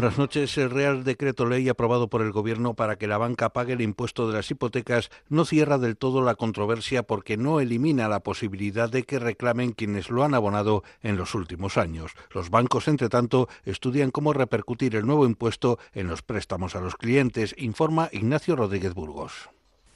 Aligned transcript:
Buenas 0.00 0.16
noches. 0.16 0.56
El 0.56 0.70
Real 0.70 1.04
Decreto 1.04 1.44
Ley 1.44 1.68
aprobado 1.68 2.08
por 2.08 2.22
el 2.22 2.32
Gobierno 2.32 2.72
para 2.72 2.96
que 2.96 3.06
la 3.06 3.18
banca 3.18 3.50
pague 3.50 3.74
el 3.74 3.82
impuesto 3.82 4.26
de 4.26 4.32
las 4.32 4.50
hipotecas 4.50 5.10
no 5.28 5.44
cierra 5.44 5.76
del 5.76 5.98
todo 5.98 6.22
la 6.22 6.36
controversia 6.36 7.02
porque 7.02 7.36
no 7.36 7.60
elimina 7.60 8.08
la 8.08 8.20
posibilidad 8.20 8.88
de 8.88 9.02
que 9.02 9.18
reclamen 9.18 9.72
quienes 9.72 10.08
lo 10.08 10.24
han 10.24 10.32
abonado 10.32 10.84
en 11.02 11.18
los 11.18 11.34
últimos 11.34 11.76
años. 11.76 12.12
Los 12.30 12.48
bancos, 12.48 12.88
entre 12.88 13.10
tanto, 13.10 13.50
estudian 13.66 14.10
cómo 14.10 14.32
repercutir 14.32 14.96
el 14.96 15.04
nuevo 15.04 15.26
impuesto 15.26 15.78
en 15.92 16.08
los 16.08 16.22
préstamos 16.22 16.74
a 16.76 16.80
los 16.80 16.96
clientes, 16.96 17.54
informa 17.58 18.08
Ignacio 18.10 18.56
Rodríguez 18.56 18.94
Burgos. 18.94 19.50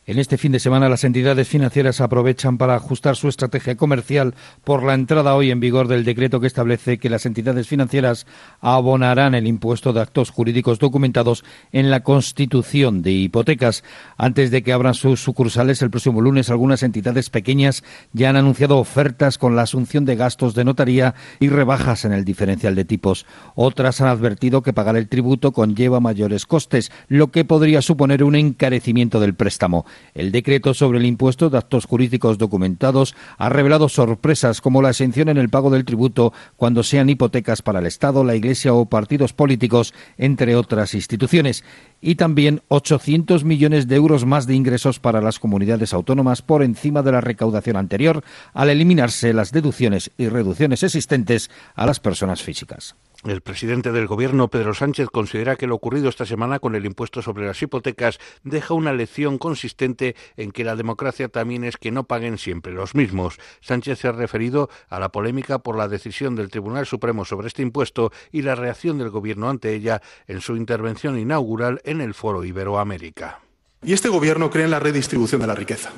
En 0.06 0.18
este 0.18 0.36
fin 0.36 0.52
de 0.52 0.60
semana 0.60 0.90
las 0.90 1.02
entidades 1.04 1.48
financieras 1.48 2.02
aprovechan 2.02 2.58
para 2.58 2.74
ajustar 2.74 3.16
su 3.16 3.26
estrategia 3.26 3.74
comercial 3.74 4.34
por 4.62 4.82
la 4.82 4.92
entrada 4.92 5.34
hoy 5.34 5.50
en 5.50 5.60
vigor 5.60 5.88
del 5.88 6.04
decreto 6.04 6.40
que 6.40 6.46
establece 6.46 6.98
que 6.98 7.08
las 7.08 7.24
entidades 7.24 7.68
financieras 7.68 8.27
abonarán 8.60 9.34
el 9.34 9.46
impuesto 9.46 9.94
de 9.94 10.02
actos 10.02 10.28
jurídicos 10.28 10.78
documentados 10.78 11.42
en 11.72 11.90
la 11.90 12.00
constitución 12.00 13.00
de 13.00 13.12
hipotecas. 13.12 13.82
Antes 14.18 14.50
de 14.50 14.62
que 14.62 14.74
abran 14.74 14.92
sus 14.92 15.22
sucursales 15.22 15.80
el 15.80 15.88
próximo 15.88 16.20
lunes, 16.20 16.50
algunas 16.50 16.82
entidades 16.82 17.30
pequeñas 17.30 17.82
ya 18.12 18.28
han 18.28 18.36
anunciado 18.36 18.77
ofertas 18.77 19.38
con 19.38 19.56
la 19.56 19.62
asunción 19.62 20.05
de 20.05 20.16
gastos 20.16 20.55
de 20.55 20.66
notaría 20.66 21.14
y 21.41 21.48
rebajas 21.48 22.05
en 22.05 22.12
el 22.12 22.27
diferencial 22.27 22.74
de 22.74 22.84
tipos. 22.84 23.24
Otras 23.55 24.02
han 24.02 24.08
advertido 24.08 24.62
que 24.62 24.74
pagar 24.74 24.98
el 24.98 25.08
tributo 25.08 25.52
conlleva 25.52 25.98
mayores 25.98 26.44
costes, 26.44 26.92
lo 27.08 27.28
que 27.28 27.46
podría 27.46 27.80
suponer 27.80 28.22
un 28.22 28.34
encarecimiento 28.34 29.18
del 29.18 29.34
préstamo. 29.34 29.86
El 30.14 30.33
decreto 30.33 30.75
sobre 30.75 30.98
el 30.98 31.06
impuesto 31.06 31.50
de 31.50 31.59
actos 31.59 31.87
jurídicos 31.87 32.39
documentados 32.39 33.14
ha 33.39 33.48
revelado 33.48 33.89
sorpresas 33.89 34.61
como 34.61 34.83
la 34.83 34.91
exención 34.91 35.28
en 35.28 35.39
el 35.39 35.48
pago 35.48 35.70
del 35.70 35.84
tributo 35.84 36.33
cuando 36.56 36.83
sean 36.83 37.09
hipotecas 37.09 37.62
para 37.62 37.81
el 37.81 37.86
Estado, 37.86 38.25
la 38.25 38.36
Iglesia 38.36 38.75
o 38.75 38.86
partidos 38.86 39.33
políticos, 39.33 39.95
entre 40.19 40.56
otras 40.56 40.95
instituciones, 40.95 41.64
y 42.01 42.14
también 42.14 42.62
800 42.69 43.45
millones 43.45 43.89
de 43.89 43.97
euros 43.97 44.25
más 44.25 44.47
de 44.47 44.55
ingresos 44.55 45.01
para 45.01 45.20
las 45.20 45.39
comunidades 45.39 45.92
autónomas 45.92 46.42
por 46.42 46.62
encima 46.62 47.03
de 47.03 47.12
la 47.12 47.20
recaudación 47.20 47.77
anterior 47.77 48.23
al 48.53 48.70
eliminarse 48.70 49.33
las 49.33 49.53
deducciones 49.53 50.11
y 50.19 50.29
reducciones 50.29 50.83
existentes 50.83 51.51
a 51.75 51.86
las 51.86 52.01
personas 52.01 52.42
físicas. 52.42 52.95
El 53.25 53.41
presidente 53.41 53.91
del 53.91 54.06
Gobierno, 54.06 54.48
Pedro 54.48 54.75
Sánchez, 54.75 55.08
considera 55.08 55.56
que 55.56 55.67
lo 55.67 55.77
ocurrido 55.77 56.11
esta 56.11 56.27
semana 56.27 56.58
con 56.58 56.75
el 56.75 56.84
impuesto 56.84 57.22
sobre 57.22 57.47
las 57.47 57.62
hipotecas 57.62 58.19
deja 58.42 58.75
una 58.75 58.92
lección 58.92 59.39
consistente 59.39 60.14
en 60.36 60.53
que 60.53 60.62
la 60.62 60.77
democracia 60.77 61.28
también 61.28 61.64
es 61.64 61.78
que 61.78 61.91
no 61.91 62.05
paguen 62.05 62.36
siempre 62.36 62.75
los 62.75 62.95
mismos. 62.95 63.39
Sánchez 63.62 64.00
se 64.00 64.08
ha 64.08 64.12
referido 64.12 64.69
a 64.91 65.00
la 65.00 65.08
polémica 65.08 65.61
por 65.61 65.78
la 65.78 65.89
decisión 65.89 66.36
del 66.36 66.50
Tribunal 66.50 66.84
Supremo 66.84 67.25
sobre 67.25 67.48
este 67.48 67.62
impuesto 67.62 68.12
y 68.30 68.42
la 68.42 68.56
reacción 68.56 68.98
del 68.98 69.08
Gobierno 69.08 69.48
ante 69.48 69.72
ella 69.72 70.02
en 70.27 70.42
su 70.42 70.55
intervención 70.55 71.19
inaugural 71.19 71.80
en 71.84 72.02
el 72.02 72.12
Foro 72.12 72.45
Iberoamérica. 72.45 73.41
Y 73.83 73.95
este 73.95 74.11
Gobierno 74.11 74.50
cree 74.50 74.67
en 74.67 74.70
la 74.70 74.80
redistribución 74.80 75.41
de 75.41 75.47
la 75.47 75.55
riqueza 75.55 75.92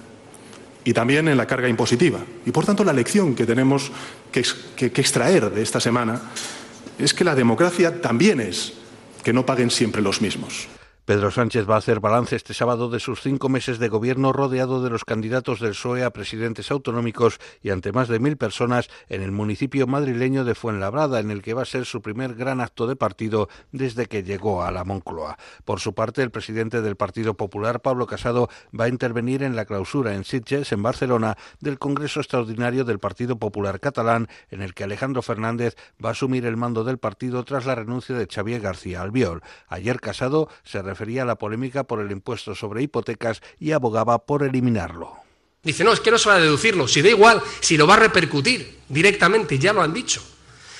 y 0.84 0.92
también 0.92 1.26
en 1.26 1.36
la 1.36 1.48
carga 1.48 1.68
impositiva. 1.68 2.20
Y 2.44 2.52
por 2.52 2.64
tanto 2.64 2.84
la 2.84 2.92
lección 2.92 3.34
que 3.34 3.46
tenemos 3.46 3.90
que, 4.30 4.44
que, 4.76 4.92
que 4.92 5.00
extraer 5.00 5.50
de 5.50 5.62
esta 5.62 5.80
semana 5.80 6.22
es 6.98 7.14
que 7.14 7.24
la 7.24 7.34
democracia 7.34 8.00
también 8.00 8.40
es 8.40 8.74
que 9.22 9.32
no 9.32 9.44
paguen 9.44 9.70
siempre 9.70 10.02
los 10.02 10.20
mismos. 10.20 10.68
Pedro 11.06 11.30
Sánchez 11.30 11.70
va 11.70 11.76
a 11.76 11.78
hacer 11.78 12.00
balance 12.00 12.34
este 12.34 12.52
sábado 12.52 12.90
de 12.90 12.98
sus 12.98 13.22
cinco 13.22 13.48
meses 13.48 13.78
de 13.78 13.88
gobierno 13.88 14.32
rodeado 14.32 14.82
de 14.82 14.90
los 14.90 15.04
candidatos 15.04 15.60
del 15.60 15.70
PSOE 15.70 16.02
a 16.02 16.10
presidentes 16.10 16.72
autonómicos 16.72 17.38
y 17.62 17.70
ante 17.70 17.92
más 17.92 18.08
de 18.08 18.18
mil 18.18 18.36
personas 18.36 18.88
en 19.08 19.22
el 19.22 19.30
municipio 19.30 19.86
madrileño 19.86 20.44
de 20.44 20.56
Fuenlabrada, 20.56 21.20
en 21.20 21.30
el 21.30 21.42
que 21.42 21.54
va 21.54 21.62
a 21.62 21.64
ser 21.64 21.86
su 21.86 22.02
primer 22.02 22.34
gran 22.34 22.60
acto 22.60 22.88
de 22.88 22.96
partido 22.96 23.48
desde 23.70 24.06
que 24.06 24.24
llegó 24.24 24.64
a 24.64 24.72
la 24.72 24.82
Moncloa. 24.82 25.38
Por 25.64 25.78
su 25.78 25.94
parte, 25.94 26.24
el 26.24 26.32
presidente 26.32 26.82
del 26.82 26.96
Partido 26.96 27.34
Popular, 27.34 27.82
Pablo 27.82 28.08
Casado, 28.08 28.48
va 28.78 28.86
a 28.86 28.88
intervenir 28.88 29.44
en 29.44 29.54
la 29.54 29.64
clausura 29.64 30.16
en 30.16 30.24
Sitges, 30.24 30.72
en 30.72 30.82
Barcelona, 30.82 31.36
del 31.60 31.78
Congreso 31.78 32.18
Extraordinario 32.18 32.84
del 32.84 32.98
Partido 32.98 33.38
Popular 33.38 33.78
Catalán, 33.78 34.26
en 34.50 34.60
el 34.60 34.74
que 34.74 34.82
Alejandro 34.82 35.22
Fernández 35.22 35.76
va 36.04 36.08
a 36.08 36.12
asumir 36.12 36.46
el 36.46 36.56
mando 36.56 36.82
del 36.82 36.98
partido 36.98 37.44
tras 37.44 37.64
la 37.64 37.76
renuncia 37.76 38.16
de 38.16 38.26
Xavier 38.26 38.60
García 38.60 39.02
Albiol. 39.02 39.44
Ayer 39.68 40.00
Casado 40.00 40.48
se 40.64 40.82
refería 40.96 41.22
a 41.22 41.26
la 41.26 41.36
polémica 41.36 41.84
por 41.84 42.00
el 42.00 42.10
impuesto 42.10 42.54
sobre 42.54 42.82
hipotecas 42.82 43.42
y 43.60 43.72
abogaba 43.72 44.16
por 44.24 44.42
eliminarlo. 44.42 45.12
Dice, 45.62 45.84
no, 45.84 45.92
es 45.92 46.00
que 46.00 46.10
no 46.10 46.16
se 46.16 46.30
va 46.30 46.36
a 46.36 46.40
deducirlo, 46.40 46.88
si 46.88 47.02
da 47.02 47.10
igual, 47.10 47.42
si 47.60 47.76
lo 47.76 47.86
va 47.86 47.94
a 47.94 47.98
repercutir 47.98 48.78
directamente, 48.88 49.58
ya 49.58 49.74
lo 49.74 49.82
han 49.82 49.92
dicho. 49.92 50.22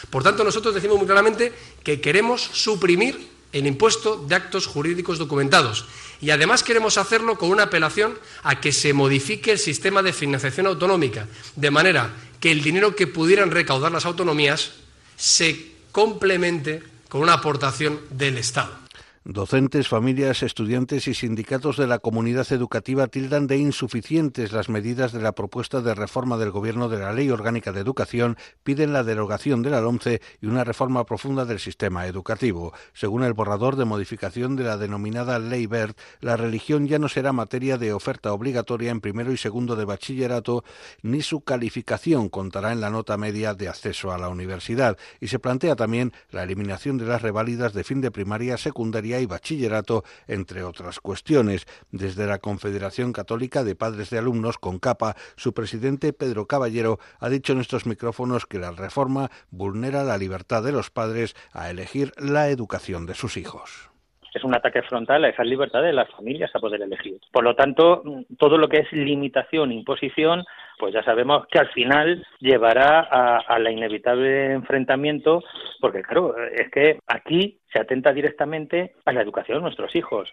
Por 0.08 0.22
tanto, 0.22 0.42
nosotros 0.42 0.74
decimos 0.74 0.96
muy 0.96 1.06
claramente 1.06 1.52
que 1.82 2.00
queremos 2.00 2.40
suprimir 2.40 3.28
el 3.52 3.66
impuesto 3.66 4.16
de 4.16 4.34
actos 4.34 4.66
jurídicos 4.66 5.18
documentados 5.18 5.84
y 6.20 6.30
además 6.30 6.62
queremos 6.62 6.96
hacerlo 6.96 7.36
con 7.36 7.50
una 7.50 7.64
apelación 7.64 8.18
a 8.42 8.60
que 8.60 8.72
se 8.72 8.94
modifique 8.94 9.52
el 9.52 9.58
sistema 9.58 10.02
de 10.02 10.14
financiación 10.14 10.66
autonómica, 10.66 11.28
de 11.56 11.70
manera 11.70 12.14
que 12.40 12.50
el 12.50 12.62
dinero 12.62 12.96
que 12.96 13.06
pudieran 13.06 13.50
recaudar 13.50 13.92
las 13.92 14.06
autonomías 14.06 14.72
se 15.16 15.72
complemente 15.92 16.82
con 17.08 17.20
una 17.20 17.34
aportación 17.34 18.00
del 18.10 18.38
Estado. 18.38 18.85
Docentes, 19.28 19.88
familias, 19.88 20.44
estudiantes 20.44 21.08
y 21.08 21.14
sindicatos 21.14 21.76
de 21.76 21.88
la 21.88 21.98
comunidad 21.98 22.46
educativa 22.52 23.08
tildan 23.08 23.48
de 23.48 23.58
insuficientes 23.58 24.52
las 24.52 24.68
medidas 24.68 25.10
de 25.10 25.20
la 25.20 25.32
propuesta 25.32 25.80
de 25.80 25.96
reforma 25.96 26.36
del 26.36 26.52
Gobierno 26.52 26.88
de 26.88 27.00
la 27.00 27.12
Ley 27.12 27.28
Orgánica 27.30 27.72
de 27.72 27.80
Educación, 27.80 28.36
piden 28.62 28.92
la 28.92 29.02
derogación 29.02 29.62
de 29.62 29.70
la 29.70 29.80
LOMCE 29.80 30.22
y 30.40 30.46
una 30.46 30.62
reforma 30.62 31.04
profunda 31.04 31.44
del 31.44 31.58
sistema 31.58 32.06
educativo. 32.06 32.72
Según 32.92 33.24
el 33.24 33.32
borrador 33.32 33.74
de 33.74 33.84
modificación 33.84 34.54
de 34.54 34.62
la 34.62 34.76
denominada 34.76 35.40
Ley 35.40 35.66
Verde, 35.66 35.96
la 36.20 36.36
religión 36.36 36.86
ya 36.86 37.00
no 37.00 37.08
será 37.08 37.32
materia 37.32 37.78
de 37.78 37.92
oferta 37.92 38.32
obligatoria 38.32 38.92
en 38.92 39.00
primero 39.00 39.32
y 39.32 39.36
segundo 39.36 39.74
de 39.74 39.86
bachillerato, 39.86 40.62
ni 41.02 41.22
su 41.22 41.40
calificación 41.40 42.28
contará 42.28 42.70
en 42.70 42.80
la 42.80 42.90
nota 42.90 43.16
media 43.16 43.54
de 43.54 43.66
acceso 43.66 44.12
a 44.12 44.18
la 44.18 44.28
universidad. 44.28 44.96
Y 45.18 45.26
se 45.26 45.40
plantea 45.40 45.74
también 45.74 46.12
la 46.30 46.44
eliminación 46.44 46.96
de 46.96 47.06
las 47.06 47.22
reválidas 47.22 47.72
de 47.72 47.82
fin 47.82 48.00
de 48.00 48.12
primaria, 48.12 48.56
secundaria 48.56 49.15
y 49.20 49.26
bachillerato, 49.26 50.04
entre 50.26 50.62
otras 50.62 51.00
cuestiones. 51.00 51.66
Desde 51.90 52.26
la 52.26 52.38
Confederación 52.38 53.12
Católica 53.12 53.64
de 53.64 53.74
Padres 53.74 54.10
de 54.10 54.18
Alumnos, 54.18 54.58
con 54.58 54.78
capa, 54.78 55.14
su 55.36 55.54
presidente 55.54 56.12
Pedro 56.12 56.46
Caballero 56.46 56.98
ha 57.20 57.28
dicho 57.28 57.52
en 57.52 57.60
estos 57.60 57.86
micrófonos 57.86 58.46
que 58.46 58.58
la 58.58 58.72
reforma 58.72 59.30
vulnera 59.50 60.04
la 60.04 60.18
libertad 60.18 60.62
de 60.62 60.72
los 60.72 60.90
padres 60.90 61.34
a 61.52 61.70
elegir 61.70 62.12
la 62.18 62.48
educación 62.48 63.06
de 63.06 63.14
sus 63.14 63.36
hijos 63.36 63.90
es 64.36 64.44
un 64.44 64.54
ataque 64.54 64.82
frontal 64.82 65.24
a 65.24 65.30
esa 65.30 65.42
libertad 65.42 65.82
de 65.82 65.92
las 65.92 66.10
familias 66.10 66.50
a 66.54 66.60
poder 66.60 66.82
elegir. 66.82 67.18
Por 67.32 67.42
lo 67.42 67.56
tanto, 67.56 68.02
todo 68.38 68.58
lo 68.58 68.68
que 68.68 68.80
es 68.80 68.92
limitación, 68.92 69.72
imposición, 69.72 70.44
pues 70.78 70.94
ya 70.94 71.02
sabemos 71.02 71.46
que 71.50 71.58
al 71.58 71.68
final 71.68 72.24
llevará 72.40 73.00
a, 73.00 73.38
a 73.38 73.58
la 73.58 73.70
inevitable 73.70 74.52
enfrentamiento, 74.52 75.42
porque 75.80 76.02
claro, 76.02 76.34
es 76.52 76.70
que 76.70 76.98
aquí 77.06 77.58
se 77.72 77.80
atenta 77.80 78.12
directamente 78.12 78.94
a 79.04 79.12
la 79.12 79.22
educación 79.22 79.58
de 79.58 79.62
nuestros 79.62 79.94
hijos. 79.94 80.32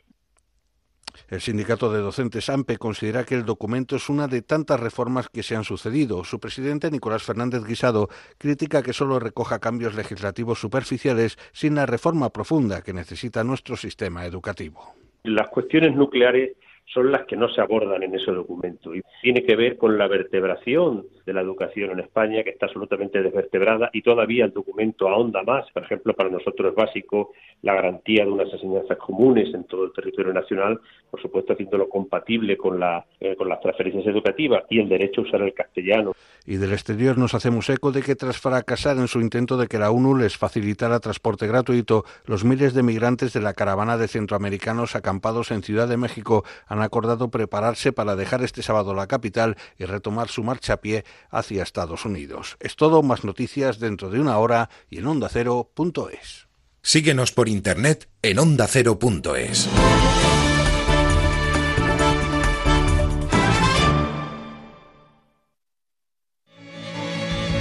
El 1.29 1.41
sindicato 1.41 1.91
de 1.91 1.99
docentes 1.99 2.49
AMPE 2.49 2.77
considera 2.77 3.23
que 3.23 3.35
el 3.35 3.45
documento 3.45 3.95
es 3.95 4.09
una 4.09 4.27
de 4.27 4.41
tantas 4.41 4.79
reformas 4.79 5.29
que 5.29 5.43
se 5.43 5.55
han 5.55 5.63
sucedido. 5.63 6.23
Su 6.23 6.39
presidente, 6.39 6.89
Nicolás 6.89 7.23
Fernández 7.23 7.63
Guisado, 7.65 8.07
critica 8.37 8.81
que 8.81 8.93
solo 8.93 9.19
recoja 9.19 9.59
cambios 9.59 9.95
legislativos 9.95 10.59
superficiales 10.59 11.37
sin 11.51 11.75
la 11.75 11.85
reforma 11.85 12.29
profunda 12.29 12.81
que 12.81 12.93
necesita 12.93 13.43
nuestro 13.43 13.77
sistema 13.77 14.25
educativo. 14.25 14.93
Las 15.23 15.49
cuestiones 15.49 15.95
nucleares 15.95 16.57
son 16.85 17.11
las 17.11 17.25
que 17.25 17.35
no 17.35 17.49
se 17.49 17.61
abordan 17.61 18.03
en 18.03 18.15
ese 18.15 18.31
documento. 18.31 18.93
Y 18.93 19.01
tiene 19.21 19.43
que 19.43 19.55
ver 19.55 19.77
con 19.77 19.97
la 19.97 20.07
vertebración 20.07 21.05
de 21.25 21.33
la 21.33 21.41
educación 21.41 21.91
en 21.91 21.99
España, 22.01 22.43
que 22.43 22.51
está 22.51 22.67
absolutamente 22.67 23.21
desvertebrada, 23.21 23.89
y 23.93 24.01
todavía 24.01 24.45
el 24.45 24.51
documento 24.51 25.07
ahonda 25.07 25.43
más. 25.43 25.69
Por 25.71 25.83
ejemplo, 25.83 26.13
para 26.13 26.29
nosotros 26.29 26.71
es 26.71 26.75
básico 26.75 27.31
la 27.61 27.73
garantía 27.75 28.25
de 28.25 28.31
unas 28.31 28.51
enseñanzas 28.51 28.97
comunes 28.97 29.53
en 29.53 29.63
todo 29.63 29.85
el 29.85 29.93
territorio 29.93 30.33
nacional, 30.33 30.79
por 31.09 31.21
supuesto 31.21 31.53
haciéndolo 31.53 31.87
compatible 31.87 32.57
con, 32.57 32.79
la, 32.79 33.05
eh, 33.19 33.35
con 33.37 33.47
las 33.47 33.61
transferencias 33.61 34.05
educativas 34.05 34.63
y 34.69 34.79
el 34.79 34.89
derecho 34.89 35.21
a 35.21 35.23
usar 35.23 35.41
el 35.41 35.53
castellano. 35.53 36.11
Y 36.45 36.57
del 36.57 36.73
exterior 36.73 37.17
nos 37.17 37.33
hacemos 37.33 37.69
eco 37.69 37.93
de 37.93 38.01
que 38.01 38.15
tras 38.15 38.37
fracasar 38.37 38.97
en 38.97 39.07
su 39.07 39.21
intento 39.21 39.55
de 39.55 39.67
que 39.67 39.79
la 39.79 39.91
ONU 39.91 40.15
les 40.15 40.37
facilitara 40.37 40.99
transporte 40.99 41.47
gratuito, 41.47 42.03
los 42.25 42.43
miles 42.43 42.73
de 42.73 42.83
migrantes 42.83 43.31
de 43.31 43.39
la 43.39 43.53
caravana 43.53 43.97
de 43.97 44.09
centroamericanos 44.09 44.97
acampados 44.97 45.51
en 45.51 45.63
Ciudad 45.63 45.87
de 45.87 45.95
México 45.95 46.43
han 46.73 46.81
acordado 46.81 47.29
prepararse 47.29 47.93
para 47.93 48.15
dejar 48.15 48.43
este 48.43 48.63
sábado 48.63 48.95
la 48.95 49.05
capital 49.05 49.57
y 49.77 49.85
retomar 49.85 50.29
su 50.29 50.43
marcha 50.43 50.73
a 50.73 50.81
pie 50.81 51.05
hacia 51.29 51.61
Estados 51.61 52.03
Unidos. 52.03 52.57
Es 52.59 52.75
todo, 52.75 53.03
más 53.03 53.23
noticias 53.23 53.77
dentro 53.79 54.09
de 54.09 54.19
una 54.19 54.39
hora 54.39 54.69
y 54.89 54.97
en 54.97 55.05
ondacero.es. 55.05 56.47
Síguenos 56.81 57.31
por 57.31 57.47
internet 57.47 58.09
en 58.23 58.39
ondacero.es. 58.39 59.69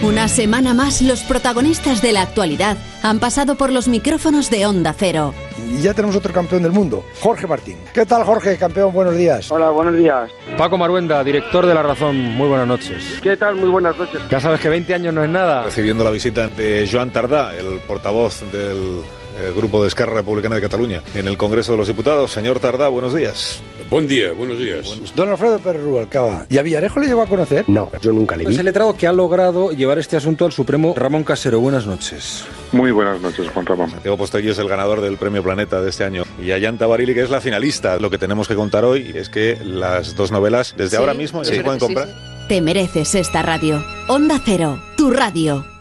Una 0.03 0.27
semana 0.27 0.75
más, 0.75 1.01
los 1.01 1.21
protagonistas 1.23 2.03
de 2.03 2.11
la 2.11 2.23
actualidad 2.23 2.77
han 3.05 3.21
pasado 3.21 3.55
por 3.55 3.71
los 3.71 3.87
micrófonos 3.87 4.51
de 4.51 4.67
Onda 4.67 4.93
Cero. 4.99 5.33
Y 5.73 5.81
ya 5.81 5.95
tenemos 5.95 6.17
otro 6.17 6.33
campeón 6.33 6.65
del 6.65 6.73
mundo, 6.73 7.05
Jorge 7.21 7.47
Martín. 7.47 7.77
¿Qué 7.95 8.05
tal, 8.05 8.25
Jorge, 8.25 8.57
campeón? 8.57 8.93
Buenos 8.93 9.17
días. 9.17 9.49
Hola, 9.53 9.71
buenos 9.71 9.97
días. 9.97 10.29
Paco 10.59 10.77
Maruenda, 10.77 11.23
director 11.23 11.65
de 11.67 11.75
La 11.75 11.85
Razón. 11.85 12.17
Muy 12.17 12.49
buenas 12.49 12.67
noches. 12.67 13.21
¿Qué 13.23 13.37
tal? 13.37 13.55
Muy 13.55 13.69
buenas 13.69 13.97
noches. 13.97 14.21
Ya 14.29 14.41
sabes 14.41 14.59
que 14.59 14.69
20 14.69 14.93
años 14.93 15.15
no 15.15 15.23
es 15.23 15.31
nada. 15.31 15.63
Recibiendo 15.63 16.03
la 16.03 16.11
visita 16.11 16.49
de 16.49 16.89
Joan 16.91 17.13
Tardá, 17.13 17.55
el 17.57 17.79
portavoz 17.87 18.43
del 18.51 19.03
el 19.43 19.55
Grupo 19.55 19.83
de 19.83 19.89
Esquerra 19.89 20.15
Republicana 20.15 20.57
de 20.57 20.63
Cataluña 20.63 21.03
en 21.15 21.29
el 21.29 21.37
Congreso 21.37 21.73
de 21.73 21.79
los 21.79 21.89
Diputados. 21.89 22.33
Señor 22.33 22.61
Tardá, 22.61 22.89
buenos 22.89 23.15
días. 23.15 23.61
Buen 23.91 24.09
día, 24.09 24.33
buenos 24.33 24.59
días. 24.59 25.13
Don 25.15 25.29
Alfredo 25.29 25.59
Pérez 25.59 25.83
Rubalcaba. 25.83 26.47
¿Y 26.49 26.57
a 26.57 26.63
Villarejo 26.63 26.99
le 27.01 27.09
llegó 27.09 27.23
a 27.23 27.27
conocer? 27.27 27.65
No, 27.69 27.91
yo 28.01 28.13
nunca 28.13 28.37
le 28.37 28.47
vi. 28.47 28.53
Es 28.55 28.59
el 28.59 28.65
letrado 28.65 28.97
que 28.97 29.07
ha 29.07 29.13
logrado 29.13 29.71
llevar 29.73 29.99
este 29.99 30.17
asunto 30.17 30.47
al 30.47 30.53
Supremo 30.53 30.95
Ramón 30.97 31.25
Casero. 31.25 31.61
Buenas 31.61 31.87
noches. 31.87 32.45
Muy 32.73 32.91
buenas 32.91 33.21
noches, 33.21 33.49
Juan 33.51 33.67
Ramón. 33.67 33.91
Santiago 33.91 34.17
Postegui 34.17 34.49
es 34.49 34.59
el 34.59 34.69
ganador 34.69 35.03
del 35.03 35.19
Premio 35.19 35.43
Planeta 35.43 35.83
de 35.83 35.91
este 35.91 36.05
año. 36.05 36.25
Y 36.43 36.53
Ayanta 36.53 36.87
Barili, 36.87 37.13
que 37.13 37.23
es 37.23 37.31
la 37.31 37.41
finalista. 37.41 37.99
Lo 37.99 38.09
que 38.09 38.19
tenemos 38.19 38.49
que 38.49 38.55
contar 38.55 38.85
hoy 38.85 39.13
es 39.15 39.29
que 39.29 39.59
las 39.63 40.17
dos 40.17 40.33
novelas, 40.33 40.75
desde 40.77 40.97
ahora 40.97 41.13
mismo, 41.13 41.43
ya 41.43 41.55
se 41.55 41.63
pueden 41.63 41.81
comprar. 41.81 42.09
Te 42.49 42.61
mereces 42.61 43.15
esta 43.15 43.43
radio. 43.43 43.85
Onda 44.09 44.41
Cero, 44.45 44.83
tu 44.97 45.11
radio. 45.11 45.72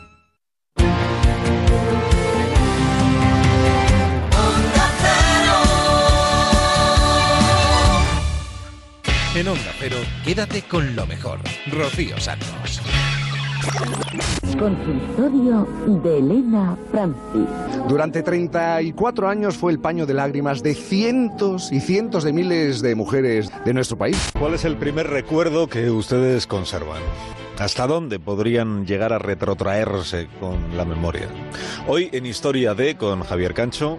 En 9.41 9.47
Onda 9.47 9.73
Cero, 9.79 9.97
quédate 10.23 10.61
con 10.61 10.95
lo 10.95 11.07
mejor. 11.07 11.39
Rocío 11.71 12.15
Santos. 12.19 12.79
Consultorio 14.59 15.67
de 16.03 16.19
Elena 16.19 16.77
Francis. 16.91 17.49
Durante 17.89 18.21
34 18.21 19.27
años 19.27 19.57
fue 19.57 19.71
el 19.71 19.79
paño 19.79 20.05
de 20.05 20.13
lágrimas 20.13 20.61
de 20.61 20.75
cientos 20.75 21.71
y 21.71 21.79
cientos 21.79 22.23
de 22.23 22.33
miles 22.33 22.83
de 22.83 22.93
mujeres 22.93 23.49
de 23.65 23.73
nuestro 23.73 23.97
país. 23.97 24.31
¿Cuál 24.37 24.53
es 24.53 24.63
el 24.63 24.77
primer 24.77 25.07
recuerdo 25.07 25.65
que 25.67 25.89
ustedes 25.89 26.45
conservan? 26.45 27.01
¿Hasta 27.57 27.87
dónde 27.87 28.19
podrían 28.19 28.85
llegar 28.85 29.11
a 29.11 29.17
retrotraerse 29.17 30.27
con 30.39 30.77
la 30.77 30.85
memoria? 30.85 31.27
Hoy 31.87 32.09
en 32.11 32.27
Historia 32.27 32.75
de, 32.75 32.95
con 32.95 33.23
Javier 33.23 33.55
Cancho, 33.55 33.97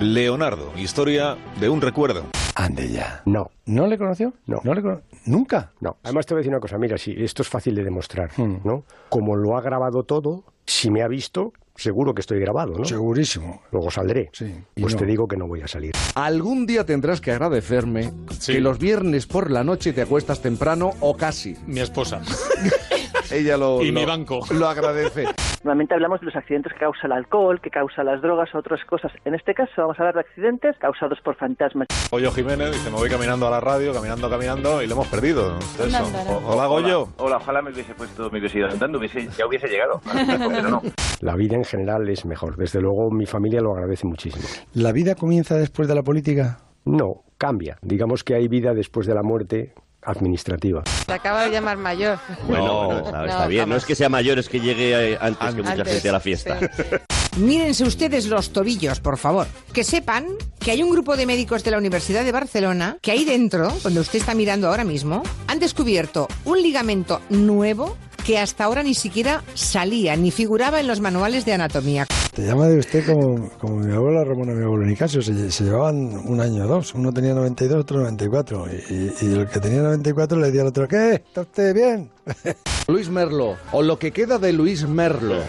Leonardo, 0.00 0.72
historia 0.76 1.36
de 1.60 1.68
un 1.68 1.80
recuerdo. 1.80 2.24
Ande 2.54 2.88
ya. 2.88 3.22
No. 3.24 3.50
¿No 3.66 3.86
le 3.86 3.98
conoció? 3.98 4.32
No. 4.46 4.60
¿No 4.64 4.74
le 4.74 4.82
cono- 4.82 5.00
¿Nunca? 5.26 5.72
No. 5.80 5.96
Además 6.04 6.26
te 6.26 6.34
voy 6.34 6.38
a 6.38 6.42
decir 6.42 6.50
una 6.52 6.60
cosa, 6.60 6.78
mira, 6.78 6.96
sí, 6.98 7.14
esto 7.18 7.42
es 7.42 7.48
fácil 7.48 7.74
de 7.74 7.84
demostrar, 7.84 8.30
Hmm. 8.36 8.58
¿no? 8.64 8.84
Como 9.08 9.36
lo 9.36 9.56
ha 9.56 9.60
grabado 9.60 10.04
todo, 10.04 10.44
si 10.66 10.90
me 10.90 11.02
ha 11.02 11.08
visto, 11.08 11.52
seguro 11.74 12.14
que 12.14 12.20
estoy 12.20 12.38
grabado, 12.40 12.74
¿no? 12.78 12.84
Segurísimo. 12.84 13.62
Luego 13.72 13.90
saldré. 13.90 14.30
Sí. 14.32 14.54
Y 14.76 14.82
Pues 14.82 14.94
no. 14.94 15.00
te 15.00 15.06
digo 15.06 15.26
que 15.28 15.36
no 15.36 15.46
voy 15.48 15.62
a 15.62 15.68
salir. 15.68 15.92
Algún 16.14 16.66
día 16.66 16.84
tendrás 16.86 17.20
que 17.20 17.32
agradecerme 17.32 18.12
que 18.46 18.60
los 18.60 18.78
viernes 18.78 19.26
por 19.26 19.50
la 19.50 19.64
noche 19.64 19.92
te 19.92 20.02
acuestas 20.02 20.40
temprano 20.40 20.92
o 21.00 21.16
casi. 21.16 21.56
Mi 21.66 21.80
esposa. 21.80 22.22
Ella 23.32 23.56
lo, 23.56 23.82
Y 23.82 23.92
mi 23.92 24.02
lo- 24.02 24.06
banco. 24.06 24.40
lo 24.52 24.66
agradece. 24.68 25.24
Normalmente 25.64 25.94
hablamos 25.94 26.20
de 26.20 26.26
los 26.26 26.36
accidentes 26.36 26.72
que 26.72 26.78
causa 26.78 27.06
el 27.06 27.12
alcohol, 27.12 27.60
que 27.60 27.68
causa 27.70 28.04
las 28.04 28.22
drogas 28.22 28.48
o 28.54 28.58
otras 28.58 28.80
cosas. 28.84 29.10
En 29.24 29.34
este 29.34 29.54
caso 29.54 29.72
vamos 29.78 29.98
a 29.98 30.02
hablar 30.02 30.14
de 30.14 30.20
accidentes 30.20 30.76
causados 30.78 31.18
por 31.22 31.34
fantasmas. 31.36 31.88
Goyo 32.10 32.30
Jiménez 32.30 32.70
dice, 32.72 32.90
me 32.90 32.96
voy 32.96 33.10
caminando 33.10 33.46
a 33.48 33.50
la 33.50 33.60
radio, 33.60 33.92
caminando, 33.92 34.30
caminando, 34.30 34.82
y 34.82 34.86
lo 34.86 34.94
hemos 34.94 35.08
perdido. 35.08 35.58
Eso. 35.58 36.04
O- 36.46 36.52
Hola, 36.54 36.66
Goyo. 36.66 37.08
Hola, 37.18 37.36
ojalá 37.38 37.60
me 37.60 37.72
hubiese 37.72 37.92
puesto, 37.94 38.30
me 38.30 38.38
hubiese 38.38 38.58
ido 38.58 38.68
andando, 38.68 38.98
hubiese- 38.98 39.28
ya 39.36 39.46
hubiese 39.46 39.66
llegado. 39.66 40.00
Pero 40.12 40.68
no. 40.70 40.82
La 41.20 41.34
vida 41.34 41.56
en 41.56 41.64
general 41.64 42.08
es 42.08 42.24
mejor. 42.24 42.56
Desde 42.56 42.80
luego 42.80 43.10
mi 43.10 43.26
familia 43.26 43.60
lo 43.60 43.72
agradece 43.72 44.06
muchísimo. 44.06 44.44
¿La 44.74 44.92
vida 44.92 45.16
comienza 45.16 45.56
después 45.56 45.88
de 45.88 45.94
la 45.96 46.02
política? 46.04 46.58
No, 46.84 47.24
cambia. 47.36 47.76
Digamos 47.82 48.22
que 48.22 48.36
hay 48.36 48.46
vida 48.48 48.72
después 48.74 49.06
de 49.08 49.14
la 49.14 49.22
muerte 49.22 49.74
administrativa. 50.08 50.82
Te 51.06 51.12
acaba 51.12 51.44
de 51.44 51.50
llamar 51.50 51.76
mayor. 51.76 52.18
Bueno, 52.46 52.86
bueno, 52.86 53.06
está, 53.06 53.26
está 53.26 53.46
bien. 53.46 53.68
No 53.68 53.76
es 53.76 53.84
que 53.84 53.94
sea 53.94 54.08
mayor, 54.08 54.38
es 54.38 54.48
que 54.48 54.60
llegue 54.60 55.12
eh, 55.12 55.18
antes, 55.20 55.54
que 55.54 55.62
mucha 55.62 55.72
Antes, 55.72 55.92
gente 55.94 56.08
a 56.08 56.12
la 56.12 56.20
fiesta. 56.20 56.58
Mírense 57.36 57.84
ustedes 57.84 58.26
los 58.26 58.52
tobillos, 58.52 59.00
por 59.00 59.16
favor. 59.16 59.46
Que 59.72 59.84
sepan 59.84 60.26
que 60.58 60.72
hay 60.72 60.82
un 60.82 60.90
grupo 60.90 61.16
de 61.16 61.26
médicos 61.26 61.62
de 61.62 61.70
la 61.70 61.78
Universidad 61.78 62.24
de 62.24 62.32
Barcelona 62.32 62.96
que 63.00 63.12
ahí 63.12 63.24
dentro, 63.24 63.70
donde 63.82 64.00
usted 64.00 64.18
está 64.18 64.34
mirando 64.34 64.68
ahora 64.68 64.84
mismo, 64.84 65.22
han 65.46 65.60
descubierto 65.60 66.26
un 66.44 66.60
ligamento 66.60 67.20
nuevo 67.28 67.96
que 68.28 68.36
hasta 68.38 68.64
ahora 68.64 68.82
ni 68.82 68.92
siquiera 68.92 69.42
salía 69.54 70.14
ni 70.14 70.30
figuraba 70.30 70.80
en 70.80 70.86
los 70.86 71.00
manuales 71.00 71.46
de 71.46 71.54
anatomía. 71.54 72.06
Te 72.34 72.42
llama 72.44 72.68
de 72.68 72.76
usted 72.78 73.06
como, 73.06 73.48
como 73.58 73.76
mi 73.76 73.90
abuela 73.94 74.22
Ramona, 74.22 74.52
mi 74.52 74.62
abuelo 74.64 74.84
Nicasio. 74.84 75.22
Se, 75.22 75.50
se 75.50 75.64
llevaban 75.64 75.96
un 75.96 76.38
año 76.38 76.64
o 76.64 76.66
dos. 76.66 76.92
Uno 76.94 77.10
tenía 77.10 77.32
92, 77.32 77.80
otro 77.80 78.00
94. 78.00 78.66
Y, 78.70 78.92
y- 78.92 79.12
y 79.22 79.32
el 79.32 79.48
que 79.48 79.60
tenía 79.60 79.80
94 79.80 80.38
le 80.38 80.46
decía 80.48 80.60
al 80.60 80.66
otro, 80.66 80.86
¿qué? 80.86 81.14
¿Está 81.14 81.40
usted 81.40 81.74
bien? 81.74 82.10
Luis 82.88 83.08
Merlo, 83.08 83.56
o 83.72 83.80
lo 83.80 83.98
que 83.98 84.10
queda 84.12 84.36
de 84.38 84.52
Luis 84.52 84.86
Merlo. 84.86 85.40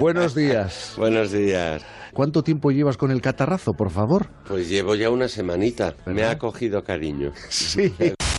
Buenos 0.00 0.34
días. 0.34 0.94
Buenos 0.98 1.30
días. 1.30 1.82
¿Cuánto 2.12 2.42
tiempo 2.42 2.72
llevas 2.72 2.96
con 2.96 3.12
el 3.12 3.20
catarrazo, 3.22 3.74
por 3.74 3.90
favor? 3.90 4.26
Pues 4.48 4.68
llevo 4.68 4.96
ya 4.96 5.08
una 5.08 5.28
semanita. 5.28 5.94
Me 6.06 6.24
ha 6.24 6.36
cogido 6.36 6.82
cariño. 6.82 7.30
Sí. 7.48 7.92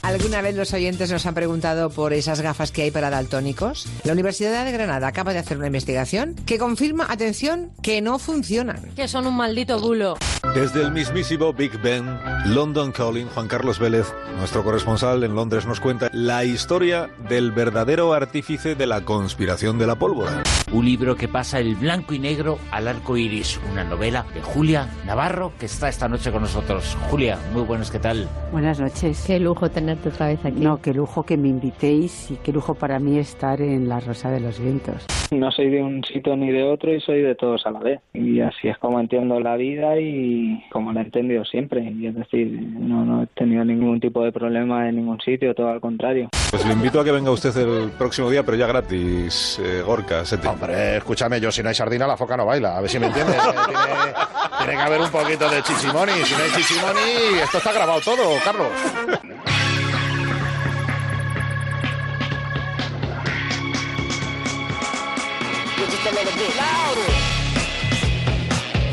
¿Alguna 0.05 0.39
vez 0.41 0.55
los 0.55 0.71
oyentes 0.71 1.11
nos 1.11 1.25
han 1.25 1.33
preguntado 1.33 1.89
por 1.89 2.13
esas 2.13 2.39
gafas 2.39 2.71
que 2.71 2.83
hay 2.83 2.91
para 2.91 3.09
daltónicos? 3.09 3.87
La 4.03 4.13
Universidad 4.13 4.63
de 4.63 4.71
Granada 4.71 5.07
acaba 5.07 5.33
de 5.33 5.39
hacer 5.39 5.57
una 5.57 5.65
investigación 5.65 6.35
que 6.45 6.59
confirma, 6.59 7.07
atención, 7.09 7.71
que 7.81 8.03
no 8.03 8.19
funcionan. 8.19 8.91
Que 8.95 9.07
son 9.07 9.25
un 9.25 9.35
maldito 9.35 9.79
bulo. 9.79 10.15
Desde 10.53 10.83
el 10.83 10.91
mismísimo 10.91 11.53
Big 11.53 11.81
Ben, 11.81 12.19
London 12.45 12.91
Calling, 12.91 13.27
Juan 13.29 13.47
Carlos 13.47 13.79
Vélez, 13.79 14.05
nuestro 14.37 14.63
corresponsal 14.63 15.23
en 15.23 15.33
Londres, 15.33 15.65
nos 15.65 15.79
cuenta 15.79 16.11
la 16.13 16.45
historia 16.45 17.09
del 17.27 17.51
verdadero 17.51 18.13
artífice 18.13 18.75
de 18.75 18.85
la 18.85 19.01
conspiración 19.01 19.79
de 19.79 19.87
la 19.87 19.95
pólvora. 19.95 20.43
Un 20.71 20.83
libro 20.83 21.15
que 21.15 21.27
pasa 21.27 21.59
el 21.59 21.75
blanco 21.75 22.13
y 22.13 22.19
negro 22.19 22.57
al 22.71 22.87
arco 22.87 23.15
iris. 23.17 23.61
Una 23.71 23.83
novela 23.83 24.25
de 24.33 24.41
Julia 24.41 24.87
Navarro 25.05 25.53
que 25.59 25.67
está 25.67 25.89
esta 25.89 26.07
noche 26.07 26.31
con 26.31 26.41
nosotros. 26.41 26.97
Julia, 27.09 27.37
muy 27.53 27.61
buenos, 27.61 27.91
¿qué 27.91 27.99
tal? 27.99 28.27
Buenas 28.51 28.79
noches. 28.79 29.23
Qué 29.27 29.39
lujo 29.39 29.69
tenerte 29.69 30.09
otra 30.09 30.27
vez 30.27 30.43
aquí. 30.43 30.59
No, 30.59 30.81
qué 30.81 30.93
lujo 30.93 31.23
que 31.23 31.37
me 31.37 31.49
invitéis 31.49 32.31
y 32.31 32.35
qué 32.37 32.51
lujo 32.51 32.73
para 32.73 32.99
mí 32.99 33.19
estar 33.19 33.61
en 33.61 33.87
la 33.87 33.99
Rosa 33.99 34.31
de 34.31 34.39
los 34.39 34.59
Vientos. 34.59 35.05
No 35.31 35.51
soy 35.51 35.69
de 35.69 35.81
un 35.81 36.03
sitio 36.03 36.35
ni 36.35 36.51
de 36.51 36.63
otro 36.63 36.93
y 36.93 37.01
soy 37.01 37.21
de 37.21 37.35
todos 37.35 37.65
a 37.65 37.71
la 37.71 37.79
vez. 37.79 37.99
Y 38.13 38.39
así 38.41 38.67
es 38.67 38.77
como 38.79 38.99
entiendo 38.99 39.39
la 39.39 39.55
vida 39.57 39.99
y 39.99 40.63
como 40.71 40.93
la 40.93 41.01
he 41.01 41.05
entendido 41.05 41.45
siempre. 41.45 41.83
Y 41.83 42.07
es 42.07 42.15
decir, 42.15 42.47
no, 42.51 43.05
no 43.05 43.23
he 43.23 43.27
tenido 43.27 43.63
ningún 43.63 43.99
tipo 43.99 44.23
de 44.23 44.31
problema 44.31 44.89
en 44.89 44.95
ningún 44.97 45.19
sitio, 45.21 45.53
todo 45.53 45.69
al 45.69 45.81
contrario. 45.81 46.29
Pues 46.51 46.65
le 46.65 46.73
invito 46.73 46.99
a 46.99 47.03
que 47.03 47.11
venga 47.11 47.31
usted 47.31 47.55
el 47.57 47.89
próximo 47.91 48.29
día, 48.29 48.43
pero 48.43 48.57
ya 48.57 48.67
gratis, 48.67 49.59
eh, 49.63 49.81
Gorka. 49.85 50.23
Sete. 50.25 50.54
Escúchame, 50.97 51.39
yo 51.39 51.51
si 51.51 51.61
no 51.61 51.69
hay 51.69 51.75
sardina, 51.75 52.07
la 52.07 52.17
foca 52.17 52.37
no 52.37 52.45
baila. 52.45 52.77
A 52.77 52.81
ver 52.81 52.89
si 52.89 52.99
me 52.99 53.07
entiendes. 53.07 53.35
Eh, 53.35 53.39
tiene, 53.65 54.13
tiene 54.57 54.73
que 54.73 54.81
haber 54.81 55.01
un 55.01 55.09
poquito 55.09 55.49
de 55.49 55.61
chichimoni. 55.63 56.13
Si 56.23 56.33
no 56.33 56.43
hay 56.43 56.51
chichimoni, 56.51 57.39
esto 57.43 57.57
está 57.57 57.71
grabado 57.71 58.01
todo, 58.01 58.39
Carlos. 58.43 58.67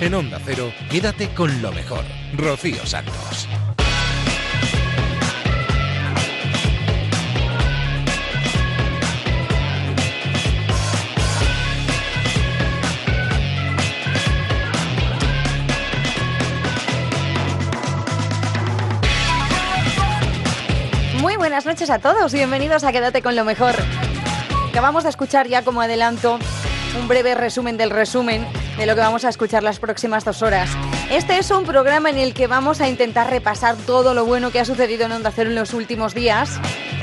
En 0.01 0.15
Onda 0.15 0.41
Cero, 0.45 0.73
quédate 0.91 1.33
con 1.33 1.63
lo 1.63 1.71
mejor. 1.71 2.05
Rocío 2.37 2.85
Santos. 2.85 3.49
Buenas 21.39 21.67
noches 21.67 21.91
a 21.91 21.99
todos, 21.99 22.33
bienvenidos 22.33 22.85
a 22.85 22.93
Quédate 22.93 23.21
con 23.21 23.35
lo 23.35 23.45
mejor. 23.45 23.75
Acabamos 24.69 25.03
de 25.03 25.11
escuchar 25.11 25.49
ya 25.49 25.63
como 25.63 25.81
adelanto 25.81 26.39
un 26.99 27.09
breve 27.09 27.35
resumen 27.35 27.77
del 27.77 27.91
resumen 27.91 28.47
de 28.79 28.87
lo 28.87 28.95
que 28.95 29.01
vamos 29.01 29.25
a 29.25 29.29
escuchar 29.29 29.63
las 29.63 29.79
próximas 29.79 30.25
dos 30.25 30.43
horas. 30.43 30.71
Este 31.11 31.39
es 31.39 31.51
un 31.51 31.65
programa 31.65 32.11
en 32.11 32.19
el 32.19 32.33
que 32.33 32.47
vamos 32.47 32.81
a 32.81 32.89
intentar 32.89 33.29
repasar 33.29 33.77
todo 33.87 34.15
lo 34.15 34.25
bueno 34.25 34.51
que 34.51 34.61
ha 34.61 34.65
sucedido 34.65 35.07
en 35.07 35.13
Onda 35.13 35.33
Cero 35.35 35.51
en 35.51 35.57
los 35.57 35.75
últimos 35.75 36.15
días, 36.15 36.61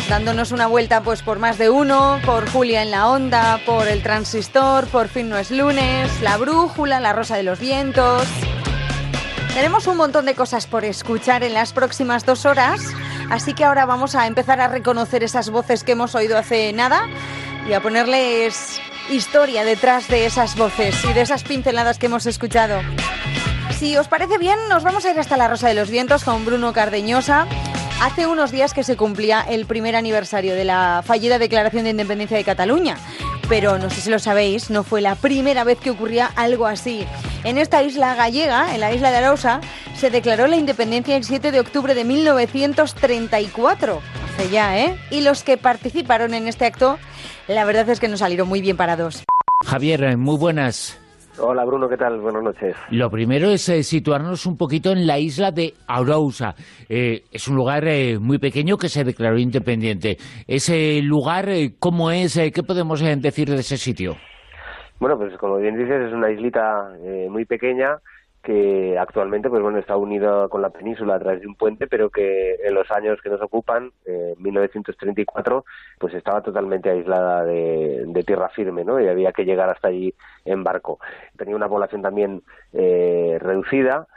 dándonos 0.08 0.52
una 0.52 0.68
vuelta 0.68 1.02
pues 1.02 1.22
por 1.22 1.38
más 1.38 1.58
de 1.58 1.70
uno, 1.70 2.20
por 2.26 2.50
Julia 2.50 2.82
en 2.82 2.92
la 2.92 3.10
Onda, 3.10 3.60
por 3.66 3.88
el 3.88 4.02
transistor, 4.02 4.88
por 4.88 5.10
fin 5.10 5.30
no 5.30 5.38
es 5.38 5.52
lunes, 5.52 6.22
la 6.22 6.38
brújula, 6.38 7.00
la 7.00 7.14
rosa 7.14 7.36
de 7.36 7.44
los 7.44 7.60
vientos. 7.60 8.24
Tenemos 9.54 9.88
un 9.88 9.98
montón 9.98 10.26
de 10.26 10.36
cosas 10.36 10.68
por 10.68 10.86
escuchar 10.86 11.44
en 11.44 11.54
las 11.54 11.74
próximas 11.74 12.26
dos 12.26 12.46
horas, 12.46 12.82
así 13.30 13.54
que 13.54 13.66
ahora 13.66 13.86
vamos 13.86 14.16
a 14.16 14.28
empezar 14.28 14.60
a 14.62 14.68
reconocer 14.68 15.24
esas 15.24 15.50
voces 15.50 15.84
que 15.84 15.94
hemos 15.94 16.16
oído 16.16 16.38
hace 16.38 16.72
nada 16.74 17.08
y 17.68 17.74
a 17.74 17.82
ponerles 17.82 18.80
historia 19.10 19.64
detrás 19.64 20.08
de 20.08 20.26
esas 20.26 20.56
voces 20.56 20.96
y 21.06 21.14
de 21.14 21.22
esas 21.22 21.44
pinceladas 21.44 21.98
que 22.00 22.08
hemos 22.08 22.26
escuchado. 22.26 22.82
Si 23.78 23.96
os 23.96 24.08
parece 24.08 24.38
bien, 24.38 24.58
nos 24.70 24.84
vamos 24.84 25.06
a 25.06 25.12
ir 25.12 25.20
hasta 25.20 25.38
la 25.38 25.48
Rosa 25.48 25.68
de 25.68 25.74
los 25.74 25.90
Vientos 25.90 26.24
con 26.24 26.46
Bruno 26.46 26.74
Cardeñosa. 26.74 27.48
Hace 28.02 28.28
unos 28.28 28.52
días 28.52 28.74
que 28.74 28.86
se 28.86 28.96
cumplía 28.96 29.42
el 29.42 29.66
primer 29.66 29.98
aniversario 29.98 30.56
de 30.56 30.64
la 30.64 31.04
fallida 31.06 31.38
Declaración 31.38 31.84
de 31.84 31.90
Independencia 31.90 32.38
de 32.38 32.46
Cataluña. 32.46 32.96
Pero 33.50 33.78
no 33.78 33.90
sé 33.90 34.00
si 34.00 34.10
lo 34.10 34.20
sabéis, 34.20 34.70
no 34.70 34.86
fue 34.86 35.02
la 35.02 35.16
primera 35.16 35.66
vez 35.66 35.80
que 35.80 35.90
ocurría 35.90 36.28
algo 36.38 36.66
así. 36.66 37.06
En 37.44 37.58
esta 37.58 37.84
isla 37.84 38.16
gallega, 38.16 38.74
en 38.74 38.80
la 38.80 38.94
isla 38.94 39.12
de 39.12 39.18
Arousa, 39.18 39.60
se 39.98 40.10
declaró 40.10 40.48
la 40.48 40.56
independencia 40.56 41.18
el 41.18 41.26
7 41.26 41.52
de 41.52 41.60
octubre 41.60 41.94
de 41.94 42.06
1934. 42.06 44.02
Hace 44.34 44.50
ya, 44.50 44.80
¿eh? 44.80 44.98
Y 45.12 45.20
los 45.20 45.44
que 45.44 45.58
participaron 45.58 46.34
en 46.34 46.48
este 46.48 46.68
acto, 46.68 46.98
la 47.50 47.66
verdad 47.66 47.90
es 47.90 48.00
que 48.00 48.08
no 48.08 48.16
salieron 48.16 48.48
muy 48.48 48.62
bien 48.62 48.78
parados. 48.78 49.26
Javier, 49.66 50.18
muy 50.18 50.38
buenas. 50.38 50.98
Hola 51.42 51.64
Bruno, 51.66 51.88
¿qué 51.88 51.98
tal? 51.98 52.20
Buenas 52.20 52.44
noches. 52.44 52.76
Lo 52.92 53.10
primero 53.10 53.50
es 53.50 53.70
eh, 53.70 53.84
situarnos 53.84 54.46
un 54.46 54.58
poquito 54.58 54.92
en 54.92 55.08
la 55.08 55.20
isla 55.20 55.52
de 55.52 55.74
Arousa. 55.88 56.54
Eh, 56.90 57.24
es 57.32 57.48
un 57.48 57.56
lugar 57.56 57.88
eh, 57.88 58.20
muy 58.20 58.40
pequeño 58.40 58.78
que 58.78 58.90
se 58.90 59.04
declaró 59.04 59.38
independiente. 59.38 60.18
Ese 60.48 61.02
lugar, 61.02 61.48
eh, 61.50 61.76
¿cómo 61.80 62.12
es? 62.12 62.36
Eh, 62.38 62.52
¿Qué 62.52 62.64
podemos 62.64 63.02
decir 63.02 63.50
de 63.50 63.56
ese 63.56 63.78
sitio? 63.78 64.16
Bueno, 65.00 65.18
pues 65.18 65.38
como 65.38 65.58
bien 65.58 65.78
dices, 65.78 66.08
es 66.08 66.14
una 66.14 66.30
islita 66.30 66.90
eh, 67.04 67.28
muy 67.30 67.46
pequeña 67.46 68.00
que 68.44 68.98
actualmente 68.98 69.50
pues 69.50 69.62
bueno 69.62 69.80
está 69.80 69.98
unida 69.98 70.48
con 70.48 70.62
la 70.62 70.70
península 70.70 71.16
a 71.16 71.20
través 71.20 71.42
de 71.42 71.48
un 71.48 71.56
puente, 71.56 71.88
pero 71.88 72.10
que 72.10 72.56
en 72.64 72.74
los 72.74 72.90
años 72.92 73.20
que 73.22 73.30
nos 73.30 73.42
ocupan, 73.42 73.92
eh, 74.06 74.34
1934, 74.38 75.66
pues 76.00 76.14
estaba 76.14 76.42
totalmente 76.42 76.90
aislada 76.90 77.44
de, 77.44 78.06
de 78.08 78.24
tierra 78.24 78.50
firme, 78.50 78.84
¿no? 78.86 79.00
Y 79.00 79.08
había 79.08 79.34
que 79.34 79.46
llegar 79.46 79.70
hasta 79.70 79.90
allí 79.90 80.14
en 80.46 80.64
barco. 80.64 81.00
Tenía 81.38 81.56
una 81.56 81.70
población 81.70 82.02
también 82.02 82.42
eh, 82.74 83.38
reducida 83.42 84.08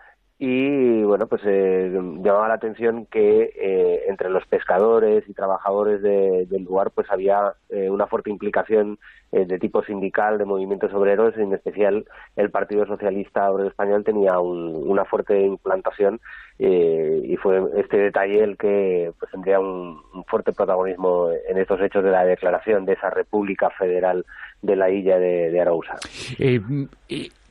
y 0.44 1.04
bueno 1.04 1.28
pues 1.28 1.40
eh, 1.44 1.88
llamaba 2.20 2.49
la 2.49 2.54
atención 2.54 3.06
que 3.06 3.52
eh, 3.54 4.06
entre 4.08 4.28
los 4.28 4.44
pescadores 4.46 5.22
y 5.28 5.34
trabajadores 5.34 6.02
de- 6.02 6.46
del 6.46 6.64
lugar 6.64 6.90
pues 6.90 7.08
había 7.12 7.52
eh, 7.70 7.88
una 7.88 8.08
fuerte 8.08 8.28
implicación 8.30 8.99
eh, 9.30 9.44
de 9.44 9.61
tipo 9.61 9.84
sindical 9.84 10.38
de 10.38 10.44
movimientos 10.44 10.92
obreros 10.94 11.37
en 11.38 11.52
especial 11.52 12.06
el 12.34 12.50
Partido 12.50 12.84
Socialista 12.87 13.52
Obrero 13.52 13.68
Español 13.68 14.02
tenía 14.02 14.40
un- 14.40 14.82
una 14.84 15.04
fuerte 15.04 15.40
implantación 15.40 16.18
eh, 16.58 17.20
y 17.25 17.37
fue 17.37 17.62
este 17.76 17.99
detalle 17.99 18.42
el 18.42 18.56
que 18.56 19.12
pues 19.20 19.30
tendría 19.30 19.61
un, 19.61 20.00
fuerte 20.26 20.52
protagonismo 20.52 21.28
en 21.49 21.56
estos 21.58 21.80
hechos 21.80 22.02
de 22.02 22.11
la 22.11 22.25
declaración 22.25 22.84
de 22.84 22.94
esa 22.94 23.11
República 23.11 23.70
Federal 23.70 24.26
de 24.61 24.75
la 24.75 24.90
Illa 24.90 25.20
de, 25.20 25.52
de. 25.52 25.99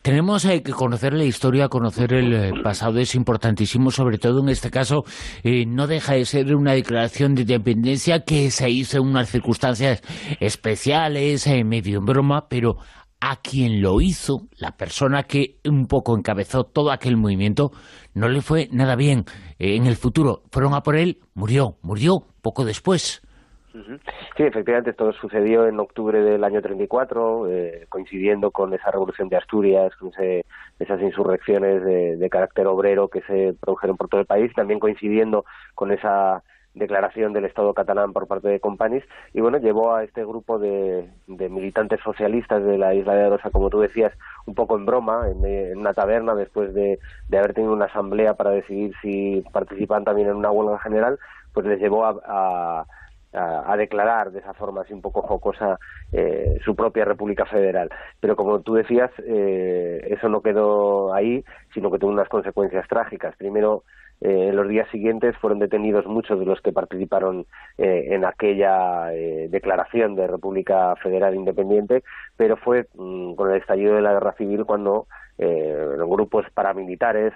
Tenemos 0.01 0.46
eh, 0.46 0.63
que 0.63 0.72
conocer 0.72 1.13
la 1.13 1.25
historia, 1.25 1.70
conocer 1.70 2.13
el 2.13 2.34
eh, 2.34 2.51
pasado 2.63 2.98
es 3.00 3.13
importantísimo, 3.13 3.91
sobre 3.91 4.17
todo 4.17 4.39
en 4.39 4.50
este 4.50 4.72
caso 4.72 5.05
eh, 5.43 5.65
no 5.67 5.86
deja 5.86 6.13
de 6.13 6.25
ser 6.25 6.55
una 6.55 6.74
declaración 6.74 7.36
de 7.36 7.43
independencia 7.43 8.24
que 8.25 8.50
se 8.50 8.70
hizo 8.72 8.98
en 8.98 9.03
unas 9.03 9.29
circunstancias 9.29 10.01
especiales, 10.39 11.46
eh, 11.46 11.63
medio 11.63 12.00
en 12.00 12.05
broma, 12.05 12.48
pero 12.50 12.77
a 13.22 13.36
quien 13.36 13.81
lo 13.84 14.01
hizo, 14.01 14.48
la 14.58 14.75
persona 14.75 15.24
que 15.24 15.60
un 15.63 15.86
poco 15.86 16.17
encabezó 16.17 16.63
todo 16.63 16.91
aquel 16.91 17.17
movimiento, 17.17 17.72
no 18.15 18.27
le 18.27 18.41
fue 18.41 18.67
nada 18.72 18.96
bien. 18.96 19.25
Eh, 19.60 19.75
en 19.75 19.86
el 19.86 19.96
futuro 19.96 20.41
fueron 20.51 20.74
a 20.74 20.81
por 20.81 20.96
él, 20.96 21.20
murió, 21.36 21.77
murió 21.84 22.25
poco 22.41 22.65
después. 22.65 23.22
Sí, 24.36 24.44
efectivamente, 24.44 24.90
esto 24.92 25.12
sucedió 25.13 25.68
en 25.68 25.80
octubre 25.80 26.22
del 26.22 26.44
año 26.44 26.62
34, 26.62 27.48
eh, 27.50 27.86
coincidiendo 27.90 28.51
con 28.51 28.74
esa 28.74 28.92
revolución 28.92 29.30
de 29.30 29.38
Asturias, 29.38 29.96
con 29.96 30.10
ese- 30.10 30.46
esas 30.80 31.01
insurrecciones 31.01 31.84
de, 31.84 32.30
carácter 32.30 32.68
obrero 32.68 33.08
que 33.10 33.22
se 33.22 33.54
produjeron 33.60 33.98
por 33.98 34.08
todo 34.10 34.22
el 34.22 34.28
país, 34.28 34.54
también 34.56 34.80
coincidiendo 34.80 35.46
con 35.75 35.92
esa 35.92 36.44
declaración 36.74 37.34
del 37.34 37.44
Estado 37.46 37.74
catalán 37.74 38.13
por 38.13 38.28
parte 38.28 38.48
de 38.48 38.62
Companys 38.62 39.04
y 39.34 39.42
bueno, 39.42 39.58
llevó 39.58 39.94
a 39.94 40.06
este 40.06 40.24
grupo 40.24 40.58
de, 40.58 41.10
de 41.28 41.50
militantes 41.50 42.00
socialistas 42.01 42.63
de 42.63 42.78
la 42.78 42.94
isla 42.94 43.13
de 43.13 43.25
Arosa, 43.25 43.50
como 43.51 43.70
tú 43.70 43.82
decías, 43.82 44.13
un 44.46 44.56
poco 44.56 44.78
en 44.78 44.86
broma, 44.86 45.28
en, 45.30 45.78
una 45.78 45.94
taberna 45.94 46.34
después 46.34 46.74
de, 46.74 47.00
de 47.28 47.38
haber 47.38 47.54
tenido 47.54 47.74
una 47.74 47.86
asamblea 47.86 48.36
para 48.36 48.51
decidir 48.51 48.94
si 49.01 49.44
participan 49.51 50.06
también 50.06 50.30
en 50.30 50.36
una 50.38 50.51
huelga 50.51 50.80
general, 50.80 51.20
pues 51.54 51.66
les 51.66 51.80
llevó 51.82 52.06
a- 52.06 52.22
a 52.25 52.86
a, 53.34 53.76
declarar 53.78 54.32
de 54.32 54.40
esa 54.40 54.54
forma 54.54 54.82
así 54.82 54.94
un 54.94 55.02
poco 55.02 55.22
jocosa 55.22 55.80
eh, 56.12 56.60
su 56.64 56.76
propia 56.76 57.06
República 57.06 57.46
Federal. 57.46 57.90
Pero 58.20 58.36
como 58.36 58.62
tú 58.62 58.74
decías, 58.74 59.12
eh, 59.26 60.08
eso 60.10 60.30
no 60.30 60.42
quedó 60.42 61.14
ahí, 61.14 61.44
sino 61.74 61.92
que 61.92 62.00
tuvo 62.00 62.12
unas 62.12 62.30
consecuencias 62.30 62.88
trágicas. 62.88 63.36
Primero, 63.38 63.84
eh, 64.20 64.50
en 64.50 64.56
los 64.56 64.68
días 64.68 64.88
siguientes 64.92 65.38
fueron 65.38 65.60
detenidos 65.60 66.06
muchos 66.06 66.40
de 66.40 66.46
los 66.46 66.62
que 66.62 66.74
participaron 66.74 67.46
en 67.78 68.26
aquella 68.26 69.08
declaración 69.50 70.16
de 70.16 70.28
República 70.28 70.96
Federal 70.98 71.34
Independiente, 71.34 72.04
pero 72.38 72.58
fue 72.58 72.88
mm, 72.94 73.34
con 73.34 73.50
el 73.50 73.58
estallido 73.58 73.96
de 73.96 74.02
la 74.02 74.14
guerra 74.14 74.34
civil 74.34 74.66
cuando 74.66 75.08
eh, 75.38 75.88
grupos 75.98 76.46
paramilitares, 76.54 77.34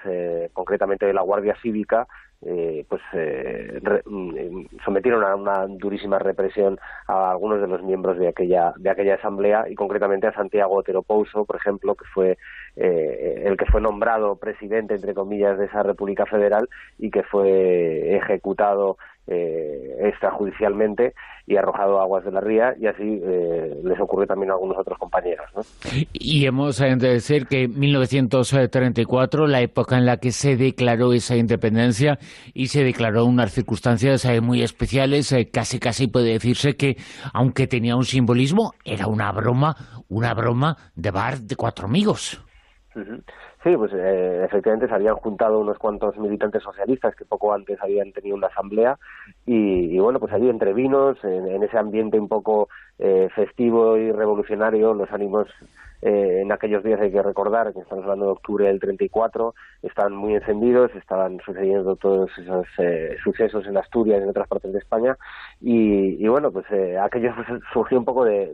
concretamente 0.54 1.08
de 1.08 1.14
la 1.14 1.22
Guardia 1.22 1.56
Cívica, 1.62 2.08
eh, 2.42 2.86
pues 2.90 3.02
eh, 3.14 3.80
re- 3.82 4.04
mm, 4.06 4.66
sometieron 4.84 5.24
a 5.24 5.36
una 5.36 5.66
durísima 5.68 6.20
represión 6.20 6.80
a 7.08 7.32
algunos 7.32 7.62
de 7.62 7.68
los 7.68 7.82
miembros 7.84 8.18
de 8.18 8.28
aquella 8.28 8.74
de 8.78 8.90
aquella 8.90 9.16
asamblea 9.16 9.66
y 9.70 9.76
concretamente 9.76 10.28
a 10.28 10.34
Santiago 10.34 10.76
Otero 10.76 11.02
Pouso, 11.02 11.46
por 11.46 11.56
ejemplo, 11.56 11.96
que 11.96 12.06
fue 12.14 12.38
eh, 12.76 13.44
el 13.46 13.58
que 13.58 13.66
fue 13.66 13.82
nombrado 13.82 14.36
presidente 14.36 14.96
entre 14.96 15.14
comillas 15.14 15.58
de 15.58 15.66
esa 15.66 15.84
República 15.84 16.26
Federal 16.26 16.70
y 17.00 17.10
que 17.10 17.24
fue 17.24 18.16
ejecutado 18.18 18.98
eh, 19.28 19.96
extrajudicialmente 20.02 21.14
y 21.48 21.58
arrojado 21.58 22.00
aguas 22.00 22.26
de 22.26 22.32
la 22.32 22.42
ría 22.42 22.76
y 22.80 22.88
así 22.88 23.22
eh, 23.24 23.76
les 23.84 24.00
ocurrió 24.00 24.26
también 24.26 24.50
a 24.50 24.54
algunos 24.54 24.78
otros 24.78 24.98
compañeros, 24.98 25.46
¿no? 25.56 25.62
Y 26.14 26.46
hemos 26.46 26.80
de 26.80 26.96
decir 26.96 27.46
que 27.46 27.68
1934, 27.68 29.48
la 29.48 29.62
época 29.62 29.98
en 29.98 30.06
la 30.06 30.18
que 30.18 30.32
se 30.32 30.58
declaró 30.58 31.14
esa 31.14 31.36
independencia 31.36 32.18
y 32.54 32.68
se 32.68 32.84
declaró 32.84 33.26
unas 33.26 33.52
circunstancias 33.52 34.26
eh, 34.26 34.42
muy 34.42 34.64
especiales, 34.64 35.32
eh, 35.32 35.50
casi 35.52 35.80
casi 35.80 36.08
puede 36.08 36.32
decirse 36.32 36.76
que, 36.76 36.98
aunque 37.34 37.68
tenía 37.68 37.96
un 37.96 38.06
simbolismo, 38.06 38.74
era 38.84 39.08
una 39.08 39.32
broma, 39.32 39.76
una 40.10 40.34
broma 40.34 40.78
de 40.96 41.12
bar 41.12 41.40
de 41.40 41.56
cuatro 41.56 41.86
amigos. 41.86 42.42
Ujú. 42.96 43.22
Sí, 43.66 43.76
pues 43.76 43.92
eh, 43.96 44.44
efectivamente 44.46 44.88
se 44.88 44.94
habían 44.94 45.16
juntado 45.16 45.60
unos 45.60 45.80
cuantos 45.80 46.16
militantes 46.20 46.62
socialistas 46.62 47.16
que 47.16 47.26
poco 47.26 47.52
antes 47.52 47.82
habían 47.82 48.12
tenido 48.12 48.36
una 48.36 48.46
asamblea 48.46 49.00
y, 49.44 49.96
y 49.96 49.98
bueno, 49.98 50.20
pues 50.20 50.32
allí 50.34 50.48
entre 50.50 50.72
vinos, 50.72 51.18
en, 51.24 51.48
en 51.48 51.64
ese 51.64 51.76
ambiente 51.76 52.20
un 52.20 52.28
poco 52.28 52.70
eh, 53.00 53.28
festivo 53.34 53.98
y 53.98 54.12
revolucionario, 54.12 54.94
los 54.94 55.12
ánimos 55.12 55.48
eh, 56.02 56.42
en 56.42 56.52
aquellos 56.52 56.84
días 56.84 57.00
hay 57.00 57.12
que 57.12 57.22
recordar 57.22 57.74
que 57.74 57.80
estamos 57.80 58.04
hablando 58.04 58.26
de 58.26 58.32
octubre 58.32 58.68
del 58.68 58.80
34, 58.80 59.54
estaban 59.82 60.16
muy 60.16 60.36
encendidos, 60.36 60.94
estaban 60.96 61.40
sucediendo 61.46 61.96
todos 61.96 62.30
esos 62.38 62.68
eh, 62.78 63.16
sucesos 63.24 63.66
en 63.68 63.78
Asturias 63.78 64.20
y 64.20 64.24
en 64.24 64.30
otras 64.30 64.48
partes 64.48 64.72
de 64.74 64.80
España 64.80 65.18
y, 65.62 66.28
bueno, 66.28 66.52
pues 66.52 66.66
eh, 66.72 66.98
aquello 66.98 67.34
pues, 67.36 67.48
surgió 67.74 67.98
un 67.98 68.06
poco 68.06 68.26
de, 68.26 68.54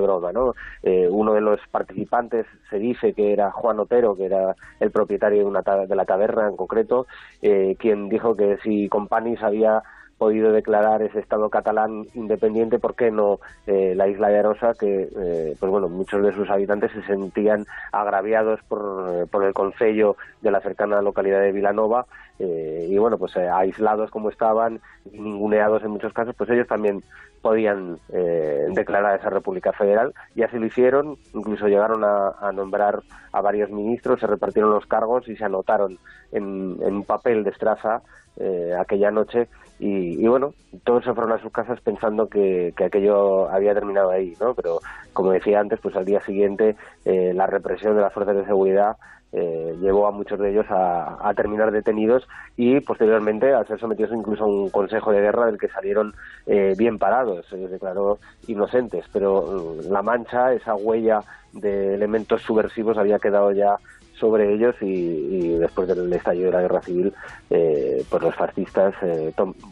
broma, 0.00 0.32
¿no? 0.32 0.54
Eh, 0.82 1.08
uno 1.08 1.34
de 1.34 1.40
los 1.40 1.60
participantes 1.70 2.46
se 2.68 2.78
dice 2.78 3.12
que 3.12 3.32
era 3.32 3.50
Juan 3.50 3.80
Otero, 3.80 4.16
que 4.16 4.26
era 4.26 4.54
el 4.80 4.90
propietario 4.90 5.38
de, 5.40 5.44
una 5.44 5.60
de 5.60 5.96
la 5.96 6.04
taberna 6.04 6.48
en 6.48 6.56
concreto, 6.56 7.06
eh, 7.42 7.76
quien 7.78 8.08
dijo 8.08 8.36
que 8.36 8.58
si 8.62 8.88
Companys 8.88 9.42
había 9.42 9.82
podido 10.20 10.52
declarar 10.52 11.00
ese 11.00 11.18
Estado 11.18 11.48
catalán 11.48 12.04
independiente, 12.12 12.78
¿por 12.78 12.94
qué 12.94 13.10
no 13.10 13.40
eh, 13.66 13.94
la 13.96 14.06
isla 14.06 14.28
de 14.28 14.38
Arosa? 14.38 14.74
Que, 14.78 15.08
eh, 15.16 15.56
pues 15.58 15.72
bueno, 15.72 15.88
muchos 15.88 16.22
de 16.22 16.34
sus 16.34 16.50
habitantes 16.50 16.92
se 16.92 17.02
sentían 17.04 17.64
agraviados 17.90 18.60
por, 18.68 19.08
eh, 19.14 19.26
por 19.26 19.44
el 19.44 19.54
concello 19.54 20.16
de 20.42 20.50
la 20.50 20.60
cercana 20.60 21.00
localidad 21.00 21.40
de 21.40 21.52
Vilanova 21.52 22.04
eh, 22.40 22.86
y 22.88 22.96
bueno, 22.96 23.18
pues 23.18 23.36
eh, 23.36 23.48
aislados 23.48 24.10
como 24.10 24.30
estaban, 24.30 24.80
ninguneados 25.12 25.82
en 25.82 25.90
muchos 25.90 26.12
casos, 26.12 26.34
pues 26.36 26.48
ellos 26.50 26.66
también 26.66 27.02
podían 27.42 27.98
eh, 28.12 28.66
declarar 28.70 29.18
esa 29.18 29.30
República 29.30 29.72
Federal 29.72 30.12
y 30.34 30.42
así 30.42 30.58
lo 30.58 30.66
hicieron, 30.66 31.16
incluso 31.34 31.68
llegaron 31.68 32.02
a, 32.04 32.52
nombrar 32.52 33.00
a 33.32 33.40
varios 33.40 33.70
ministros, 33.70 34.20
se 34.20 34.26
repartieron 34.26 34.70
los 34.70 34.86
cargos 34.86 35.28
y 35.28 35.36
se 35.36 35.44
anotaron 35.44 35.98
en, 36.32 36.82
un 36.82 37.04
papel 37.04 37.44
de 37.44 37.50
estraza 37.50 38.02
eh, 38.36 38.74
aquella 38.78 39.10
noche 39.10 39.48
y, 39.78 40.22
y 40.22 40.28
bueno, 40.28 40.52
todos 40.84 41.04
se 41.04 41.14
fueron 41.14 41.32
a 41.32 41.42
sus 41.42 41.52
casas 41.52 41.80
pensando 41.80 42.28
que, 42.28 42.72
que 42.76 42.84
aquello 42.84 43.48
había 43.48 43.74
terminado 43.74 44.10
ahí, 44.10 44.34
¿no? 44.40 44.54
Pero 44.54 44.80
como 45.12 45.32
decía 45.32 45.60
antes, 45.60 45.80
pues 45.80 45.96
al 45.96 46.04
día 46.04 46.20
siguiente 46.20 46.76
eh, 47.04 47.32
la 47.34 47.46
represión 47.46 47.96
de 47.96 48.02
las 48.02 48.12
fuerzas 48.12 48.36
de 48.36 48.44
seguridad 48.44 48.96
eh, 49.32 49.76
llevó 49.80 50.08
a 50.08 50.10
muchos 50.10 50.38
de 50.38 50.50
ellos 50.50 50.66
a, 50.70 51.32
terminar 51.36 51.70
detenidos 51.70 52.26
y 52.56 52.80
posteriormente 52.80 53.54
a 53.54 53.64
ser 53.64 53.78
sometidos 53.78 54.12
incluso 54.12 54.44
a 54.44 54.48
un 54.48 54.70
consejo 54.70 55.12
de 55.12 55.20
guerra 55.20 55.46
del 55.46 55.58
que 55.58 55.68
salieron 55.68 56.14
eh, 56.46 56.74
bien 56.76 56.98
parados, 56.98 57.46
se 57.48 57.56
les 57.56 57.70
declaró 57.70 58.18
inocentes, 58.48 59.04
pero 59.12 59.42
mm, 59.42 59.92
la 59.92 60.02
mancha, 60.02 60.52
esa 60.52 60.74
huella 60.74 61.20
de 61.52 61.94
elementos 61.94 62.42
subversivos 62.42 62.98
había 62.98 63.18
quedado 63.18 63.52
ya 63.52 63.76
sobre 64.18 64.52
ellos 64.52 64.74
y, 64.82 65.56
después 65.56 65.88
del 65.88 66.12
estallido 66.12 66.46
de 66.46 66.52
la 66.52 66.60
guerra 66.60 66.82
civil, 66.82 67.14
eh, 67.48 68.04
pues 68.10 68.22
los 68.22 68.34
fascistas 68.34 68.94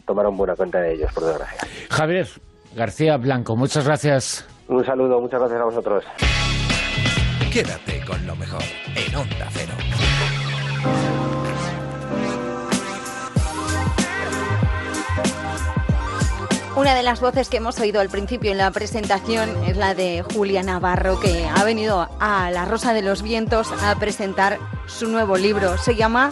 tomaron 0.07 0.35
buena 0.35 0.55
cuenta 0.55 0.79
de 0.79 0.93
ellos, 0.93 1.13
por 1.13 1.25
desgracia. 1.25 1.59
Javier 1.91 2.27
García 2.75 3.17
Blanco, 3.17 3.55
muchas 3.55 3.85
gracias. 3.85 4.47
Un 4.67 4.83
saludo, 4.83 5.21
muchas 5.21 5.39
gracias 5.39 5.61
a 5.61 5.65
vosotros. 5.65 6.03
Quédate 7.51 8.05
con 8.05 8.27
lo 8.27 8.35
mejor 8.35 8.61
en 8.95 9.15
Onda 9.15 9.49
Cero. 9.51 9.73
Una 16.75 16.93
de 16.93 17.01
las 17.01 17.19
voces 17.19 17.49
que 17.49 17.57
hemos 17.57 17.79
oído 17.79 18.01
al 18.01 18.09
principio 18.09 18.51
en 18.51 18.59
la 18.59 18.69
presentación 18.69 19.49
es 19.65 19.77
la 19.77 19.95
de 19.95 20.23
Julia 20.33 20.61
Navarro, 20.61 21.19
que 21.19 21.45
ha 21.47 21.63
venido 21.63 22.07
a 22.19 22.51
La 22.51 22.65
Rosa 22.65 22.93
de 22.93 23.01
los 23.01 23.23
Vientos 23.23 23.71
a 23.83 23.95
presentar 23.95 24.59
su 24.85 25.07
nuevo 25.07 25.35
libro. 25.35 25.79
Se 25.79 25.95
llama 25.95 26.29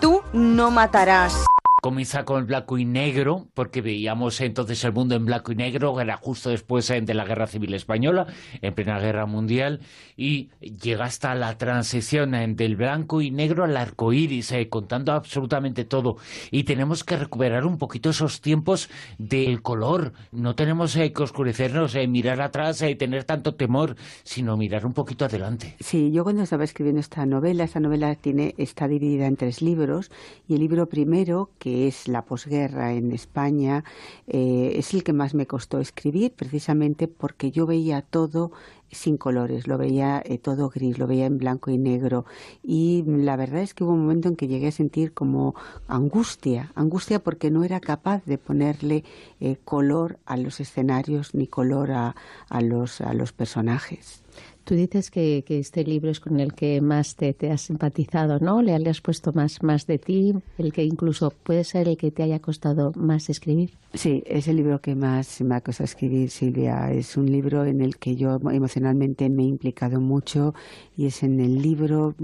Tú 0.00 0.22
no 0.32 0.72
matarás. 0.72 1.34
Comienza 1.80 2.24
con 2.24 2.40
el 2.40 2.44
blanco 2.44 2.76
y 2.76 2.84
negro, 2.84 3.46
porque 3.54 3.82
veíamos 3.82 4.40
entonces 4.40 4.82
el 4.82 4.92
mundo 4.92 5.14
en 5.14 5.24
blanco 5.24 5.52
y 5.52 5.54
negro, 5.54 6.00
era 6.00 6.16
justo 6.16 6.50
después 6.50 6.90
eh, 6.90 7.00
de 7.00 7.14
la 7.14 7.24
Guerra 7.24 7.46
Civil 7.46 7.72
Española, 7.72 8.26
en 8.60 8.74
plena 8.74 8.98
Guerra 8.98 9.26
Mundial, 9.26 9.78
y 10.16 10.48
llega 10.60 11.04
hasta 11.04 11.36
la 11.36 11.56
transición 11.56 12.34
eh, 12.34 12.48
del 12.48 12.74
blanco 12.74 13.20
y 13.20 13.30
negro 13.30 13.62
al 13.62 13.76
arco 13.76 14.12
iris, 14.12 14.50
eh, 14.50 14.68
contando 14.68 15.12
absolutamente 15.12 15.84
todo. 15.84 16.16
Y 16.50 16.64
tenemos 16.64 17.04
que 17.04 17.16
recuperar 17.16 17.64
un 17.64 17.78
poquito 17.78 18.10
esos 18.10 18.40
tiempos 18.40 18.90
del 19.18 19.62
color. 19.62 20.14
No 20.32 20.56
tenemos 20.56 20.96
que 20.96 21.22
oscurecernos, 21.22 21.94
mirar 22.08 22.40
atrás 22.40 22.82
y 22.82 22.96
tener 22.96 23.22
tanto 23.22 23.54
temor, 23.54 23.94
sino 24.24 24.56
mirar 24.56 24.84
un 24.84 24.94
poquito 24.94 25.26
adelante. 25.26 25.76
Sí, 25.78 26.10
yo 26.10 26.24
cuando 26.24 26.42
estaba 26.42 26.64
escribiendo 26.64 27.00
esta 27.00 27.24
novela, 27.24 27.62
esta 27.62 27.78
novela 27.78 28.16
tiene, 28.16 28.56
está 28.58 28.88
dividida 28.88 29.26
en 29.26 29.36
tres 29.36 29.62
libros, 29.62 30.10
y 30.48 30.54
el 30.54 30.60
libro 30.60 30.88
primero, 30.88 31.50
que 31.60 31.67
es 31.68 32.08
la 32.08 32.24
posguerra 32.24 32.92
en 32.92 33.12
España, 33.12 33.84
eh, 34.26 34.72
es 34.76 34.94
el 34.94 35.02
que 35.04 35.12
más 35.12 35.34
me 35.34 35.46
costó 35.46 35.80
escribir, 35.80 36.32
precisamente 36.32 37.08
porque 37.08 37.50
yo 37.50 37.66
veía 37.66 38.02
todo 38.02 38.52
sin 38.90 39.16
colores, 39.16 39.66
lo 39.66 39.78
veía 39.78 40.22
eh, 40.24 40.38
todo 40.38 40.70
gris, 40.70 40.98
lo 40.98 41.06
veía 41.06 41.26
en 41.26 41.38
blanco 41.38 41.70
y 41.70 41.78
negro. 41.78 42.24
Y 42.62 43.04
la 43.06 43.36
verdad 43.36 43.60
es 43.60 43.74
que 43.74 43.84
hubo 43.84 43.92
un 43.92 44.02
momento 44.02 44.28
en 44.28 44.36
que 44.36 44.48
llegué 44.48 44.68
a 44.68 44.72
sentir 44.72 45.12
como 45.12 45.54
angustia, 45.86 46.72
angustia 46.74 47.18
porque 47.18 47.50
no 47.50 47.64
era 47.64 47.80
capaz 47.80 48.24
de 48.24 48.38
ponerle 48.38 49.04
eh, 49.40 49.56
color 49.64 50.18
a 50.24 50.36
los 50.36 50.60
escenarios 50.60 51.34
ni 51.34 51.46
color 51.46 51.92
a, 51.92 52.16
a, 52.48 52.60
los, 52.60 53.00
a 53.00 53.12
los 53.14 53.32
personajes. 53.32 54.22
Tú 54.68 54.74
dices 54.74 55.10
que, 55.10 55.42
este 55.48 55.82
libro 55.82 56.10
es 56.10 56.20
con 56.20 56.40
el 56.40 56.52
que 56.52 56.82
más 56.82 57.16
te, 57.16 57.34
has 57.50 57.62
simpatizado, 57.62 58.38
¿no? 58.38 58.60
Le, 58.60 58.74
has 58.74 59.00
puesto 59.00 59.32
más, 59.32 59.62
más 59.62 59.86
de 59.86 59.96
ti, 59.96 60.34
el 60.58 60.74
que 60.74 60.84
incluso 60.84 61.30
puede 61.30 61.64
ser 61.64 61.88
el 61.88 61.96
que 61.96 62.10
te 62.10 62.22
haya 62.22 62.38
costado 62.38 62.92
más 62.94 63.30
escribir. 63.30 63.70
Sí, 63.94 64.22
es 64.26 64.46
el 64.46 64.56
libro 64.56 64.82
que 64.82 64.94
más 64.94 65.40
me 65.40 65.54
ha 65.54 65.62
costado 65.62 65.86
escribir, 65.86 66.28
Silvia. 66.28 66.92
Es 66.92 67.16
un 67.16 67.32
libro 67.32 67.64
en 67.64 67.80
el 67.80 67.96
que 67.96 68.14
yo 68.14 68.38
emocionalmente 68.50 69.30
me 69.30 69.44
he 69.44 69.46
implicado 69.46 70.02
mucho 70.02 70.54
y 70.98 71.06
es 71.06 71.22
en 71.22 71.40
el 71.40 71.62
libro, 71.62 72.14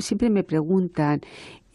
siempre 0.00 0.28
me 0.28 0.42
preguntan 0.42 1.20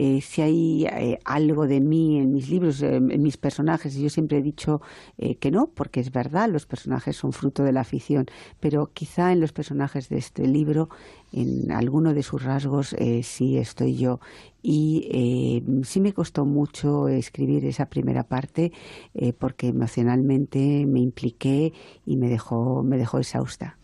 eh, 0.04 0.20
si 0.22 0.42
hay 0.42 0.86
eh, 0.86 1.20
algo 1.26 1.68
de 1.68 1.80
mí 1.80 2.18
en 2.18 2.34
mis 2.34 2.50
libros, 2.50 2.82
en 2.82 3.22
mis 3.22 3.38
personajes, 3.38 3.94
yo 3.94 4.10
siempre 4.10 4.40
he 4.40 4.42
dicho 4.42 4.82
eh, 5.20 5.36
que 5.36 5.52
no, 5.52 5.68
porque 5.68 6.00
es 6.00 6.12
verdad, 6.12 6.50
los 6.50 6.66
personajes 6.66 7.16
son 7.18 7.34
fruto 7.34 7.62
de 7.62 7.72
la 7.72 7.84
ficción, 7.84 8.26
pero 8.60 8.90
quizá 8.94 9.32
en 9.32 9.40
los 9.40 9.54
personajes 9.54 10.10
de 10.10 10.18
este 10.18 10.48
libro, 10.48 10.90
en 11.32 11.72
alguno 11.72 12.16
de 12.16 12.24
sus 12.24 12.44
rasgos, 12.44 12.96
sí 13.22 13.58
estoy 13.58 13.96
yo. 13.96 14.20
Y 14.64 15.64
sí 15.84 16.02
me 16.02 16.14
costó 16.14 16.46
mucho 16.46 17.08
escribir 17.08 17.64
esa 17.66 17.86
primera 17.86 18.24
parte 18.24 18.72
porque 19.38 19.68
emocionalmente 19.68 20.86
me 20.88 21.00
impliqué 21.00 21.74
y 22.06 22.18
me 22.18 22.28
dejó, 22.28 22.84
me 22.84 22.98
dejó 22.98 23.20
exhausta. 23.20 23.78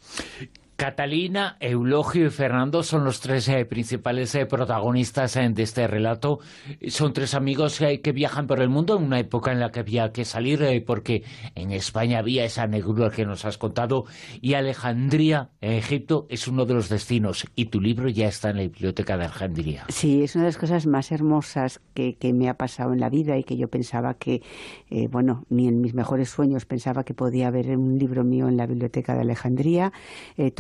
Catalina, 0.78 1.58
Eulogio 1.60 2.28
y 2.28 2.30
Fernando 2.30 2.84
son 2.84 3.04
los 3.04 3.20
tres 3.20 3.50
eh, 3.50 3.66
principales 3.66 4.36
eh, 4.36 4.46
protagonistas 4.46 5.36
eh, 5.36 5.50
de 5.50 5.64
este 5.64 5.88
relato. 5.88 6.40
Son 6.88 7.14
tres 7.14 7.34
amigos 7.34 7.80
que 7.80 8.12
viajan 8.12 8.46
por 8.46 8.62
el 8.62 8.70
mundo 8.70 8.96
en 8.96 9.04
una 9.04 9.20
época 9.20 9.52
en 9.52 9.60
la 9.60 9.72
que 9.72 9.80
había 9.80 10.12
que 10.12 10.24
salir 10.24 10.84
porque 10.86 11.24
en 11.56 11.72
España 11.72 12.20
había 12.20 12.46
esa 12.46 12.68
negrura 12.68 13.10
que 13.10 13.26
nos 13.26 13.44
has 13.46 13.58
contado 13.58 14.06
y 14.40 14.54
Alejandría, 14.54 15.50
en 15.62 15.72
Egipto, 15.72 16.28
es 16.30 16.48
uno 16.48 16.66
de 16.66 16.76
los 16.76 16.90
destinos 16.90 17.48
y 17.56 17.66
tu 17.66 17.82
libro 17.82 18.08
ya 18.08 18.28
está 18.28 18.52
en 18.52 18.58
la 18.58 18.64
biblioteca 18.64 19.18
de 19.18 19.26
Alejandría. 19.26 19.86
Sí, 19.90 20.22
es 20.24 20.36
una 20.36 20.44
de 20.44 20.50
las 20.50 20.58
cosas 20.60 20.86
más 20.86 21.12
hermosas 21.12 21.82
que, 21.96 22.16
me 22.34 22.50
ha 22.50 22.54
pasado 22.54 22.94
en 22.94 23.00
la 23.00 23.10
vida 23.10 23.36
y 23.38 23.44
que 23.44 23.58
yo 23.58 23.68
pensaba 23.68 24.14
que, 24.14 24.44
bueno, 25.10 25.46
ni 25.50 25.68
en 25.68 25.82
mis 25.82 25.96
mejores 25.96 26.30
sueños 26.30 26.66
pensaba 26.66 27.04
que 27.04 27.16
podía 27.16 27.48
haber 27.48 27.76
un 27.76 27.98
libro 27.98 28.24
mío 28.24 28.48
en 28.48 28.58
la 28.58 28.68
biblioteca 28.68 29.16
de 29.16 29.22
Alejandría 29.22 29.92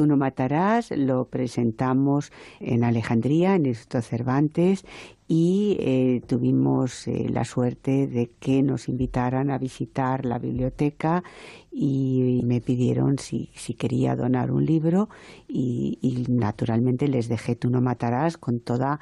no 0.07 0.17
matarás 0.17 0.91
lo 0.91 1.25
presentamos 1.25 2.31
en 2.59 2.83
Alejandría, 2.83 3.55
en 3.55 3.65
el 3.65 3.75
Cervantes, 3.75 4.85
y 5.27 5.75
eh, 5.81 6.21
tuvimos 6.25 7.07
eh, 7.07 7.27
la 7.29 7.43
suerte 7.43 8.07
de 8.07 8.31
que 8.39 8.63
nos 8.63 8.87
invitaran 8.87 9.51
a 9.51 9.57
visitar 9.57 10.25
la 10.25 10.39
biblioteca 10.39 11.23
y, 11.71 12.41
me 12.45 12.61
pidieron 12.61 13.19
si, 13.19 13.49
si, 13.53 13.73
quería 13.73 14.15
donar 14.15 14.51
un 14.51 14.65
libro 14.65 15.09
y, 15.47 15.99
y 16.01 16.31
naturalmente 16.31 17.07
les 17.07 17.27
dejé 17.27 17.55
Tú 17.55 17.69
no 17.69 17.81
matarás 17.81 18.37
con 18.37 18.59
toda 18.61 18.99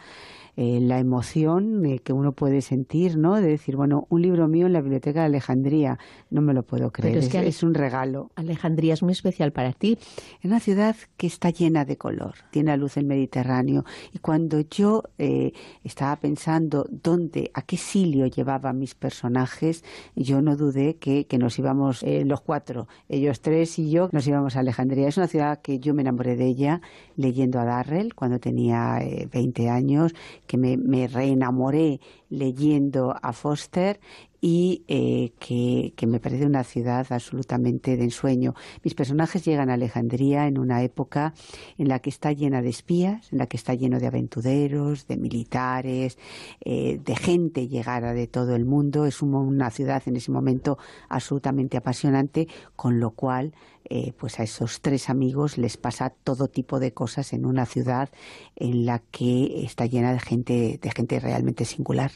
eh, 0.57 0.79
la 0.81 0.99
emoción 0.99 1.85
eh, 1.85 1.99
que 1.99 2.13
uno 2.13 2.31
puede 2.31 2.61
sentir, 2.61 3.17
¿no? 3.17 3.35
De 3.35 3.47
decir, 3.47 3.75
bueno, 3.75 4.07
un 4.09 4.21
libro 4.21 4.47
mío 4.47 4.67
en 4.67 4.73
la 4.73 4.81
biblioteca 4.81 5.21
de 5.21 5.25
Alejandría, 5.25 5.99
no 6.29 6.41
me 6.41 6.53
lo 6.53 6.63
puedo 6.63 6.91
creer, 6.91 7.17
es, 7.17 7.29
que 7.29 7.45
es, 7.45 7.61
un 7.61 7.73
regalo. 7.73 8.31
Alejandría 8.35 8.93
es 8.93 9.03
muy 9.03 9.11
especial 9.11 9.51
para 9.51 9.73
ti. 9.73 9.97
Es 10.39 10.45
una 10.45 10.59
ciudad 10.59 10.95
que 11.17 11.27
está 11.27 11.49
llena 11.49 11.83
de 11.83 11.97
color, 11.97 12.35
tiene 12.51 12.71
a 12.71 12.77
luz 12.77 12.95
el 12.95 13.05
Mediterráneo. 13.05 13.83
Y 14.13 14.19
cuando 14.19 14.61
yo 14.61 15.03
eh, 15.17 15.51
estaba 15.83 16.15
pensando 16.15 16.85
dónde, 16.89 17.51
a 17.53 17.61
qué 17.61 17.75
silio 17.75 18.25
llevaban 18.27 18.79
mis 18.79 18.95
personajes, 18.95 19.83
yo 20.15 20.41
no 20.41 20.55
dudé 20.55 20.95
que, 20.95 21.27
que 21.27 21.37
nos 21.37 21.59
íbamos 21.59 22.03
los 22.03 22.41
cuatro, 22.41 22.87
ellos 23.09 23.41
tres 23.41 23.77
y 23.77 23.89
yo, 23.89 24.09
nos 24.11 24.25
íbamos 24.27 24.55
a 24.55 24.59
Alejandría. 24.59 25.07
Es 25.07 25.17
una 25.17 25.27
ciudad 25.27 25.61
que 25.61 25.79
yo 25.79 25.93
me 25.93 26.01
enamoré 26.01 26.35
de 26.35 26.45
ella 26.45 26.81
leyendo 27.15 27.59
a 27.59 27.65
Darrell 27.65 28.13
cuando 28.13 28.39
tenía 28.39 28.99
20 29.31 29.69
años 29.69 30.13
que 30.47 30.57
me, 30.57 31.07
reenamoré 31.07 31.99
leyendo 32.29 33.15
a 33.21 33.33
Foster 33.33 33.99
y 34.47 34.83
eh, 34.87 35.31
que, 35.39 36.05
me 36.05 36.19
parece 36.19 36.45
una 36.45 36.63
ciudad 36.63 37.07
absolutamente 37.09 37.97
de 37.97 38.03
ensueño. 38.03 38.53
Mis 38.83 38.93
personajes 38.93 39.43
llegan 39.43 39.71
a 39.71 39.73
Alejandría 39.73 40.47
en 40.47 40.59
una 40.59 40.83
época 40.83 41.33
en 41.79 41.87
la 41.87 41.97
que 41.97 42.11
está 42.11 42.31
llena 42.31 42.61
de 42.61 42.69
espías, 42.69 43.31
en 43.31 43.39
la 43.39 43.47
que 43.47 43.57
está 43.57 43.73
lleno 43.73 43.99
de 43.99 44.05
aventureros, 44.05 45.07
de 45.07 45.17
militares, 45.17 46.19
eh, 46.63 47.01
de 47.03 47.15
gente 47.15 47.67
llegada 47.67 48.13
de 48.13 48.27
todo 48.27 48.55
el 48.55 48.65
mundo. 48.65 49.07
Es 49.07 49.23
una 49.23 49.71
ciudad 49.71 50.03
en 50.05 50.17
ese 50.17 50.31
momento 50.31 50.77
absolutamente 51.09 51.77
apasionante, 51.77 52.47
con 52.75 52.99
lo 52.99 53.11
cual 53.11 53.53
eh, 53.89 54.13
pues 54.17 54.39
a 54.39 54.43
esos 54.43 54.81
tres 54.81 55.09
amigos 55.09 55.57
les 55.57 55.77
pasa 55.77 56.09
todo 56.09 56.47
tipo 56.47 56.79
de 56.79 56.93
cosas 56.93 57.33
en 57.33 57.45
una 57.45 57.65
ciudad 57.65 58.09
en 58.55 58.85
la 58.85 58.99
que 58.99 59.63
está 59.63 59.85
llena 59.85 60.13
de 60.13 60.19
gente, 60.19 60.79
de 60.81 60.91
gente 60.91 61.19
realmente 61.19 61.65
singular. 61.65 62.11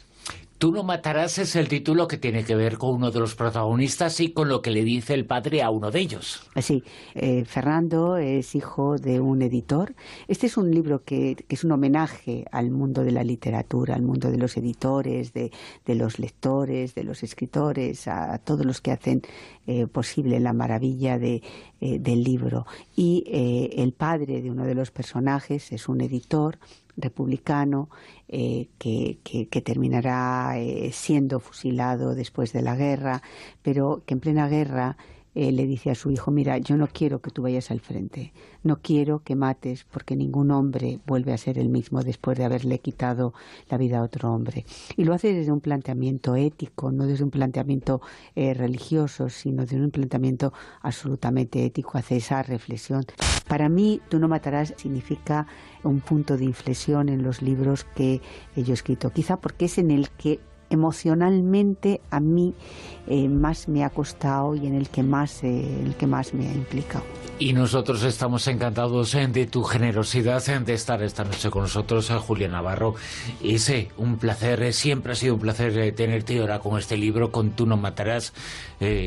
Tú 0.60 0.72
no 0.72 0.82
matarás 0.82 1.38
es 1.38 1.56
el 1.56 1.68
título 1.68 2.06
que 2.06 2.18
tiene 2.18 2.44
que 2.44 2.54
ver 2.54 2.76
con 2.76 2.96
uno 2.96 3.10
de 3.10 3.18
los 3.18 3.34
protagonistas 3.34 4.20
y 4.20 4.34
con 4.34 4.50
lo 4.50 4.60
que 4.60 4.70
le 4.70 4.84
dice 4.84 5.14
el 5.14 5.24
padre 5.24 5.62
a 5.62 5.70
uno 5.70 5.90
de 5.90 6.00
ellos. 6.00 6.42
Sí, 6.60 6.84
eh, 7.14 7.46
Fernando 7.46 8.18
es 8.18 8.54
hijo 8.54 8.98
de 8.98 9.20
un 9.20 9.40
editor. 9.40 9.94
Este 10.28 10.48
es 10.48 10.58
un 10.58 10.70
libro 10.70 11.02
que, 11.02 11.46
es 11.48 11.64
un 11.64 11.72
homenaje 11.72 12.44
al 12.52 12.70
mundo 12.70 13.04
de 13.04 13.10
la 13.10 13.24
literatura, 13.24 13.94
al 13.94 14.02
mundo 14.02 14.30
de 14.30 14.36
los 14.36 14.58
editores, 14.58 15.32
de, 15.32 15.50
los 15.86 16.18
lectores, 16.18 16.94
de 16.94 17.04
los 17.04 17.22
escritores, 17.22 18.06
a, 18.06 18.36
todos 18.36 18.66
los 18.66 18.82
que 18.82 18.90
hacen 18.90 19.22
eh, 19.66 19.86
posible 19.86 20.40
la 20.40 20.52
maravilla 20.52 21.18
de, 21.18 21.42
eh, 21.80 21.98
del 21.98 22.22
libro. 22.22 22.66
Y 22.94 23.24
el 23.78 23.94
padre 23.94 24.42
de 24.42 24.50
uno 24.50 24.66
de 24.66 24.74
los 24.74 24.90
personajes 24.90 25.72
es 25.72 25.88
un 25.88 26.02
editor 26.02 26.58
republicano 27.00 27.88
eh, 28.28 28.68
que, 28.78 29.18
que, 29.22 29.60
terminará 29.60 30.58
eh, 30.58 30.90
siendo 30.92 31.40
fusilado 31.40 32.14
después 32.14 32.52
de 32.52 32.62
la 32.62 32.76
guerra, 32.76 33.22
pero 33.62 34.02
que 34.06 34.14
en 34.14 34.20
plena 34.20 34.48
guerra 34.48 34.96
eh, 35.40 35.52
le 35.52 35.66
dice 35.66 35.90
a 35.90 35.94
su 35.94 36.10
hijo, 36.10 36.30
mira, 36.30 36.58
yo 36.58 36.76
no 36.76 36.86
quiero 36.86 37.22
que 37.22 37.30
tú 37.30 37.40
vayas 37.40 37.70
al 37.70 37.80
frente, 37.80 38.34
no 38.62 38.82
quiero 38.82 39.22
que 39.22 39.36
mates 39.36 39.86
porque 39.90 40.14
ningún 40.14 40.50
hombre 40.50 41.00
vuelve 41.06 41.32
a 41.32 41.38
ser 41.38 41.58
el 41.58 41.70
mismo 41.70 42.02
después 42.02 42.36
de 42.36 42.44
haberle 42.44 42.78
quitado 42.78 43.32
la 43.70 43.78
vida 43.78 44.00
a 44.00 44.02
otro 44.02 44.30
hombre. 44.34 44.66
Y 44.98 45.04
lo 45.04 45.14
hace 45.14 45.32
desde 45.32 45.50
un 45.50 45.62
planteamiento 45.62 46.36
ético, 46.36 46.92
no 46.92 47.06
desde 47.06 47.24
un 47.24 47.30
planteamiento 47.30 48.02
eh, 48.34 48.52
religioso, 48.52 49.30
sino 49.30 49.62
desde 49.62 49.82
un 49.82 49.90
planteamiento 49.90 50.52
absolutamente 50.82 51.64
ético, 51.64 51.96
hace 51.96 52.18
esa 52.18 52.42
reflexión. 52.42 53.06
Para 53.48 53.70
mí, 53.70 54.02
tú 54.10 54.18
no 54.18 54.28
matarás 54.28 54.74
significa 54.76 55.46
un 55.84 56.00
punto 56.00 56.36
de 56.36 56.44
inflexión 56.44 57.08
en 57.08 57.22
los 57.22 57.40
libros 57.40 57.84
que 57.94 58.20
yo 58.56 58.72
he 58.72 58.74
escrito, 58.74 59.08
quizá 59.08 59.40
porque 59.40 59.64
es 59.64 59.78
en 59.78 59.90
el 59.90 60.10
que 60.10 60.38
emocionalmente 60.70 62.00
a 62.10 62.20
mí 62.20 62.54
eh, 63.06 63.28
más 63.28 63.68
me 63.68 63.84
ha 63.84 63.90
costado 63.90 64.54
y 64.54 64.66
en 64.66 64.74
el 64.74 64.88
que 64.88 65.02
más 65.02 65.42
eh, 65.42 65.82
el 65.84 65.96
que 65.96 66.06
más 66.06 66.32
me 66.32 66.48
ha 66.48 66.52
implicado. 66.52 67.04
Y 67.40 67.54
nosotros 67.54 68.04
estamos 68.04 68.46
encantados 68.46 69.14
eh, 69.14 69.26
de 69.26 69.46
tu 69.46 69.64
generosidad 69.64 70.44
de 70.60 70.74
estar 70.74 71.02
esta 71.02 71.24
noche 71.24 71.50
con 71.50 71.62
nosotros, 71.62 72.10
Julia 72.10 72.48
Navarro. 72.48 72.94
Y 73.42 73.58
sí, 73.58 73.88
un 73.96 74.16
placer, 74.16 74.72
siempre 74.72 75.12
ha 75.12 75.16
sido 75.16 75.34
un 75.34 75.40
placer 75.40 75.94
tenerte 75.94 76.38
ahora 76.38 76.60
con 76.60 76.78
este 76.78 76.96
libro, 76.96 77.32
con 77.32 77.50
Tú 77.50 77.66
no 77.66 77.76
matarás, 77.76 78.32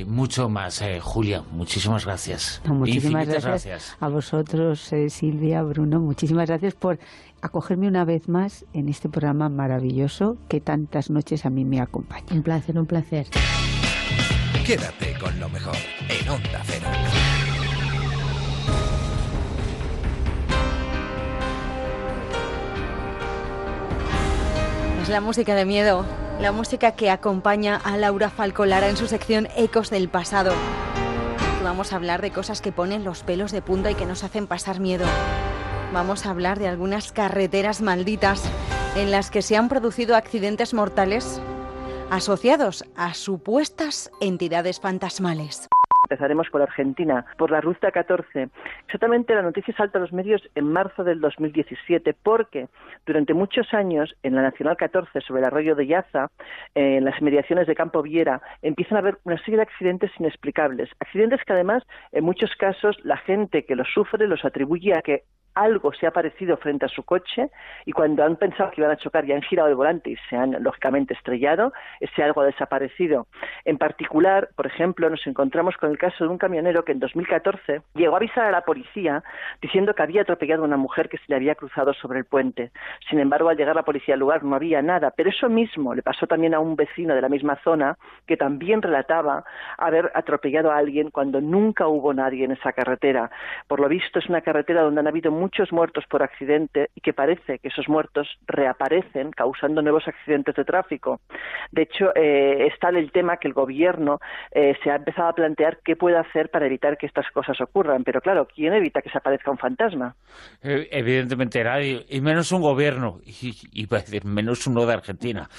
mucho 0.07 0.49
más. 0.49 0.83
Julia, 1.01 1.43
muchísimas 1.51 2.05
gracias. 2.05 2.61
muchísimas 2.65 3.27
gracias, 3.27 3.95
a 3.99 4.09
vosotros, 4.09 4.91
Silvia, 5.09 5.63
Bruno, 5.63 5.99
muchísimas 5.99 6.47
gracias 6.47 6.73
por 6.73 6.99
acogerme 7.43 7.89
una 7.89 8.05
vez 8.05 8.29
más 8.29 8.65
en 8.73 8.87
este 8.87 9.09
programa 9.09 9.49
maravilloso 9.49 10.37
que 10.47 10.61
tantas 10.61 11.09
noches 11.09 11.45
a 11.45 11.49
mí 11.49 11.65
me 11.65 11.81
acompaña. 11.81 12.25
Un 12.31 12.41
placer, 12.41 12.79
un 12.79 12.85
placer. 12.85 13.27
Quédate 14.65 15.13
con 15.19 15.37
lo 15.41 15.49
mejor 15.49 15.75
en 16.07 16.29
Onda 16.29 16.61
Cero. 16.63 16.87
Es 25.01 25.09
la 25.09 25.19
música 25.19 25.53
de 25.53 25.65
miedo, 25.65 26.05
la 26.39 26.53
música 26.53 26.93
que 26.93 27.11
acompaña 27.11 27.75
a 27.75 27.97
Laura 27.97 28.29
Falcolara 28.29 28.87
en 28.87 28.95
su 28.95 29.07
sección 29.07 29.49
Ecos 29.57 29.89
del 29.89 30.07
pasado. 30.07 30.53
Vamos 31.61 31.91
a 31.91 31.97
hablar 31.97 32.21
de 32.21 32.31
cosas 32.31 32.61
que 32.61 32.71
ponen 32.71 33.03
los 33.03 33.23
pelos 33.23 33.51
de 33.51 33.61
punta 33.61 33.91
y 33.91 33.95
que 33.95 34.05
nos 34.05 34.23
hacen 34.23 34.47
pasar 34.47 34.79
miedo 34.79 35.05
vamos 35.93 36.25
a 36.25 36.31
hablar 36.31 36.59
de 36.59 36.67
algunas 36.67 37.11
carreteras 37.11 37.81
malditas 37.81 38.43
en 38.97 39.11
las 39.11 39.29
que 39.29 39.41
se 39.41 39.55
han 39.55 39.69
producido 39.69 40.15
accidentes 40.15 40.73
mortales 40.73 41.41
asociados 42.09 42.83
a 42.97 43.13
supuestas 43.13 44.11
entidades 44.19 44.79
fantasmales. 44.79 45.69
Empezaremos 46.09 46.49
por 46.49 46.61
Argentina, 46.61 47.25
por 47.37 47.49
la 47.49 47.61
Ruta 47.61 47.91
14. 47.91 48.49
Exactamente 48.85 49.33
la 49.33 49.41
noticia 49.41 49.73
salta 49.75 49.97
a 49.97 50.01
los 50.01 50.11
medios 50.11 50.41
en 50.53 50.65
marzo 50.71 51.03
del 51.03 51.21
2017 51.21 52.13
porque 52.21 52.67
durante 53.05 53.33
muchos 53.33 53.73
años 53.73 54.13
en 54.21 54.35
la 54.35 54.41
Nacional 54.41 54.75
14 54.75 55.21
sobre 55.21 55.41
el 55.41 55.47
arroyo 55.47 55.75
de 55.75 55.87
Yaza, 55.87 56.29
en 56.75 57.05
las 57.05 57.21
mediaciones 57.21 57.67
de 57.67 57.75
Campo 57.75 58.01
Viera, 58.01 58.41
empiezan 58.61 58.97
a 58.97 58.99
haber 58.99 59.17
una 59.23 59.37
serie 59.39 59.57
de 59.57 59.63
accidentes 59.63 60.11
inexplicables. 60.19 60.89
Accidentes 60.99 61.39
que 61.45 61.53
además 61.53 61.83
en 62.11 62.25
muchos 62.25 62.51
casos 62.57 62.97
la 63.03 63.17
gente 63.17 63.65
que 63.65 63.75
los 63.75 63.87
sufre 63.93 64.27
los 64.27 64.43
atribuye 64.43 64.93
a 64.93 65.01
que 65.01 65.23
algo 65.55 65.93
se 65.93 66.05
ha 66.05 66.09
aparecido 66.09 66.57
frente 66.57 66.85
a 66.85 66.89
su 66.89 67.03
coche 67.03 67.49
y 67.85 67.91
cuando 67.91 68.23
han 68.23 68.35
pensado 68.35 68.71
que 68.71 68.81
iban 68.81 68.91
a 68.91 68.97
chocar 68.97 69.25
y 69.25 69.33
han 69.33 69.41
girado 69.41 69.69
el 69.69 69.75
volante 69.75 70.09
y 70.09 70.15
se 70.29 70.35
han 70.35 70.61
lógicamente 70.63 71.13
estrellado, 71.13 71.73
ese 71.99 72.23
algo 72.23 72.41
ha 72.41 72.45
desaparecido. 72.45 73.27
En 73.65 73.77
particular, 73.77 74.49
por 74.55 74.67
ejemplo, 74.67 75.09
nos 75.09 75.25
encontramos 75.27 75.77
con 75.77 75.91
el 75.91 75.97
caso 75.97 76.23
de 76.23 76.29
un 76.29 76.37
camionero 76.37 76.83
que 76.83 76.91
en 76.91 76.99
2014 76.99 77.81
llegó 77.95 78.15
a 78.15 78.17
avisar 78.17 78.45
a 78.45 78.51
la 78.51 78.61
policía 78.61 79.23
diciendo 79.61 79.93
que 79.93 80.03
había 80.03 80.21
atropellado 80.21 80.63
a 80.63 80.65
una 80.65 80.77
mujer 80.77 81.09
que 81.09 81.17
se 81.17 81.25
le 81.27 81.35
había 81.35 81.55
cruzado 81.55 81.93
sobre 81.93 82.19
el 82.19 82.25
puente. 82.25 82.71
Sin 83.09 83.19
embargo, 83.19 83.49
al 83.49 83.57
llegar 83.57 83.75
la 83.75 83.83
policía 83.83 84.15
al 84.15 84.19
lugar 84.19 84.43
no 84.43 84.55
había 84.55 84.81
nada, 84.81 85.11
pero 85.15 85.29
eso 85.29 85.49
mismo 85.49 85.93
le 85.93 86.01
pasó 86.01 86.27
también 86.27 86.53
a 86.53 86.59
un 86.59 86.75
vecino 86.75 87.15
de 87.15 87.21
la 87.21 87.29
misma 87.29 87.57
zona 87.63 87.97
que 88.27 88.37
también 88.37 88.81
relataba 88.81 89.43
haber 89.77 90.11
atropellado 90.15 90.71
a 90.71 90.77
alguien 90.77 91.09
cuando 91.09 91.41
nunca 91.41 91.87
hubo 91.87 92.13
nadie 92.13 92.45
en 92.45 92.51
esa 92.51 92.73
carretera. 92.73 93.29
Por 93.67 93.79
lo 93.79 93.87
visto 93.87 94.19
es 94.19 94.29
una 94.29 94.41
carretera 94.41 94.81
donde 94.81 95.01
han 95.01 95.07
habido 95.07 95.31
muchos 95.43 95.73
muertos 95.73 96.05
por 96.09 96.23
accidente 96.23 96.89
y 96.95 97.01
que 97.01 97.11
parece 97.11 97.59
que 97.59 97.67
esos 97.67 97.89
muertos 97.89 98.29
reaparecen 98.47 99.31
causando 99.31 99.81
nuevos 99.81 100.07
accidentes 100.07 100.55
de 100.55 100.63
tráfico. 100.63 101.19
De 101.69 101.81
hecho, 101.81 102.15
eh, 102.15 102.67
está 102.67 102.89
el 102.89 103.11
tema 103.11 103.35
que 103.35 103.49
el 103.49 103.53
gobierno 103.53 104.19
eh, 104.51 104.73
se 104.81 104.89
ha 104.89 104.95
empezado 104.95 105.27
a 105.27 105.33
plantear 105.33 105.79
qué 105.83 105.97
puede 105.97 106.17
hacer 106.17 106.49
para 106.49 106.65
evitar 106.65 106.97
que 106.97 107.07
estas 107.07 107.29
cosas 107.31 107.59
ocurran. 107.59 108.05
Pero 108.05 108.21
claro, 108.21 108.47
¿quién 108.47 108.73
evita 108.73 109.01
que 109.01 109.09
se 109.09 109.17
aparezca 109.17 109.51
un 109.51 109.57
fantasma? 109.57 110.15
Eh, 110.61 110.87
evidentemente 110.91 111.61
nadie, 111.61 112.05
y 112.07 112.21
menos 112.21 112.53
un 112.53 112.61
gobierno, 112.61 113.19
y, 113.25 113.85
menos 114.23 114.65
uno 114.65 114.85
de 114.85 114.93
Argentina. 114.93 115.49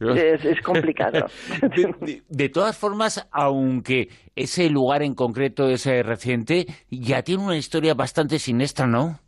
Es, 0.00 0.62
complicado. 0.62 1.26
de, 2.28 2.48
todas 2.48 2.78
formas, 2.78 3.28
aunque 3.32 4.08
ese 4.38 4.70
lugar 4.70 5.02
en 5.02 5.14
concreto 5.14 5.68
es 5.68 5.84
reciente, 6.04 6.66
ya 6.90 7.22
tiene 7.22 7.44
una 7.44 7.56
historia 7.56 7.94
bastante 7.94 8.38
siniestra 8.38 8.86
¿no? 8.86 9.18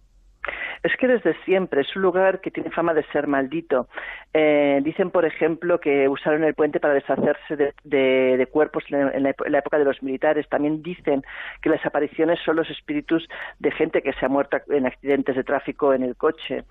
Es 0.82 0.92
que 0.98 1.08
desde 1.08 1.34
siempre 1.44 1.82
es 1.82 1.94
un 1.94 2.02
lugar 2.02 2.40
que 2.40 2.50
tiene 2.50 2.70
fama 2.70 2.94
de 2.94 3.04
ser 3.12 3.26
maldito. 3.26 3.88
Eh, 4.32 4.80
dicen, 4.84 5.10
por 5.10 5.24
ejemplo, 5.24 5.80
que 5.80 6.08
usaron 6.08 6.44
el 6.44 6.54
puente 6.54 6.78
para 6.78 6.94
deshacerse 6.94 7.74
de, 7.82 8.48
cuerpos 8.50 8.84
en 8.90 9.22
la, 9.22 9.58
época 9.58 9.78
de 9.78 9.84
los 9.84 10.02
militares. 10.02 10.48
También 10.48 10.82
dicen 10.82 11.24
que 11.60 11.68
las 11.68 11.84
apariciones 11.84 12.38
son 12.44 12.56
los 12.56 12.70
espíritus 12.70 13.28
de 13.58 13.72
gente 13.72 14.02
que 14.02 14.12
se 14.12 14.26
ha 14.26 14.28
muerto 14.28 14.58
en 14.68 14.86
accidentes 14.86 15.34
de 15.34 15.42
tráfico 15.42 15.92
en 15.94 16.04
el 16.04 16.16
coche. 16.16 16.64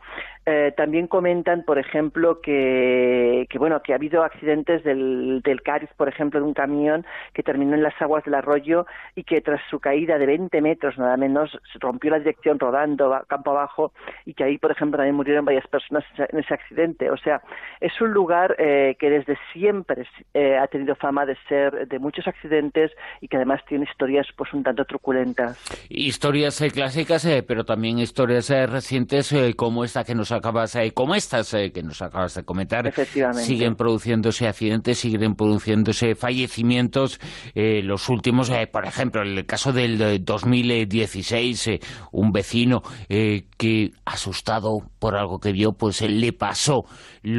Eh, 0.45 0.74
también 0.76 1.08
comentan, 1.08 1.63
por 1.63 1.78
ejemplo, 1.78 2.39
que, 2.41 3.45
bueno, 3.58 3.82
que 3.82 3.91
ha 3.91 3.98
habido 3.98 4.24
accidentes 4.24 4.84
del, 4.84 5.41
del 5.43 5.62
por 5.98 6.10
ejemplo, 6.10 6.39
de 6.39 6.45
un 6.45 6.54
camión 6.54 7.06
que 7.34 7.43
terminó 7.43 7.76
en 7.76 7.84
las 7.84 8.02
aguas 8.02 8.24
del 8.24 8.36
arroyo 8.36 8.86
y 9.15 9.24
que 9.24 9.41
tras 9.41 9.62
su 9.69 9.80
caída 9.80 10.17
de 10.17 10.26
20 10.26 10.62
metros, 10.62 10.98
nada 10.98 11.17
menos, 11.17 11.58
rompió 11.80 12.12
la 12.12 12.19
dirección 12.19 12.58
rodando 12.58 13.24
campo 13.28 13.52
abajo 13.52 13.91
y 14.26 14.34
que 14.34 14.43
ahí, 14.43 14.58
por 14.58 14.72
ejemplo, 14.72 14.98
también 14.98 15.15
murieron 15.15 15.45
varias 15.45 15.67
personas 15.67 16.04
en 16.17 16.39
ese 16.39 16.54
accidente. 16.54 17.12
O 17.12 17.17
sea, 17.17 17.41
es 17.82 17.94
un 18.02 18.12
lugar 18.12 18.56
eh, 18.60 18.96
que 19.00 19.10
desde 19.10 19.38
siempre 19.54 20.06
eh, 20.34 20.58
ha 20.58 20.68
tenido 20.68 20.96
fama 20.96 21.26
de 21.26 21.38
ser 21.48 21.88
de 21.88 22.00
muchos 22.00 22.28
accidentes 22.28 22.92
y 23.22 23.28
que 23.28 23.38
además 23.38 23.62
tiene 23.68 23.86
historias 23.90 24.28
pues 24.36 24.54
un 24.54 24.64
tanto 24.64 24.84
truculentas. 24.84 25.58
Historias 25.90 26.62
eh, 26.62 26.72
clásicas, 26.72 27.28
pero 27.48 27.64
también 27.64 28.00
historias 28.00 28.50
recientes 28.50 29.34
como 29.56 29.84
esta 29.84 30.04
que 30.04 30.16
nos 30.16 30.32
acabas, 30.32 30.78
como 30.94 31.16
estas 31.16 31.52
que 31.74 31.84
nos 31.84 32.02
acabas 32.02 32.36
de 32.36 32.44
comentar. 32.44 32.86
Efectivamente. 32.88 33.44
Siguen 33.44 33.76
produciéndose 33.76 34.48
accidentes, 34.48 35.00
siguen 35.00 35.36
produciéndose 35.36 36.16
fallecimientos. 36.16 37.20
los 37.56 38.10
últimos, 38.10 38.52
por 38.72 38.86
ejemplo, 38.86 39.22
el 39.22 39.46
caso 39.46 39.72
del 39.72 40.24
2016, 40.24 41.80
un 42.12 42.32
vecino 42.32 42.82
que 43.08 43.92
asustado 44.06 44.80
por 45.00 45.16
algo 45.16 45.40
que 45.40 45.52
vio, 45.52 45.72
pues 45.74 46.02
le 46.02 46.34
pasó 46.34 46.84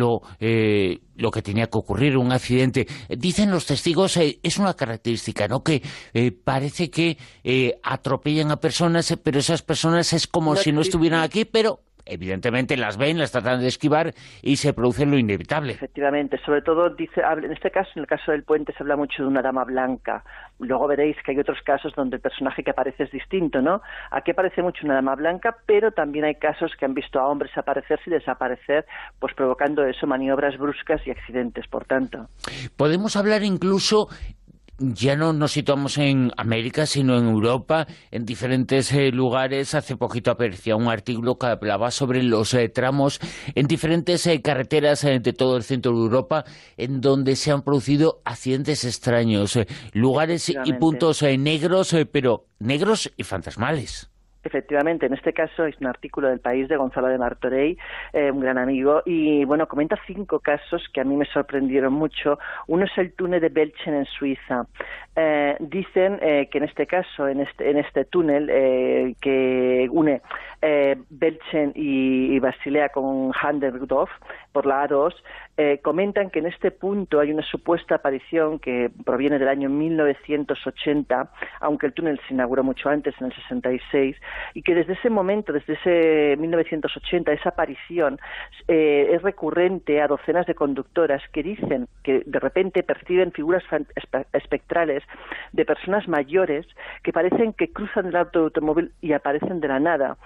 lo, 0.00 0.22
eh, 0.40 0.98
lo 1.14 1.30
que 1.30 1.42
tenía 1.42 1.66
que 1.66 1.78
ocurrir, 1.78 2.16
un 2.16 2.32
accidente. 2.32 2.88
Dicen 3.08 3.50
los 3.50 3.66
testigos, 3.66 4.16
eh, 4.16 4.40
es 4.42 4.58
una 4.58 4.74
característica, 4.74 5.46
¿no? 5.46 5.62
Que 5.62 5.82
eh, 6.14 6.32
parece 6.32 6.90
que 6.90 7.18
atropellan 7.82 8.50
a 8.50 8.56
personas, 8.56 9.14
pero 9.22 9.38
esas 9.38 9.62
personas 9.62 10.12
es 10.12 10.26
como 10.26 10.56
si 10.56 10.72
no 10.72 10.80
estuvieran 10.80 11.22
aquí, 11.22 11.44
pero 11.44 11.80
evidentemente 12.06 12.76
las 12.76 12.96
ven, 12.96 13.18
las 13.18 13.32
tratan 13.32 13.60
de 13.60 13.68
esquivar 13.68 14.12
y 14.42 14.56
se 14.56 14.72
produce 14.72 15.06
lo 15.06 15.18
inevitable. 15.18 15.72
Efectivamente, 15.72 16.38
sobre 16.44 16.62
todo 16.62 16.90
dice, 16.90 17.20
en 17.20 17.52
este 17.52 17.70
caso, 17.70 17.90
en 17.96 18.02
el 18.02 18.06
caso 18.06 18.32
del 18.32 18.44
puente 18.44 18.72
se 18.72 18.82
habla 18.82 18.96
mucho 18.96 19.22
de 19.22 19.28
una 19.28 19.42
dama 19.42 19.64
blanca. 19.64 20.24
Luego 20.58 20.86
veréis 20.88 21.16
que 21.24 21.32
hay 21.32 21.38
otros 21.38 21.58
casos 21.64 21.92
donde 21.96 22.16
el 22.16 22.22
personaje 22.22 22.62
que 22.62 22.70
aparece 22.70 23.04
es 23.04 23.10
distinto, 23.10 23.62
¿no? 23.62 23.80
Aquí 24.10 24.32
aparece 24.32 24.62
mucho 24.62 24.84
una 24.84 24.94
dama 24.94 25.14
blanca, 25.14 25.56
pero 25.66 25.92
también 25.92 26.24
hay 26.24 26.34
casos 26.34 26.72
que 26.78 26.84
han 26.84 26.94
visto 26.94 27.18
a 27.18 27.28
hombres 27.28 27.50
aparecerse 27.56 28.04
y 28.06 28.12
desaparecer, 28.12 28.84
pues 29.18 29.34
provocando 29.34 29.84
eso 29.84 30.06
maniobras 30.06 30.58
bruscas 30.58 31.00
y 31.06 31.10
accidentes, 31.10 31.66
por 31.68 31.86
tanto. 31.86 32.26
Podemos 32.76 33.16
hablar 33.16 33.42
incluso 33.42 34.08
ya 34.80 35.14
no 35.14 35.32
nos 35.32 35.52
situamos 35.52 35.98
en 35.98 36.32
América, 36.36 36.86
sino 36.86 37.18
en 37.18 37.26
Europa, 37.26 37.86
en 38.10 38.24
diferentes 38.24 38.90
eh, 38.92 39.12
lugares. 39.12 39.74
Hace 39.74 39.96
poquito 39.96 40.30
aparecía 40.30 40.74
un 40.74 40.88
artículo 40.88 41.38
que 41.38 41.46
hablaba 41.46 41.90
sobre 41.90 42.22
los 42.22 42.54
eh, 42.54 42.68
tramos 42.70 43.20
en 43.54 43.66
diferentes 43.66 44.26
eh, 44.26 44.40
carreteras 44.40 45.02
de 45.02 45.32
todo 45.32 45.56
el 45.56 45.62
centro 45.62 45.92
de 45.92 45.98
Europa, 45.98 46.44
en 46.76 47.00
donde 47.00 47.36
se 47.36 47.52
han 47.52 47.62
producido 47.62 48.22
accidentes 48.24 48.84
extraños, 48.84 49.58
lugares 49.92 50.48
y 50.48 50.72
puntos 50.74 51.22
negros, 51.22 51.94
pero 52.10 52.46
negros 52.58 53.10
y 53.16 53.24
fantasmales. 53.24 54.10
Efectivamente, 54.42 55.06
en 55.06 55.12
este 55.12 55.34
caso 55.34 55.66
es 55.66 55.78
un 55.80 55.86
artículo 55.86 56.28
del 56.28 56.40
país 56.40 56.66
de 56.68 56.76
Gonzalo 56.76 57.08
de 57.08 57.18
Martorey, 57.18 57.76
eh, 58.12 58.30
un 58.30 58.40
gran 58.40 58.56
amigo, 58.56 59.02
y 59.04 59.44
bueno, 59.44 59.68
comenta 59.68 59.98
cinco 60.06 60.40
casos 60.40 60.82
que 60.94 61.02
a 61.02 61.04
mí 61.04 61.14
me 61.14 61.26
sorprendieron 61.26 61.92
mucho. 61.92 62.38
Uno 62.66 62.86
es 62.86 62.96
el 62.96 63.12
túnel 63.12 63.40
de 63.40 63.50
Belchen 63.50 63.94
en 63.94 64.06
Suiza. 64.06 64.66
Eh, 65.14 65.56
dicen 65.60 66.18
eh, 66.22 66.48
que 66.50 66.58
en 66.58 66.64
este 66.64 66.86
caso, 66.86 67.28
en 67.28 67.40
este, 67.40 67.70
en 67.70 67.78
este 67.78 68.06
túnel 68.06 68.46
que 69.20 69.88
une 69.90 70.22
Belchen 70.60 71.72
y, 71.74 72.38
Basilea 72.38 72.90
con 72.90 73.32
Handerdorf 73.40 74.10
por 74.52 74.66
la 74.66 74.86
A2, 74.88 75.14
comentan 75.82 76.30
que 76.30 76.38
en 76.38 76.46
este 76.46 76.70
punto 76.70 77.20
hay 77.20 77.32
una 77.32 77.42
supuesta 77.42 77.96
aparición 77.96 78.58
que 78.58 78.90
proviene 79.04 79.38
del 79.38 79.48
año 79.48 79.68
1980, 79.68 81.30
aunque 81.60 81.86
el 81.86 81.92
túnel 81.92 82.20
se 82.26 82.34
inauguró 82.34 82.64
mucho 82.64 82.88
antes, 82.88 83.14
en 83.20 83.26
el 83.26 83.34
66, 83.34 84.16
y 84.54 84.62
que 84.62 84.74
desde 84.74 84.94
ese 84.94 85.10
momento, 85.10 85.52
desde 85.52 85.74
ese 85.74 86.36
1980, 86.38 87.32
esa 87.32 87.50
aparición 87.50 88.18
eh, 88.68 89.10
es 89.12 89.22
recurrente 89.22 90.00
a 90.00 90.08
docenas 90.08 90.46
de 90.46 90.54
conductoras 90.54 91.22
que 91.32 91.42
dicen 91.42 91.88
que 92.02 92.22
de 92.26 92.38
repente 92.38 92.82
perciben 92.82 93.32
figuras 93.32 93.62
espectrales 94.32 95.02
de 95.52 95.64
personas 95.64 96.08
mayores 96.08 96.66
que 97.02 97.12
parecen 97.12 97.52
que 97.52 97.72
cruzan 97.72 98.06
el 98.06 98.16
auto 98.16 98.40
automóvil 98.40 98.92
y 99.00 99.12
aparecen 99.12 99.60
de 99.60 99.68
la 99.68 99.80
nada. 99.80 100.16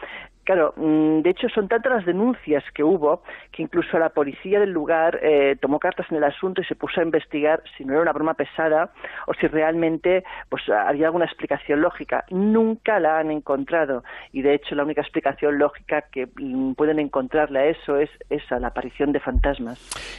Claro, 0.45 0.75
mm, 0.77 1.21
de 1.23 1.31
hecho 1.31 1.49
son 1.49 1.69
tantas 1.69 1.93
las 1.93 2.07
denuncias 2.07 2.63
que 2.75 2.85
hubo 2.85 3.23
que 3.51 3.63
incluso 3.63 3.99
la 3.99 4.11
policía 4.11 4.61
del 4.61 4.71
lugar 4.71 5.19
eh, 5.23 5.57
tomó 5.61 5.79
cartas 5.79 6.07
en 6.11 6.19
el 6.19 6.25
asunto 6.25 6.61
y 6.61 6.65
se 6.65 6.75
puso 6.75 7.01
a 7.01 7.05
investigar 7.05 7.63
si 7.77 7.85
no 7.85 7.95
era 7.95 8.03
una 8.03 8.13
broma 8.13 8.35
pesada 8.35 8.91
o 9.27 9.35
si 9.35 9.47
realmente 9.47 10.23
pues 10.51 10.63
había 10.69 11.07
alguna 11.07 11.25
explicación 11.25 11.81
lógica. 11.81 12.25
Nunca 12.31 13.01
la 13.01 13.19
han 13.19 13.31
encontrado 13.31 14.05
y 14.33 14.43
de 14.43 14.55
hecho 14.55 14.75
la 14.75 14.85
única 14.85 15.01
explicación 15.01 15.59
lógica 15.59 16.03
que 16.13 16.27
mm, 16.27 16.75
pueden 16.75 16.99
encontrarle 16.99 17.59
a 17.61 17.67
eso 17.67 17.97
es 17.97 18.11
esa, 18.29 18.59
la 18.59 18.69
aparición 18.69 19.13
de 19.13 19.21
fantasmas. 19.21 19.79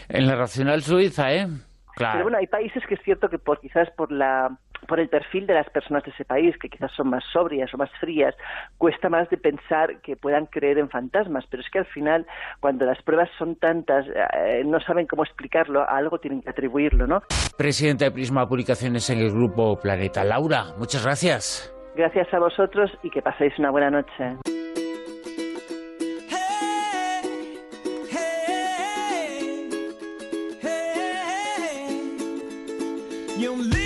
En 0.10 0.26
la 0.26 0.36
Racional 0.36 0.82
Suiza, 0.82 1.34
¿eh? 1.34 1.48
Claro. 1.96 2.14
Pero 2.14 2.26
bueno, 2.26 2.38
hay 2.38 2.48
países 2.48 2.84
que 2.88 2.96
es 2.96 3.02
cierto 3.04 3.30
que 3.30 3.40
por, 3.40 3.60
quizás 3.60 3.90
por 3.92 4.12
la 4.12 4.58
por 4.88 5.00
el 5.00 5.10
perfil 5.10 5.48
de 5.48 5.54
las 5.54 5.70
personas 5.70 6.04
de 6.04 6.12
ese 6.12 6.26
país, 6.26 6.56
que 6.58 6.70
quizás 6.70 6.92
son 6.92 7.10
más 7.10 7.24
sobrias 7.32 7.74
o 7.74 7.78
más 7.78 7.90
frías, 8.00 8.36
cuesta 8.78 9.10
más 9.10 9.30
de 9.30 9.38
pensar 9.38 10.00
que 10.02 10.16
puedan 10.16 10.46
creer 10.46 10.78
en 10.78 10.90
fantasmas, 10.90 11.46
pero 11.50 11.62
es 11.62 11.70
que 11.70 11.80
al 11.80 11.86
final, 11.86 12.26
cuando 12.60 12.86
las 12.86 13.02
pruebas 13.02 13.30
son 13.38 13.56
tantas, 13.56 14.06
eh, 14.08 14.64
no 14.66 14.80
saben 14.80 15.08
cómo 15.08 15.24
explicarlo, 15.24 15.82
a 15.82 15.98
algo 15.98 16.20
tienen 16.20 16.42
que 16.42 16.50
atribuirlo, 16.50 17.08
¿no? 17.08 17.22
Presidenta 17.58 18.06
de 18.06 18.12
Prisma 18.12 18.48
Publicaciones 18.48 19.10
en 19.10 19.20
el 19.20 19.32
Grupo 19.32 19.80
Planeta. 19.80 20.24
Laura, 20.24 20.66
muchas 20.78 21.04
gracias. 21.04 21.72
Gracias 21.96 22.32
a 22.34 22.40
vosotros 22.40 22.92
y 23.04 23.10
que 23.10 23.22
paséis 23.22 23.58
una 23.58 23.72
buena 23.72 23.90
noche. 23.90 24.38
Quédate 33.38 33.85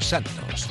Santos. 0.00 0.68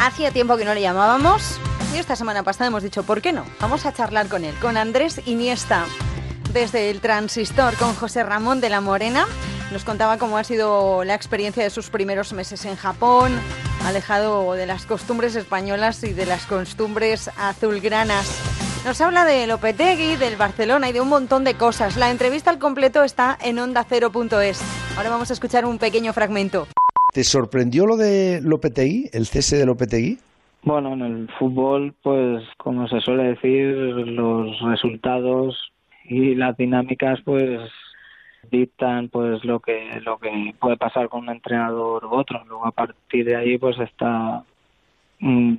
Hacía 0.00 0.30
tiempo 0.30 0.56
que 0.56 0.64
no 0.64 0.74
le 0.74 0.80
llamábamos 0.80 1.58
y 1.94 1.98
esta 1.98 2.16
semana 2.16 2.42
pasada 2.42 2.68
hemos 2.68 2.82
dicho, 2.82 3.02
¿por 3.02 3.22
qué 3.22 3.32
no? 3.32 3.44
Vamos 3.60 3.86
a 3.86 3.92
charlar 3.92 4.28
con 4.28 4.44
él, 4.44 4.54
con 4.60 4.76
Andrés 4.76 5.20
Iniesta, 5.26 5.86
desde 6.52 6.90
el 6.90 7.00
Transistor, 7.00 7.74
con 7.76 7.94
José 7.94 8.22
Ramón 8.22 8.60
de 8.60 8.68
la 8.68 8.80
Morena. 8.80 9.26
Nos 9.72 9.84
contaba 9.84 10.18
cómo 10.18 10.38
ha 10.38 10.44
sido 10.44 11.04
la 11.04 11.14
experiencia 11.14 11.62
de 11.62 11.70
sus 11.70 11.90
primeros 11.90 12.32
meses 12.32 12.64
en 12.64 12.76
Japón, 12.76 13.38
alejado 13.84 14.52
de 14.54 14.66
las 14.66 14.86
costumbres 14.86 15.34
españolas 15.34 16.02
y 16.04 16.12
de 16.12 16.26
las 16.26 16.46
costumbres 16.46 17.30
azulgranas. 17.36 18.47
Nos 18.88 19.02
habla 19.02 19.26
de 19.26 19.46
Lopetegui, 19.46 20.16
del 20.16 20.36
Barcelona 20.36 20.88
y 20.88 20.94
de 20.94 21.02
un 21.02 21.10
montón 21.10 21.44
de 21.44 21.52
cosas. 21.52 21.98
La 21.98 22.10
entrevista 22.10 22.48
al 22.48 22.58
completo 22.58 23.04
está 23.04 23.36
en 23.44 23.58
onda0.es. 23.58 24.96
Ahora 24.96 25.10
vamos 25.10 25.28
a 25.28 25.34
escuchar 25.34 25.66
un 25.66 25.76
pequeño 25.76 26.14
fragmento. 26.14 26.66
¿Te 27.12 27.22
sorprendió 27.22 27.84
lo 27.84 27.98
de 27.98 28.40
Lopetegui, 28.42 29.10
el 29.12 29.26
cese 29.26 29.58
de 29.58 29.66
Lopetegui? 29.66 30.16
Bueno, 30.62 30.94
en 30.94 31.02
el 31.02 31.28
fútbol, 31.38 31.96
pues 32.02 32.42
como 32.56 32.88
se 32.88 33.00
suele 33.00 33.24
decir, 33.24 33.66
los 33.76 34.58
resultados 34.62 35.70
y 36.04 36.34
las 36.34 36.56
dinámicas, 36.56 37.18
pues 37.26 37.60
dictan 38.50 39.10
pues 39.10 39.44
lo 39.44 39.60
que 39.60 40.00
lo 40.00 40.16
que 40.16 40.54
puede 40.58 40.78
pasar 40.78 41.10
con 41.10 41.24
un 41.24 41.28
entrenador 41.28 42.06
u 42.06 42.14
otro. 42.14 42.42
Luego 42.46 42.66
a 42.66 42.72
partir 42.72 43.26
de 43.26 43.36
ahí, 43.36 43.58
pues 43.58 43.78
está 43.80 44.44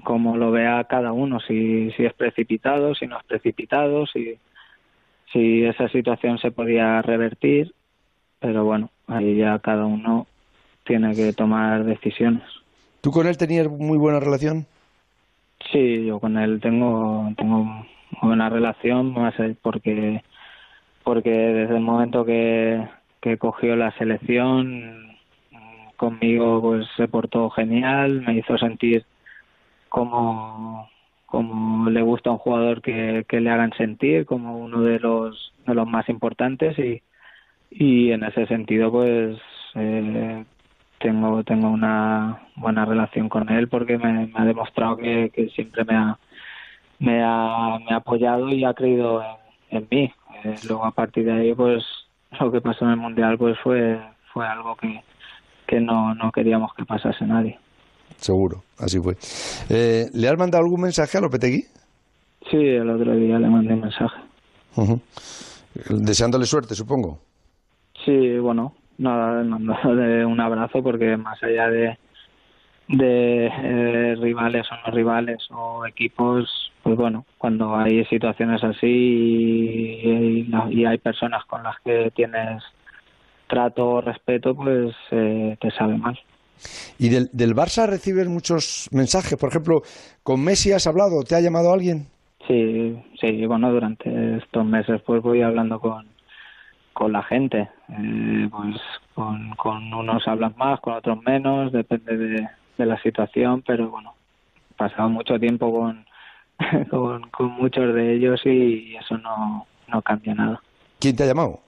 como 0.04 0.38
lo 0.38 0.52
vea 0.52 0.84
cada 0.86 1.12
uno, 1.12 1.40
si, 1.42 1.92
si 1.92 2.06
es 2.06 2.14
precipitado, 2.14 2.96
si 2.96 3.08
no 3.08 3.18
es 3.18 3.26
precipitado, 3.26 4.06
si, 4.08 4.38
si 5.34 5.66
esa 5.66 5.90
situación 5.90 6.38
se 6.40 6.52
podía 6.52 7.02
revertir, 7.02 7.74
pero 8.40 8.64
bueno, 8.64 8.90
ahí 9.08 9.36
ya 9.36 9.60
cada 9.60 9.86
uno 9.86 10.28
tiene 10.86 11.14
que 11.14 11.34
tomar 11.34 11.84
decisiones. 11.84 12.44
¿Tú 13.02 13.12
con 13.12 13.28
él 13.28 13.38
tenías 13.38 13.70
muy 13.70 13.98
buena 13.98 14.20
relación? 14.20 14.66
Sí, 15.72 16.06
yo 16.06 16.20
con 16.20 16.38
él 16.38 16.60
tengo 16.62 17.32
tengo 17.38 17.86
buena 18.22 18.50
relación, 18.50 19.14
más 19.14 19.36
porque 19.62 20.24
porque 21.04 21.30
desde 21.30 21.76
el 21.76 21.82
momento 21.82 22.26
que, 22.26 22.88
que 23.22 23.38
cogió 23.38 23.76
la 23.76 23.92
selección 23.98 25.18
conmigo 25.98 26.62
pues 26.62 26.88
se 26.96 27.08
portó 27.08 27.50
genial, 27.50 28.22
me 28.22 28.38
hizo 28.38 28.58
sentir 28.58 29.06
como, 29.90 30.90
como 31.26 31.90
le 31.90 32.02
gusta 32.02 32.30
a 32.30 32.34
un 32.34 32.40
jugador 32.40 32.82
que, 32.82 33.26
que 33.28 33.40
le 33.42 33.50
hagan 33.50 33.74
sentir 33.74 34.26
como 34.26 34.58
uno 34.58 34.82
de 34.82 35.00
los 35.00 35.54
de 35.68 35.76
los 35.76 35.88
más 35.88 36.08
importantes 36.10 36.78
y 36.80 37.02
y 37.72 38.12
en 38.12 38.24
ese 38.24 38.48
sentido 38.48 38.92
pues 38.92 39.40
eh, 39.76 40.44
tengo 41.00 41.44
tengo 41.44 41.70
una 41.70 42.42
buena 42.56 42.86
relación 42.86 43.30
con 43.30 43.50
él 43.50 43.68
porque 43.68 43.98
me, 43.98 44.32
ha 44.34 44.46
demostrado 44.46 44.98
que, 44.98 45.32
que 45.34 45.50
siempre 45.50 45.84
me 45.86 45.96
ha, 45.96 46.18
me 47.00 47.24
ha 47.24 47.80
me 47.80 47.94
ha 47.94 47.98
apoyado 47.98 48.50
y 48.50 48.64
ha 48.66 48.74
creído 48.74 49.24
en, 49.70 49.88
mí. 49.92 50.12
Eh, 50.44 50.56
luego 50.68 50.86
a 50.86 50.92
partir 50.92 51.26
de 51.26 51.34
ahí 51.34 51.54
pues 51.54 51.84
lo 52.40 52.52
que 52.52 52.62
pasó 52.62 52.86
en 52.86 52.92
el 52.92 52.98
mundial 52.98 53.38
pues 53.38 53.58
fue 53.60 54.00
fue 54.34 54.48
algo 54.48 54.76
que 54.76 55.02
que 55.68 55.80
no, 55.80 56.16
no 56.16 56.32
queríamos 56.32 56.74
que 56.74 56.86
pasase 56.86 57.26
nadie 57.26 57.60
seguro 58.20 58.64
así 58.78 59.00
fue 59.00 59.16
eh, 59.70 60.06
¿le 60.14 60.28
has 60.28 60.38
mandado 60.38 60.64
algún 60.64 60.82
mensaje 60.82 61.18
a 61.18 61.22
Lopetegui? 61.22 61.64
sí 62.50 62.58
el 62.58 62.90
otro 62.90 63.16
día 63.16 63.40
le 63.40 63.50
mandé 63.50 63.74
un 63.74 63.82
mensaje 63.82 64.22
deseándole 65.90 66.46
suerte 66.46 66.76
supongo 66.76 67.20
Sí, 68.06 68.38
bueno, 68.40 68.74
nada, 68.98 69.44
de 69.94 70.26
un 70.26 70.40
abrazo 70.40 70.82
porque 70.82 71.18
más 71.18 71.42
allá 71.44 71.70
de, 71.70 71.98
de 72.88 73.48
eh, 73.48 74.16
rivales 74.16 74.68
o 74.72 74.76
no 74.76 74.96
rivales 74.96 75.48
o 75.52 75.86
equipos, 75.86 76.72
pues 76.84 76.96
bueno, 76.96 77.26
cuando 77.38 77.76
hay 77.76 78.06
situaciones 78.06 78.64
así 78.64 78.88
y, 78.88 80.50
y, 80.70 80.86
hay 80.86 80.98
personas 80.98 81.44
con 81.46 81.62
las 81.64 81.76
que 81.84 82.12
tienes 82.16 82.64
trato 83.48 83.90
o 83.90 84.02
respeto, 84.02 84.56
pues 84.56 84.96
eh, 85.12 85.58
te 85.60 85.72
sabe 85.72 85.98
mal. 85.98 86.18
¿Y 86.98 87.10
del, 87.10 87.30
del 87.32 87.56
Barça 87.56 87.88
recibes 87.88 88.28
muchos 88.28 88.90
mensajes? 88.92 89.38
Por 89.38 89.50
ejemplo, 89.50 89.82
¿con 90.24 90.44
Messi 90.44 90.72
has 90.72 90.88
hablado? 90.88 91.24
¿Te 91.24 91.36
ha 91.36 91.42
llamado 91.42 91.74
alguien? 91.74 92.08
Sí, 92.48 92.98
sí, 93.20 93.46
bueno, 93.46 93.72
durante 93.72 94.38
estos 94.38 94.66
meses 94.66 95.02
pues 95.06 95.22
voy 95.22 95.42
hablando 95.42 95.80
con, 95.80 96.08
con 96.94 97.12
la 97.12 97.24
gente. 97.24 97.70
Eh, 97.90 98.50
pues 98.50 98.76
con, 99.14 99.52
con 99.56 99.94
unos 99.94 100.28
hablan 100.28 100.54
más, 100.58 100.80
con 100.80 100.94
otros 100.94 101.22
menos, 101.24 101.72
depende 101.72 102.18
de, 102.18 102.50
la 102.86 103.02
situación, 103.02 103.62
pero 103.68 103.90
bueno, 103.90 104.14
he 104.72 104.74
pasado 104.76 105.10
mucho 105.10 105.38
tiempo 105.38 105.72
con, 106.90 107.30
con, 107.30 107.52
muchos 107.52 107.94
de 107.94 108.16
ellos 108.16 108.42
y 108.46 108.96
eso 108.96 109.18
no, 109.18 109.68
no 109.88 110.02
cambia 110.02 110.34
nada. 110.34 110.62
¿Quién 111.00 111.16
te 111.16 111.24
ha 111.24 111.28
llamado? 111.28 111.60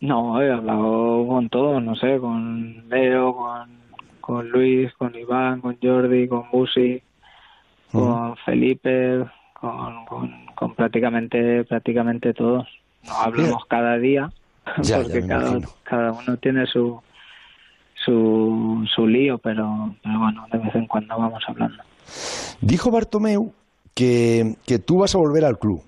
No, 0.00 0.40
he 0.40 0.50
hablado 0.50 1.26
con 1.26 1.48
todos, 1.48 1.82
no 1.82 1.96
sé, 1.96 2.18
con 2.18 2.88
Leo, 2.88 3.34
con, 3.34 3.68
con 4.24 4.48
Luis, 4.48 4.90
con 4.94 5.14
Iván, 5.14 5.60
con 5.60 5.76
Jordi, 5.82 6.26
con 6.26 6.50
Busi, 6.50 7.02
con 7.92 8.34
Felipe, 8.38 9.22
con, 9.52 10.06
con, 10.06 10.46
con, 10.54 10.74
prácticamente 10.74 11.62
prácticamente 11.64 12.32
todos. 12.32 12.66
No 13.02 13.12
hablamos 13.12 13.66
cada 13.66 13.98
día, 13.98 14.32
porque 14.64 15.26
cada, 15.26 15.60
cada, 15.82 16.12
uno 16.12 16.38
tiene 16.38 16.64
su, 16.64 16.98
su, 18.02 18.88
su 18.94 19.06
lío, 19.06 19.36
pero, 19.36 19.94
pero 20.02 20.18
bueno, 20.18 20.46
de 20.50 20.56
vez 20.58 20.74
en 20.74 20.86
cuando 20.86 21.18
vamos 21.18 21.44
hablando. 21.46 21.82
Dijo 22.62 22.90
Bartomeu 22.90 23.52
que, 23.94 24.56
que 24.64 24.78
tú 24.78 25.00
vas 25.00 25.14
a 25.14 25.18
volver 25.18 25.44
al 25.44 25.58
club. 25.58 25.82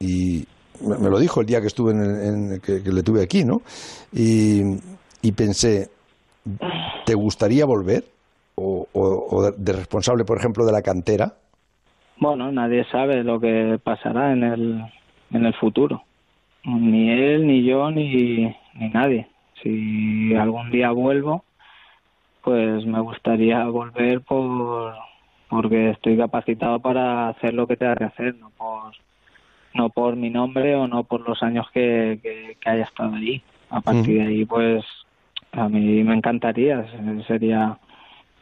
Y 0.00 0.46
me 0.80 1.10
lo 1.10 1.18
dijo 1.18 1.42
el 1.42 1.46
día 1.46 1.60
que 1.60 1.66
estuve 1.66 1.92
en, 1.92 2.58
que, 2.60 2.80
le 2.90 3.02
tuve 3.02 3.22
aquí, 3.22 3.44
¿no? 3.44 3.60
Y, 4.14 4.62
y 5.20 5.32
pensé, 5.32 5.90
¿te 7.04 7.14
gustaría 7.14 7.64
volver? 7.64 8.04
O, 8.56 8.86
o, 8.92 9.50
de 9.50 9.72
responsable, 9.72 10.24
por 10.24 10.38
ejemplo, 10.38 10.64
de 10.64 10.72
la 10.72 10.82
cantera? 10.82 11.34
Bueno, 12.18 12.52
nadie 12.52 12.84
sabe 12.84 13.24
lo 13.24 13.40
que 13.40 13.80
pasará 13.82 14.32
en 14.32 14.44
el, 14.44 14.84
en 15.32 15.46
el 15.46 15.54
futuro 15.54 16.04
ni 16.64 17.10
él, 17.10 17.46
ni 17.46 17.62
yo, 17.64 17.90
ni, 17.90 18.54
ni 18.74 18.88
nadie. 18.88 19.28
Si 19.62 20.34
algún 20.34 20.70
día 20.70 20.90
vuelvo, 20.90 21.44
pues 22.42 22.84
me 22.86 23.00
gustaría 23.00 23.64
volver 23.66 24.20
por 24.22 24.94
porque 25.48 25.90
estoy 25.90 26.16
capacitado 26.16 26.80
para 26.80 27.28
hacer 27.28 27.54
lo 27.54 27.66
que 27.66 27.76
tenga 27.76 27.96
que 27.96 28.04
hacer, 28.04 28.34
no 28.36 28.50
por 28.50 28.92
no 29.74 29.88
por 29.90 30.16
mi 30.16 30.30
nombre 30.30 30.74
o 30.74 30.86
no 30.86 31.04
por 31.04 31.26
los 31.28 31.42
años 31.42 31.66
que, 31.72 32.18
que, 32.22 32.56
haya 32.68 32.84
estado 32.84 33.14
allí. 33.14 33.42
A 33.70 33.80
partir 33.80 34.20
de 34.20 34.26
ahí, 34.26 34.44
pues 34.44 34.84
a 35.56 35.68
mí 35.68 36.02
me 36.02 36.14
encantaría, 36.14 36.84
sería 37.26 37.78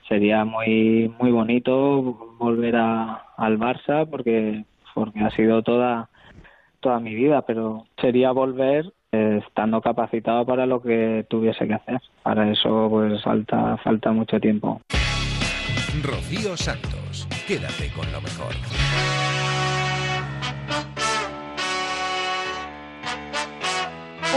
sería 0.08 0.44
muy 0.44 1.12
muy 1.20 1.30
bonito 1.30 2.02
volver 2.38 2.76
a, 2.76 3.24
al 3.36 3.58
Barça 3.58 4.08
porque 4.08 4.64
porque 4.94 5.20
ha 5.20 5.30
sido 5.30 5.62
toda 5.62 6.08
toda 6.80 7.00
mi 7.00 7.14
vida, 7.14 7.42
pero 7.42 7.86
sería 8.00 8.32
volver 8.32 8.92
eh, 9.12 9.40
estando 9.46 9.80
capacitado 9.80 10.44
para 10.44 10.66
lo 10.66 10.82
que 10.82 11.24
tuviese 11.28 11.66
que 11.66 11.74
hacer. 11.74 12.00
Para 12.22 12.50
eso 12.50 12.88
pues 12.90 13.22
falta, 13.22 13.76
falta 13.78 14.10
mucho 14.12 14.40
tiempo. 14.40 14.80
Rocío 16.02 16.56
Santos, 16.56 17.28
quédate 17.46 17.92
con 17.94 18.10
lo 18.10 18.20
mejor. 18.20 18.54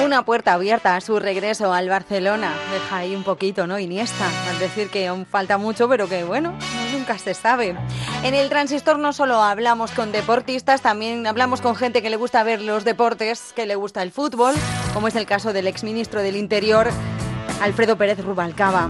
Una 0.05 0.23
puerta 0.23 0.53
abierta 0.53 0.95
a 0.95 1.01
su 1.01 1.17
regreso 1.17 1.73
al 1.73 1.89
Barcelona. 1.89 2.53
Deja 2.71 2.97
ahí 2.97 3.15
un 3.15 3.23
poquito, 3.23 3.65
¿no? 3.65 3.79
Iniesta. 3.79 4.29
Al 4.51 4.59
decir 4.59 4.89
que 4.91 5.11
falta 5.31 5.57
mucho, 5.57 5.89
pero 5.89 6.07
que 6.07 6.23
bueno, 6.23 6.53
nunca 6.93 7.17
se 7.17 7.33
sabe. 7.33 7.75
En 8.21 8.35
el 8.35 8.47
transistor 8.49 8.99
no 8.99 9.13
solo 9.13 9.41
hablamos 9.41 9.89
con 9.89 10.11
deportistas, 10.11 10.81
también 10.81 11.25
hablamos 11.25 11.59
con 11.59 11.75
gente 11.75 12.03
que 12.03 12.11
le 12.11 12.17
gusta 12.17 12.43
ver 12.43 12.61
los 12.61 12.85
deportes, 12.85 13.51
que 13.55 13.65
le 13.65 13.73
gusta 13.73 14.03
el 14.03 14.11
fútbol, 14.11 14.53
como 14.93 15.07
es 15.07 15.15
el 15.15 15.25
caso 15.25 15.53
del 15.53 15.65
exministro 15.65 16.21
del 16.21 16.35
Interior, 16.35 16.91
Alfredo 17.61 17.97
Pérez 17.97 18.23
Rubalcaba. 18.23 18.89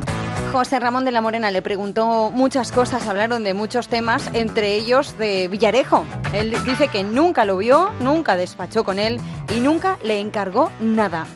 José 0.51 0.79
Ramón 0.79 1.05
de 1.05 1.11
la 1.11 1.21
Morena 1.21 1.51
le 1.51 1.61
preguntó 1.61 2.31
muchas 2.31 2.71
cosas, 2.71 3.07
hablaron 3.07 3.43
de 3.43 3.53
muchos 3.53 3.87
temas, 3.87 4.29
entre 4.33 4.75
ellos 4.75 5.17
de 5.17 5.47
Villarejo. 5.47 6.05
Él 6.33 6.53
dice 6.65 6.87
que 6.87 7.03
nunca 7.03 7.45
lo 7.45 7.57
vio, 7.57 7.91
nunca 7.99 8.37
despachó 8.37 8.83
con 8.83 8.99
él 8.99 9.19
y 9.55 9.59
nunca 9.59 9.97
le 10.03 10.19
encargó 10.19 10.71
nada. 10.79 11.27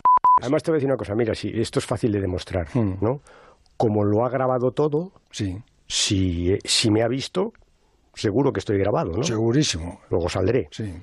Además 0.41 0.63
te 0.63 0.71
voy 0.71 0.75
a 0.75 0.77
decir 0.77 0.89
una 0.89 0.97
cosa, 0.97 1.15
mira, 1.15 1.35
si 1.35 1.49
esto 1.59 1.79
es 1.79 1.85
fácil 1.85 2.11
de 2.11 2.21
demostrar, 2.21 2.67
hmm. 2.73 2.97
¿no? 3.01 3.21
Como 3.75 4.03
lo 4.03 4.25
ha 4.25 4.29
grabado 4.29 4.71
todo, 4.71 5.11
sí. 5.31 5.61
si, 5.87 6.57
si 6.63 6.89
me 6.91 7.03
ha 7.03 7.07
visto, 7.07 7.53
seguro 8.13 8.53
que 8.53 8.59
estoy 8.59 8.77
grabado, 8.77 9.11
¿no? 9.11 9.23
Segurísimo. 9.23 10.01
Luego 10.09 10.29
saldré. 10.29 10.67
Sí. 10.71 10.93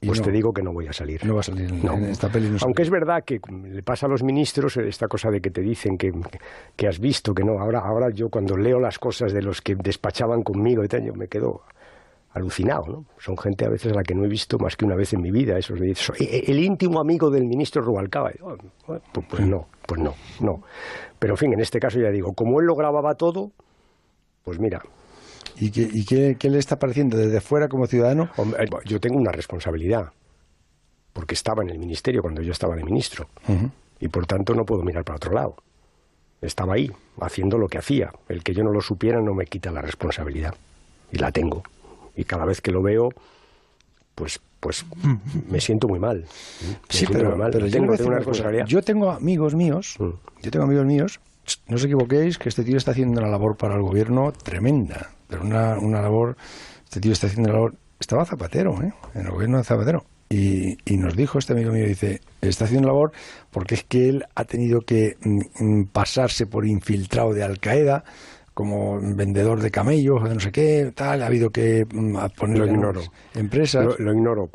Pues 0.00 0.20
te 0.20 0.30
digo 0.30 0.52
que 0.52 0.62
no 0.62 0.72
voy 0.72 0.86
a 0.86 0.92
salir. 0.92 1.24
No 1.24 1.34
va 1.34 1.40
a 1.40 1.42
salir 1.42 1.70
en 1.72 2.04
esta 2.04 2.28
peli. 2.28 2.56
Aunque 2.60 2.82
es 2.82 2.90
verdad 2.90 3.24
que 3.24 3.40
le 3.48 3.82
pasa 3.82 4.06
a 4.06 4.08
los 4.08 4.22
ministros 4.22 4.76
esta 4.76 5.08
cosa 5.08 5.30
de 5.30 5.40
que 5.40 5.50
te 5.50 5.62
dicen 5.62 5.96
que, 5.96 6.12
que, 6.76 6.86
has 6.86 6.98
visto, 6.98 7.34
que 7.34 7.44
no. 7.44 7.58
Ahora, 7.58 7.80
ahora 7.80 8.10
yo 8.10 8.28
cuando 8.28 8.56
leo 8.56 8.78
las 8.78 8.98
cosas 8.98 9.32
de 9.32 9.42
los 9.42 9.62
que 9.62 9.74
despachaban 9.74 10.42
conmigo 10.42 10.84
yo 10.84 11.14
me 11.14 11.28
quedo 11.28 11.62
alucinado, 12.32 12.86
¿no? 12.86 13.04
Son 13.18 13.36
gente 13.38 13.64
a 13.64 13.70
veces 13.70 13.92
a 13.92 13.96
la 13.96 14.02
que 14.02 14.14
no 14.14 14.24
he 14.24 14.28
visto 14.28 14.58
más 14.58 14.76
que 14.76 14.84
una 14.84 14.94
vez 14.94 15.14
en 15.14 15.22
mi 15.22 15.30
vida. 15.30 15.56
Esos 15.56 15.78
soy 15.94 16.16
el 16.46 16.58
íntimo 16.58 17.00
amigo 17.00 17.30
del 17.30 17.46
ministro 17.46 17.80
Rubalcaba. 17.80 18.32
Oh, 18.42 18.56
pues, 18.86 19.00
pues 19.28 19.46
no, 19.46 19.68
pues 19.86 20.00
no, 20.00 20.14
no. 20.40 20.62
Pero 21.18 21.32
en 21.32 21.38
fin, 21.38 21.52
en 21.54 21.60
este 21.60 21.80
caso 21.80 21.98
ya 21.98 22.10
digo, 22.10 22.34
como 22.34 22.60
él 22.60 22.66
lo 22.66 22.76
grababa 22.76 23.14
todo, 23.14 23.52
pues 24.44 24.58
mira, 24.58 24.82
¿Y, 25.58 26.04
qué, 26.04 26.36
qué, 26.38 26.50
le 26.50 26.58
está 26.58 26.76
pareciendo 26.76 27.16
desde 27.16 27.40
fuera 27.40 27.68
como 27.68 27.86
ciudadano? 27.86 28.30
Eh, 28.58 28.66
yo 28.84 29.00
tengo 29.00 29.18
una 29.18 29.32
responsabilidad, 29.32 30.12
porque 31.12 31.34
estaba 31.34 31.62
en 31.62 31.70
el 31.70 31.78
ministerio 31.78 32.20
cuando 32.20 32.42
yo 32.42 32.52
estaba 32.52 32.76
de 32.76 32.84
ministro, 32.84 33.28
y 33.98 34.08
por 34.08 34.26
tanto 34.26 34.54
no 34.54 34.64
puedo 34.64 34.82
mirar 34.82 35.04
para 35.04 35.16
otro 35.16 35.32
lado. 35.32 35.56
Estaba 36.42 36.74
ahí, 36.74 36.90
haciendo 37.20 37.56
lo 37.56 37.66
que 37.68 37.78
hacía. 37.78 38.12
El 38.28 38.42
que 38.42 38.52
yo 38.52 38.62
no 38.62 38.70
lo 38.70 38.82
supiera 38.82 39.20
no 39.22 39.34
me 39.34 39.46
quita 39.46 39.70
la 39.70 39.80
responsabilidad, 39.80 40.54
y 41.10 41.18
la 41.18 41.32
tengo. 41.32 41.62
Y 42.14 42.24
cada 42.24 42.44
vez 42.44 42.60
que 42.60 42.70
lo 42.70 42.82
veo, 42.82 43.08
pues 44.14 44.40
pues 44.60 44.84
me 45.48 45.60
siento 45.60 45.86
muy 45.86 46.00
mal. 46.00 46.24
sí, 46.88 47.06
pero, 47.06 47.36
yo, 47.36 47.70
tengo, 47.70 47.92
una 47.92 48.16
responsabilidad. 48.16 48.66
yo 48.66 48.82
tengo 48.82 49.10
amigos 49.10 49.54
míos, 49.54 49.94
mm. 49.98 50.08
yo 50.42 50.50
tengo 50.50 50.64
amigos 50.64 50.86
míos, 50.86 51.20
no 51.68 51.76
os 51.76 51.84
equivoquéis 51.84 52.38
que 52.38 52.48
este 52.48 52.64
tío 52.64 52.76
está 52.76 52.90
haciendo 52.90 53.20
una 53.20 53.30
labor 53.30 53.56
para 53.56 53.74
el 53.74 53.82
gobierno 53.82 54.32
tremenda 54.32 55.10
pero 55.28 55.42
una, 55.42 55.78
una 55.78 56.00
labor, 56.00 56.36
este 56.84 57.00
tío 57.00 57.12
está 57.12 57.26
haciendo 57.26 57.50
una 57.50 57.58
labor, 57.58 57.74
estaba 57.98 58.24
Zapatero, 58.24 58.82
¿eh? 58.82 58.92
en 59.14 59.26
el 59.26 59.30
gobierno 59.30 59.58
de 59.58 59.64
Zapatero. 59.64 60.04
Y, 60.28 60.76
y, 60.84 60.96
nos 60.96 61.14
dijo 61.14 61.38
este 61.38 61.52
amigo 61.52 61.70
mío, 61.70 61.86
dice, 61.86 62.20
está 62.40 62.64
haciendo 62.64 62.88
labor 62.88 63.12
porque 63.52 63.76
es 63.76 63.84
que 63.84 64.08
él 64.08 64.24
ha 64.34 64.44
tenido 64.44 64.80
que 64.80 65.16
mm, 65.20 65.40
mm, 65.64 65.86
pasarse 65.86 66.46
por 66.46 66.66
infiltrado 66.66 67.32
de 67.32 67.44
Al 67.44 67.60
Qaeda 67.60 68.02
como 68.52 68.98
vendedor 69.00 69.60
de 69.60 69.70
camellos 69.70 70.22
o 70.22 70.28
de 70.28 70.34
no 70.34 70.40
sé 70.40 70.50
qué, 70.50 70.92
tal, 70.96 71.22
ha 71.22 71.26
habido 71.26 71.50
que 71.50 71.86
mm, 71.88 72.16
lo 72.56 72.66
ignoro. 72.66 73.02
empresas. 73.34 73.86
Lo, 74.00 74.12
ignoro. 74.12 74.50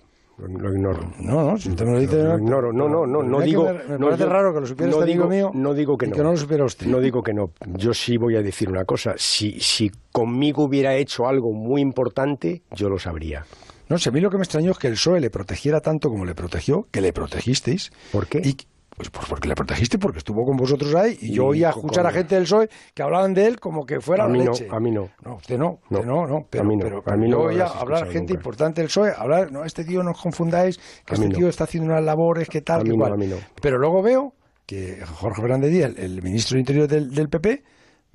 Lo 0.48 0.74
ignoro. 0.74 1.12
No, 1.20 1.52
no, 1.52 1.58
si 1.58 1.70
usted 1.70 1.86
me 1.86 1.94
lo 1.94 2.00
dice... 2.00 2.24
Lo 2.24 2.38
ignoro, 2.38 2.74
no, 2.74 2.88
no, 2.88 3.06
no, 3.06 3.24
no 3.24 3.42
digo... 3.42 3.72
Me, 3.88 3.98
parece 3.98 4.26
raro 4.26 4.54
que 4.54 4.62
lo 4.62 4.66
supiera 4.66 4.92
no 4.92 5.00
este 5.00 5.12
digo, 5.12 5.26
amigo 5.26 5.52
mío 5.52 5.62
no 5.62 5.74
digo 5.74 5.98
que 5.98 6.08
no. 6.08 6.16
que 6.16 6.24
no 6.24 6.32
lo 6.32 6.38
supiera 6.38 6.66
usted. 6.66 6.88
No 6.88 7.00
digo 7.00 7.24
que 7.24 7.34
no. 7.34 7.52
Yo 7.76 7.94
sí 7.94 8.18
voy 8.18 8.36
a 8.36 8.42
decir 8.42 8.70
una 8.70 8.86
cosa. 8.86 9.14
Si, 9.18 9.60
si 9.60 9.92
conmigo 10.12 10.64
hubiera 10.64 10.96
hecho 10.96 11.28
algo 11.28 11.52
muy 11.52 11.82
importante, 11.82 12.64
yo 12.72 12.90
lo 12.90 13.00
sabría. 13.00 13.46
No 13.90 13.98
sé, 13.98 14.10
a 14.10 14.12
mí 14.12 14.22
lo 14.22 14.30
que 14.30 14.38
me 14.38 14.44
extrañó 14.44 14.72
es 14.72 14.78
que 14.78 14.88
el 14.88 14.94
PSOE 14.94 15.20
le 15.20 15.30
protegiera 15.30 15.82
tanto 15.82 16.10
como 16.10 16.24
le 16.24 16.34
protegió, 16.34 16.88
que 16.92 17.02
le 17.02 17.12
protegisteis. 17.12 17.92
¿Por 18.12 18.28
qué? 18.28 18.42
Y, 18.44 18.56
pues, 18.96 19.10
pues 19.10 19.28
porque 19.28 19.48
le 19.48 19.56
protegiste, 19.56 19.98
porque 19.98 20.20
estuvo 20.20 20.44
con 20.46 20.58
vosotros 20.58 20.94
ahí 20.96 21.18
y 21.22 21.34
yo 21.34 21.46
oía 21.48 21.70
escuchar 21.70 22.06
a 22.06 22.12
gente 22.12 22.36
del 22.36 22.44
PSOE 22.44 22.70
que 22.94 23.02
hablaban 23.02 23.34
de 23.34 23.48
él 23.48 23.60
como 23.60 23.86
que 23.86 24.00
fuera 24.02 24.26
a 24.26 24.28
mí 24.28 24.40
leche. 24.40 24.68
No, 24.68 24.76
a 24.76 24.80
mí 24.80 24.92
no. 24.92 25.10
No, 25.24 25.36
usted 25.36 25.58
no, 25.58 25.80
usted 25.90 26.06
no, 26.06 26.28
no, 26.28 26.46
pero, 26.50 26.64
a 26.64 26.68
mí 26.68 26.76
no, 26.76 26.84
pero, 26.84 27.04
a 27.06 27.18
mí 27.18 27.30
yo 27.30 27.38
no 27.38 27.44
oía 27.44 27.66
hablar 27.66 28.06
gente 28.08 28.20
nunca. 28.20 28.34
importante 28.34 28.82
del 28.82 28.88
PSOE, 28.90 29.14
hablar, 29.18 29.52
no, 29.52 29.64
este 29.66 29.84
tío 29.86 30.04
no 30.04 30.12
os 30.12 30.22
confundáis, 30.22 30.78
que 31.06 31.14
A 31.14 31.16
este 31.16 31.30
no. 31.30 31.36
tío 31.36 31.48
está 31.50 31.64
haciendo 31.64 31.92
unas 31.92 32.04
labores, 32.04 32.50
que 32.50 32.62
tal, 32.62 32.84
que 32.84 32.96
no, 32.96 33.08
no. 33.16 33.38
Pero 33.62 33.78
luego 33.78 34.02
veo 34.02 34.34
que 34.66 35.00
Jorge 35.06 35.42
Fernández 35.42 35.72
Díaz, 35.72 35.94
el 35.98 36.22
ministro 36.22 36.56
de 36.56 36.60
Interior 36.60 36.88
del, 36.88 37.14
del 37.14 37.30
PP, 37.30 37.64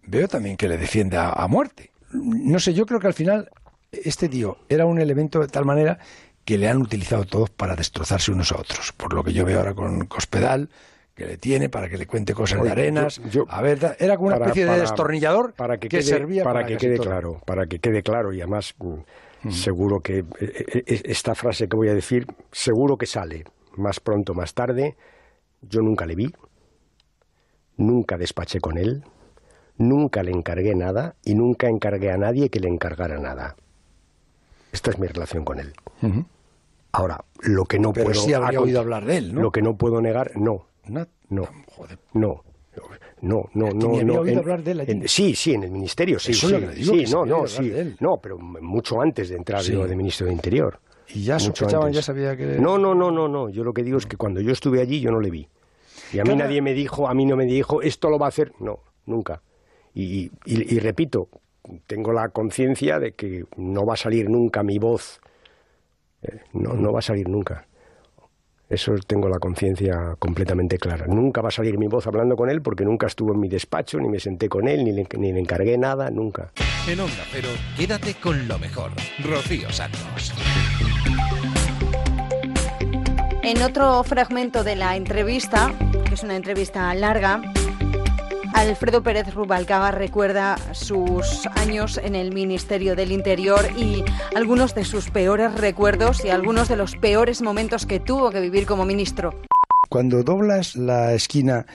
veo 0.06 0.28
también 0.28 0.56
que 0.56 0.68
le 0.68 0.76
defiende 0.76 1.16
a, 1.16 1.30
a 1.30 1.48
muerte. 1.48 1.90
No 2.12 2.58
sé, 2.58 2.72
yo 2.74 2.86
creo 2.86 3.00
que 3.00 3.08
al 3.08 3.14
final 3.14 3.50
este 3.92 4.28
tío 4.28 4.56
era 4.68 4.86
un 4.86 5.00
elemento 5.00 5.40
de 5.40 5.48
tal 5.48 5.64
manera 5.64 5.98
que 6.46 6.56
le 6.56 6.68
han 6.68 6.78
utilizado 6.80 7.24
todos 7.26 7.50
para 7.50 7.76
destrozarse 7.76 8.32
unos 8.32 8.50
a 8.52 8.56
otros. 8.58 8.92
Por 8.92 9.12
lo 9.12 9.22
que 9.22 9.34
yo 9.34 9.44
veo 9.44 9.58
ahora 9.58 9.74
con 9.74 10.06
Cospedal, 10.06 10.70
que 11.14 11.26
le 11.26 11.36
tiene 11.38 11.68
para 11.68 11.88
que 11.90 11.98
le 11.98 12.06
cuente 12.06 12.32
cosas 12.34 12.58
de 12.58 12.62
Oye, 12.62 12.70
arenas. 12.72 13.16
yo- 13.24 13.28
yo- 13.30 13.46
a 13.48 13.60
ver, 13.62 13.96
era 13.98 14.16
como 14.16 14.28
una 14.28 14.36
para- 14.38 14.46
especie 14.50 14.64
de 14.66 14.80
destornillador 14.80 15.52
para 15.54 15.76
que, 15.78 15.88
que 15.88 15.98
quede, 15.98 16.02
servía 16.08 16.44
para, 16.44 16.60
para 16.60 16.66
que 16.68 16.74
casi 16.74 16.86
quede 16.86 16.96
todo. 16.96 17.06
claro, 17.06 17.42
para 17.44 17.66
que 17.66 17.78
quede 17.80 18.02
claro 18.02 18.32
y 18.32 18.40
además 18.40 18.74
mm, 18.78 19.50
seguro 19.50 20.00
que 20.00 20.18
eh, 20.18 20.24
eh, 20.86 21.02
esta 21.06 21.34
frase 21.34 21.68
que 21.68 21.76
voy 21.76 21.88
a 21.88 21.94
decir 21.94 22.26
seguro 22.52 22.96
que 22.96 23.06
sale 23.06 23.44
más 23.76 23.98
pronto 24.00 24.32
más 24.32 24.54
tarde. 24.54 24.96
Yo 25.62 25.80
nunca 25.80 26.06
le 26.06 26.14
vi, 26.14 26.32
nunca 27.76 28.16
despaché 28.18 28.60
con 28.60 28.78
él, 28.78 29.02
nunca 29.78 30.22
le 30.22 30.30
encargué 30.32 30.74
nada 30.74 31.16
y 31.24 31.34
nunca 31.34 31.68
encargué 31.68 32.10
a 32.12 32.16
nadie 32.18 32.50
que 32.50 32.60
le 32.60 32.68
encargara 32.68 33.18
nada. 33.18 33.56
Esta 34.72 34.90
es 34.90 34.98
mi 34.98 35.06
relación 35.06 35.44
con 35.44 35.58
él. 35.58 35.72
Ujú. 36.02 36.24
Ahora, 36.96 37.24
lo 37.42 37.64
que 37.64 37.78
no 37.78 37.92
Pero 37.92 38.06
puedo 38.06 38.20
sí 38.20 38.32
habría 38.32 38.60
oído 38.60 38.80
hablar 38.80 39.04
de 39.04 39.18
él, 39.18 39.34
¿no? 39.34 39.42
Lo 39.42 39.50
que 39.52 39.60
no 39.62 39.76
puedo 39.76 40.00
negar, 40.00 40.32
no, 40.36 40.66
No, 40.86 41.06
no, 41.30 41.48
no. 42.14 42.42
No, 43.22 43.48
no, 43.54 43.70
no, 43.70 43.88
ni 43.88 44.00
había 44.00 44.04
no. 44.04 44.20
oído 44.20 44.32
en- 44.34 44.38
hablar 44.38 44.62
de 44.62 44.70
él 44.72 44.80
allí. 44.80 44.92
en- 44.92 45.08
sí, 45.08 45.34
sí, 45.34 45.54
en 45.54 45.64
el 45.64 45.70
ministerio, 45.70 46.18
sí, 46.18 46.32
Eso 46.32 46.48
sí, 46.48 46.54
es 46.54 46.60
lo 46.60 46.60
que 46.68 46.74
le 46.74 46.80
digo, 46.80 46.92
sí, 46.94 47.04
que 47.04 47.10
no, 47.10 47.24
no, 47.26 47.46
sí, 47.46 47.72
no, 48.00 48.18
pero 48.20 48.38
mucho 48.38 49.00
antes 49.00 49.30
de 49.30 49.36
entrar 49.36 49.62
Sí. 49.62 49.72
yo 49.72 49.86
de 49.88 49.96
ministro 49.96 50.26
de 50.26 50.32
Interior. 50.34 50.78
Y 51.08 51.22
ya 51.24 51.38
sospechaban, 51.38 51.92
ya 51.92 52.02
sabía 52.02 52.36
que... 52.36 52.44
No, 52.58 52.76
no, 52.78 52.94
no, 52.94 53.10
no, 53.10 53.26
no. 53.28 53.48
Yo 53.48 53.64
lo 53.64 53.72
que 53.72 53.82
digo 53.82 53.96
es 53.98 54.06
que 54.06 54.16
cuando 54.16 54.40
yo 54.40 54.52
estuve 54.52 54.80
allí 54.82 55.00
yo 55.00 55.10
no 55.10 55.20
le 55.20 55.30
vi. 55.30 55.48
Y 56.12 56.18
a 56.18 56.24
mí 56.24 56.30
Cada- 56.30 56.44
nadie 56.44 56.60
me 56.62 56.74
dijo, 56.74 57.08
a 57.08 57.14
mí 57.14 57.24
no 57.24 57.36
me 57.36 57.46
dijo, 57.46 57.80
esto 57.80 58.10
lo 58.10 58.18
va 58.18 58.26
a 58.26 58.28
hacer. 58.28 58.52
No, 58.60 58.80
nunca. 59.06 59.40
Y, 59.94 60.26
y- 60.26 60.30
y 60.44 60.78
repito, 60.78 61.28
tengo 61.86 62.12
la 62.12 62.28
conciencia 62.28 62.98
de 63.00 63.12
que 63.12 63.44
no 63.56 63.86
va 63.86 63.94
a 63.94 63.96
salir 63.96 64.28
nunca 64.28 64.62
mi 64.62 64.78
voz. 64.78 65.20
No, 66.52 66.74
no 66.74 66.92
va 66.92 67.00
a 67.00 67.02
salir 67.02 67.28
nunca. 67.28 67.66
Eso 68.68 68.94
tengo 69.06 69.28
la 69.28 69.38
conciencia 69.38 70.16
completamente 70.18 70.76
clara. 70.78 71.06
Nunca 71.06 71.40
va 71.40 71.48
a 71.48 71.52
salir 71.52 71.78
mi 71.78 71.86
voz 71.86 72.06
hablando 72.08 72.34
con 72.34 72.50
él 72.50 72.62
porque 72.62 72.84
nunca 72.84 73.06
estuvo 73.06 73.32
en 73.32 73.38
mi 73.38 73.48
despacho, 73.48 74.00
ni 74.00 74.08
me 74.08 74.18
senté 74.18 74.48
con 74.48 74.66
él, 74.66 74.84
ni 74.84 74.92
le, 74.92 75.06
ni 75.18 75.32
le 75.32 75.38
encargué 75.38 75.78
nada, 75.78 76.10
nunca. 76.10 76.50
En 76.88 76.98
Onda 76.98 77.22
Cero, 77.30 77.48
quédate 77.76 78.14
con 78.14 78.48
lo 78.48 78.58
mejor. 78.58 78.90
Rocío 79.24 79.70
Santos. 79.70 80.34
En 83.44 83.62
otro 83.62 84.02
fragmento 84.02 84.64
de 84.64 84.74
la 84.74 84.96
entrevista, 84.96 85.72
que 86.04 86.14
es 86.14 86.24
una 86.24 86.34
entrevista 86.34 86.92
larga, 86.96 87.40
Alfredo 88.56 89.02
Pérez 89.02 89.34
Rubalcaba 89.34 89.90
recuerda 89.90 90.56
sus 90.72 91.46
años 91.56 92.00
en 92.02 92.14
el 92.14 92.32
Ministerio 92.32 92.96
del 92.96 93.12
Interior 93.12 93.60
y 93.76 94.02
algunos 94.34 94.74
de 94.74 94.82
sus 94.84 95.10
peores 95.10 95.54
recuerdos 95.60 96.24
y 96.24 96.30
algunos 96.30 96.66
de 96.70 96.76
los 96.76 96.96
peores 96.96 97.42
momentos 97.42 97.84
que 97.84 98.00
tuvo 98.00 98.30
que 98.30 98.40
vivir 98.40 98.64
como 98.64 98.86
ministro. 98.86 99.34
Cuando 99.90 100.22
doblas 100.22 100.74
la 100.74 101.12
esquina 101.12 101.66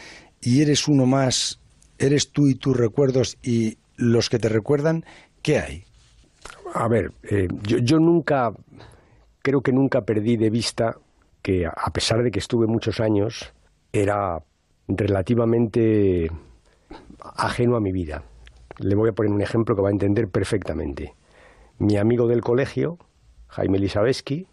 y 0.41 0.63
eres 0.63 0.87
uno 0.87 1.05
más, 1.05 1.59
eres 1.99 2.31
tú 2.31 2.47
y 2.47 2.55
tus 2.55 2.75
recuerdos 2.75 3.37
y 3.43 3.77
los 3.95 4.31
que 4.31 4.39
te 4.39 4.49
recuerdan, 4.49 5.05
¿qué 5.43 5.59
hay? 5.59 5.83
A 6.73 6.87
ver, 6.87 7.11
eh, 7.29 7.47
yo, 7.61 7.77
yo 7.77 7.99
nunca, 7.99 8.51
creo 9.43 9.61
que 9.61 9.71
nunca 9.71 10.01
perdí 10.01 10.35
de 10.35 10.49
vista 10.49 10.95
que 11.43 11.67
a 11.67 11.91
pesar 11.93 12.23
de 12.23 12.31
que 12.31 12.39
estuve 12.39 12.65
muchos 12.65 12.99
años, 12.99 13.53
era 13.93 14.39
relativamente 14.87 16.29
ajeno 17.21 17.75
a 17.75 17.79
mi 17.79 17.91
vida. 17.91 18.23
Le 18.77 18.95
voy 18.95 19.09
a 19.09 19.13
poner 19.13 19.31
un 19.31 19.41
ejemplo 19.41 19.75
que 19.75 19.81
va 19.81 19.89
a 19.89 19.91
entender 19.91 20.27
perfectamente. 20.29 21.13
Mi 21.77 21.97
amigo 21.97 22.27
del 22.27 22.41
colegio, 22.41 22.97
Jaime 23.47 23.79
Lisabeski, 23.79 24.47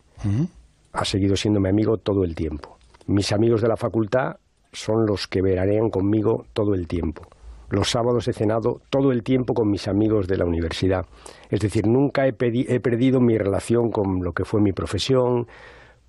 ha 0.92 1.04
seguido 1.04 1.36
siendo 1.36 1.60
mi 1.60 1.68
amigo 1.68 1.98
todo 1.98 2.24
el 2.24 2.34
tiempo. 2.34 2.78
Mis 3.06 3.32
amigos 3.32 3.62
de 3.62 3.68
la 3.68 3.76
facultad 3.76 4.36
son 4.72 5.06
los 5.06 5.28
que 5.28 5.42
veranean 5.42 5.90
conmigo 5.90 6.46
todo 6.52 6.74
el 6.74 6.86
tiempo. 6.86 7.26
Los 7.70 7.90
sábados 7.90 8.26
he 8.28 8.32
cenado 8.32 8.80
todo 8.90 9.12
el 9.12 9.22
tiempo 9.22 9.54
con 9.54 9.70
mis 9.70 9.88
amigos 9.88 10.26
de 10.26 10.38
la 10.38 10.46
universidad. 10.46 11.06
Es 11.50 11.60
decir, 11.60 11.86
nunca 11.86 12.26
he, 12.26 12.34
he 12.38 12.80
perdido 12.80 13.20
mi 13.20 13.36
relación 13.36 13.90
con 13.90 14.22
lo 14.22 14.32
que 14.32 14.44
fue 14.44 14.60
mi 14.60 14.72
profesión, 14.72 15.46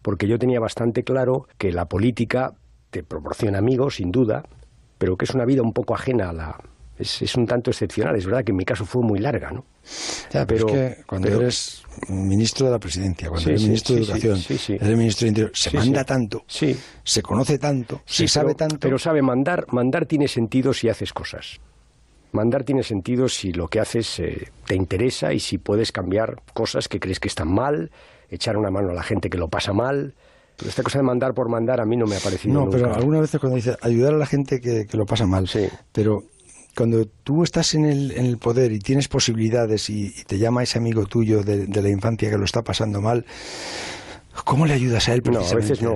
porque 0.01 0.28
yo 0.28 0.39
tenía 0.39 0.60
bastante 0.60 1.03
claro 1.03 1.47
que 1.57 1.72
la 1.72 1.86
política 1.86 2.53
te 2.89 3.03
proporciona 3.03 3.57
amigos, 3.57 3.95
sin 3.95 4.12
duda, 4.12 4.43
pero 5.00 5.18
que 5.18 5.26
es 5.26 5.32
una 5.32 5.45
vida 5.45 5.64
un 5.64 5.74
poco 5.74 5.95
ajena 5.95 6.30
a 6.30 6.34
la... 6.34 6.60
Es, 7.00 7.22
es 7.22 7.34
un 7.36 7.47
tanto 7.47 7.72
excepcional, 7.72 8.18
es 8.18 8.26
verdad 8.26 8.43
que 8.43 8.52
en 8.52 8.58
mi 8.58 8.66
caso 8.66 8.86
fue 8.86 9.02
muy 9.02 9.20
larga, 9.20 9.52
¿no? 9.52 9.64
Ya, 10.34 10.45
pero, 10.45 10.68
Pero- 10.68 10.80
es 10.84 10.95
que 10.97 11.04
cuando 11.06 11.28
pero- 11.30 11.41
eres 11.41 11.82
ministro 12.10 12.66
de 12.66 12.72
la 12.74 12.80
presidencia, 12.80 13.30
cuando 13.30 13.43
Sí, 13.45 13.50
eres 13.52 13.64
ministro 13.64 13.95
de 13.95 14.02
sí, 14.04 14.12
Educación, 14.12 14.38
sí, 14.60 14.74
eres 14.74 14.97
ministro 14.97 15.26
de 15.26 15.30
Interior, 15.30 15.52
se 15.56 15.78
manda 15.78 16.04
tanto, 16.04 16.43
Sí. 16.45 16.78
se 17.04 17.22
conoce 17.22 17.58
tanto, 17.58 18.02
Sí, 18.06 18.28
se 18.28 18.34
sabe 18.34 18.47
pero- 18.54 18.58
tanto. 18.58 18.80
Pero 18.82 19.00
sabe, 19.00 19.22
mandar, 19.22 19.66
mandar 19.72 20.06
tiene 20.06 20.28
sentido 20.28 20.74
si 20.74 20.89
haces 20.89 21.14
cosas. 21.14 21.62
Mandar 22.34 22.66
tiene 22.66 22.84
sentido 22.84 23.30
si 23.30 23.54
lo 23.54 23.70
que 23.70 23.80
haces 23.80 24.20
eh, 24.20 24.52
te 24.68 24.76
interesa 24.76 25.32
y 25.34 25.39
si 25.39 25.58
puedes 25.58 25.93
cambiar 25.93 26.41
cosas 26.54 26.88
que 26.89 27.00
crees 27.00 27.20
que 27.22 27.30
están 27.30 27.47
mal, 27.52 27.91
echar 28.30 28.58
una 28.58 28.70
mano 28.72 28.89
a 28.89 28.93
la 28.93 29.04
gente 29.04 29.30
que 29.30 29.38
lo 29.38 29.47
pasa 29.47 29.72
mal. 29.74 30.14
Pero 30.60 30.70
esta 30.70 30.84
cosa 30.84 30.99
de 30.99 31.03
mandar 31.03 31.34
por 31.34 31.49
mandar 31.49 31.80
a 31.82 31.86
mí 31.86 31.95
no 31.97 32.05
me 32.05 32.18
ha 32.18 32.20
parecido 32.20 32.53
No, 32.53 32.66
nunca. 32.66 32.78
pero 32.78 32.93
algunas 32.93 33.22
veces 33.22 33.39
cuando 33.39 33.55
dices 33.55 33.78
ayudar 33.82 34.14
a 34.14 34.18
la 34.18 34.26
gente 34.26 34.60
que, 34.62 34.86
que 34.86 34.97
lo 34.97 35.05
pasa 35.05 35.26
mal, 35.26 35.49
pero 35.91 36.24
cuando 36.76 37.05
tú 37.24 37.43
estás 37.43 37.74
en 37.74 37.86
el, 37.86 38.12
en 38.12 38.26
el 38.26 38.38
poder 38.38 38.72
y 38.72 38.80
tienes 38.80 39.07
posibilidades 39.07 39.89
y, 39.89 40.07
y 40.07 40.24
te 40.26 40.38
llama 40.38 40.62
ese 40.64 40.78
amigo 40.78 41.05
tuyo 41.05 41.43
de, 41.43 41.66
de 41.66 41.82
la 41.82 41.89
infancia 41.89 42.30
que 42.30 42.38
lo 42.38 42.45
está 42.45 42.62
pasando 42.62 43.01
mal, 43.01 43.26
¿cómo 44.45 44.66
le 44.66 44.74
ayudas 44.74 45.10
a 45.10 45.14
él? 45.14 45.22
No, 45.26 45.39
a 45.39 45.55
veces 45.55 45.82
no. 45.82 45.95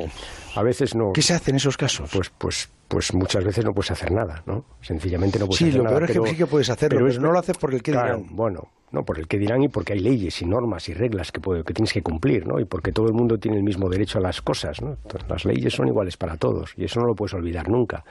A 0.55 0.61
veces 0.63 0.93
no. 0.95 1.13
¿Qué 1.13 1.21
se 1.21 1.33
hace 1.33 1.51
en 1.51 1.57
esos 1.57 1.77
casos? 1.77 2.09
Pues, 2.13 2.29
pues, 2.37 2.69
pues 2.87 3.13
muchas 3.13 3.43
veces 3.43 3.65
no 3.65 3.73
puedes 3.73 3.91
hacer 3.91 4.11
nada, 4.11 4.43
¿no? 4.45 4.65
Sencillamente 4.81 5.39
no 5.39 5.45
puedes 5.47 5.57
Sí, 5.59 5.65
hacer 5.65 5.77
lo 5.77 5.83
nada. 5.83 5.95
peor 5.97 6.03
es 6.03 6.07
que 6.15 6.19
pero- 6.21 6.31
sí 6.31 6.37
que 6.37 6.45
puedes 6.45 6.69
hacerlo, 6.69 6.97
pero 6.99 7.07
es- 7.09 7.19
no 7.19 7.31
lo 7.31 7.39
haces 7.39 7.57
por 7.57 7.73
el 7.73 7.81
qué 7.81 7.91
Claro, 7.91 8.17
dirán. 8.17 8.35
Bueno, 8.35 8.69
no, 8.91 9.03
por 9.03 9.17
el 9.17 9.27
que 9.27 9.39
dirán 9.39 9.63
y 9.63 9.67
porque 9.69 9.93
hay 9.93 9.99
leyes 9.99 10.39
y 10.41 10.45
normas 10.45 10.87
y 10.89 10.93
reglas 10.93 11.31
que, 11.31 11.39
puede- 11.41 11.63
que 11.63 11.73
tienes 11.73 11.91
que 11.91 12.03
cumplir, 12.03 12.45
¿no? 12.45 12.59
Y 12.59 12.65
porque 12.65 12.91
todo 12.91 13.07
el 13.07 13.13
mundo 13.13 13.39
tiene 13.39 13.57
el 13.57 13.63
mismo 13.63 13.89
derecho 13.89 14.19
a 14.19 14.21
las 14.21 14.41
cosas, 14.43 14.79
¿no? 14.81 14.91
Entonces, 15.03 15.27
las 15.29 15.45
leyes 15.45 15.73
son 15.73 15.87
iguales 15.87 16.17
para 16.17 16.37
todos 16.37 16.73
y 16.77 16.83
eso 16.85 16.99
no 16.99 17.07
lo 17.07 17.15
puedes 17.15 17.33
olvidar 17.33 17.67
nunca. 17.69 18.03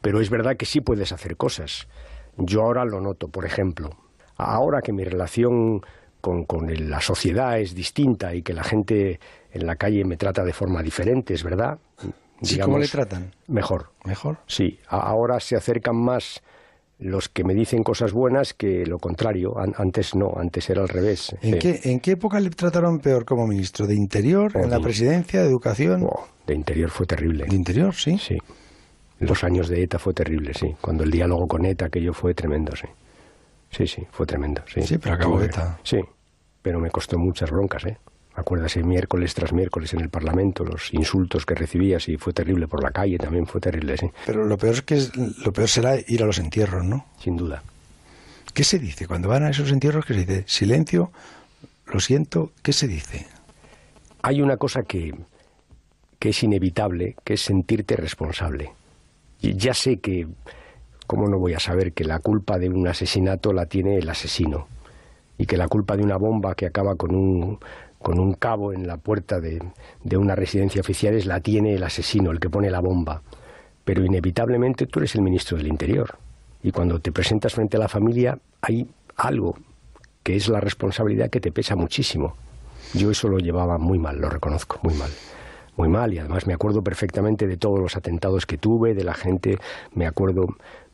Pero 0.00 0.20
es 0.20 0.30
verdad 0.30 0.56
que 0.56 0.66
sí 0.66 0.80
puedes 0.80 1.10
hacer 1.10 1.36
cosas. 1.36 1.88
Yo 2.36 2.62
ahora 2.62 2.84
lo 2.84 3.00
noto, 3.00 3.26
por 3.28 3.44
ejemplo, 3.44 3.90
ahora 4.36 4.80
que 4.82 4.92
mi 4.92 5.02
relación 5.04 5.82
con, 6.20 6.44
con 6.44 6.70
el- 6.70 6.88
la 6.88 7.00
sociedad 7.00 7.58
es 7.58 7.74
distinta 7.74 8.32
y 8.34 8.42
que 8.42 8.52
la 8.54 8.62
gente 8.62 9.18
en 9.52 9.66
la 9.66 9.76
calle 9.76 10.04
me 10.04 10.16
trata 10.16 10.44
de 10.44 10.52
forma 10.52 10.82
diferente, 10.82 11.34
es 11.34 11.42
verdad. 11.44 11.78
Sí, 12.42 12.58
¿Cómo 12.58 12.78
le 12.78 12.88
tratan? 12.88 13.30
Mejor. 13.46 13.90
¿Mejor? 14.04 14.38
Sí, 14.46 14.78
ahora 14.88 15.38
se 15.38 15.54
acercan 15.56 15.96
más 15.96 16.42
los 16.98 17.28
que 17.28 17.44
me 17.44 17.54
dicen 17.54 17.82
cosas 17.82 18.12
buenas 18.12 18.54
que 18.54 18.84
lo 18.86 18.98
contrario. 18.98 19.58
An- 19.58 19.74
antes 19.76 20.14
no, 20.14 20.32
antes 20.36 20.68
era 20.70 20.82
al 20.82 20.88
revés. 20.88 21.34
¿En, 21.40 21.54
Sí. 21.54 21.58
qué, 21.58 21.80
¿En 21.90 22.00
qué 22.00 22.12
época 22.12 22.40
le 22.40 22.50
trataron 22.50 22.98
peor 23.00 23.24
como 23.24 23.46
ministro? 23.46 23.86
¿De 23.86 23.94
Interior? 23.94 24.52
Oh, 24.54 24.60
¿En 24.60 24.70
la 24.70 24.80
presidencia? 24.80 25.40
¿De 25.42 25.48
Educación? 25.48 26.06
De 26.46 26.54
interior 26.54 26.90
fue 26.90 27.06
terrible. 27.06 27.46
¿De 27.48 27.54
Interior? 27.54 27.94
Sí. 27.94 28.18
Sí. 28.18 28.36
Los 29.20 29.44
años 29.44 29.68
de 29.68 29.80
ETA 29.82 30.00
fue 30.00 30.12
terrible, 30.12 30.52
sí. 30.54 30.74
Cuando 30.80 31.04
el 31.04 31.10
diálogo 31.12 31.46
con 31.46 31.64
ETA, 31.64 31.86
aquello 31.86 32.12
fue 32.12 32.34
tremendo, 32.34 32.74
sí. 32.74 32.88
Sí, 33.70 33.86
sí, 33.86 34.04
fue 34.10 34.26
tremendo, 34.26 34.62
sí. 34.66 34.82
Sí, 34.82 34.98
pero 34.98 35.14
acabó 35.14 35.40
ETA. 35.40 35.78
Sí, 35.84 35.98
pero 36.60 36.80
me 36.80 36.90
costó 36.90 37.18
muchas 37.18 37.50
broncas, 37.50 37.84
¿eh? 37.86 37.98
Acuérdase, 38.34 38.82
miércoles 38.82 39.34
tras 39.34 39.52
miércoles 39.52 39.92
en 39.92 40.00
el 40.00 40.08
Parlamento, 40.08 40.64
los 40.64 40.92
insultos 40.94 41.44
que 41.44 41.54
recibías 41.54 42.08
y 42.08 42.16
fue 42.16 42.32
terrible 42.32 42.66
por 42.66 42.82
la 42.82 42.90
calle, 42.90 43.18
también 43.18 43.46
fue 43.46 43.60
terrible, 43.60 43.96
sí. 43.98 44.10
Pero 44.26 44.44
lo 44.46 44.56
peor 44.56 44.74
es 44.74 44.82
que 44.82 44.94
es- 44.96 45.16
lo 45.16 45.52
peor 45.52 45.68
será 45.68 45.96
ir 46.06 46.22
a 46.22 46.26
los 46.26 46.38
entierros, 46.38 46.84
¿no? 46.84 47.06
Sin 47.20 47.36
duda. 47.36 47.62
¿Qué 48.54 48.64
se 48.64 48.78
dice 48.78 49.06
cuando 49.06 49.28
van 49.28 49.44
a 49.44 49.50
esos 49.50 49.70
entierros? 49.70 50.04
¿Qué 50.06 50.14
se 50.14 50.20
dice? 50.20 50.44
Silencio, 50.46 51.10
lo 51.86 52.00
siento, 52.00 52.52
¿qué 52.62 52.72
se 52.72 52.88
dice? 52.88 53.26
hay 54.24 54.40
una 54.40 54.56
cosa 54.56 54.84
que, 54.84 55.12
que 56.20 56.28
es 56.28 56.42
inevitable, 56.44 57.16
que 57.24 57.34
es 57.34 57.40
sentirte 57.40 57.96
responsable. 57.96 58.70
Y 59.40 59.56
ya 59.56 59.74
sé 59.74 59.98
que, 59.98 60.28
¿cómo 61.08 61.26
no 61.28 61.40
voy 61.40 61.54
a 61.54 61.58
saber 61.58 61.92
que 61.92 62.04
la 62.04 62.20
culpa 62.20 62.56
de 62.60 62.68
un 62.68 62.86
asesinato 62.86 63.52
la 63.52 63.66
tiene 63.66 63.98
el 63.98 64.08
asesino? 64.08 64.68
Y 65.38 65.46
que 65.46 65.56
la 65.56 65.66
culpa 65.66 65.96
de 65.96 66.04
una 66.04 66.18
bomba 66.18 66.54
que 66.54 66.66
acaba 66.66 66.94
con 66.94 67.16
un, 67.16 67.58
con 68.02 68.18
un 68.18 68.34
cabo 68.34 68.72
en 68.72 68.86
la 68.86 68.96
puerta 68.96 69.40
de, 69.40 69.62
de 70.02 70.16
una 70.16 70.34
residencia 70.34 70.80
oficial 70.80 71.14
es 71.14 71.26
la 71.26 71.40
tiene 71.40 71.74
el 71.74 71.82
asesino, 71.82 72.30
el 72.30 72.40
que 72.40 72.50
pone 72.50 72.70
la 72.70 72.80
bomba. 72.80 73.22
Pero 73.84 74.04
inevitablemente 74.04 74.86
tú 74.86 75.00
eres 75.00 75.14
el 75.14 75.22
ministro 75.22 75.56
del 75.56 75.68
Interior. 75.68 76.18
Y 76.62 76.70
cuando 76.70 77.00
te 77.00 77.12
presentas 77.12 77.54
frente 77.54 77.76
a 77.76 77.80
la 77.80 77.88
familia 77.88 78.38
hay 78.60 78.88
algo 79.16 79.56
que 80.22 80.36
es 80.36 80.48
la 80.48 80.60
responsabilidad 80.60 81.30
que 81.30 81.40
te 81.40 81.52
pesa 81.52 81.74
muchísimo. 81.74 82.36
Yo 82.94 83.10
eso 83.10 83.28
lo 83.28 83.38
llevaba 83.38 83.78
muy 83.78 83.98
mal, 83.98 84.20
lo 84.20 84.28
reconozco, 84.28 84.78
muy 84.82 84.94
mal. 84.94 85.10
Muy 85.76 85.88
mal 85.88 86.12
y 86.12 86.18
además 86.18 86.46
me 86.46 86.52
acuerdo 86.52 86.82
perfectamente 86.82 87.46
de 87.46 87.56
todos 87.56 87.80
los 87.80 87.96
atentados 87.96 88.44
que 88.44 88.58
tuve, 88.58 88.94
de 88.94 89.04
la 89.04 89.14
gente, 89.14 89.58
me 89.94 90.06
acuerdo, 90.06 90.46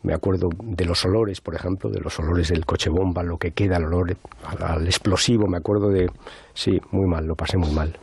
me 0.03 0.14
acuerdo 0.14 0.51
de 0.62 0.84
los 0.84 1.05
olores, 1.05 1.40
por 1.40 1.55
ejemplo, 1.55 1.90
de 1.90 2.01
los 2.01 2.18
olores 2.18 2.49
del 2.49 2.64
coche 2.64 2.90
bomba, 2.90 3.22
lo 3.22 3.38
que 3.38 3.53
queda, 3.53 3.76
el 3.76 3.84
olor 3.84 4.16
al 4.61 4.86
explosivo, 4.86 5.46
me 5.46 5.59
acuerdo 5.59 5.90
de, 5.90 6.11
sí, 6.55 6.80
muy 6.90 7.07
mal, 7.07 7.26
lo 7.26 7.34
pasé 7.34 7.57
muy 7.57 7.70
mal. 7.70 7.99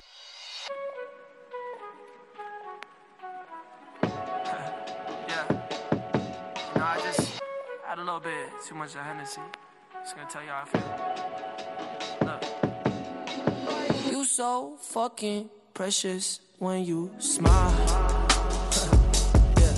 so 14.36 14.76
fucking 14.82 15.50
precious 15.74 16.41
when 16.60 16.84
you 16.84 17.10
smile. 17.20 17.72
yeah. 19.58 19.74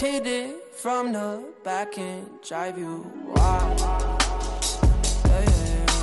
Hit 0.00 0.26
it 0.26 0.63
from 0.84 1.12
the 1.14 1.42
back 1.64 1.96
and 1.96 2.28
drive 2.46 2.76
you 2.76 3.10
wild. 3.34 3.80
Yeah, 3.80 5.40
yeah, 5.40 5.64
yeah. 5.70 5.96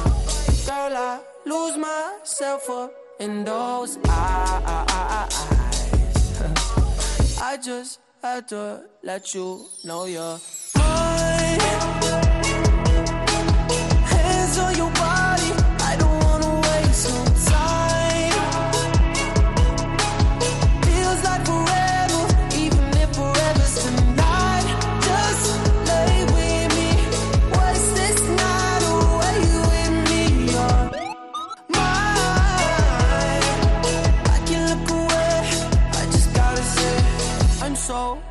Girl, 0.65 0.97
I 0.97 1.19
lose 1.45 1.77
myself 1.77 2.67
up 2.67 2.91
in 3.19 3.43
those 3.43 3.99
eyes. 4.09 5.35
I 7.49 7.57
just 7.63 7.99
had 8.23 8.47
to 8.47 8.85
let 9.03 9.35
you 9.35 9.67
know 9.83 10.05
you're 10.05 10.39
mine. 10.75 11.59
Hands 14.11 14.57
on 14.57 14.77
your 14.77 14.90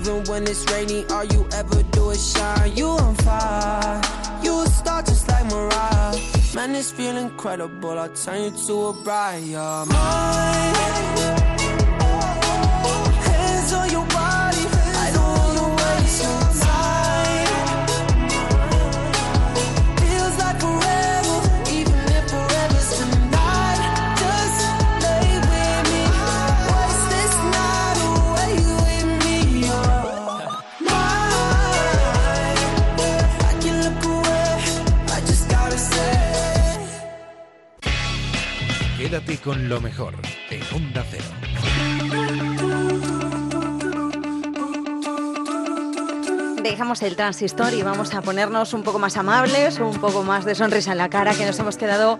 Even 0.00 0.22
when 0.24 0.42
it's 0.44 0.64
rainy, 0.70 1.04
all 1.06 1.24
you 1.24 1.46
ever 1.52 1.82
do 1.90 2.10
is 2.10 2.32
shine. 2.32 2.76
You 2.76 2.86
on 2.86 3.14
fire. 3.16 4.00
You 4.42 4.62
a 4.62 4.66
star 4.66 5.02
just 5.02 5.26
like 5.26 5.44
Mariah. 5.46 6.16
Man, 6.54 6.72
this 6.72 6.92
feel 6.92 7.16
incredible. 7.16 7.98
I'll 7.98 8.08
turn 8.10 8.44
you 8.44 8.50
to 8.66 8.86
a 8.86 8.92
bride. 8.92 9.42
You're 9.42 9.86
mine. 9.86 11.17
Quédate 39.08 39.38
con 39.38 39.70
lo 39.70 39.80
mejor 39.80 40.12
en 40.50 40.60
Onda 40.70 41.02
Cero. 41.10 41.24
Dejamos 46.62 47.00
el 47.00 47.16
transistor 47.16 47.72
y 47.72 47.80
vamos 47.80 48.12
a 48.12 48.20
ponernos 48.20 48.74
un 48.74 48.82
poco 48.82 48.98
más 48.98 49.16
amables, 49.16 49.78
un 49.78 49.98
poco 49.98 50.24
más 50.24 50.44
de 50.44 50.54
sonrisa 50.54 50.92
en 50.92 50.98
la 50.98 51.08
cara, 51.08 51.32
que 51.32 51.46
nos 51.46 51.58
hemos 51.58 51.78
quedado 51.78 52.18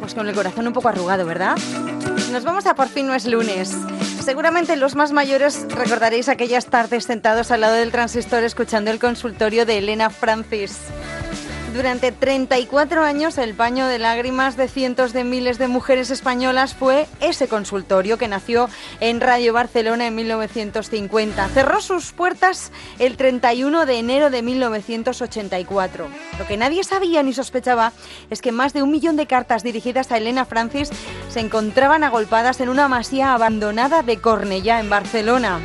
pues 0.00 0.12
con 0.12 0.26
el 0.26 0.34
corazón 0.34 0.66
un 0.66 0.72
poco 0.72 0.88
arrugado, 0.88 1.24
¿verdad? 1.24 1.56
Nos 2.32 2.42
vamos 2.42 2.66
a 2.66 2.74
por 2.74 2.88
fin 2.88 3.06
no 3.06 3.14
es 3.14 3.26
lunes. 3.26 3.76
Seguramente 4.24 4.74
los 4.74 4.96
más 4.96 5.12
mayores 5.12 5.66
recordaréis 5.68 6.28
aquellas 6.28 6.66
tardes 6.66 7.04
sentados 7.04 7.52
al 7.52 7.60
lado 7.60 7.74
del 7.74 7.92
transistor 7.92 8.42
escuchando 8.42 8.90
el 8.90 8.98
consultorio 8.98 9.66
de 9.66 9.78
Elena 9.78 10.10
Francis. 10.10 10.80
Durante 11.74 12.10
34 12.10 13.02
años 13.02 13.36
el 13.38 13.54
paño 13.54 13.86
de 13.86 13.98
lágrimas 13.98 14.56
de 14.56 14.68
cientos 14.68 15.12
de 15.12 15.24
miles 15.24 15.58
de 15.58 15.68
mujeres 15.68 16.10
españolas 16.10 16.74
fue 16.74 17.06
ese 17.20 17.48
consultorio 17.48 18.16
que 18.16 18.28
nació 18.28 18.68
en 19.00 19.20
Radio 19.20 19.52
Barcelona 19.52 20.06
en 20.06 20.14
1950. 20.14 21.48
Cerró 21.48 21.80
sus 21.80 22.12
puertas 22.12 22.72
el 22.98 23.16
31 23.16 23.84
de 23.84 23.98
enero 23.98 24.30
de 24.30 24.42
1984. 24.42 26.08
Lo 26.38 26.46
que 26.46 26.56
nadie 26.56 26.82
sabía 26.82 27.22
ni 27.22 27.32
sospechaba 27.32 27.92
es 28.30 28.40
que 28.40 28.52
más 28.52 28.72
de 28.72 28.82
un 28.82 28.90
millón 28.90 29.16
de 29.16 29.26
cartas 29.26 29.62
dirigidas 29.62 30.10
a 30.12 30.16
Elena 30.16 30.44
Francis 30.46 30.90
se 31.28 31.40
encontraban 31.40 32.04
agolpadas 32.04 32.60
en 32.60 32.70
una 32.70 32.88
masía 32.88 33.34
abandonada 33.34 34.02
de 34.02 34.18
Cornellá 34.18 34.80
en 34.80 34.88
Barcelona. 34.88 35.60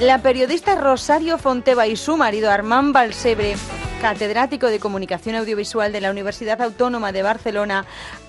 La 0.00 0.22
periodista 0.22 0.74
Rosario 0.74 1.38
Fonteva 1.38 1.86
y 1.86 1.96
su 1.96 2.16
marido 2.16 2.50
Armand 2.50 2.92
Balsebre 2.92 3.54
catedrático 4.00 4.68
de 4.68 4.78
Comunicación 4.78 5.36
Audiovisual 5.36 5.92
de 5.92 6.00
la 6.00 6.10
Universidad 6.10 6.60
Autónoma 6.62 7.12
de 7.12 7.22
Barcelona, 7.22 7.84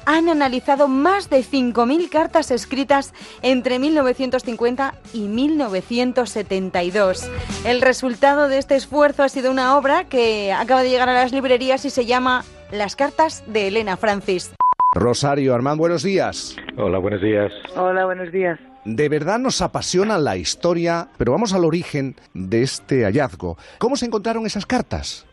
han 0.05 0.29
analizado 0.29 0.87
más 0.87 1.29
de 1.29 1.39
5.000 1.39 2.09
cartas 2.09 2.51
escritas 2.51 3.13
entre 3.41 3.79
1950 3.79 4.93
y 5.13 5.27
1972. 5.27 7.29
El 7.65 7.81
resultado 7.81 8.47
de 8.47 8.57
este 8.57 8.75
esfuerzo 8.75 9.23
ha 9.23 9.29
sido 9.29 9.51
una 9.51 9.77
obra 9.77 10.05
que 10.05 10.53
acaba 10.53 10.83
de 10.83 10.89
llegar 10.89 11.09
a 11.09 11.13
las 11.13 11.31
librerías 11.31 11.85
y 11.85 11.89
se 11.89 12.05
llama 12.05 12.43
Las 12.71 12.95
cartas 12.95 13.43
de 13.47 13.67
Elena 13.67 13.97
Francis. 13.97 14.53
Rosario, 14.93 15.53
Armand, 15.53 15.77
buenos 15.77 16.03
días. 16.03 16.55
Hola, 16.77 16.97
buenos 16.97 17.21
días. 17.21 17.51
Hola, 17.75 18.05
buenos 18.05 18.31
días. 18.31 18.57
De 18.87 19.09
verdad 19.09 19.37
nos 19.37 19.61
apasiona 19.61 20.17
la 20.17 20.37
historia, 20.37 21.09
pero 21.17 21.33
vamos 21.33 21.53
al 21.53 21.65
origen 21.65 22.15
de 22.33 22.61
este 22.61 23.03
hallazgo. 23.03 23.57
¿Cómo 23.79 23.97
se 23.97 24.05
encontraron 24.05 24.45
esas 24.45 24.65
cartas? 24.65 25.27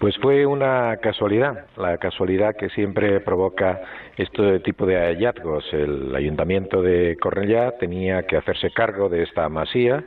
Pues 0.00 0.16
fue 0.20 0.44
una 0.44 0.96
casualidad, 0.96 1.66
la 1.76 1.98
casualidad 1.98 2.56
que 2.58 2.68
siempre 2.70 3.20
provoca 3.20 3.80
este 4.16 4.58
tipo 4.58 4.86
de 4.86 4.96
hallazgos. 4.96 5.64
El 5.72 6.12
ayuntamiento 6.16 6.82
de 6.82 7.16
Cornellá 7.22 7.78
tenía 7.78 8.24
que 8.24 8.36
hacerse 8.36 8.72
cargo 8.72 9.08
de 9.08 9.22
esta 9.22 9.48
masía 9.48 10.04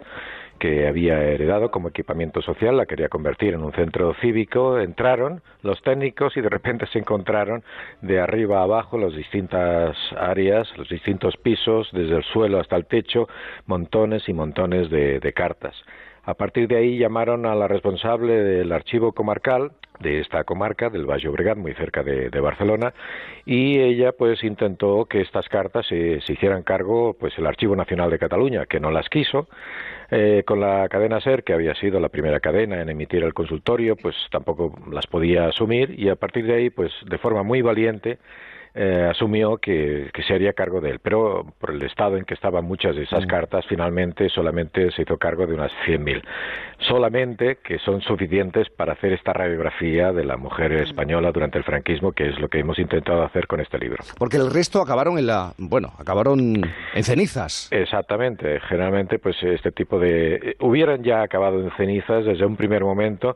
que 0.63 0.87
había 0.87 1.21
heredado 1.21 1.71
como 1.71 1.89
equipamiento 1.89 2.41
social, 2.41 2.77
la 2.77 2.85
quería 2.85 3.09
convertir 3.09 3.53
en 3.53 3.65
un 3.65 3.73
centro 3.73 4.13
cívico, 4.21 4.79
entraron 4.79 5.41
los 5.61 5.81
técnicos 5.81 6.37
y 6.37 6.41
de 6.41 6.47
repente 6.47 6.85
se 6.87 6.99
encontraron 6.99 7.65
de 8.01 8.21
arriba 8.21 8.59
a 8.59 8.63
abajo 8.63 8.97
las 8.97 9.13
distintas 9.13 9.97
áreas, 10.17 10.69
los 10.77 10.87
distintos 10.87 11.35
pisos, 11.35 11.89
desde 11.91 12.15
el 12.15 12.23
suelo 12.23 12.61
hasta 12.61 12.77
el 12.77 12.85
techo, 12.85 13.27
montones 13.65 14.29
y 14.29 14.33
montones 14.33 14.89
de, 14.89 15.19
de 15.19 15.33
cartas. 15.33 15.75
A 16.23 16.35
partir 16.35 16.69
de 16.69 16.77
ahí 16.77 16.97
llamaron 16.97 17.45
a 17.45 17.55
la 17.55 17.67
responsable 17.67 18.31
del 18.33 18.71
archivo 18.71 19.11
comarcal, 19.11 19.73
de 19.99 20.19
esta 20.19 20.43
comarca 20.43 20.89
del 20.89 21.05
Valle 21.05 21.29
Obregat, 21.29 21.57
muy 21.57 21.73
cerca 21.73 22.03
de, 22.03 22.29
Barcelona, 22.39 22.93
y 23.45 23.79
ella 23.79 24.11
pues 24.11 24.43
intentó 24.43 25.05
que 25.05 25.21
estas 25.21 25.47
cartas 25.49 25.85
se, 25.87 26.19
hicieran 26.27 26.63
cargo 26.63 27.15
pues 27.19 27.37
el 27.37 27.45
Archivo 27.45 27.75
Nacional 27.75 28.09
de 28.09 28.19
Cataluña, 28.19 28.65
que 28.65 28.79
no 28.79 28.91
las 28.91 29.07
quiso, 29.09 29.47
eh, 30.15 30.43
con 30.45 30.59
la 30.59 30.87
cadena 30.89 31.19
SER, 31.19 31.43
que 31.43 31.53
había 31.53 31.73
sido 31.73 31.99
la 31.99 32.09
primera 32.09 32.39
cadena 32.39 32.79
en 32.79 32.89
emitir 32.89 33.23
el 33.23 33.33
consultorio, 33.33 33.95
pues 33.95 34.15
tampoco 34.29 34.71
las 34.91 35.07
podía 35.07 35.47
asumir 35.47 35.99
y 35.99 36.09
a 36.09 36.15
partir 36.15 36.45
de 36.45 36.53
ahí, 36.53 36.69
pues 36.69 36.91
de 37.09 37.17
forma 37.17 37.41
muy 37.41 37.63
valiente, 37.63 38.19
eh, 38.75 39.07
asumió 39.09 39.57
que, 39.57 40.09
se 40.25 40.33
haría 40.33 40.53
cargo 40.53 40.81
de 40.81 40.91
él. 40.91 40.99
Pero 40.99 41.45
por 41.59 41.71
el 41.71 41.81
estado 41.83 42.17
en 42.17 42.25
que 42.25 42.33
estaban 42.33 42.65
muchas 42.65 42.95
de 42.95 43.03
esas 43.03 43.25
mm. 43.25 43.27
cartas, 43.27 43.65
finalmente 43.67 44.29
solamente 44.29 44.91
se 44.91 45.03
hizo 45.03 45.17
cargo 45.17 45.45
de 45.45 45.53
unas 45.53 45.71
100.000. 45.85 46.23
Solamente 46.79 47.57
que 47.63 47.79
son 47.79 48.01
suficientes 48.01 48.69
para 48.69 48.93
hacer 48.93 49.13
esta 49.13 49.31
radiografía 49.33 50.11
de 50.11 50.25
la 50.25 50.37
mujer 50.37 50.71
mm. 50.71 50.83
española 50.83 51.31
durante 51.31 51.57
el 51.57 51.63
franquismo, 51.63 52.11
que 52.13 52.29
es 52.29 52.39
lo 52.39 52.47
que 52.47 52.59
hemos 52.59 52.79
intentado 52.79 53.23
hacer 53.23 53.47
con 53.47 53.59
este 53.59 53.77
libro. 53.77 54.03
Porque 54.17 54.37
el 54.37 54.51
resto 54.51 54.81
acabaron 54.81 55.17
en 55.17 55.27
la, 55.27 55.53
bueno, 55.57 55.93
acabaron 55.99 56.61
en 56.93 57.03
cenizas. 57.03 57.67
Exactamente. 57.71 58.59
Generalmente, 58.61 59.19
pues 59.19 59.35
este 59.43 59.71
tipo 59.71 59.99
de 59.99 60.55
hubieran 60.59 61.03
ya 61.03 61.21
acabado 61.21 61.61
en 61.61 61.71
cenizas 61.77 62.25
desde 62.25 62.45
un 62.45 62.55
primer 62.55 62.83
momento 62.83 63.35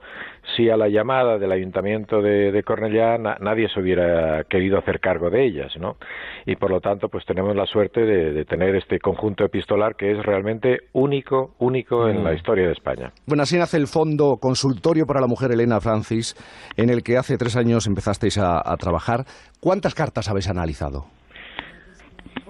si 0.55 0.69
a 0.69 0.77
la 0.77 0.87
llamada 0.87 1.37
del 1.37 1.51
ayuntamiento 1.51 2.21
de, 2.21 2.51
de 2.51 2.63
Cornellá 2.63 3.17
nadie 3.17 3.69
se 3.69 3.79
hubiera 3.79 4.43
querido 4.45 4.77
hacer 4.77 4.99
cargo 4.99 5.29
de 5.29 5.45
ellas, 5.45 5.73
¿no? 5.79 5.97
Y 6.45 6.55
por 6.55 6.71
lo 6.71 6.79
tanto, 6.79 7.09
pues 7.09 7.25
tenemos 7.25 7.55
la 7.55 7.65
suerte 7.65 8.01
de, 8.01 8.45
tener 8.45 8.75
este 8.75 8.99
conjunto 8.99 9.43
epistolar 9.43 9.95
que 9.95 10.11
es 10.11 10.25
realmente 10.25 10.81
único, 10.93 11.55
único 11.59 12.07
en 12.07 12.23
la 12.23 12.31
mm. 12.31 12.35
historia 12.35 12.67
de 12.67 12.73
España. 12.73 13.11
Bueno, 13.25 13.43
así 13.43 13.57
nace 13.57 13.77
el 13.77 13.87
Fondo 13.87 14.37
Consultorio 14.37 15.05
para 15.05 15.19
la 15.19 15.27
Mujer 15.27 15.51
Elena 15.51 15.81
Francis, 15.81 16.35
en 16.77 16.89
el 16.89 17.03
que 17.03 17.17
hace 17.17 17.37
tres 17.37 17.57
años 17.57 17.87
empezasteis 17.87 18.37
a, 18.37 18.59
a 18.59 18.77
trabajar. 18.77 19.25
¿Cuántas 19.59 19.95
cartas 19.95 20.29
habéis 20.29 20.49
analizado? 20.49 21.05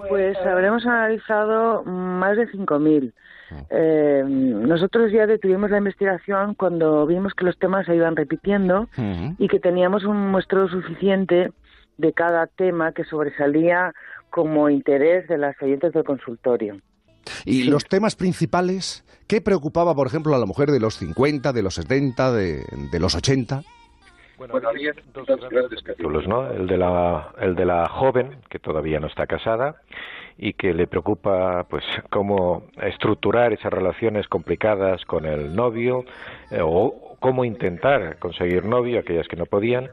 Pues 0.08 0.36
habremos 0.38 0.86
analizado 0.86 1.82
más 1.84 2.36
de 2.36 2.46
5.000. 2.48 3.12
Eh, 3.70 4.22
nosotros 4.26 5.12
ya 5.12 5.26
detuvimos 5.26 5.70
la 5.70 5.78
investigación 5.78 6.54
cuando 6.54 7.06
vimos 7.06 7.34
que 7.34 7.44
los 7.44 7.58
temas 7.58 7.86
se 7.86 7.94
iban 7.94 8.16
repitiendo 8.16 8.88
y 9.38 9.48
que 9.48 9.60
teníamos 9.60 10.04
un 10.04 10.30
muestreo 10.30 10.68
suficiente 10.68 11.52
de 11.96 12.12
cada 12.12 12.46
tema 12.46 12.92
que 12.92 13.04
sobresalía 13.04 13.92
como 14.30 14.70
interés 14.70 15.26
de 15.28 15.38
las 15.38 15.60
oyentes 15.62 15.92
del 15.92 16.04
consultorio. 16.04 16.80
¿Y 17.44 17.64
los 17.64 17.84
temas 17.84 18.16
principales? 18.16 19.04
¿Qué 19.26 19.40
preocupaba, 19.40 19.94
por 19.94 20.06
ejemplo, 20.06 20.34
a 20.34 20.38
la 20.38 20.46
mujer 20.46 20.70
de 20.70 20.80
los 20.80 20.94
50, 20.94 21.52
de 21.52 21.62
los 21.62 21.74
70, 21.74 22.32
de, 22.32 22.64
de 22.90 23.00
los 23.00 23.14
80? 23.14 23.62
Bueno, 24.38 24.68
había 24.68 24.92
dos 25.12 25.26
grandes 25.50 25.82
capítulos, 25.82 26.28
¿no? 26.28 26.48
El 26.50 26.68
de, 26.68 26.78
la, 26.78 27.32
el 27.40 27.56
de 27.56 27.64
la 27.66 27.88
joven, 27.88 28.36
que 28.48 28.60
todavía 28.60 29.00
no 29.00 29.08
está 29.08 29.26
casada, 29.26 29.82
y 30.38 30.52
que 30.52 30.72
le 30.72 30.86
preocupa, 30.86 31.66
pues, 31.68 31.84
cómo 32.10 32.62
estructurar 32.80 33.52
esas 33.52 33.72
relaciones 33.72 34.28
complicadas 34.28 35.04
con 35.04 35.26
el 35.26 35.54
novio, 35.54 36.04
eh, 36.50 36.60
o 36.62 37.16
cómo 37.18 37.44
intentar 37.44 38.18
conseguir 38.18 38.64
novio, 38.64 39.00
aquellas 39.00 39.26
que 39.26 39.36
no 39.36 39.46
podían, 39.46 39.90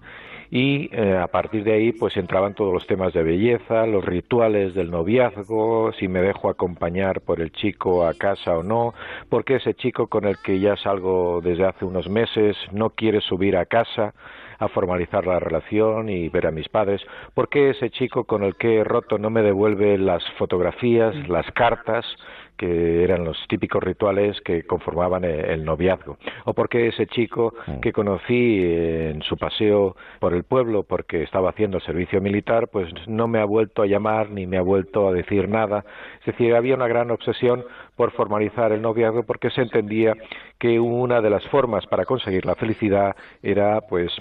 y 0.52 0.90
eh, 0.94 1.18
a 1.18 1.28
partir 1.28 1.64
de 1.64 1.74
ahí 1.74 1.92
pues 1.92 2.16
entraban 2.18 2.54
todos 2.54 2.74
los 2.74 2.86
temas 2.86 3.14
de 3.14 3.24
belleza, 3.24 3.86
los 3.88 4.06
rituales 4.06 4.76
del 4.76 4.92
noviazgo, 4.92 5.92
si 5.94 6.08
me 6.08 6.22
dejo 6.22 6.50
acompañar 6.50 7.22
por 7.22 7.42
el 7.42 7.52
chico 7.52 8.06
a 8.06 8.14
casa 8.14 8.58
o 8.58 8.64
no, 8.64 8.94
porque 9.30 9.56
ese 9.56 9.74
chico 9.74 10.08
con 10.08 10.26
el 10.26 10.38
que 10.38 10.60
ya 10.60 10.76
salgo 10.78 11.42
desde 11.42 11.66
hace 11.66 11.86
unos 11.86 12.08
meses 12.08 12.56
no 12.72 12.92
quiere 12.92 13.22
subir 13.22 13.58
a 13.58 13.66
casa 13.66 14.14
a 14.60 14.68
formalizar 14.68 15.26
la 15.26 15.40
relación 15.40 16.10
y 16.10 16.30
ver 16.30 16.48
a 16.48 16.52
mis 16.52 16.70
padres, 16.70 17.02
por 17.34 17.50
qué 17.50 17.72
ese 17.72 17.90
chico 17.90 18.24
con 18.24 18.44
el 18.44 18.56
que 18.56 18.78
he 18.78 18.84
roto 18.84 19.18
no 19.18 19.30
me 19.30 19.42
devuelve 19.42 19.98
las 19.98 20.24
fotografías, 20.38 21.16
las 21.28 21.50
cartas, 21.52 22.06
que 22.58 23.04
eran 23.04 23.26
los 23.26 23.38
típicos 23.48 23.84
rituales 23.84 24.40
que 24.42 24.64
conformaban 24.64 25.24
e-, 25.26 25.54
el 25.54 25.66
noviazgo. 25.66 26.18
O 26.46 26.54
porque 26.54 26.88
ese 26.88 27.08
chico 27.08 27.54
mm. 27.68 27.80
que 27.80 27.92
conocí 27.92 28.62
en 28.64 29.22
su 29.24 29.38
paseo 29.38 29.96
por 30.20 30.34
el 30.34 30.44
pueblo 30.44 30.84
porque 30.84 31.24
estaba 31.24 31.50
haciendo 31.50 31.80
servicio 31.80 32.22
militar, 32.22 32.68
pues 32.70 32.92
no 33.08 33.28
me 33.28 33.40
ha 33.40 33.46
vuelto 33.46 33.82
a 33.82 33.88
llamar 33.88 34.30
ni 34.30 34.48
me 34.48 34.58
ha 34.58 34.62
vuelto 34.62 35.08
a 35.08 35.14
decir 35.14 35.50
nada. 35.50 35.84
Es 36.20 36.26
decir, 36.28 36.56
había 36.56 36.76
una 36.76 36.88
gran 36.88 37.12
obsesión 37.12 37.64
por 37.96 38.12
formalizar 38.12 38.72
el 38.72 38.82
noviazgo 38.82 39.24
porque 39.24 39.50
se 39.50 39.62
entendía 39.62 40.14
que 40.60 40.80
una 40.80 41.22
de 41.22 41.30
las 41.30 41.46
formas 41.48 41.86
para 41.88 42.06
conseguir 42.06 42.46
la 42.46 42.56
felicidad 42.56 43.16
era 43.42 43.82
pues 43.82 44.12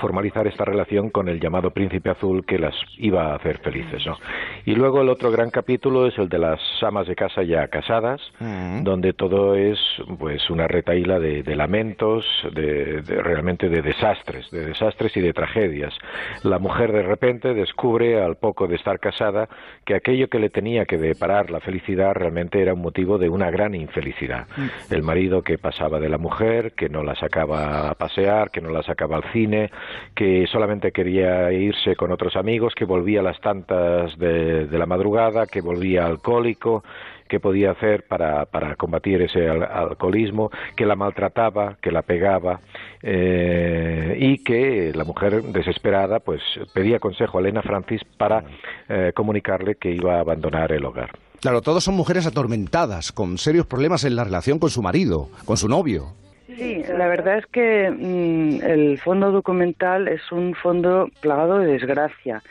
formalizar 0.00 0.46
esta 0.46 0.64
relación 0.64 1.10
con 1.10 1.28
el 1.28 1.40
llamado 1.40 1.70
príncipe 1.70 2.10
azul 2.10 2.44
que 2.44 2.58
las 2.58 2.74
iba 2.98 3.32
a 3.32 3.36
hacer 3.36 3.58
felices. 3.58 4.04
¿no? 4.06 4.16
Y 4.64 4.74
luego 4.74 5.02
el 5.02 5.08
otro 5.08 5.30
gran 5.30 5.50
capítulo 5.50 6.06
es 6.06 6.18
el 6.18 6.28
de 6.28 6.38
las 6.38 6.60
amas 6.82 7.06
de 7.06 7.14
casa 7.14 7.42
ya 7.42 7.68
casadas, 7.68 8.20
mm. 8.40 8.82
donde 8.82 9.12
todo 9.12 9.54
es 9.54 9.78
pues 10.18 10.50
una 10.50 10.66
retaíla 10.66 11.18
de, 11.18 11.42
lamentos, 11.54 12.24
de, 12.52 13.02
realmente 13.02 13.68
de 13.68 13.82
desastres, 13.82 14.50
de 14.50 14.66
desastres 14.66 15.16
y 15.16 15.20
de 15.20 15.32
tragedias. 15.32 15.94
La 16.42 16.58
mujer 16.58 16.92
de 16.92 17.02
repente 17.02 17.54
descubre 17.54 18.20
al 18.20 18.36
poco 18.36 18.66
de 18.66 18.76
estar 18.76 18.98
casada 18.98 19.48
que 19.84 19.94
aquello 19.94 20.28
que 20.28 20.38
le 20.38 20.50
tenía 20.50 20.84
que 20.84 20.98
deparar 20.98 21.50
la 21.50 21.60
felicidad 21.60 22.14
realmente 22.14 22.60
era 22.60 22.74
un 22.74 22.82
motivo 22.82 23.18
de 23.18 23.28
una 23.28 23.50
gran 23.50 23.74
infelicidad. 23.74 24.46
Mm. 24.56 24.94
El 24.94 25.02
marido 25.02 25.42
que 25.42 25.58
pasaba 25.58 26.00
de 26.00 26.08
la 26.08 26.18
mujer, 26.18 26.72
que 26.72 26.88
no 26.88 27.02
la 27.02 27.14
sacaba 27.14 27.90
a 27.90 27.94
pasear, 27.94 28.50
que 28.50 28.60
no 28.60 28.70
la 28.70 28.82
sacaba 28.82 29.16
al 29.16 29.24
cine, 29.32 29.70
que 30.14 30.46
solamente 30.50 30.92
quería 30.92 31.52
irse 31.52 31.96
con 31.96 32.12
otros 32.12 32.36
amigos, 32.36 32.74
que 32.74 32.84
volvía 32.84 33.20
a 33.20 33.22
las 33.22 33.40
tantas 33.40 34.16
de, 34.18 34.66
la 34.70 34.86
madrugada, 34.86 35.46
que 35.46 35.60
volvía 35.60 36.06
alcohólico, 36.06 36.84
que 37.28 37.40
podía 37.40 37.70
hacer 37.70 38.04
para, 38.06 38.44
para 38.46 38.76
combatir 38.76 39.22
ese 39.22 39.48
alcoholismo, 39.48 40.50
que 40.76 40.86
la 40.86 40.94
maltrataba, 40.94 41.76
que 41.80 41.90
la 41.90 42.02
pegaba 42.02 42.60
eh, 43.02 44.16
y 44.18 44.44
que 44.44 44.92
la 44.94 45.04
mujer 45.04 45.42
desesperada 45.42 46.20
pues 46.20 46.42
pedía 46.72 46.98
consejo 46.98 47.38
a 47.38 47.40
Elena 47.40 47.62
Francis 47.62 48.02
para 48.16 48.44
eh, 48.88 49.12
comunicarle 49.14 49.76
que 49.76 49.90
iba 49.90 50.16
a 50.16 50.20
abandonar 50.20 50.72
el 50.72 50.84
hogar. 50.84 51.10
Claro, 51.40 51.60
todos 51.60 51.84
son 51.84 51.94
mujeres 51.94 52.26
atormentadas, 52.26 53.12
con 53.12 53.36
serios 53.36 53.66
problemas 53.66 54.04
en 54.04 54.16
la 54.16 54.24
relación 54.24 54.58
con 54.58 54.70
su 54.70 54.80
marido, 54.80 55.28
con 55.44 55.56
su 55.58 55.68
novio. 55.68 56.14
Sí, 56.56 56.82
la 56.96 57.08
verdad 57.08 57.38
es 57.38 57.46
que 57.46 57.90
mm, 57.90 58.62
el 58.62 58.98
fondo 58.98 59.32
documental 59.32 60.08
es 60.08 60.30
un 60.30 60.54
fondo 60.54 61.10
plagado 61.20 61.58
de 61.58 61.72
desgracia. 61.72 62.42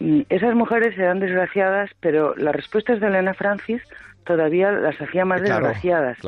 Mm, 0.00 0.22
esas 0.28 0.54
mujeres 0.54 0.96
eran 0.98 1.20
desgraciadas, 1.20 1.90
pero 2.00 2.34
las 2.36 2.54
respuestas 2.54 3.00
de 3.00 3.06
Elena 3.06 3.34
Francis 3.34 3.82
todavía 4.24 4.72
las 4.72 5.00
hacía 5.00 5.24
más 5.24 5.42
desgraciadas. 5.42 6.18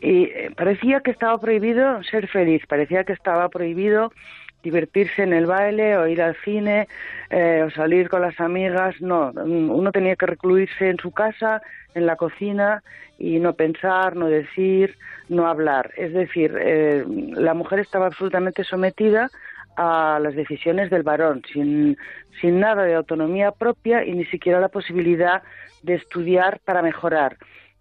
Y 0.00 0.24
eh, 0.24 0.50
parecía 0.56 1.00
que 1.00 1.10
estaba 1.10 1.38
prohibido 1.38 2.02
ser 2.04 2.28
feliz, 2.28 2.62
parecía 2.68 3.04
que 3.04 3.12
estaba 3.12 3.48
prohibido 3.48 4.12
divertirse 4.66 5.22
en 5.22 5.32
el 5.32 5.46
baile 5.46 5.96
o 5.96 6.08
ir 6.08 6.20
al 6.20 6.34
cine 6.44 6.88
eh, 7.30 7.62
o 7.64 7.70
salir 7.70 8.08
con 8.08 8.20
las 8.20 8.38
amigas. 8.40 9.00
No, 9.00 9.32
mm, 9.32 9.70
uno 9.70 9.92
tenía 9.92 10.16
que 10.16 10.26
recluirse 10.26 10.90
en 10.90 10.98
su 10.98 11.12
casa, 11.12 11.62
en 11.94 12.04
la 12.04 12.16
cocina 12.16 12.82
y 13.16 13.38
no 13.38 13.52
pensar, 13.52 14.16
no 14.16 14.26
decir, 14.26 14.96
no 15.28 15.46
hablar. 15.46 15.92
Es 15.96 16.12
decir, 16.12 16.56
eh, 16.58 17.04
la 17.06 17.54
mujer 17.54 17.78
estaba 17.78 18.06
absolutamente 18.06 18.64
sometida 18.64 19.30
a 19.76 20.18
las 20.20 20.34
decisiones 20.34 20.90
del 20.90 21.04
varón, 21.04 21.42
sin, 21.52 21.96
sin 22.40 22.58
nada 22.58 22.82
de 22.82 22.94
autonomía 22.94 23.52
propia 23.52 24.04
y 24.04 24.14
ni 24.14 24.24
siquiera 24.24 24.58
la 24.58 24.68
posibilidad 24.68 25.42
de 25.82 25.94
estudiar 25.94 26.58
para 26.64 26.82
mejorar 26.82 27.36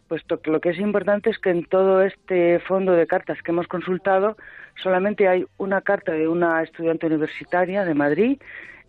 puesto 0.07 0.41
que 0.41 0.51
lo 0.51 0.59
que 0.61 0.69
es 0.69 0.79
importante 0.79 1.29
es 1.29 1.39
que 1.39 1.49
en 1.49 1.65
todo 1.65 2.01
este 2.01 2.59
fondo 2.59 2.93
de 2.93 3.07
cartas 3.07 3.41
que 3.41 3.51
hemos 3.51 3.67
consultado 3.67 4.37
solamente 4.81 5.27
hay 5.27 5.45
una 5.57 5.81
carta 5.81 6.11
de 6.11 6.27
una 6.27 6.61
estudiante 6.63 7.07
universitaria 7.07 7.85
de 7.85 7.93
Madrid 7.93 8.41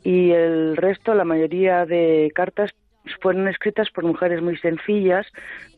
y 0.02 0.30
el 0.30 0.76
resto, 0.76 1.14
la 1.14 1.24
mayoría 1.24 1.86
de 1.86 2.30
cartas 2.34 2.72
fueron 3.20 3.48
escritas 3.48 3.90
por 3.90 4.04
mujeres 4.04 4.42
muy 4.42 4.56
sencillas, 4.58 5.26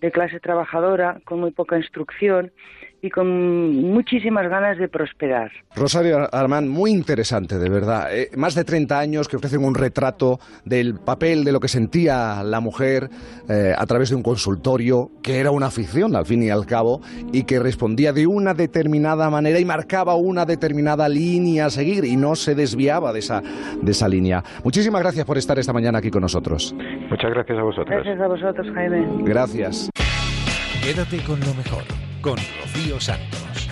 de 0.00 0.10
clase 0.10 0.40
trabajadora, 0.40 1.20
con 1.24 1.40
muy 1.40 1.50
poca 1.50 1.76
instrucción 1.76 2.52
y 3.00 3.10
con 3.10 3.92
muchísimas 3.92 4.48
ganas 4.48 4.78
de 4.78 4.88
prosperar. 4.88 5.50
Rosario 5.74 6.28
Armán, 6.32 6.68
muy 6.68 6.90
interesante, 6.90 7.58
de 7.58 7.68
verdad. 7.68 8.14
Eh, 8.14 8.30
más 8.36 8.54
de 8.54 8.64
30 8.64 8.98
años 8.98 9.28
que 9.28 9.36
ofrecen 9.36 9.64
un 9.64 9.74
retrato 9.74 10.40
del 10.64 10.94
papel 10.94 11.44
de 11.44 11.52
lo 11.52 11.60
que 11.60 11.68
sentía 11.68 12.42
la 12.42 12.60
mujer 12.60 13.08
eh, 13.48 13.72
a 13.76 13.86
través 13.86 14.10
de 14.10 14.16
un 14.16 14.22
consultorio, 14.22 15.10
que 15.22 15.38
era 15.38 15.50
una 15.50 15.66
afición 15.66 16.16
al 16.16 16.26
fin 16.26 16.42
y 16.42 16.50
al 16.50 16.66
cabo, 16.66 17.00
y 17.32 17.44
que 17.44 17.60
respondía 17.60 18.12
de 18.12 18.26
una 18.26 18.54
determinada 18.54 19.30
manera 19.30 19.60
y 19.60 19.64
marcaba 19.64 20.16
una 20.16 20.44
determinada 20.44 21.08
línea 21.08 21.66
a 21.66 21.70
seguir 21.70 22.04
y 22.04 22.16
no 22.16 22.34
se 22.34 22.54
desviaba 22.54 23.12
de 23.12 23.20
esa, 23.20 23.42
de 23.80 23.90
esa 23.90 24.08
línea. 24.08 24.42
Muchísimas 24.64 25.02
gracias 25.02 25.24
por 25.24 25.38
estar 25.38 25.58
esta 25.58 25.72
mañana 25.72 25.98
aquí 25.98 26.10
con 26.10 26.22
nosotros. 26.22 26.74
Muchas 27.10 27.30
gracias 27.30 27.58
a 27.58 27.62
vosotros. 27.62 27.88
Gracias 27.88 28.20
a 28.20 28.26
vosotros, 28.26 28.66
Jaime. 28.74 29.06
Gracias. 29.24 29.90
Quédate 30.82 31.18
con 31.24 31.38
lo 31.40 31.54
mejor 31.54 32.07
con 32.20 32.36
Rocío 32.36 33.00
Santos. 33.00 33.68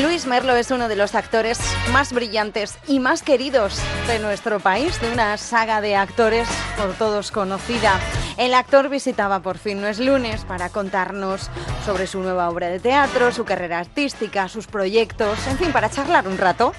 Luis 0.00 0.26
Merlo 0.26 0.56
es 0.56 0.70
uno 0.70 0.88
de 0.88 0.96
los 0.96 1.14
actores 1.14 1.58
más 1.92 2.12
brillantes 2.12 2.78
y 2.86 2.98
más 2.98 3.22
queridos 3.22 3.78
de 4.06 4.18
nuestro 4.18 4.58
país, 4.58 5.00
de 5.00 5.12
una 5.12 5.36
saga 5.36 5.80
de 5.80 5.96
actores 5.96 6.48
por 6.76 6.94
todos 6.94 7.30
conocida. 7.30 8.00
El 8.38 8.54
actor 8.54 8.88
visitaba 8.88 9.40
por 9.40 9.58
fin 9.58 9.80
No 9.80 9.88
es 9.88 9.98
lunes 9.98 10.44
para 10.44 10.70
contarnos 10.70 11.50
sobre 11.84 12.06
su 12.06 12.20
nueva 12.20 12.48
obra 12.48 12.68
de 12.68 12.80
teatro, 12.80 13.32
su 13.32 13.44
carrera 13.44 13.78
artística, 13.78 14.48
sus 14.48 14.66
proyectos, 14.66 15.46
en 15.46 15.58
fin, 15.58 15.72
para 15.72 15.90
charlar 15.90 16.26
un 16.26 16.38
rato. 16.38 16.72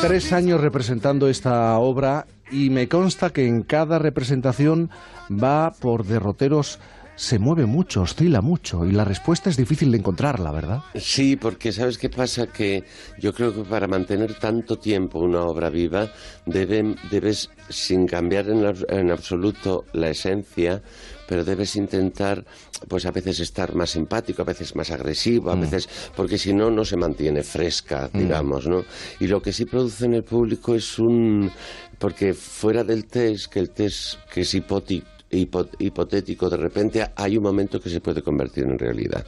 Tres 0.00 0.32
años 0.32 0.60
representando 0.60 1.28
esta 1.28 1.78
obra 1.78 2.26
y 2.50 2.70
me 2.70 2.88
consta 2.88 3.30
que 3.30 3.46
en 3.46 3.62
cada 3.62 3.98
representación 3.98 4.90
va 5.30 5.72
por 5.72 6.04
derroteros 6.04 6.78
se 7.16 7.38
mueve 7.38 7.66
mucho, 7.66 8.02
oscila 8.02 8.40
mucho 8.40 8.84
y 8.84 8.92
la 8.92 9.04
respuesta 9.04 9.48
es 9.48 9.56
difícil 9.56 9.92
de 9.92 9.98
encontrarla, 9.98 10.50
¿verdad? 10.50 10.82
Sí, 10.96 11.36
porque 11.36 11.72
¿sabes 11.72 11.96
qué 11.96 12.10
pasa? 12.10 12.48
Que 12.48 12.84
yo 13.20 13.32
creo 13.32 13.54
que 13.54 13.62
para 13.62 13.86
mantener 13.86 14.34
tanto 14.34 14.78
tiempo 14.78 15.20
una 15.20 15.42
obra 15.42 15.70
viva 15.70 16.10
debes, 16.44 17.50
sin 17.68 18.06
cambiar 18.06 18.48
en, 18.48 18.74
en 18.88 19.10
absoluto 19.10 19.84
la 19.92 20.10
esencia, 20.10 20.82
pero 21.26 21.44
debes 21.44 21.76
intentar, 21.76 22.44
pues 22.88 23.06
a 23.06 23.10
veces 23.10 23.40
estar 23.40 23.74
más 23.74 23.90
simpático, 23.90 24.42
a 24.42 24.44
veces 24.44 24.74
más 24.76 24.90
agresivo, 24.90 25.50
a 25.50 25.56
mm. 25.56 25.60
veces, 25.60 25.88
porque 26.16 26.38
si 26.38 26.52
no, 26.52 26.70
no 26.70 26.84
se 26.84 26.96
mantiene 26.96 27.42
fresca, 27.42 28.10
mm. 28.12 28.18
digamos, 28.18 28.66
¿no? 28.66 28.84
Y 29.20 29.26
lo 29.26 29.40
que 29.40 29.52
sí 29.52 29.64
produce 29.64 30.06
en 30.06 30.14
el 30.14 30.24
público 30.24 30.74
es 30.74 30.98
un, 30.98 31.50
porque 31.98 32.34
fuera 32.34 32.84
del 32.84 33.06
test, 33.06 33.52
que 33.52 33.60
el 33.60 33.70
test 33.70 34.18
que 34.32 34.42
es 34.42 34.54
hipótico, 34.54 35.06
hipotético, 35.30 36.48
de 36.48 36.56
repente 36.56 37.06
hay 37.16 37.36
un 37.36 37.42
momento 37.42 37.80
que 37.80 37.90
se 37.90 38.00
puede 38.00 38.22
convertir 38.22 38.64
en 38.64 38.78
realidad. 38.78 39.24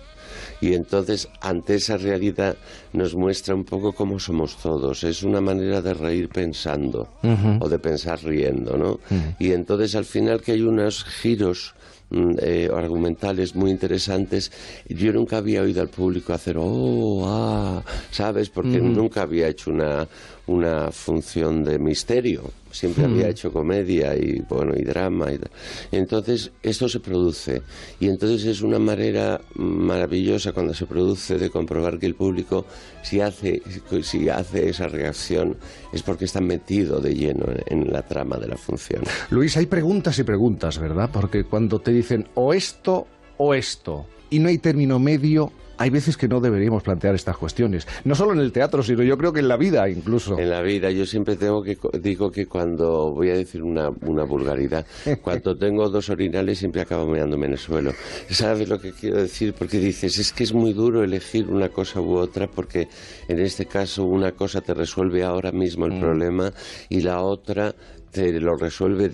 Y 0.61 0.75
entonces, 0.75 1.29
ante 1.41 1.77
esa 1.77 1.97
realidad, 1.97 2.57
nos 2.93 3.15
muestra 3.15 3.55
un 3.55 3.65
poco 3.65 3.93
cómo 3.93 4.19
somos 4.19 4.57
todos. 4.57 5.05
Es 5.05 5.23
una 5.23 5.41
manera 5.41 5.83
de 5.83 5.95
reír 5.95 6.29
pensando 6.29 7.09
o 7.61 7.69
de 7.69 7.79
pensar 7.79 8.23
riendo, 8.23 8.77
¿no? 8.77 9.01
Y 9.39 9.53
entonces, 9.53 9.95
al 9.95 10.05
final, 10.05 10.41
que 10.41 10.53
hay 10.53 10.63
unos 10.63 11.05
giros 11.05 11.75
mm, 11.75 11.86
eh, 12.41 12.69
argumentales 12.75 13.55
muy 13.55 13.71
interesantes. 13.71 14.51
Yo 14.89 15.13
nunca 15.13 15.39
había 15.39 15.63
oído 15.63 15.81
al 15.83 15.89
público 15.89 16.33
hacer, 16.33 16.57
oh, 16.59 17.25
ah, 17.27 17.83
¿sabes? 18.11 18.51
Porque 18.51 18.81
nunca 18.81 19.23
había 19.23 19.49
hecho 19.49 19.71
una, 19.71 20.07
una 20.47 20.91
función 20.93 21.65
de 21.65 21.79
misterio 21.79 22.51
siempre 22.77 23.05
había 23.05 23.27
hmm. 23.27 23.31
hecho 23.31 23.53
comedia 23.53 24.15
y 24.17 24.41
bueno 24.49 24.73
y 24.77 24.85
drama 24.85 25.33
y 25.33 25.39
entonces 25.97 26.53
esto 26.63 26.89
se 26.89 27.01
produce. 27.01 27.63
Y 28.01 28.09
entonces 28.09 28.45
es 28.45 28.63
una 28.63 28.79
manera 28.79 29.41
maravillosa 29.55 30.53
cuando 30.53 30.75
se 30.75 30.87
produce 30.87 31.39
de 31.39 31.51
comprobar 31.51 31.99
que 31.99 32.07
el 32.07 32.15
público 32.15 32.67
si 33.03 33.21
hace 33.21 33.63
si 34.03 34.29
hace 34.29 34.69
esa 34.69 34.89
reacción 34.89 35.57
es 35.93 36.03
porque 36.03 36.25
está 36.25 36.41
metido 36.41 37.01
de 37.01 37.15
lleno 37.15 37.47
en 37.67 37.93
la 37.93 38.03
trama 38.03 38.37
de 38.37 38.49
la 38.49 38.57
función. 38.57 39.03
Luis 39.31 39.57
hay 39.57 39.67
preguntas 39.67 40.19
y 40.19 40.25
preguntas 40.25 40.79
verdad 40.79 41.11
porque 41.13 41.45
cuando 41.45 41.81
te 41.81 41.93
dicen 41.93 42.29
o 42.35 42.53
esto 42.53 43.07
o 43.39 43.55
esto 43.55 44.07
y 44.31 44.39
no 44.39 44.49
hay 44.49 44.59
término 44.59 44.99
medio 44.99 45.53
hay 45.79 45.91
veces 45.91 46.17
que 46.17 46.29
no 46.29 46.41
deberíamos 46.41 46.83
plantear 46.83 47.15
estas 47.15 47.37
cuestiones. 47.37 47.87
No 48.05 48.15
solo 48.15 48.33
en 48.33 48.41
el 48.41 48.53
teatro, 48.53 48.83
sino 48.83 49.03
yo 49.03 49.17
creo 49.19 49.33
que 49.33 49.41
en 49.41 49.49
la 49.49 49.57
vida 49.57 49.89
incluso. 49.89 50.39
En 50.39 50.51
la 50.51 50.63
vida, 50.63 50.91
yo 50.91 51.07
siempre 51.07 51.37
tengo 51.37 51.63
que 51.63 51.77
digo 52.01 52.31
que 52.31 52.47
cuando 52.47 53.13
voy 53.13 53.31
a 53.31 53.35
decir 53.35 53.63
una, 53.63 53.91
una 54.03 54.25
vulgaridad, 54.25 54.87
cuando 55.23 55.57
tengo 55.57 55.89
dos 55.89 56.11
orinales 56.11 56.59
siempre 56.59 56.81
acabo 56.81 57.07
meándome 57.07 57.47
en 57.47 57.53
el 57.53 57.59
suelo. 57.59 57.93
¿Sabes 58.31 58.69
lo 58.69 58.81
que 58.81 58.93
quiero 58.93 59.21
decir? 59.21 59.55
Porque 59.55 59.79
dices, 59.79 60.19
es 60.19 60.33
que 60.33 60.45
es 60.45 60.53
muy 60.53 60.73
duro 60.73 61.03
elegir 61.05 61.49
una 61.49 61.69
cosa 61.69 62.01
u 62.01 62.17
otra, 62.17 62.47
porque 62.47 62.89
en 63.29 63.39
este 63.39 63.67
caso 63.67 64.05
una 64.05 64.33
cosa 64.33 64.61
te 64.61 64.75
resuelve 64.75 65.25
ahora 65.25 65.53
mismo 65.53 65.87
el 65.87 65.93
mm. 65.93 66.01
problema 66.01 66.53
y 66.89 67.01
la 67.01 67.23
otra 67.23 67.75
te 68.11 68.41
lo 68.41 68.57
resuelve 68.57 69.13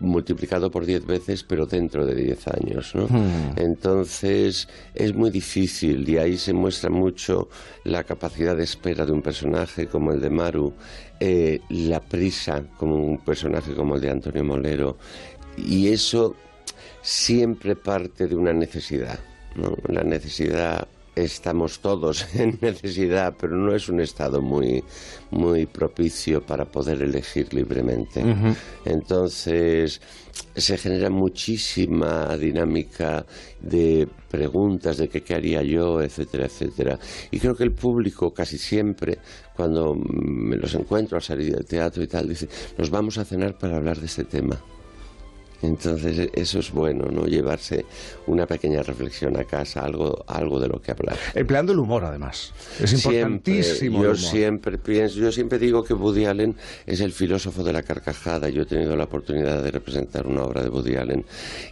multiplicado 0.00 0.70
por 0.70 0.84
10 0.84 1.06
veces, 1.06 1.42
pero 1.44 1.66
dentro 1.66 2.06
de 2.06 2.14
10 2.14 2.48
años. 2.48 2.94
¿no? 2.94 3.06
Hmm. 3.06 3.52
Entonces 3.56 4.68
es 4.94 5.14
muy 5.14 5.30
difícil 5.30 6.08
y 6.08 6.18
ahí 6.18 6.36
se 6.36 6.52
muestra 6.52 6.90
mucho 6.90 7.48
la 7.84 8.04
capacidad 8.04 8.56
de 8.56 8.64
espera 8.64 9.06
de 9.06 9.12
un 9.12 9.22
personaje 9.22 9.86
como 9.86 10.12
el 10.12 10.20
de 10.20 10.30
Maru, 10.30 10.74
eh, 11.20 11.60
la 11.70 12.00
prisa 12.00 12.62
como 12.76 12.96
un 12.96 13.18
personaje 13.18 13.74
como 13.74 13.96
el 13.96 14.00
de 14.00 14.10
Antonio 14.10 14.44
Molero, 14.44 14.98
y 15.56 15.88
eso 15.88 16.36
siempre 17.02 17.76
parte 17.76 18.26
de 18.26 18.36
una 18.36 18.52
necesidad. 18.52 19.18
¿no? 19.54 19.74
La 19.88 20.02
necesidad 20.02 20.86
estamos 21.16 21.80
todos 21.80 22.26
en 22.34 22.58
necesidad, 22.60 23.34
pero 23.40 23.56
no 23.56 23.74
es 23.74 23.88
un 23.88 24.00
estado 24.00 24.40
muy, 24.42 24.84
muy 25.30 25.66
propicio 25.66 26.44
para 26.44 26.66
poder 26.66 27.02
elegir 27.02 27.52
libremente. 27.54 28.22
Entonces, 28.84 30.00
se 30.54 30.76
genera 30.76 31.08
muchísima 31.10 32.36
dinámica 32.36 33.24
de 33.60 34.06
preguntas 34.30 34.98
de 34.98 35.08
qué, 35.08 35.34
haría 35.34 35.62
yo, 35.62 36.02
etcétera, 36.02 36.46
etcétera. 36.46 36.98
Y 37.30 37.40
creo 37.40 37.56
que 37.56 37.64
el 37.64 37.72
público 37.72 38.32
casi 38.32 38.58
siempre, 38.58 39.18
cuando 39.56 39.94
me 39.94 40.56
los 40.56 40.74
encuentro 40.74 41.16
al 41.16 41.22
salir 41.22 41.54
del 41.54 41.64
teatro 41.64 42.02
y 42.02 42.06
tal, 42.06 42.28
dice, 42.28 42.48
nos 42.76 42.90
vamos 42.90 43.16
a 43.16 43.24
cenar 43.24 43.56
para 43.56 43.76
hablar 43.76 43.98
de 43.98 44.06
este 44.06 44.24
tema. 44.24 44.60
Entonces 45.62 46.30
eso 46.34 46.58
es 46.58 46.70
bueno, 46.70 47.06
¿no? 47.10 47.26
Llevarse 47.26 47.86
una 48.26 48.46
pequeña 48.46 48.82
reflexión 48.82 49.36
a 49.36 49.44
casa, 49.44 49.80
algo, 49.80 50.24
algo 50.26 50.60
de 50.60 50.68
lo 50.68 50.80
que 50.80 50.92
hablar. 50.92 51.16
Empleando 51.34 51.72
el 51.72 51.78
humor, 51.78 52.04
además. 52.04 52.52
Es 52.80 52.92
importantísimo. 52.92 54.02
yo 54.02 54.14
siempre 54.14 54.78
pienso, 54.78 55.18
yo 55.18 55.32
siempre 55.32 55.58
digo 55.58 55.82
que 55.82 55.94
Woody 55.94 56.26
Allen 56.26 56.56
es 56.86 57.00
el 57.00 57.12
filósofo 57.12 57.62
de 57.64 57.72
la 57.72 57.82
carcajada. 57.82 58.48
Yo 58.48 58.62
he 58.62 58.66
tenido 58.66 58.96
la 58.96 59.04
oportunidad 59.04 59.62
de 59.62 59.70
representar 59.70 60.26
una 60.26 60.42
obra 60.42 60.62
de 60.62 60.68
Woody 60.68 60.96
Allen 60.96 61.24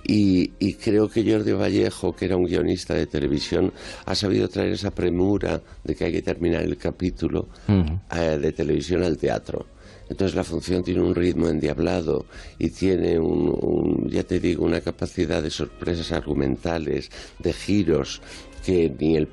y, 0.05 0.75
creo 0.75 1.09
que 1.09 1.31
Jordi 1.31 1.53
Vallejo, 1.53 2.15
que 2.15 2.27
era 2.27 2.37
un 2.37 2.45
guionista 2.45 2.95
de 2.95 3.07
televisión, 3.07 3.73
ha 4.07 4.15
sabido 4.15 4.49
traer 4.49 4.73
esa 4.73 4.91
premura 4.91 5.61
de 5.83 5.95
que 5.95 6.05
hay 6.05 6.13
que 6.13 6.23
terminar 6.23 6.63
el 6.63 6.77
capítulo 6.77 7.49
eh, 7.69 8.39
de 8.41 8.53
televisión 8.53 9.03
al 9.03 9.17
teatro. 9.17 9.74
Entonces 10.15 10.37
la 10.37 10.45
función 10.45 10.85
tiene 10.85 11.01
un 11.01 11.13
ritmo 11.13 11.49
endiablado 11.49 12.27
y 12.57 12.71
tiene 12.71 13.19
un, 13.19 14.09
ya 14.09 14.23
te 14.23 14.39
digo, 14.39 14.65
una 14.65 14.81
capacidad 14.81 15.43
de 15.43 15.51
sorpresas 15.51 16.13
argumentales, 16.13 17.11
de 17.41 17.53
giros 17.53 18.23
que 18.65 18.95
ni 18.97 19.17
el 19.17 19.27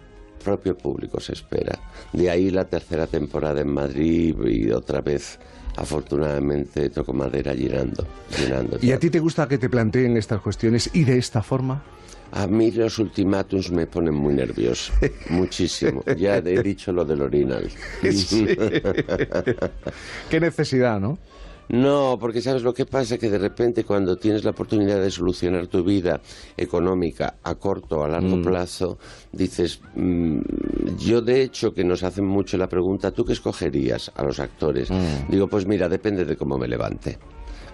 propio 0.44 0.76
público 0.76 1.20
se 1.20 1.34
espera. 1.34 1.78
De 2.12 2.32
ahí 2.32 2.50
la 2.50 2.66
tercera 2.66 3.06
temporada 3.06 3.62
en 3.62 3.72
Madrid 3.72 4.36
y 4.44 4.72
otra 4.72 5.02
vez 5.02 5.38
afortunadamente 5.76 6.90
toco 6.90 7.14
madera 7.14 7.54
llenando, 7.54 8.08
llenando. 8.40 8.80
¿Y 8.82 8.92
a 8.92 8.98
ti 8.98 9.12
te 9.12 9.20
gusta 9.20 9.48
que 9.48 9.60
te 9.60 9.70
planteen 9.70 10.18
estas 10.18 10.42
cuestiones 10.42 10.90
y 10.94 11.04
de 11.04 11.20
esta 11.20 11.44
forma? 11.44 11.84
A 12.32 12.48
mí 12.48 12.72
los 12.72 13.00
ultimátums 13.00 13.72
me 13.72 13.88
ponen 13.88 14.14
muy 14.14 14.34
nervioso, 14.34 14.94
muchísimo. 15.30 16.04
Ya 16.18 16.38
he 16.38 16.64
dicho 16.64 16.92
lo 16.92 17.06
del 17.06 17.22
orinal. 17.22 17.70
Qué 20.30 20.40
necesidad, 20.40 21.00
¿no? 21.00 21.18
No, 21.72 22.18
porque 22.20 22.42
sabes 22.42 22.64
lo 22.64 22.74
que 22.74 22.86
pasa, 22.86 23.18
que 23.18 23.30
de 23.30 23.38
repente 23.38 23.86
cuando 23.86 24.18
tienes 24.18 24.44
la 24.44 24.52
oportunidad 24.52 25.02
de 25.02 25.10
solucionar 25.10 25.68
tu 25.68 25.86
vida 25.86 26.20
económica 26.58 27.36
a 27.44 27.56
corto 27.56 28.00
o 28.00 28.04
a 28.04 28.10
largo 28.10 28.36
mm. 28.36 28.42
plazo, 28.42 28.98
dices, 29.32 29.80
mm, 29.96 30.42
yo 30.98 31.22
de 31.22 31.44
hecho 31.44 31.74
que 31.74 31.86
nos 31.86 32.04
hacen 32.04 32.26
mucho 32.26 32.58
la 32.58 32.68
pregunta, 32.68 33.12
¿tú 33.12 33.24
qué 33.24 33.32
escogerías 33.32 34.12
a 34.16 34.24
los 34.24 34.42
actores? 34.42 34.92
Mm. 34.92 35.30
Digo, 35.30 35.48
pues 35.48 35.66
mira, 35.66 35.88
depende 35.88 36.26
de 36.26 36.36
cómo 36.36 36.58
me 36.58 36.68
levante 36.68 37.18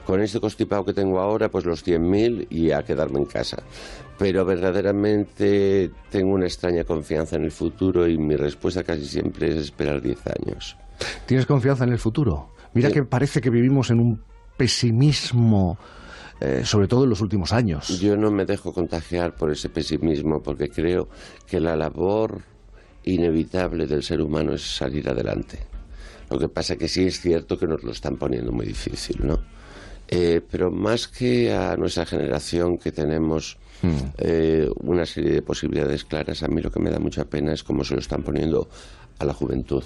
con 0.08 0.22
este 0.22 0.40
constipado 0.40 0.86
que 0.86 0.94
tengo 0.94 1.20
ahora, 1.20 1.52
pues 1.52 1.66
los 1.66 1.86
100.000 1.86 2.48
y 2.50 2.72
a 2.72 2.82
quedarme 2.82 3.20
en 3.20 3.26
casa. 3.26 3.62
Pero 4.18 4.46
verdaderamente 4.46 5.92
tengo 6.10 6.34
una 6.34 6.46
extraña 6.46 6.86
confianza 6.86 7.36
en 7.36 7.44
el 7.44 7.52
futuro 7.52 8.08
y 8.08 8.18
mi 8.18 8.38
respuesta 8.38 8.86
casi 8.86 9.04
siempre 9.04 9.50
es 9.50 9.58
esperar 9.58 10.02
10 10.02 10.20
años. 10.28 10.78
¿Tienes 11.26 11.46
confianza 11.46 11.84
en 11.84 11.92
el 11.92 12.00
futuro? 12.00 12.54
Mira 12.74 12.90
que 12.90 13.04
parece 13.04 13.42
que 13.42 13.50
vivimos 13.50 13.92
en 13.92 14.00
un 14.00 14.22
pesimismo. 14.56 15.78
Eh, 16.40 16.62
sobre 16.64 16.88
todo 16.88 17.04
en 17.04 17.10
los 17.10 17.20
últimos 17.20 17.52
años. 17.52 18.00
Yo 18.00 18.16
no 18.16 18.30
me 18.30 18.46
dejo 18.46 18.72
contagiar 18.72 19.34
por 19.34 19.52
ese 19.52 19.70
pesimismo 19.70 20.42
porque 20.42 20.70
creo 20.70 21.10
que 21.48 21.60
la 21.60 21.76
labor 21.76 22.44
inevitable 23.04 23.88
del 23.88 24.04
ser 24.04 24.22
humano 24.22 24.54
es 24.54 24.62
salir 24.62 25.10
adelante. 25.10 25.58
Lo 26.30 26.38
que 26.38 26.48
pasa 26.48 26.76
que 26.76 26.88
sí 26.88 27.08
es 27.08 27.20
cierto 27.20 27.58
que 27.58 27.66
nos 27.66 27.84
lo 27.84 27.92
están 27.92 28.18
poniendo 28.18 28.52
muy 28.52 28.68
difícil, 28.68 29.18
¿no? 29.26 29.57
Eh, 30.08 30.42
pero 30.50 30.72
más 30.72 31.08
que 31.08 31.54
a 31.54 31.76
nuestra 31.76 32.06
generación 32.06 32.78
que 32.78 32.92
tenemos 32.92 33.58
hmm. 33.82 33.98
eh, 34.18 34.70
una 34.82 35.06
serie 35.06 35.32
de 35.32 35.42
posibilidades 35.42 36.06
claras, 36.06 36.44
a 36.44 36.48
mí 36.48 36.62
lo 36.62 36.72
que 36.72 36.80
me 36.80 36.90
da 36.90 37.00
mucha 37.00 37.26
pena 37.26 37.54
es 37.54 37.64
cómo 37.64 37.84
se 37.84 37.96
lo 37.96 38.00
están 38.00 38.24
poniendo 38.24 38.70
a 39.20 39.26
la 39.26 39.34
juventud, 39.34 39.84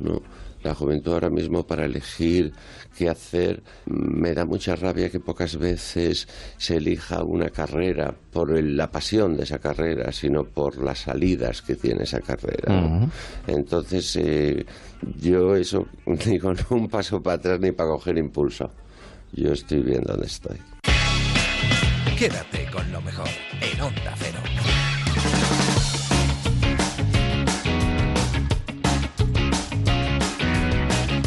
¿no? 0.00 0.22
La 0.62 0.74
juventud 0.74 1.12
ahora 1.12 1.30
mismo 1.30 1.66
para 1.66 1.86
elegir 1.86 2.52
qué 2.96 3.08
hacer, 3.08 3.62
me 3.86 4.34
da 4.34 4.44
mucha 4.44 4.76
rabia 4.76 5.08
que 5.08 5.18
pocas 5.18 5.56
veces 5.56 6.28
se 6.58 6.76
elija 6.76 7.24
una 7.24 7.48
carrera 7.48 8.14
por 8.30 8.62
la 8.62 8.90
pasión 8.90 9.38
de 9.38 9.44
esa 9.44 9.58
carrera, 9.58 10.12
sino 10.12 10.44
por 10.44 10.76
las 10.82 10.98
salidas 10.98 11.62
que 11.62 11.76
tiene 11.76 12.02
esa 12.02 12.20
carrera. 12.20 13.08
Entonces, 13.46 14.16
eh, 14.16 14.66
yo 15.18 15.56
eso 15.56 15.86
digo, 16.26 16.52
no 16.52 16.76
un 16.76 16.88
paso 16.88 17.22
para 17.22 17.36
atrás 17.36 17.60
ni 17.60 17.72
para 17.72 17.90
coger 17.90 18.18
impulso. 18.18 18.70
Yo 19.32 19.52
estoy 19.52 19.80
bien 19.80 20.02
donde 20.02 20.26
estoy. 20.26 20.58
Quédate 22.18 22.66
con 22.70 22.90
lo 22.92 23.00
mejor 23.00 23.28
en 23.60 23.80
Onda 23.80 24.14
Cero. 24.18 24.38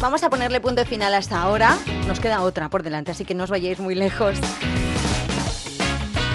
Vamos 0.02 0.22
a 0.22 0.30
ponerle 0.30 0.60
punto 0.60 0.86
final 0.86 1.14
hasta 1.14 1.42
ahora. 1.42 1.78
Nos 2.08 2.20
queda 2.20 2.42
otra 2.42 2.70
por 2.70 2.84
delante, 2.84 3.12
así 3.12 3.24
que 3.24 3.34
no 3.34 3.46
os 3.46 3.50
vayáis 3.50 3.80
muy 3.80 3.96
lejos. 3.96 4.38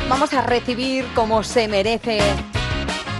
Vamos 0.09 0.33
a 0.33 0.41
recibir 0.41 1.05
como 1.15 1.43
se 1.43 1.69
merece 1.69 2.19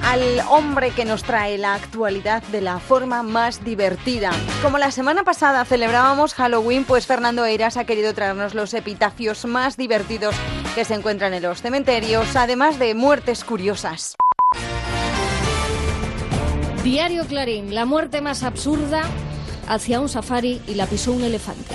al 0.03 0.41
hombre 0.49 0.91
que 0.91 1.05
nos 1.05 1.23
trae 1.23 1.59
la 1.59 1.75
actualidad 1.75 2.43
de 2.45 2.61
la 2.61 2.79
forma 2.79 3.23
más 3.23 3.65
divertida. 3.65 4.31
Como 4.63 4.79
la 4.79 4.91
semana 4.91 5.25
pasada 5.25 5.65
celebrábamos 5.65 6.35
Halloween, 6.35 6.85
pues 6.85 7.07
Fernando 7.07 7.45
Eiras 7.45 7.77
ha 7.77 7.85
querido 7.85 8.15
traernos 8.15 8.55
los 8.55 8.75
epitafios 8.75 9.45
más 9.45 9.77
divertidos 9.77 10.35
que 10.75 10.85
se 10.85 10.95
encuentran 10.95 11.35
en 11.35 11.43
los 11.43 11.63
cementerios, 11.63 12.37
además 12.37 12.79
de 12.79 12.95
muertes 12.95 13.45
curiosas. 13.45 14.17
Diario 16.83 17.27
Clarín, 17.27 17.75
la 17.75 17.85
muerte 17.85 18.21
más 18.21 18.43
absurda 18.43 19.03
hacia 19.69 20.01
un 20.01 20.09
safari 20.09 20.63
y 20.67 20.75
la 20.75 20.87
pisó 20.87 21.13
un 21.13 21.23
elefante. 21.23 21.75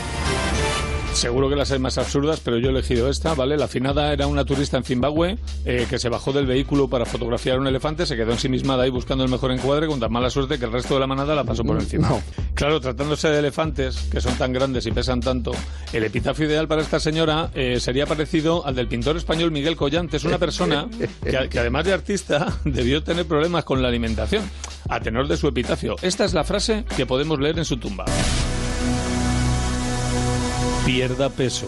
Seguro 1.13 1.47
que 1.47 1.55
las 1.55 1.71
hay 1.71 1.79
más 1.79 1.97
absurdas, 1.97 2.41
pero 2.43 2.57
yo 2.57 2.67
he 2.67 2.71
elegido 2.71 3.07
esta, 3.07 3.33
¿vale? 3.33 3.55
La 3.55 3.67
finada 3.67 4.11
era 4.11 4.27
una 4.27 4.43
turista 4.43 4.77
en 4.77 4.83
Zimbabue 4.83 5.37
eh, 5.63 5.85
que 5.89 5.99
se 5.99 6.09
bajó 6.09 6.33
del 6.33 6.45
vehículo 6.45 6.89
para 6.89 7.05
fotografiar 7.05 7.59
un 7.59 7.67
elefante, 7.67 8.05
se 8.05 8.15
quedó 8.15 8.31
ensimismada 8.31 8.83
ahí 8.83 8.89
buscando 8.89 9.23
el 9.23 9.29
mejor 9.29 9.51
encuadre 9.51 9.87
con 9.87 9.99
tan 9.99 10.11
mala 10.11 10.29
suerte 10.29 10.57
que 10.57 10.65
el 10.65 10.71
resto 10.71 10.95
de 10.95 10.99
la 10.99 11.07
manada 11.07 11.35
la 11.35 11.43
pasó 11.43 11.63
por 11.63 11.79
encima. 11.79 12.09
Claro, 12.55 12.81
tratándose 12.81 13.29
de 13.29 13.39
elefantes, 13.39 13.95
que 14.11 14.19
son 14.19 14.35
tan 14.37 14.51
grandes 14.51 14.85
y 14.85 14.91
pesan 14.91 15.21
tanto, 15.21 15.51
el 15.93 16.03
epitafio 16.03 16.45
ideal 16.47 16.67
para 16.67 16.81
esta 16.81 16.99
señora 16.99 17.51
eh, 17.53 17.79
sería 17.79 18.05
parecido 18.05 18.65
al 18.65 18.75
del 18.75 18.87
pintor 18.87 19.15
español 19.15 19.51
Miguel 19.51 19.75
Collante. 19.75 20.17
Es 20.17 20.25
una 20.25 20.39
persona 20.39 20.87
que, 21.23 21.47
que 21.49 21.59
además 21.59 21.85
de 21.85 21.93
artista 21.93 22.59
debió 22.65 23.03
tener 23.03 23.25
problemas 23.25 23.63
con 23.63 23.81
la 23.81 23.87
alimentación, 23.87 24.43
a 24.89 24.99
tenor 24.99 25.27
de 25.27 25.37
su 25.37 25.47
epitafio. 25.47 25.95
Esta 26.01 26.25
es 26.25 26.33
la 26.33 26.43
frase 26.43 26.85
que 26.97 27.05
podemos 27.05 27.39
leer 27.39 27.59
en 27.59 27.65
su 27.65 27.77
tumba. 27.77 28.05
Pierda 30.85 31.29
peso. 31.29 31.67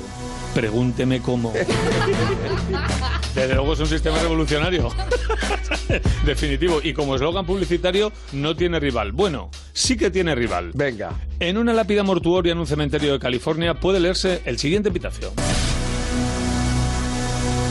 Pregúnteme 0.53 1.21
cómo. 1.21 1.53
Desde 3.33 3.55
luego 3.55 3.73
es 3.73 3.79
un 3.79 3.87
sistema 3.87 4.19
revolucionario. 4.19 4.89
Definitivo. 6.25 6.79
Y 6.83 6.93
como 6.93 7.15
eslogan 7.15 7.45
publicitario, 7.45 8.11
no 8.33 8.55
tiene 8.55 8.79
rival. 8.79 9.13
Bueno, 9.13 9.49
sí 9.73 9.95
que 9.95 10.11
tiene 10.11 10.35
rival. 10.35 10.71
Venga. 10.73 11.11
En 11.39 11.57
una 11.57 11.73
lápida 11.73 12.03
mortuoria 12.03 12.51
en 12.51 12.57
un 12.57 12.67
cementerio 12.67 13.13
de 13.13 13.19
California 13.19 13.73
puede 13.73 14.01
leerse 14.01 14.41
el 14.45 14.57
siguiente 14.57 14.89
epitafio. 14.89 15.31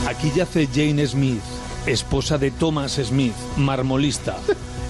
Aquí 0.07 0.31
yace 0.35 0.67
Jane 0.73 1.05
Smith, 1.05 1.41
esposa 1.85 2.37
de 2.37 2.49
Thomas 2.51 2.93
Smith, 2.93 3.35
marmolista. 3.57 4.37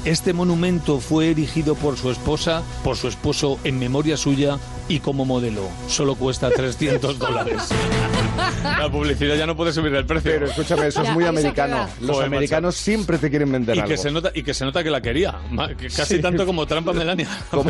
Este 0.05 0.33
monumento 0.33 0.99
fue 0.99 1.31
erigido 1.31 1.75
por 1.75 1.97
su 1.97 2.11
esposa, 2.11 2.63
por 2.83 2.95
su 2.95 3.07
esposo 3.07 3.59
en 3.63 3.79
memoria 3.79 4.17
suya 4.17 4.59
y 4.87 4.99
como 4.99 5.25
modelo. 5.25 5.69
Solo 5.87 6.15
cuesta 6.15 6.49
300 6.49 7.17
dólares. 7.17 7.61
La 8.63 8.89
publicidad 8.91 9.35
ya 9.35 9.45
no 9.45 9.55
puede 9.55 9.73
subir 9.73 9.93
el 9.95 10.05
precio. 10.05 10.31
Pero 10.31 10.47
escúchame, 10.47 10.87
eso 10.87 11.03
es 11.03 11.11
muy 11.11 11.25
americano. 11.25 11.87
Los 12.01 12.21
americanos 12.21 12.75
siempre 12.75 13.17
te 13.17 13.29
quieren 13.29 13.51
vender 13.51 13.75
y 13.75 13.79
algo. 13.79 13.89
Que 13.89 13.97
se 13.97 14.11
nota, 14.11 14.31
y 14.33 14.43
que 14.43 14.53
se 14.53 14.65
nota 14.65 14.83
que 14.83 14.89
la 14.89 15.01
quería. 15.01 15.35
Casi 15.95 16.19
tanto 16.19 16.45
como 16.45 16.65
Trampa 16.65 16.93
Melania. 16.93 17.27
Como, 17.51 17.69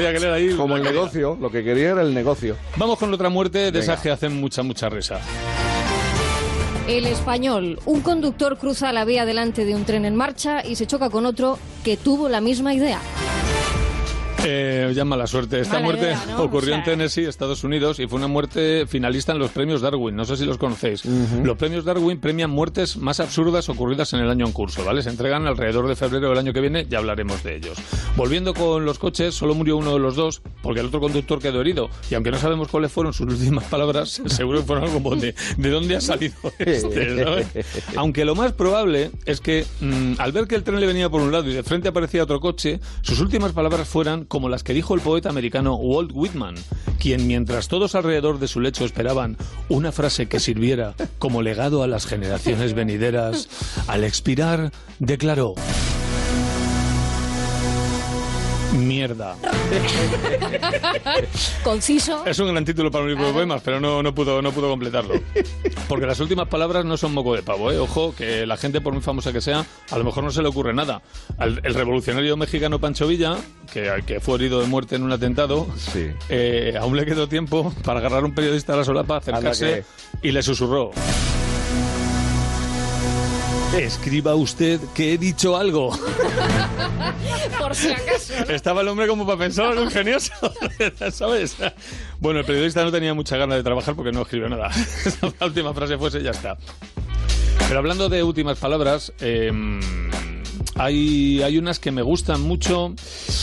como 0.57 0.77
el 0.77 0.83
negocio. 0.83 1.37
Lo 1.39 1.51
que 1.51 1.63
quería 1.63 1.91
era 1.91 2.01
el 2.01 2.13
negocio. 2.13 2.55
Vamos 2.77 2.97
con 2.97 3.13
otra 3.13 3.29
muerte 3.29 3.71
de 3.71 3.79
esas 3.79 3.99
que 3.99 4.11
hacen 4.11 4.39
mucha, 4.39 4.63
mucha 4.63 4.89
risa. 4.89 5.19
El 6.87 7.07
español. 7.07 7.79
Un 7.85 8.01
conductor 8.01 8.57
cruza 8.57 8.91
la 8.91 9.05
vía 9.05 9.25
delante 9.25 9.65
de 9.65 9.75
un 9.75 9.85
tren 9.85 10.05
en 10.05 10.15
marcha 10.15 10.65
y 10.65 10.75
se 10.75 10.85
choca 10.85 11.09
con 11.09 11.25
otro 11.25 11.57
que 11.83 11.97
tuvo 11.97 12.29
la 12.29 12.41
misma 12.41 12.73
idea. 12.73 12.99
Eh, 14.47 14.93
ya 14.95 15.05
mala 15.05 15.25
suerte. 15.25 15.59
Esta 15.59 15.79
muerte 15.79 16.15
ocurrió 16.37 16.75
en 16.75 16.83
Tennessee, 16.83 17.25
Estados 17.25 17.63
Unidos, 17.63 17.99
y 17.99 18.07
fue 18.07 18.17
una 18.19 18.27
muerte 18.27 18.85
finalista 18.87 19.31
en 19.31 19.39
los 19.39 19.51
premios 19.51 19.81
Darwin. 19.81 20.15
No 20.15 20.23
sé 20.25 20.37
si 20.37 20.45
los 20.45 20.57
conocéis. 20.57 21.03
Los 21.43 21.57
premios 21.57 21.83
Darwin 21.83 22.19
premian 22.19 22.51
muertes 22.51 22.97
más 22.97 23.19
absurdas 23.19 23.67
ocurridas 23.69 24.13
en 24.13 24.19
el 24.19 24.29
año 24.29 24.45
en 24.45 24.51
curso, 24.51 24.85
¿vale? 24.85 25.01
Se 25.01 25.09
entregan 25.09 25.47
alrededor 25.47 25.87
de 25.87 25.95
febrero 25.95 26.29
del 26.29 26.37
año 26.37 26.53
que 26.53 26.61
viene, 26.61 26.85
ya 26.87 26.99
hablaremos 26.99 27.43
de 27.43 27.55
ellos. 27.55 27.77
Volviendo 28.15 28.53
con 28.53 28.85
los 28.85 28.99
coches, 28.99 29.33
solo 29.33 29.55
murió 29.55 29.77
uno 29.77 29.93
de 29.93 29.99
los 29.99 30.15
dos, 30.15 30.41
porque 30.61 30.79
el 30.79 30.87
otro 30.87 30.99
conductor 30.99 31.39
quedó 31.39 31.61
herido. 31.61 31.89
Y 32.09 32.15
aunque 32.15 32.31
no 32.31 32.37
sabemos 32.37 32.67
cuáles 32.67 32.91
fueron 32.91 33.13
sus 33.13 33.27
últimas 33.27 33.65
palabras, 33.65 34.21
seguro 34.27 34.59
que 34.59 34.65
fueron 34.65 34.85
algo 34.85 35.01
como 35.01 35.15
de 35.15 35.33
¿de 35.57 35.69
dónde 35.69 35.95
ha 35.95 36.01
salido 36.01 36.35
este? 36.59 37.45
Aunque 37.95 38.25
lo 38.25 38.35
más 38.35 38.53
probable 38.53 39.11
es 39.25 39.41
que 39.41 39.65
mm, 39.81 40.13
al 40.17 40.31
ver 40.31 40.47
que 40.47 40.55
el 40.55 40.63
tren 40.63 40.79
le 40.79 40.85
venía 40.85 41.09
por 41.09 41.21
un 41.21 41.31
lado 41.31 41.49
y 41.49 41.53
de 41.53 41.63
frente 41.63 41.87
aparecía 41.87 42.23
otro 42.23 42.39
coche, 42.39 42.79
sus 43.01 43.19
últimas 43.19 43.53
palabras 43.53 43.87
fueran 43.87 44.25
como 44.35 44.49
las 44.49 44.63
que 44.63 44.73
dijo 44.73 44.93
el 44.95 44.99
poeta 44.99 45.29
americano 45.29 45.75
Walt 45.75 46.11
Whitman, 46.13 46.55
quien 46.99 47.25
mientras 47.25 47.69
todos 47.69 47.95
alrededor 47.95 48.37
de 48.37 48.49
su 48.49 48.59
lecho 48.59 48.83
esperaban 48.83 49.37
una 49.69 49.93
frase 49.93 50.27
que 50.27 50.41
sirviera 50.41 50.93
como 51.19 51.41
legado 51.41 51.83
a 51.83 51.87
las 51.87 52.05
generaciones 52.05 52.73
venideras, 52.73 53.47
al 53.87 54.03
expirar 54.03 54.73
declaró 54.99 55.55
Mierda. 58.75 59.35
Conciso. 61.63 62.25
Es 62.25 62.39
un 62.39 62.51
gran 62.51 62.65
título 62.65 62.91
para 62.91 63.03
un 63.03 63.09
libro 63.09 63.27
de 63.27 63.33
poemas, 63.33 63.61
pero 63.63 63.79
no, 63.79 64.03
no, 64.03 64.13
pudo, 64.13 64.41
no 64.41 64.51
pudo 64.51 64.69
completarlo. 64.69 65.15
Porque 65.87 66.05
las 66.05 66.19
últimas 66.19 66.47
palabras 66.47 66.85
no 66.85 66.97
son 66.97 67.13
moco 67.13 67.35
de 67.35 67.43
pavo, 67.43 67.71
¿eh? 67.71 67.77
Ojo, 67.77 68.13
que 68.15 68.45
la 68.45 68.57
gente, 68.57 68.81
por 68.81 68.93
muy 68.93 69.01
famosa 69.01 69.33
que 69.33 69.41
sea, 69.41 69.65
a 69.89 69.97
lo 69.97 70.03
mejor 70.03 70.23
no 70.23 70.31
se 70.31 70.41
le 70.41 70.47
ocurre 70.47 70.73
nada. 70.73 71.01
el 71.39 71.73
revolucionario 71.73 72.37
mexicano 72.37 72.79
Pancho 72.79 73.07
Villa, 73.07 73.35
que, 73.71 73.91
que 74.05 74.19
fue 74.19 74.35
herido 74.35 74.61
de 74.61 74.67
muerte 74.67 74.95
en 74.95 75.03
un 75.03 75.11
atentado, 75.11 75.67
eh, 76.29 76.75
aún 76.79 76.95
le 76.95 77.05
quedó 77.05 77.27
tiempo 77.27 77.73
para 77.83 77.99
agarrar 77.99 78.23
a 78.23 78.25
un 78.25 78.35
periodista 78.35 78.73
a 78.73 78.77
la 78.77 78.83
solapa, 78.83 79.17
acercarse 79.17 79.85
y 80.21 80.31
le 80.31 80.43
susurró. 80.43 80.91
Escriba 83.73 84.35
usted 84.35 84.79
que 84.93 85.13
he 85.13 85.17
dicho 85.17 85.57
algo. 85.57 85.91
Por 87.59 87.75
si 87.75 87.91
acaso. 87.91 88.33
Estaba 88.49 88.81
el 88.81 88.87
hombre 88.87 89.07
como 89.07 89.25
para 89.25 89.39
pensar 89.39 89.67
algo 89.67 89.83
ingenioso. 89.83 90.31
¿Sabes? 91.11 91.57
Bueno, 92.19 92.39
el 92.39 92.45
periodista 92.45 92.83
no 92.83 92.91
tenía 92.91 93.13
mucha 93.13 93.37
ganas 93.37 93.57
de 93.57 93.63
trabajar 93.63 93.95
porque 93.95 94.11
no 94.11 94.21
escribió 94.21 94.47
nada. 94.49 94.69
La 95.39 95.47
última 95.47 95.73
frase 95.73 95.97
fuese 95.97 96.21
ya 96.23 96.31
está. 96.31 96.57
Pero 97.67 97.79
hablando 97.79 98.09
de 98.09 98.23
últimas 98.23 98.57
palabras, 98.59 99.11
eh, 99.19 99.51
hay, 100.75 101.41
hay 101.41 101.57
unas 101.57 101.79
que 101.79 101.91
me 101.91 102.01
gustan 102.01 102.41
mucho, 102.41 102.93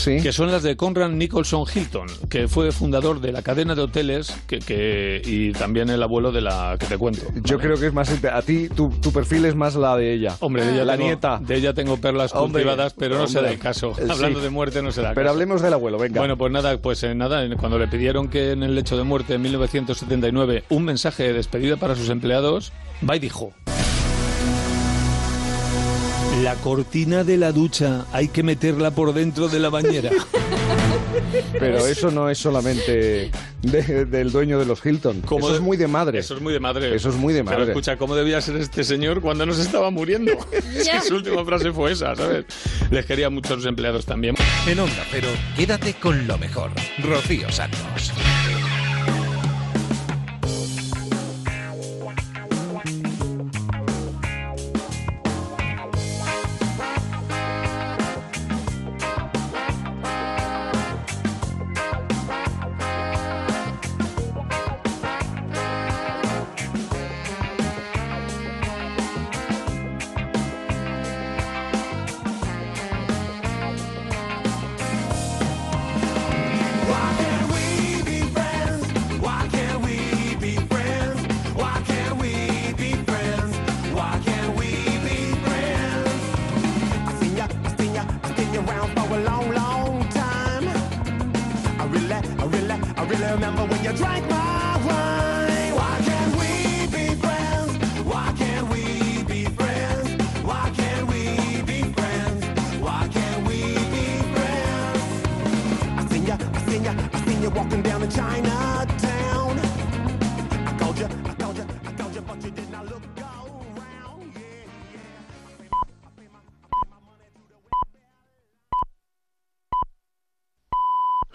que 0.05 0.31
son 0.31 0.51
las 0.51 0.63
de 0.63 0.75
Conrad 0.75 1.09
Nicholson 1.09 1.65
Hilton, 1.73 2.07
que 2.29 2.47
fue 2.47 2.71
fundador 2.71 3.21
de 3.21 3.31
la 3.31 3.41
cadena 3.41 3.75
de 3.75 3.81
hoteles 3.81 4.35
que, 4.47 4.59
que, 4.59 5.21
y 5.25 5.51
también 5.51 5.89
el 5.89 6.01
abuelo 6.03 6.31
de 6.31 6.41
la 6.41 6.77
que 6.79 6.85
te 6.85 6.97
cuento. 6.97 7.21
Yo 7.43 7.57
creo 7.59 7.77
que 7.77 7.87
es 7.87 7.93
más... 7.93 8.11
A 8.23 8.41
ti, 8.43 8.69
tu, 8.69 8.89
tu, 8.89 9.11
perfil 9.11 9.45
es 9.45 9.55
más 9.55 9.75
la 9.75 9.97
de 9.97 10.13
ella. 10.13 10.35
Hombre, 10.39 10.65
de 10.65 10.73
ella 10.73 10.85
la 10.85 10.93
tengo, 10.93 11.07
nieta. 11.07 11.39
De 11.39 11.55
ella 11.55 11.73
tengo 11.73 11.97
perlas 11.97 12.31
cultivadas, 12.31 12.93
pero 12.93 13.17
no 13.17 13.27
se 13.27 13.41
da 13.41 13.49
el 13.49 13.59
caso. 13.59 13.93
Hablando 14.09 14.39
de 14.39 14.49
muerte 14.49 14.81
no 14.81 14.91
se 14.91 15.01
da 15.01 15.09
el 15.09 15.15
Pero 15.15 15.29
hablemos 15.29 15.61
del 15.61 15.73
abuelo, 15.73 15.97
venga. 15.97 16.19
Bueno, 16.19 16.37
pues 16.37 16.51
nada, 16.51 16.77
pues 16.77 17.03
eh, 17.03 17.15
nada, 17.15 17.43
cuando 17.57 17.79
le 17.79 17.87
pidieron 17.87 18.27
que 18.27 18.51
en 18.51 18.63
el 18.63 18.75
lecho 18.75 18.95
de 18.97 19.03
muerte 19.03 19.35
en 19.35 19.41
1979 19.41 20.65
un 20.69 20.85
mensaje 20.85 21.23
de 21.23 21.33
despedida 21.33 21.77
para 21.77 21.95
sus 21.95 22.09
empleados, 22.09 22.71
va 23.07 23.15
y 23.15 23.19
dijo... 23.19 23.53
La 26.41 26.55
cortina 26.55 27.23
de 27.23 27.37
la 27.37 27.51
ducha 27.51 28.05
hay 28.11 28.27
que 28.27 28.41
meterla 28.41 28.91
por 28.91 29.13
dentro 29.13 29.47
de 29.47 29.59
la 29.59 29.69
bañera. 29.69 30.09
Pero 31.59 31.85
eso 31.85 32.09
no 32.09 32.29
es 32.29 32.37
solamente 32.37 33.31
de, 33.61 34.05
del 34.05 34.31
dueño 34.31 34.57
de 34.57 34.65
los 34.65 34.83
Hilton. 34.83 35.21
Como 35.21 35.45
eso 35.47 35.55
es 35.55 35.61
muy 35.61 35.77
de 35.77 35.87
madre. 35.87 36.19
Eso 36.19 36.35
es 36.35 36.41
muy 36.41 36.51
de 36.51 36.59
madre. 36.59 36.95
Eso 36.95 37.09
es 37.09 37.15
muy 37.15 37.33
de 37.33 37.43
madre. 37.43 37.59
Pero 37.59 37.71
escucha, 37.71 37.97
¿cómo 37.97 38.15
debía 38.15 38.41
ser 38.41 38.57
este 38.57 38.83
señor 38.83 39.21
cuando 39.21 39.45
no 39.45 39.53
se 39.53 39.61
estaba 39.61 39.91
muriendo? 39.91 40.31
Su 41.07 41.15
última 41.15 41.45
frase 41.45 41.71
fue 41.71 41.91
esa, 41.91 42.15
¿sabes? 42.15 42.45
Les 42.89 43.05
quería 43.05 43.29
mucho 43.29 43.53
a 43.53 43.57
sus 43.57 43.65
empleados 43.65 44.05
también. 44.05 44.35
En 44.67 44.79
Onda, 44.79 45.05
pero 45.11 45.27
quédate 45.55 45.93
con 45.93 46.27
lo 46.27 46.37
mejor. 46.37 46.71
Rocío 47.03 47.51
Santos. 47.51 48.11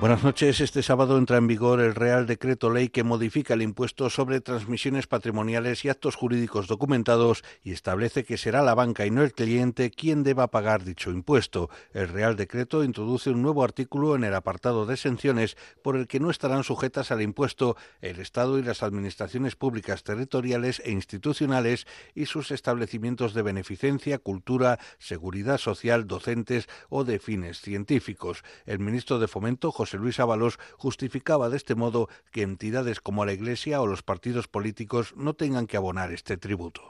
Buenas 0.00 0.24
noches. 0.24 0.62
Este 0.62 0.82
sábado 0.82 1.18
entra 1.18 1.36
en 1.36 1.46
vigor 1.46 1.78
el 1.78 1.94
Real 1.94 2.24
Decreto 2.24 2.70
Ley 2.70 2.88
que 2.88 3.04
modifica 3.04 3.52
el 3.52 3.60
impuesto 3.60 4.08
sobre 4.08 4.40
transmisiones 4.40 5.06
patrimoniales 5.06 5.84
y 5.84 5.90
actos 5.90 6.16
jurídicos 6.16 6.68
documentados 6.68 7.44
y 7.62 7.72
establece 7.72 8.24
que 8.24 8.38
será 8.38 8.62
la 8.62 8.74
banca 8.74 9.04
y 9.04 9.10
no 9.10 9.22
el 9.22 9.34
cliente 9.34 9.90
quien 9.90 10.22
deba 10.22 10.50
pagar 10.50 10.84
dicho 10.84 11.10
impuesto. 11.10 11.68
El 11.92 12.08
Real 12.08 12.34
Decreto 12.34 12.82
introduce 12.82 13.28
un 13.28 13.42
nuevo 13.42 13.62
artículo 13.62 14.16
en 14.16 14.24
el 14.24 14.34
apartado 14.34 14.86
de 14.86 14.94
exenciones 14.94 15.58
por 15.82 15.96
el 15.96 16.06
que 16.06 16.18
no 16.18 16.30
estarán 16.30 16.64
sujetas 16.64 17.10
al 17.10 17.20
impuesto 17.20 17.76
el 18.00 18.20
Estado 18.20 18.58
y 18.58 18.62
las 18.62 18.82
administraciones 18.82 19.54
públicas 19.54 20.02
territoriales 20.02 20.80
e 20.82 20.92
institucionales 20.92 21.86
y 22.14 22.24
sus 22.24 22.52
establecimientos 22.52 23.34
de 23.34 23.42
beneficencia, 23.42 24.18
cultura, 24.18 24.78
seguridad 24.98 25.58
social, 25.58 26.06
docentes 26.06 26.70
o 26.88 27.04
de 27.04 27.18
fines 27.18 27.60
científicos. 27.60 28.44
El 28.64 28.78
ministro 28.78 29.18
de 29.18 29.28
Fomento, 29.28 29.70
José 29.70 29.89
Luis 29.98 30.20
Ábalos 30.20 30.58
justificaba 30.76 31.48
de 31.48 31.56
este 31.56 31.74
modo 31.74 32.08
que 32.32 32.42
entidades 32.42 33.00
como 33.00 33.24
la 33.24 33.32
Iglesia 33.32 33.80
o 33.80 33.86
los 33.86 34.02
partidos 34.02 34.48
políticos 34.48 35.14
no 35.16 35.34
tengan 35.34 35.66
que 35.66 35.76
abonar 35.76 36.12
este 36.12 36.36
tributo. 36.36 36.82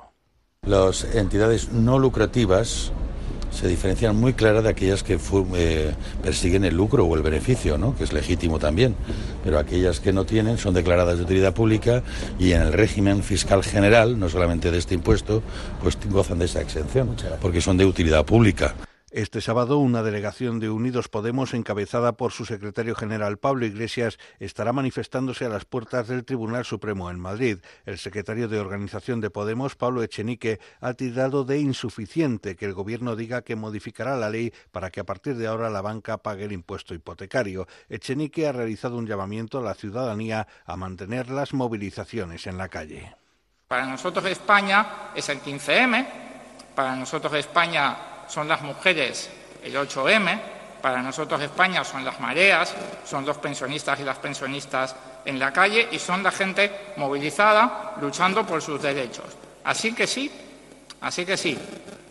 Las 0.67 1.05
entidades 1.15 1.73
no 1.73 1.99
lucrativas 1.99 2.93
se 3.51 3.69
diferencian 3.69 4.17
muy 4.17 4.35
clara 4.35 4.63
de 4.63 4.69
aquellas 4.69 5.03
que 5.03 5.19
eh, 5.57 5.95
persiguen 6.23 6.65
el 6.65 6.77
lucro 6.77 7.05
o 7.05 7.17
el 7.17 7.23
beneficio, 7.23 7.79
¿no? 7.79 7.97
que 7.97 8.05
es 8.05 8.13
legítimo 8.13 8.59
también, 8.59 8.95
pero 9.45 9.59
aquellas 9.59 10.01
que 10.01 10.13
no 10.13 10.25
tienen 10.25 10.59
son 10.59 10.75
declaradas 10.75 11.19
de 11.19 11.25
utilidad 11.25 11.55
pública 11.55 12.03
y 12.39 12.53
en 12.53 12.63
el 12.63 12.73
régimen 12.73 13.23
fiscal 13.23 13.65
general, 13.65 14.19
no 14.19 14.29
solamente 14.29 14.71
de 14.71 14.79
este 14.79 14.95
impuesto, 14.95 15.43
pues 15.83 15.99
gozan 16.09 16.39
de 16.39 16.45
esa 16.45 16.61
exención, 16.61 17.17
porque 17.41 17.61
son 17.61 17.77
de 17.77 17.87
utilidad 17.87 18.25
pública. 18.25 18.75
Este 19.13 19.41
sábado, 19.41 19.79
una 19.79 20.05
delegación 20.05 20.61
de 20.61 20.71
Unidos 20.71 21.09
Podemos, 21.09 21.53
encabezada 21.53 22.13
por 22.13 22.31
su 22.31 22.45
secretario 22.45 22.95
general 22.95 23.39
Pablo 23.39 23.67
Iglesias, 23.67 24.21
estará 24.39 24.73
manifestándose 24.73 25.45
a 25.45 25.49
las 25.49 25.65
puertas 25.65 26.07
del 26.07 26.25
Tribunal 26.25 26.65
Supremo 26.65 27.11
en 27.11 27.19
Madrid. 27.19 27.59
El 27.87 27.99
secretario 27.99 28.47
de 28.47 28.61
Organización 28.61 29.21
de 29.21 29.29
Podemos, 29.29 29.75
Pablo 29.75 30.05
Echenique, 30.05 30.61
ha 30.81 30.95
tirado 30.95 31.43
de 31.43 31.59
insuficiente 31.59 32.55
que 32.55 32.67
el 32.67 32.73
Gobierno 32.73 33.17
diga 33.17 33.43
que 33.43 33.57
modificará 33.57 34.15
la 34.15 34.31
ley 34.31 34.55
para 34.71 34.91
que 34.91 35.01
a 35.01 35.05
partir 35.05 35.35
de 35.35 35.49
ahora 35.49 35.71
la 35.71 35.83
banca 35.83 36.19
pague 36.19 36.45
el 36.45 36.53
impuesto 36.53 36.95
hipotecario. 36.95 37.67
Echenique 37.89 38.47
ha 38.47 38.53
realizado 38.53 38.97
un 38.97 39.09
llamamiento 39.09 39.59
a 39.59 39.63
la 39.63 39.75
ciudadanía 39.75 40.47
a 40.65 40.77
mantener 40.77 41.31
las 41.31 41.53
movilizaciones 41.53 42.47
en 42.47 42.59
la 42.59 42.69
calle. 42.69 43.17
Para 43.67 43.87
nosotros 43.87 44.25
España 44.27 45.11
es 45.17 45.29
el 45.29 45.41
15M, 45.41 46.07
para 46.77 46.95
nosotros 46.95 47.35
España 47.35 48.20
son 48.31 48.49
las 48.49 48.63
mujeres 48.63 49.29
el 49.63 49.75
8M, 49.75 50.41
para 50.81 51.03
nosotros 51.03 51.41
España 51.43 51.85
son 51.85 52.05
las 52.05 52.19
mareas, 52.21 52.75
son 53.05 53.27
los 53.27 53.37
pensionistas 53.37 54.01
y 54.01 54.05
las 54.05 54.19
pensionistas 54.19 54.97
en 55.25 55.39
la 55.39 55.53
calle 55.53 55.89
y 55.91 55.99
son 55.99 56.23
la 56.23 56.31
gente 56.31 56.93
movilizada 56.97 57.95
luchando 58.01 58.47
por 58.47 58.63
sus 58.63 58.81
derechos. 58.81 59.27
Así 59.65 59.93
que 59.93 60.07
sí, 60.07 60.31
así 61.03 61.27
que 61.27 61.37
sí, 61.37 61.59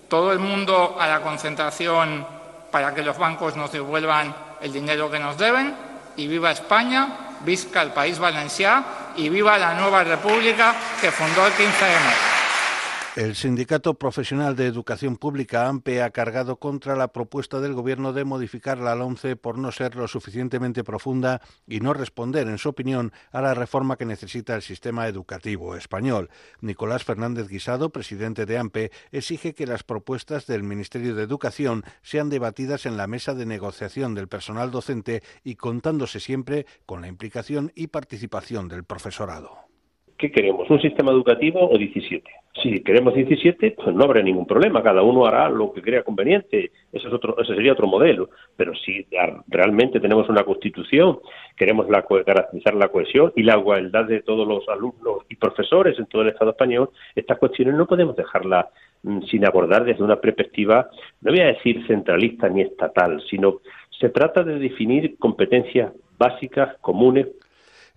todo 0.07 0.31
el 0.31 0.39
mundo 0.39 0.97
a 0.99 1.07
la 1.07 1.21
concentración 1.21 2.25
para 2.69 2.93
que 2.93 3.01
los 3.01 3.17
bancos 3.17 3.55
nos 3.55 3.71
devuelvan 3.71 4.35
el 4.61 4.71
dinero 4.71 5.09
que 5.09 5.19
nos 5.19 5.37
deben 5.37 5.73
y 6.17 6.27
viva 6.27 6.51
España, 6.51 7.37
visca 7.41 7.81
el 7.81 7.91
país 7.91 8.19
valenciano 8.19 8.85
y 9.15 9.29
viva 9.29 9.57
la 9.57 9.73
nueva 9.73 10.03
república 10.03 10.75
que 11.01 11.11
fundó 11.11 11.47
el 11.47 11.53
15M. 11.53 12.38
El 13.19 13.35
Sindicato 13.35 13.95
Profesional 13.95 14.55
de 14.55 14.65
Educación 14.65 15.17
Pública, 15.17 15.67
AMPE, 15.67 16.03
ha 16.03 16.09
cargado 16.11 16.55
contra 16.55 16.95
la 16.95 17.09
propuesta 17.09 17.59
del 17.59 17.73
Gobierno 17.73 18.13
de 18.13 18.23
modificar 18.23 18.77
la 18.77 18.95
LOMCE 18.95 19.35
por 19.35 19.57
no 19.57 19.73
ser 19.73 19.97
lo 19.97 20.07
suficientemente 20.07 20.85
profunda 20.85 21.41
y 21.67 21.81
no 21.81 21.93
responder, 21.93 22.47
en 22.47 22.57
su 22.57 22.69
opinión, 22.69 23.11
a 23.33 23.41
la 23.41 23.53
reforma 23.53 23.97
que 23.97 24.05
necesita 24.05 24.55
el 24.55 24.61
sistema 24.61 25.05
educativo 25.09 25.75
español. 25.75 26.29
Nicolás 26.61 27.03
Fernández 27.03 27.49
Guisado, 27.49 27.89
presidente 27.89 28.45
de 28.45 28.57
AMPE, 28.57 28.91
exige 29.11 29.53
que 29.53 29.67
las 29.67 29.83
propuestas 29.83 30.47
del 30.47 30.63
Ministerio 30.63 31.13
de 31.13 31.23
Educación 31.23 31.83
sean 32.01 32.29
debatidas 32.29 32.85
en 32.85 32.95
la 32.95 33.07
mesa 33.07 33.33
de 33.33 33.45
negociación 33.45 34.15
del 34.15 34.29
personal 34.29 34.71
docente 34.71 35.23
y 35.43 35.55
contándose 35.55 36.21
siempre 36.21 36.65
con 36.85 37.01
la 37.01 37.09
implicación 37.09 37.73
y 37.75 37.87
participación 37.87 38.69
del 38.69 38.85
profesorado. 38.85 39.57
¿Qué 40.17 40.31
queremos? 40.31 40.69
¿Un 40.69 40.79
sistema 40.79 41.11
educativo 41.11 41.69
o 41.69 41.77
17? 41.77 42.38
Si 42.61 42.83
queremos 42.83 43.13
17, 43.13 43.71
pues 43.71 43.95
no 43.95 44.03
habrá 44.03 44.21
ningún 44.21 44.45
problema, 44.45 44.83
cada 44.83 45.01
uno 45.01 45.25
hará 45.25 45.49
lo 45.49 45.71
que 45.71 45.81
crea 45.81 46.03
conveniente, 46.03 46.71
ese, 46.91 47.07
es 47.07 47.13
otro, 47.13 47.37
ese 47.39 47.55
sería 47.55 47.73
otro 47.73 47.87
modelo. 47.87 48.29
Pero 48.55 48.73
si 48.75 49.05
realmente 49.47 49.99
tenemos 49.99 50.27
una 50.29 50.43
constitución, 50.43 51.19
queremos 51.55 51.89
la, 51.89 52.05
garantizar 52.25 52.75
la 52.75 52.89
cohesión 52.89 53.31
y 53.35 53.43
la 53.43 53.57
igualdad 53.57 54.05
de 54.05 54.21
todos 54.21 54.47
los 54.47 54.67
alumnos 54.67 55.23
y 55.29 55.35
profesores 55.35 55.97
en 55.99 56.07
todo 56.07 56.23
el 56.23 56.29
Estado 56.29 56.51
español, 56.51 56.89
estas 57.15 57.37
cuestiones 57.37 57.75
no 57.75 57.85
podemos 57.85 58.15
dejarlas 58.15 58.67
mm, 59.03 59.21
sin 59.23 59.45
abordar 59.45 59.85
desde 59.85 60.03
una 60.03 60.17
perspectiva, 60.17 60.89
no 61.21 61.31
voy 61.31 61.41
a 61.41 61.47
decir 61.47 61.85
centralista 61.87 62.49
ni 62.49 62.61
estatal, 62.61 63.21
sino 63.29 63.59
se 63.99 64.09
trata 64.09 64.43
de 64.43 64.59
definir 64.59 65.17
competencias 65.17 65.91
básicas, 66.17 66.77
comunes, 66.81 67.27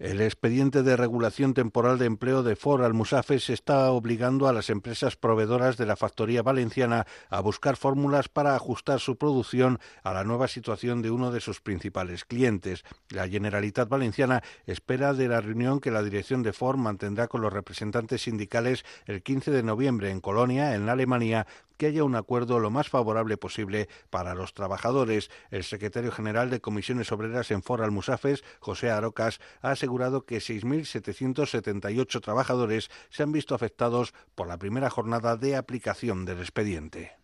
el 0.03 0.21
expediente 0.21 0.83
de 0.83 0.97
regulación 0.97 1.55
temporal 1.55 1.97
de 1.97 2.07
empleo 2.07 2.43
de 2.43 2.57
Ford 2.57 2.83
Almusafes 2.83 3.49
está 3.51 3.93
obligando 3.93 4.49
a 4.49 4.53
las 4.53 4.69
empresas 4.69 5.15
proveedoras 5.15 5.77
de 5.77 5.87
la 5.87 5.95
factoría 5.95 6.43
valenciana 6.43 7.07
a 7.31 7.41
buscar 7.41 7.77
fórmulas 7.77 8.29
para 8.29 8.57
ajustar 8.57 8.99
su 8.99 9.17
producción 9.17 9.79
a 10.03 10.13
la 10.13 10.25
nueva 10.25 10.49
situación 10.49 11.03
de 11.03 11.13
uno 11.13 11.31
de 11.31 11.41
sus 11.41 11.61
principales 11.61 12.25
clientes. 12.25 12.83
La 13.11 13.29
Generalitat 13.29 13.89
Valenciana 13.89 14.43
espera 14.67 15.15
de 15.15 15.29
la 15.29 15.41
reunión 15.41 15.79
que 15.79 15.93
la 15.93 16.03
dirección 16.03 16.43
de 16.43 16.53
Ford 16.53 16.79
mantendrá 16.79 17.29
con 17.29 17.41
los 17.41 17.53
representantes 17.53 18.23
sindicales 18.23 18.85
el 19.07 19.23
15 19.23 19.53
de 19.53 19.63
noviembre 19.63 20.11
en 20.11 20.21
Colonia, 20.21 20.75
en 20.75 20.89
Alemania, 20.89 21.47
que 21.77 21.87
haya 21.87 22.05
un 22.05 22.17
acuerdo 22.17 22.59
lo 22.61 22.71
más 22.71 22.89
favorable 22.89 23.37
posible 23.37 23.89
para 24.11 24.35
los 24.35 24.55
trabajadores. 24.55 25.31
El 25.51 25.65
secretario 25.65 26.13
general 26.13 26.51
de 26.51 26.61
Comisiones 26.61 27.13
Obreras 27.13 27.51
en 27.51 27.63
Ford 27.63 27.83
Almusafes, 27.83 28.45
José 28.61 28.91
Arocas, 28.91 29.41
ha 29.61 29.71
asegurado 29.71 30.25
que 30.25 30.39
6.778 30.39 32.21
trabajadores 32.21 32.91
se 33.11 33.23
han 33.23 33.33
visto 33.33 33.55
afectados 33.55 34.15
por 34.35 34.49
la 34.49 34.59
primera 34.59 34.91
jornada 34.91 35.37
de 35.37 35.57
aplicación 35.57 36.25
del 36.25 36.41
expediente. 36.41 37.22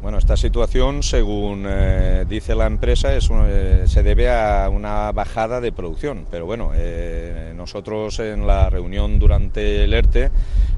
Bueno, 0.00 0.16
esta 0.16 0.38
situación, 0.38 1.02
según 1.02 1.66
eh, 1.68 2.24
dice 2.26 2.54
la 2.54 2.66
empresa, 2.66 3.14
es 3.14 3.28
eh, 3.30 3.82
se 3.86 4.02
debe 4.02 4.30
a 4.30 4.70
una 4.70 5.12
bajada 5.12 5.60
de 5.60 5.72
producción. 5.72 6.26
Pero 6.30 6.46
bueno, 6.46 6.72
eh, 6.74 7.52
nosotros 7.54 8.18
en 8.18 8.46
la 8.46 8.70
reunión 8.70 9.18
durante 9.18 9.84
el 9.84 9.92
ERTE 9.92 10.30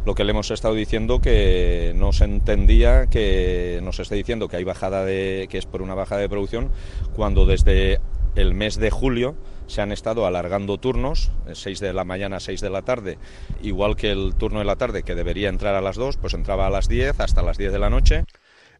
lo 0.05 0.17
que 0.17 0.25
le 0.25 0.33
hemos 0.33 0.51
estado 0.51 0.75
diciendo 0.75 1.21
que 1.21 1.93
no 1.95 2.13
se 2.13 2.25
entendía 2.25 3.07
que 3.07 3.79
nos 3.85 4.01
esté 4.01 4.17
diciendo 4.17 4.49
que 4.49 4.57
hay 4.57 4.65
bajada 4.65 5.05
de 5.05 5.47
que 5.49 5.59
es 5.59 5.67
por 5.67 5.83
una 5.83 5.95
bajada 5.95 6.21
de 6.21 6.29
producción 6.29 6.73
cuando 7.15 7.47
desde 7.47 8.01
el 8.35 8.55
mes 8.55 8.77
de 8.77 8.91
julio 8.91 9.37
se 9.69 9.83
han 9.83 9.93
estado 9.93 10.27
alargando 10.27 10.79
turnos, 10.79 11.31
6 11.53 11.79
de 11.79 11.93
la 11.93 12.05
mañana 12.05 12.39
a 12.39 12.41
6 12.41 12.61
de 12.61 12.71
la 12.71 12.83
tarde, 12.83 13.19
igual 13.63 13.95
que 13.95 14.11
el 14.11 14.35
turno 14.35 14.59
de 14.59 14.65
la 14.65 14.77
tarde 14.77 15.05
que 15.05 15.15
debería 15.15 15.49
entrar 15.49 15.77
a 15.77 15.81
las 15.81 15.97
2, 15.97 16.17
pues 16.17 16.35
entraba 16.35 16.67
a 16.67 16.71
las 16.71 16.89
10 16.89 17.21
hasta 17.21 17.43
las 17.43 17.57
10 17.57 17.73
de 17.73 17.79
la 17.79 17.89
noche. 17.89 18.25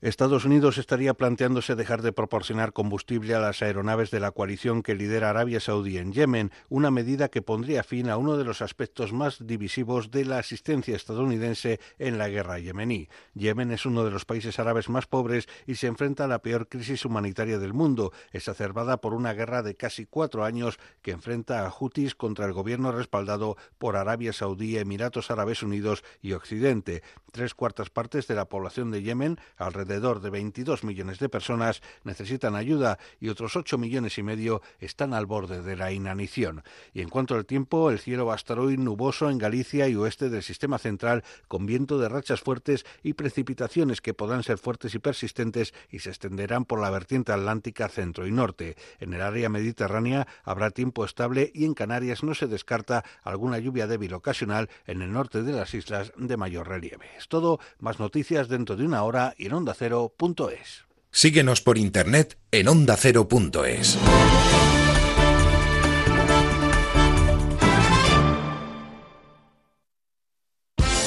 Estados 0.03 0.44
Unidos 0.44 0.78
estaría 0.78 1.14
planteándose 1.14 1.76
dejar 1.76 2.03
de 2.03 2.12
proporcionar 2.12 2.72
combustible 2.72 3.36
a 3.36 3.38
las 3.38 3.62
aeronaves 3.62 4.11
de 4.11 4.18
la 4.18 4.32
coalición 4.32 4.82
que 4.82 4.96
lidera 4.96 5.30
Arabia 5.30 5.61
Saudí 5.61 5.96
en 5.96 6.12
Yemen, 6.12 6.50
una 6.68 6.90
medida 6.90 7.28
que 7.28 7.40
pondría 7.40 7.84
fin 7.84 8.11
a 8.11 8.16
uno 8.16 8.36
de 8.36 8.42
los 8.42 8.62
aspectos 8.62 9.12
más 9.12 9.46
divisivos 9.46 10.11
de 10.11 10.24
la 10.24 10.40
asistencia 10.40 10.96
estadounidense 10.96 11.78
en 12.00 12.18
la 12.18 12.28
guerra 12.28 12.59
yemení. 12.59 13.09
Yemen 13.34 13.70
es 13.70 13.86
uno 13.86 14.05
de 14.05 14.11
los 14.11 14.24
países 14.24 14.59
árabes 14.59 14.88
más 14.88 15.07
pobres 15.07 15.46
y 15.68 15.76
se 15.76 15.86
enfrenta 15.86 16.24
a 16.24 16.28
la 16.28 16.42
peor 16.42 16.66
crisis 16.66 17.05
humanitaria 17.05 17.61
del 17.61 17.72
mundo, 17.72 18.12
exacerbada 18.32 18.96
por 18.96 19.14
una 19.14 19.34
guerra 19.34 19.62
de 19.62 19.76
casi 19.76 20.07
cuatro 20.07 20.44
años 20.44 20.80
que 21.03 21.12
enfrenta 21.12 21.64
a 21.64 21.70
Houthis 21.70 22.16
contra 22.16 22.46
el 22.46 22.53
gobierno 22.53 22.90
respaldado 22.90 23.57
por 23.78 23.94
Arabia 23.94 24.32
Saudí, 24.32 24.78
Emiratos 24.78 25.30
Árabes 25.30 25.62
Unidos 25.62 26.03
y 26.20 26.32
Occidente. 26.32 27.05
Tres 27.30 27.55
cuartas 27.55 27.88
partes 27.88 28.26
de 28.26 28.34
la 28.34 28.46
población 28.46 28.90
de 28.90 29.03
Yemen, 29.03 29.38
alrededor 29.57 29.91
de 30.01 30.30
22 30.30 30.84
millones 30.84 31.18
de 31.18 31.28
personas, 31.28 31.82
necesitan 32.05 32.57
ayuda 32.57 32.99
y 33.20 33.28
otros 33.28 33.57
8 33.57 33.78
millones 33.78 34.18
y 34.18 34.22
medio 34.22 34.62
están 34.80 35.14
al 35.14 35.26
borde 35.26 35.62
de 35.62 35.76
la 35.76 35.93
inanición. 35.93 36.62
Y 36.93 37.03
en 37.03 37.09
cuanto 37.09 37.34
al 37.34 37.47
tiempo, 37.47 37.90
el 37.90 37.99
cielo 37.99 38.26
va 38.26 38.34
a 38.34 38.36
estar 38.36 38.59
hoy 38.59 38.76
nuboso 38.76 39.30
en 39.30 39.38
Galicia 39.38 39.88
y 39.88 39.95
oeste 39.95 40.30
del 40.30 40.43
sistema 40.43 40.78
central, 40.78 41.24
con 41.49 41.66
viento 41.66 41.99
de 41.99 42.09
rachas 42.09 42.40
fuertes 42.40 42.84
y 43.03 43.14
precipitaciones 43.14 44.01
que 44.01 44.14
podrán 44.14 44.43
ser 44.43 44.59
fuertes 44.59 44.95
y 44.95 44.99
persistentes 44.99 45.74
y 45.90 46.01
se 46.01 46.11
extenderán 46.11 46.64
por 46.64 46.80
la 46.80 46.90
vertiente 46.90 47.32
atlántica 47.32 47.88
centro 47.88 48.26
y 48.26 48.32
norte. 48.32 48.76
En 48.99 49.12
el 49.12 49.22
área 49.22 49.49
mediterránea 49.49 50.26
habrá 50.45 50.70
tiempo 50.70 51.05
estable 51.05 51.51
y 51.55 51.64
en 51.64 51.74
Canarias 51.74 52.22
no 52.22 52.34
se 52.34 52.47
descarta 52.47 53.05
alguna 53.22 53.59
lluvia 53.59 53.86
débil 53.86 54.14
ocasional 54.14 54.68
en 54.86 55.03
el 55.03 55.12
norte 55.12 55.43
de 55.43 55.53
las 55.53 55.74
islas 55.74 56.12
de 56.16 56.36
mayor 56.36 56.68
relieve. 56.68 57.07
Es 57.16 57.28
todo, 57.28 57.61
más 57.78 58.01
noticias 58.01 58.49
dentro 58.49 58.76
de 58.76 58.84
una 58.84 59.03
hora 59.03 59.34
y 59.36 59.47
en 59.47 59.55
ondacero.es. 59.83 60.85
Síguenos 61.11 61.61
por 61.61 61.78
internet 61.78 62.39
en 62.51 62.68
ondacero.es. 62.68 63.99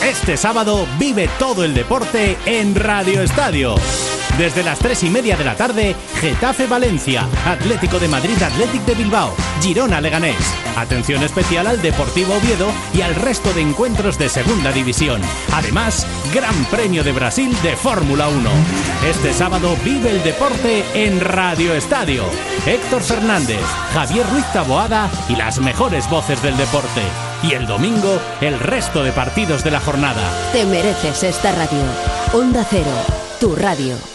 Este 0.04 0.38
sábado 0.38 0.88
vive 1.00 1.30
todo 1.40 1.64
el 1.64 1.74
deporte 1.74 2.38
en 2.46 2.76
Radio 2.76 3.22
Estadio. 3.22 3.76
Desde 4.38 4.64
las 4.64 4.80
3 4.80 5.04
y 5.04 5.10
media 5.10 5.38
de 5.38 5.46
la 5.46 5.56
tarde, 5.56 5.96
Getafe 6.20 6.68
Valencia, 6.68 7.26
Atlético 7.46 8.00
de 8.00 8.10
Madrid 8.10 8.42
Atlético 8.44 8.84
de 8.88 8.96
Bilbao, 8.96 9.34
Girona 9.62 10.02
Leganés. 10.02 10.36
Atención 10.76 11.24
especial 11.24 11.68
al 11.68 11.82
Deportivo 11.82 12.36
Oviedo 12.36 12.68
y 12.94 13.00
al 13.00 13.16
resto 13.16 13.54
de 13.54 13.62
encuentros 13.62 14.20
de 14.20 14.28
Segunda 14.28 14.74
División. 14.74 15.22
Además, 15.54 16.06
Gran 16.34 16.54
Premio 16.66 17.02
de 17.06 17.14
Brasil 17.14 17.56
de 17.64 17.78
Fórmula 17.78 18.28
1. 18.28 18.50
Este 19.10 19.32
sábado 19.32 19.78
vive 19.86 20.10
el 20.12 20.22
deporte 20.22 20.84
en 20.94 21.22
Radio 21.22 21.74
Estadio. 21.74 22.26
Héctor 22.66 23.04
Fernández, 23.04 23.62
Javier 23.94 24.26
Ruiz 24.30 24.46
Taboada 24.52 25.10
y 25.30 25.38
las 25.38 25.60
mejores 25.60 26.10
voces 26.10 26.44
del 26.44 26.58
deporte. 26.58 27.04
Y 27.42 27.54
el 27.54 27.68
domingo, 27.68 28.20
el 28.42 28.60
resto 28.60 29.02
de 29.02 29.14
partidos 29.14 29.64
de 29.64 29.72
la 29.72 29.80
jornada. 29.80 30.30
Te 30.52 30.66
mereces 30.66 31.24
esta 31.24 31.54
radio. 31.54 31.84
Onda 32.34 32.66
Cero, 32.70 32.92
tu 33.40 33.56
radio. 33.56 34.15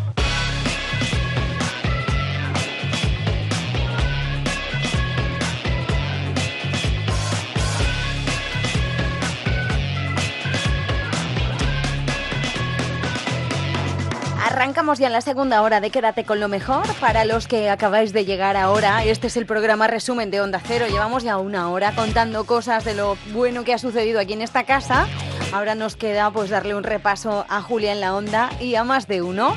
Arrancamos 14.51 14.99
ya 14.99 15.07
en 15.07 15.13
la 15.13 15.21
segunda 15.21 15.61
hora 15.61 15.79
de 15.79 15.91
Quédate 15.91 16.25
con 16.25 16.41
lo 16.41 16.49
mejor. 16.49 16.85
Para 16.99 17.23
los 17.23 17.47
que 17.47 17.69
acabáis 17.69 18.11
de 18.11 18.25
llegar 18.25 18.57
ahora, 18.57 19.01
este 19.05 19.27
es 19.27 19.37
el 19.37 19.45
programa 19.45 19.87
resumen 19.87 20.29
de 20.29 20.41
Onda 20.41 20.59
Cero. 20.61 20.87
Llevamos 20.89 21.23
ya 21.23 21.37
una 21.37 21.69
hora 21.69 21.95
contando 21.95 22.45
cosas 22.45 22.83
de 22.83 22.93
lo 22.93 23.15
bueno 23.31 23.63
que 23.63 23.73
ha 23.73 23.77
sucedido 23.77 24.19
aquí 24.19 24.33
en 24.33 24.41
esta 24.41 24.65
casa. 24.65 25.07
Ahora 25.53 25.73
nos 25.73 25.95
queda 25.95 26.29
pues 26.31 26.49
darle 26.49 26.75
un 26.75 26.83
repaso 26.83 27.45
a 27.47 27.61
Julia 27.61 27.93
en 27.93 28.01
la 28.01 28.13
Onda 28.13 28.49
y 28.59 28.75
a 28.75 28.83
más 28.83 29.07
de 29.07 29.21
uno. 29.21 29.55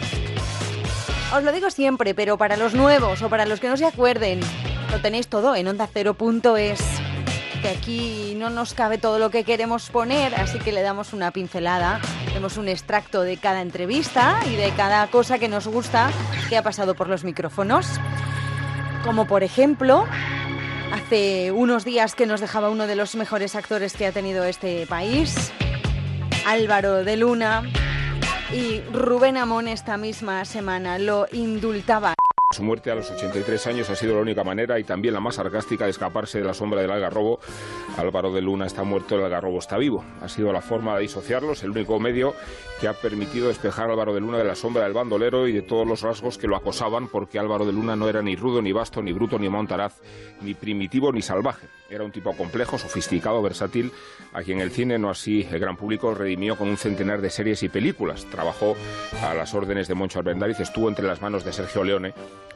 Os 1.34 1.42
lo 1.42 1.51
digo 1.51 1.70
siempre, 1.70 2.14
pero 2.14 2.38
para 2.38 2.57
los 2.57 2.74
nuevos 2.74 3.20
o 3.20 3.28
para 3.28 3.47
los 3.47 3.59
que 3.59 3.68
no 3.68 3.76
se 3.76 3.86
acuerden, 3.86 4.38
lo 4.92 5.01
tenéis 5.01 5.26
todo 5.26 5.57
en 5.57 5.66
ondacero.es 5.66 7.03
que 7.64 7.70
aquí 7.70 8.34
no 8.36 8.50
nos 8.50 8.74
cabe 8.74 8.98
todo 8.98 9.18
lo 9.18 9.30
que 9.30 9.42
queremos 9.42 9.88
poner, 9.88 10.34
así 10.34 10.58
que 10.58 10.70
le 10.70 10.82
damos 10.82 11.14
una 11.14 11.30
pincelada. 11.30 11.98
Tenemos 12.26 12.58
un 12.58 12.68
extracto 12.68 13.22
de 13.22 13.38
cada 13.38 13.62
entrevista 13.62 14.38
y 14.52 14.54
de 14.54 14.70
cada 14.72 15.06
cosa 15.06 15.38
que 15.38 15.48
nos 15.48 15.66
gusta 15.66 16.10
que 16.50 16.58
ha 16.58 16.62
pasado 16.62 16.94
por 16.94 17.08
los 17.08 17.24
micrófonos. 17.24 17.86
Como 19.02 19.26
por 19.26 19.42
ejemplo, 19.42 20.06
hace 20.92 21.52
unos 21.52 21.86
días 21.86 22.14
que 22.14 22.26
nos 22.26 22.42
dejaba 22.42 22.68
uno 22.68 22.86
de 22.86 22.96
los 22.96 23.14
mejores 23.14 23.54
actores 23.54 23.94
que 23.94 24.06
ha 24.06 24.12
tenido 24.12 24.44
este 24.44 24.86
país, 24.86 25.50
Álvaro 26.44 27.02
de 27.02 27.16
Luna, 27.16 27.62
y 28.52 28.82
Rubén 28.92 29.38
Amón 29.38 29.68
esta 29.68 29.96
misma 29.96 30.44
semana 30.44 30.98
lo 30.98 31.28
indultaba. 31.32 32.14
Su 32.55 32.62
muerte 32.62 32.88
a 32.88 32.94
los 32.94 33.11
83 33.11 33.66
años 33.66 33.90
ha 33.90 33.96
sido 33.96 34.14
la 34.14 34.20
única 34.20 34.44
manera 34.44 34.78
y 34.78 34.84
también 34.84 35.12
la 35.12 35.18
más 35.18 35.34
sarcástica 35.34 35.86
de 35.86 35.90
escaparse 35.90 36.38
de 36.38 36.44
la 36.44 36.55
sombra 36.55 36.80
del 36.80 36.92
algarrobo. 36.92 37.40
Álvaro 37.96 38.32
de 38.32 38.40
Luna 38.40 38.66
está 38.66 38.84
muerto, 38.84 39.16
el 39.16 39.24
algarrobo 39.24 39.59
está 39.59 39.76
vivo. 39.76 40.05
Ha 40.22 40.28
sido 40.28 40.52
la 40.52 40.61
forma 40.61 40.94
de 40.94 41.02
disociarlos, 41.02 41.64
el 41.64 41.70
único 41.70 41.98
medio 41.98 42.32
que 42.80 42.86
ha 42.86 42.92
permitido 42.92 43.48
despejar 43.48 43.90
Álvaro 43.90 44.14
de 44.14 44.20
Luna 44.20 44.38
de 44.38 44.44
la 44.44 44.55
sombra 44.55 44.84
del 44.84 44.92
bandolero 44.92 45.48
y 45.48 45.52
de 45.52 45.62
todos 45.62 45.84
los 45.84 46.02
rasgos 46.02 46.38
que 46.38 46.46
lo 46.46 46.55
acosaban, 46.55 47.09
porque 47.09 47.40
Álvaro 47.40 47.66
de 47.66 47.72
Luna 47.72 47.96
no 47.96 48.09
era 48.09 48.22
ni 48.22 48.36
rudo, 48.36 48.62
ni 48.62 48.70
vasto, 48.70 49.02
ni 49.02 49.12
bruto, 49.12 49.36
ni 49.36 49.48
montaraz, 49.48 50.00
ni 50.40 50.55
primitivo, 50.55 51.11
ni 51.11 51.22
salvaje. 51.22 51.66
Era 51.90 52.05
un 52.05 52.12
tipo 52.12 52.36
complejo, 52.36 52.78
sofisticado, 52.78 53.42
versátil, 53.42 53.90
a 54.32 54.42
quien 54.42 54.61
el 54.61 54.70
cine, 54.70 54.96
no 54.96 55.11
así 55.11 55.46
el 55.50 55.59
gran 55.59 55.76
público, 55.76 56.14
redimió 56.14 56.57
con 56.57 56.68
un 56.68 56.76
centenar 56.76 57.20
de 57.20 57.30
series 57.30 57.64
y 57.64 57.68
películas. 57.68 58.26
Trabajó 58.26 58.76
a 59.22 59.34
las 59.34 59.55
órdenes 59.55 59.88
de 59.88 59.94
Moncho 59.94 60.20
Arbendáriz, 60.20 60.61
estuvo 60.61 60.88
entre 60.88 61.07
las 61.07 61.20
manos 61.20 61.44
de 61.44 61.52
Sergio 61.52 61.82
Leone, 61.82 62.14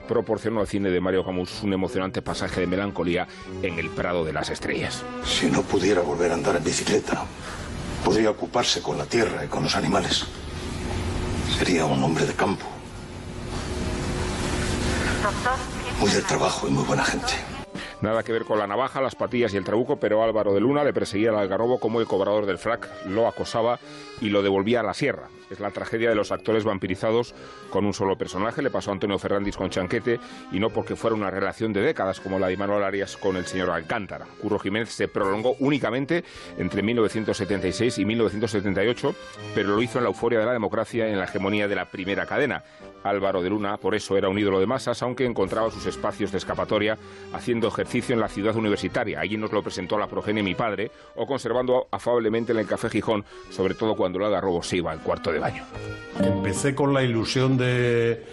proporcionó 0.08 0.60
al 0.60 0.66
cine 0.66 0.90
de 0.90 1.00
Mario 1.00 1.24
Camus 1.24 1.62
un 1.62 1.72
emocionante 1.72 2.22
pasaje 2.22 2.60
de 2.60 2.66
melancolía 2.66 3.28
en 3.62 3.78
el 3.78 3.90
Prado 3.90 4.24
de 4.24 4.32
las 4.32 4.50
Estrellas. 4.50 5.04
Si 5.24 5.46
no 5.46 5.62
pudiera 5.62 6.00
volver 6.00 6.32
a 6.32 6.34
andar 6.34 6.56
en 6.56 6.64
bicicleta, 6.64 7.24
podría 8.04 8.30
ocuparse 8.30 8.82
con 8.82 8.98
la 8.98 9.04
tierra 9.04 9.44
y 9.44 9.48
con 9.48 9.62
los 9.62 9.76
animales. 9.76 10.24
Sería 11.56 11.84
un 11.84 12.02
hombre 12.02 12.24
de 12.24 12.32
campo. 12.32 12.66
Muy 16.00 16.10
del 16.10 16.24
trabajo 16.24 16.68
y 16.68 16.70
muy 16.70 16.84
buena 16.84 17.04
gente. 17.04 17.57
Nada 18.00 18.22
que 18.22 18.32
ver 18.32 18.44
con 18.44 18.60
la 18.60 18.66
navaja, 18.68 19.00
las 19.00 19.16
patillas 19.16 19.52
y 19.52 19.56
el 19.56 19.64
trabuco, 19.64 19.96
pero 19.96 20.22
Álvaro 20.22 20.54
de 20.54 20.60
Luna 20.60 20.84
le 20.84 20.92
perseguía 20.92 21.30
al 21.30 21.38
algarrobo 21.38 21.80
como 21.80 22.00
el 22.00 22.06
cobrador 22.06 22.46
del 22.46 22.58
frac 22.58 22.88
lo 23.06 23.26
acosaba 23.26 23.80
y 24.20 24.30
lo 24.30 24.40
devolvía 24.40 24.80
a 24.80 24.84
la 24.84 24.94
sierra. 24.94 25.28
Es 25.50 25.60
la 25.60 25.70
tragedia 25.70 26.10
de 26.10 26.14
los 26.14 26.30
actores 26.30 26.64
vampirizados 26.64 27.34
con 27.70 27.86
un 27.86 27.94
solo 27.94 28.16
personaje. 28.16 28.62
Le 28.62 28.70
pasó 28.70 28.90
a 28.90 28.94
Antonio 28.94 29.18
Fernández 29.18 29.56
con 29.56 29.70
Chanquete 29.70 30.20
y 30.52 30.60
no 30.60 30.70
porque 30.70 30.94
fuera 30.94 31.16
una 31.16 31.30
relación 31.30 31.72
de 31.72 31.80
décadas 31.80 32.20
como 32.20 32.38
la 32.38 32.48
de 32.48 32.56
Manuel 32.56 32.84
Arias 32.84 33.16
con 33.16 33.36
el 33.36 33.46
señor 33.46 33.70
Alcántara. 33.70 34.26
Curro 34.40 34.58
Jiménez 34.58 34.90
se 34.90 35.08
prolongó 35.08 35.56
únicamente 35.60 36.22
entre 36.58 36.82
1976 36.82 37.98
y 37.98 38.04
1978, 38.04 39.14
pero 39.54 39.70
lo 39.70 39.82
hizo 39.82 39.98
en 39.98 40.04
la 40.04 40.10
euforia 40.10 40.38
de 40.38 40.46
la 40.46 40.52
democracia 40.52 41.08
en 41.08 41.18
la 41.18 41.24
hegemonía 41.24 41.66
de 41.66 41.76
la 41.76 41.86
primera 41.86 42.26
cadena. 42.26 42.62
Álvaro 43.04 43.42
de 43.42 43.48
Luna, 43.48 43.76
por 43.76 43.94
eso 43.94 44.16
era 44.16 44.28
un 44.28 44.38
ídolo 44.38 44.60
de 44.60 44.66
masas, 44.66 45.02
aunque 45.02 45.24
encontraba 45.24 45.70
sus 45.70 45.86
espacios 45.86 46.32
de 46.32 46.38
escapatoria 46.38 46.98
haciendo 47.32 47.70
en 47.92 48.20
la 48.20 48.28
ciudad 48.28 48.54
universitaria. 48.54 49.20
Allí 49.20 49.36
nos 49.36 49.52
lo 49.52 49.62
presentó 49.62 49.98
la 49.98 50.06
progenie 50.06 50.42
mi 50.42 50.54
padre, 50.54 50.90
o 51.16 51.26
conservando 51.26 51.88
afablemente 51.90 52.52
en 52.52 52.58
el 52.58 52.66
Café 52.66 52.90
Gijón, 52.90 53.24
sobre 53.50 53.74
todo 53.74 53.96
cuando 53.96 54.18
el 54.18 54.26
algarrobo 54.26 54.62
se 54.62 54.76
iba 54.76 54.92
al 54.92 55.00
cuarto 55.00 55.32
de 55.32 55.38
baño. 55.38 55.64
Empecé 56.20 56.74
con 56.74 56.92
la 56.92 57.02
ilusión 57.02 57.56
de, 57.56 58.24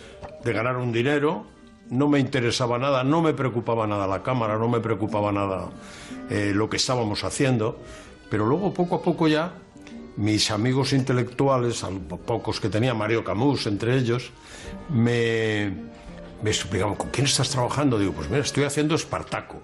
de 0.44 0.54
ganar 0.54 0.76
un 0.78 0.92
dinero, 0.92 1.46
no 1.90 2.10
me 2.10 2.20
interesaba 2.20 2.78
nada, 2.78 3.04
no 3.04 3.22
me 3.22 3.34
preocupaba 3.34 3.88
nada 3.88 4.08
la 4.08 4.24
cámara, 4.24 4.58
no 4.58 4.68
me 4.68 4.80
preocupaba 4.80 5.32
nada 5.32 5.70
eh, 6.30 6.52
lo 6.54 6.70
que 6.70 6.78
estábamos 6.78 7.24
haciendo, 7.24 7.80
pero 8.30 8.46
luego 8.46 8.74
poco 8.74 8.96
a 8.96 9.02
poco 9.02 9.28
ya 9.28 9.54
mis 10.18 10.52
amigos 10.52 10.94
intelectuales, 10.94 11.84
a 11.84 11.90
pocos 11.90 12.60
que 12.60 12.70
tenía, 12.70 12.94
Mario 12.94 13.24
Camus 13.24 13.68
entre 13.68 13.98
ellos, 13.98 14.32
me, 14.90 15.74
me 16.46 16.52
explicaban, 16.52 16.94
¿con 16.94 17.10
quién 17.10 17.26
estás 17.26 17.50
trabajando? 17.50 17.98
Digo, 17.98 18.14
pues 18.14 18.30
mira, 18.30 18.44
estoy 18.44 18.66
haciendo 18.66 18.94
Espartaco. 18.94 19.64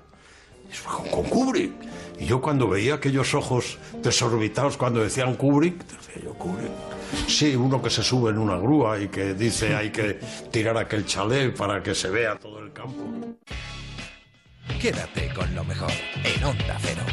Con 1.12 1.26
Kubrick. 1.26 1.74
Y 2.18 2.26
yo 2.26 2.41
cuando 2.41 2.68
veía 2.68 2.95
aquellos 2.95 3.36
ojos 3.36 3.78
desorbitados 4.02 4.78
cuando 4.78 5.03
decían 5.03 5.36
Kubrick, 5.36 5.78
decía 5.86 6.24
yo, 6.24 6.34
Kubrick. 6.34 6.72
Sí, 7.28 7.56
uno 7.56 7.84
que 7.84 7.91
se 7.91 8.02
sube 8.02 8.32
en 8.32 8.40
una 8.40 8.58
grúa 8.58 8.99
y 8.99 9.10
que 9.10 9.36
dice 9.36 9.76
hay 9.76 9.91
que 9.91 10.20
tirar 10.49 10.76
aquel 10.76 11.06
chalet 11.06 11.56
para 11.56 11.84
que 11.84 11.94
se 11.94 12.10
vea 12.10 12.36
todo 12.38 12.58
el 12.58 12.74
campo. 12.74 13.38
Quédate 14.82 15.32
con 15.36 15.53
lo 15.53 15.64
mejor 15.64 15.91
en 16.24 16.44
Onda 16.44 16.78
Cero. 16.82 17.03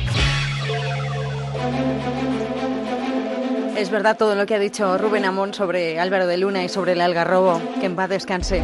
Es 3.77 3.90
verdad 3.90 4.16
todo 4.16 4.35
lo 4.35 4.47
que 4.47 4.55
ha 4.55 4.59
dicho 4.59 4.97
Rubén 4.97 5.27
Amón 5.27 5.53
sobre 5.53 6.01
Álvaro 6.01 6.27
de 6.27 6.39
Luna 6.39 6.65
y 6.65 6.70
sobre 6.70 6.93
el 6.93 7.03
algarrobo. 7.03 7.61
Que 7.81 7.86
en 7.86 7.97
paz 7.97 8.09
descanse. 8.09 8.62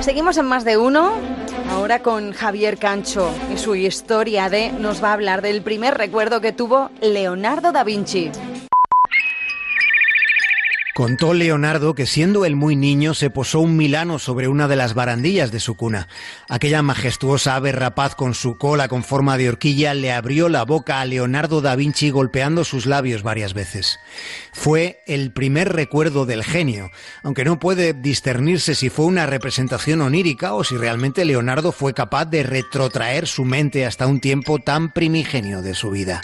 Seguimos 0.00 0.36
en 0.36 0.46
más 0.46 0.64
de 0.64 0.76
uno. 0.76 1.12
Ahora 1.70 2.00
con 2.00 2.32
Javier 2.32 2.78
Cancho 2.78 3.30
y 3.52 3.58
su 3.58 3.74
historia 3.74 4.48
de 4.48 4.70
nos 4.72 5.02
va 5.02 5.10
a 5.10 5.12
hablar 5.14 5.42
del 5.42 5.62
primer 5.62 5.96
recuerdo 5.96 6.40
que 6.40 6.52
tuvo 6.52 6.90
Leonardo 7.00 7.72
da 7.72 7.82
Vinci. 7.82 8.30
Contó 10.96 11.34
Leonardo 11.34 11.94
que 11.94 12.06
siendo 12.06 12.46
él 12.46 12.56
muy 12.56 12.74
niño 12.74 13.12
se 13.12 13.28
posó 13.28 13.60
un 13.60 13.76
milano 13.76 14.18
sobre 14.18 14.48
una 14.48 14.66
de 14.66 14.76
las 14.76 14.94
barandillas 14.94 15.52
de 15.52 15.60
su 15.60 15.74
cuna. 15.74 16.08
Aquella 16.48 16.80
majestuosa 16.80 17.54
ave 17.54 17.70
rapaz 17.70 18.14
con 18.14 18.32
su 18.32 18.56
cola 18.56 18.88
con 18.88 19.04
forma 19.04 19.36
de 19.36 19.50
horquilla 19.50 19.92
le 19.92 20.10
abrió 20.10 20.48
la 20.48 20.64
boca 20.64 21.02
a 21.02 21.04
Leonardo 21.04 21.60
da 21.60 21.76
Vinci 21.76 22.08
golpeando 22.08 22.64
sus 22.64 22.86
labios 22.86 23.22
varias 23.22 23.52
veces. 23.52 24.00
Fue 24.54 25.02
el 25.06 25.32
primer 25.32 25.74
recuerdo 25.74 26.24
del 26.24 26.42
genio, 26.42 26.90
aunque 27.22 27.44
no 27.44 27.60
puede 27.60 27.92
discernirse 27.92 28.74
si 28.74 28.88
fue 28.88 29.04
una 29.04 29.26
representación 29.26 30.00
onírica 30.00 30.54
o 30.54 30.64
si 30.64 30.78
realmente 30.78 31.26
Leonardo 31.26 31.72
fue 31.72 31.92
capaz 31.92 32.24
de 32.24 32.42
retrotraer 32.42 33.26
su 33.26 33.44
mente 33.44 33.84
hasta 33.84 34.06
un 34.06 34.18
tiempo 34.18 34.60
tan 34.60 34.94
primigenio 34.94 35.60
de 35.60 35.74
su 35.74 35.90
vida. 35.90 36.22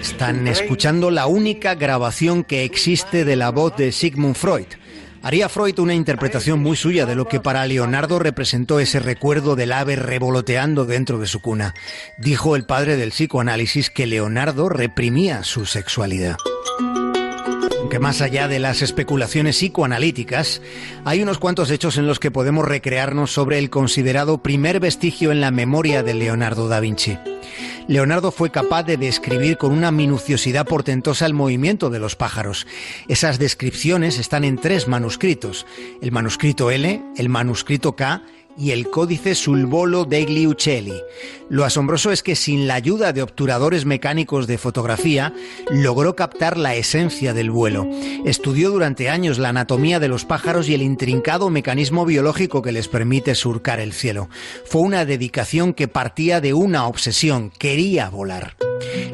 Están 0.00 0.48
escuchando 0.48 1.10
la 1.10 1.26
única 1.26 1.74
grabación 1.76 2.42
que 2.42 2.64
existe 2.64 3.24
de 3.24 3.36
la 3.36 3.50
voz 3.50 3.76
de 3.76 3.92
Sigmund 3.92 4.34
Freud. 4.34 4.66
Haría 5.22 5.48
Freud 5.48 5.78
una 5.78 5.94
interpretación 5.94 6.60
muy 6.60 6.76
suya 6.76 7.06
de 7.06 7.14
lo 7.14 7.28
que 7.28 7.40
para 7.40 7.66
Leonardo 7.66 8.18
representó 8.18 8.80
ese 8.80 8.98
recuerdo 8.98 9.56
del 9.56 9.72
ave 9.72 9.96
revoloteando 9.96 10.84
dentro 10.84 11.18
de 11.18 11.26
su 11.26 11.40
cuna. 11.40 11.74
Dijo 12.18 12.56
el 12.56 12.64
padre 12.64 12.96
del 12.96 13.10
psicoanálisis 13.10 13.90
que 13.90 14.06
Leonardo 14.06 14.68
reprimía 14.68 15.44
su 15.44 15.64
sexualidad 15.64 16.36
que 17.88 17.98
más 17.98 18.20
allá 18.20 18.48
de 18.48 18.58
las 18.58 18.82
especulaciones 18.82 19.56
psicoanalíticas, 19.56 20.60
hay 21.04 21.22
unos 21.22 21.38
cuantos 21.38 21.70
hechos 21.70 21.96
en 21.96 22.06
los 22.06 22.20
que 22.20 22.30
podemos 22.30 22.66
recrearnos 22.66 23.32
sobre 23.32 23.58
el 23.58 23.70
considerado 23.70 24.42
primer 24.42 24.78
vestigio 24.80 25.32
en 25.32 25.40
la 25.40 25.50
memoria 25.50 26.02
de 26.02 26.14
Leonardo 26.14 26.68
da 26.68 26.80
Vinci. 26.80 27.18
Leonardo 27.86 28.30
fue 28.30 28.50
capaz 28.50 28.82
de 28.82 28.98
describir 28.98 29.56
con 29.56 29.72
una 29.72 29.90
minuciosidad 29.90 30.66
portentosa 30.66 31.24
el 31.24 31.32
movimiento 31.32 31.88
de 31.88 31.98
los 31.98 32.16
pájaros. 32.16 32.66
Esas 33.08 33.38
descripciones 33.38 34.18
están 34.18 34.44
en 34.44 34.58
tres 34.58 34.88
manuscritos, 34.88 35.66
el 36.02 36.12
manuscrito 36.12 36.70
L, 36.70 37.02
el 37.16 37.28
manuscrito 37.30 37.96
K 37.96 38.22
y 38.58 38.72
el 38.72 38.90
códice 38.90 39.34
Sulvolo 39.34 40.04
degli 40.04 40.46
Uccelli. 40.46 41.00
Lo 41.48 41.64
asombroso 41.64 42.10
es 42.10 42.22
que 42.22 42.34
sin 42.34 42.66
la 42.66 42.74
ayuda 42.74 43.12
de 43.12 43.22
obturadores 43.22 43.86
mecánicos 43.86 44.46
de 44.46 44.58
fotografía 44.58 45.32
logró 45.70 46.16
captar 46.16 46.58
la 46.58 46.74
esencia 46.74 47.32
del 47.32 47.50
vuelo. 47.50 47.88
Estudió 48.24 48.70
durante 48.70 49.08
años 49.08 49.38
la 49.38 49.50
anatomía 49.50 50.00
de 50.00 50.08
los 50.08 50.24
pájaros 50.24 50.68
y 50.68 50.74
el 50.74 50.82
intrincado 50.82 51.48
mecanismo 51.48 52.04
biológico 52.04 52.60
que 52.60 52.72
les 52.72 52.88
permite 52.88 53.34
surcar 53.34 53.80
el 53.80 53.92
cielo. 53.92 54.28
Fue 54.66 54.82
una 54.82 55.04
dedicación 55.04 55.72
que 55.72 55.88
partía 55.88 56.40
de 56.40 56.52
una 56.52 56.86
obsesión, 56.86 57.50
quería 57.56 58.10
volar. 58.10 58.56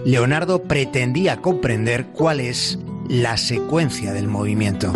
Leonardo 0.05 0.63
pretendía 0.63 1.41
comprender 1.41 2.07
cuál 2.07 2.41
es 2.41 2.79
la 3.09 3.37
secuencia 3.37 4.13
del 4.13 4.29
movimiento. 4.29 4.93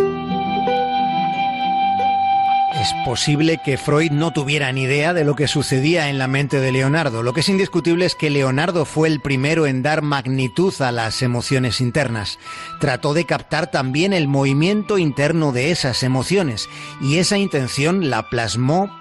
Posible 3.09 3.59
que 3.65 3.79
Freud 3.79 4.11
no 4.11 4.29
tuviera 4.33 4.71
ni 4.71 4.83
idea 4.83 5.15
de 5.15 5.23
lo 5.23 5.35
que 5.35 5.47
sucedía 5.47 6.11
en 6.11 6.19
la 6.19 6.27
mente 6.27 6.59
de 6.59 6.71
Leonardo. 6.71 7.23
Lo 7.23 7.33
que 7.33 7.39
es 7.39 7.49
indiscutible 7.49 8.05
es 8.05 8.13
que 8.13 8.29
Leonardo 8.29 8.85
fue 8.85 9.07
el 9.07 9.19
primero 9.19 9.65
en 9.65 9.81
dar 9.81 10.03
magnitud 10.03 10.71
a 10.79 10.91
las 10.91 11.23
emociones 11.23 11.81
internas. 11.81 12.37
Trató 12.79 13.15
de 13.15 13.25
captar 13.25 13.71
también 13.71 14.13
el 14.13 14.27
movimiento 14.27 14.99
interno 14.99 15.51
de 15.51 15.71
esas 15.71 16.03
emociones 16.03 16.69
y 17.01 17.17
esa 17.17 17.39
intención 17.39 18.11
la 18.11 18.29
plasmó, 18.29 18.95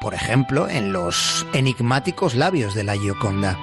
por 0.00 0.14
ejemplo, 0.14 0.66
en 0.66 0.94
los 0.94 1.46
enigmáticos 1.52 2.36
labios 2.36 2.74
de 2.74 2.84
la 2.84 2.96
Gioconda. 2.96 3.58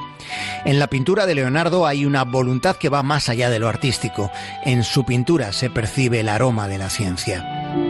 En 0.64 0.78
la 0.78 0.92
pintura 0.92 1.26
de 1.26 1.34
Leonardo 1.34 1.88
hay 1.88 2.06
una 2.06 2.24
voluntad 2.24 2.76
que 2.76 2.90
va 2.90 3.02
más 3.02 3.30
allá 3.30 3.50
de 3.50 3.58
lo 3.58 3.68
artístico. 3.68 4.30
En 4.64 4.84
su 4.84 5.06
pintura 5.06 5.54
se 5.54 5.72
percibe 5.72 6.20
el 6.20 6.30
aroma 6.30 6.68
de 6.68 6.78
la 6.78 6.92
ciencia. 6.92 7.87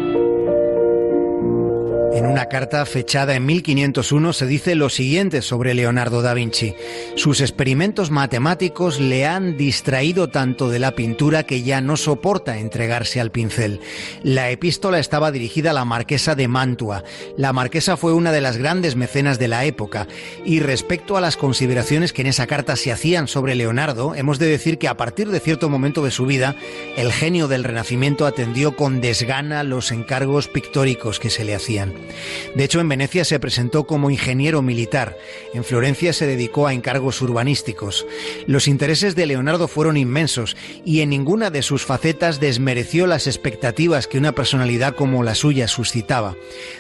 En 2.18 2.26
una 2.26 2.48
carta 2.48 2.84
fechada 2.88 3.36
en 3.36 3.46
1501 3.46 4.34
se 4.34 4.48
dice 4.48 4.74
lo 4.74 4.90
siguiente 4.90 5.44
sobre 5.44 5.76
Leonardo 5.76 6.24
da 6.24 6.34
Vinci. 6.34 6.74
Sus 7.16 7.42
experimentos 7.42 8.10
matemáticos 8.10 9.00
le 9.00 9.28
han 9.28 9.56
distraído 9.56 10.28
tanto 10.28 10.68
de 10.68 10.80
la 10.80 10.96
pintura 10.96 11.44
que 11.44 11.62
ya 11.62 11.80
no 11.80 11.96
soporta 11.96 12.58
entregarse 12.58 13.22
al 13.22 13.30
pincel. 13.30 13.82
La 14.24 14.50
epístola 14.50 14.98
estaba 14.98 15.32
dirigida 15.32 15.70
a 15.70 15.74
la 15.74 15.86
marquesa 15.86 16.34
de 16.34 16.48
Mantua. 16.48 17.04
La 17.38 17.54
marquesa 17.54 17.98
fue 17.98 18.14
una 18.14 18.32
de 18.32 18.42
las 18.42 18.58
grandes 18.58 18.96
mecenas 18.96 19.38
de 19.38 19.50
la 19.50 19.66
época 19.66 20.08
y 20.44 20.60
respecto 20.60 21.18
a 21.18 21.22
las 21.22 21.38
consideraciones 21.38 22.14
que 22.14 22.24
en 22.24 22.30
esa 22.30 22.48
carta 22.48 22.78
se 22.78 22.92
hacían 22.92 23.28
sobre 23.28 23.54
Leonardo, 23.54 24.16
hemos 24.16 24.40
de 24.40 24.48
decir 24.48 24.80
que 24.80 24.88
a 24.88 24.98
partir 24.98 25.30
de 25.30 25.40
cierto 25.40 25.70
momento 25.70 26.04
de 26.04 26.10
su 26.10 26.26
vida, 26.26 26.56
el 26.96 27.12
genio 27.14 27.48
del 27.48 27.64
Renacimiento 27.64 28.26
atendió 28.26 28.76
con 28.76 29.02
desgana 29.02 29.62
los 29.62 29.92
encargos 29.92 30.48
pictóricos 30.48 31.20
que 31.20 31.30
se 31.30 31.46
le 31.46 31.54
hacían. 31.54 32.07
De 32.56 32.64
hecho, 32.64 32.80
en 32.80 32.90
Venecia 32.90 33.26
se 33.26 33.40
presentó 33.40 33.86
como 33.86 34.10
ingeniero 34.10 34.62
militar. 34.62 35.18
En 35.54 35.64
Florencia 35.64 36.14
se 36.14 36.28
dedicó 36.28 36.68
a 36.68 36.74
encargos 36.74 37.22
urbanísticos. 37.22 38.06
Los 38.48 38.68
intereses 38.68 39.16
de 39.16 39.26
Leonardo 39.26 39.68
fueron 39.68 39.98
inmensos 39.98 40.56
y 40.86 41.02
en 41.02 41.10
ninguna 41.10 41.50
de 41.50 41.62
sus 41.62 41.86
facetas 41.86 42.40
desmereció 42.40 43.08
las 43.08 43.28
expectativas 43.28 44.08
que 44.08 44.18
una 44.18 44.34
personalidad 44.34 44.96
como 44.96 45.24
la 45.24 45.36
suya 45.36 45.68
suscitaba. 45.68 46.36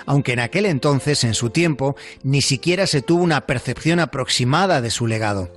Aunque 0.05 0.33
en 0.33 0.39
aquel 0.39 0.65
entonces, 0.65 1.23
en 1.23 1.33
su 1.33 1.49
tiempo, 1.49 1.95
ni 2.23 2.41
siquiera 2.41 2.87
se 2.87 3.01
tuvo 3.01 3.23
una 3.23 3.45
percepción 3.45 3.99
aproximada 3.99 4.81
de 4.81 4.91
su 4.91 5.07
legado. 5.07 5.51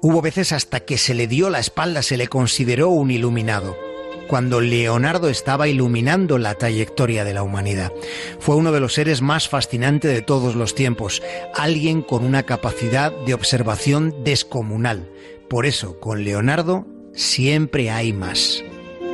Hubo 0.00 0.20
veces 0.20 0.52
hasta 0.52 0.80
que 0.80 0.98
se 0.98 1.14
le 1.14 1.28
dio 1.28 1.48
la 1.48 1.60
espalda 1.60 2.02
se 2.02 2.16
le 2.16 2.26
consideró 2.26 2.88
un 2.88 3.10
iluminado 3.10 3.91
cuando 4.32 4.62
Leonardo 4.62 5.28
estaba 5.28 5.68
iluminando 5.68 6.38
la 6.38 6.54
trayectoria 6.54 7.22
de 7.22 7.34
la 7.34 7.42
humanidad. 7.42 7.92
Fue 8.38 8.56
uno 8.56 8.72
de 8.72 8.80
los 8.80 8.94
seres 8.94 9.20
más 9.20 9.46
fascinantes 9.46 10.10
de 10.10 10.22
todos 10.22 10.54
los 10.54 10.74
tiempos, 10.74 11.22
alguien 11.54 12.00
con 12.00 12.24
una 12.24 12.44
capacidad 12.44 13.12
de 13.26 13.34
observación 13.34 14.24
descomunal. 14.24 15.10
Por 15.50 15.66
eso, 15.66 16.00
con 16.00 16.24
Leonardo 16.24 16.86
siempre 17.12 17.90
hay 17.90 18.14
más. 18.14 18.64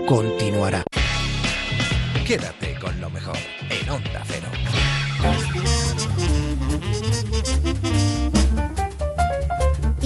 Continuará. 0.07 0.85
Quédate 2.25 2.77
con 2.81 3.01
lo 3.01 3.11
mejor 3.11 3.39
en 3.71 3.91
Onda 3.91 4.23
Cero. 4.25 4.58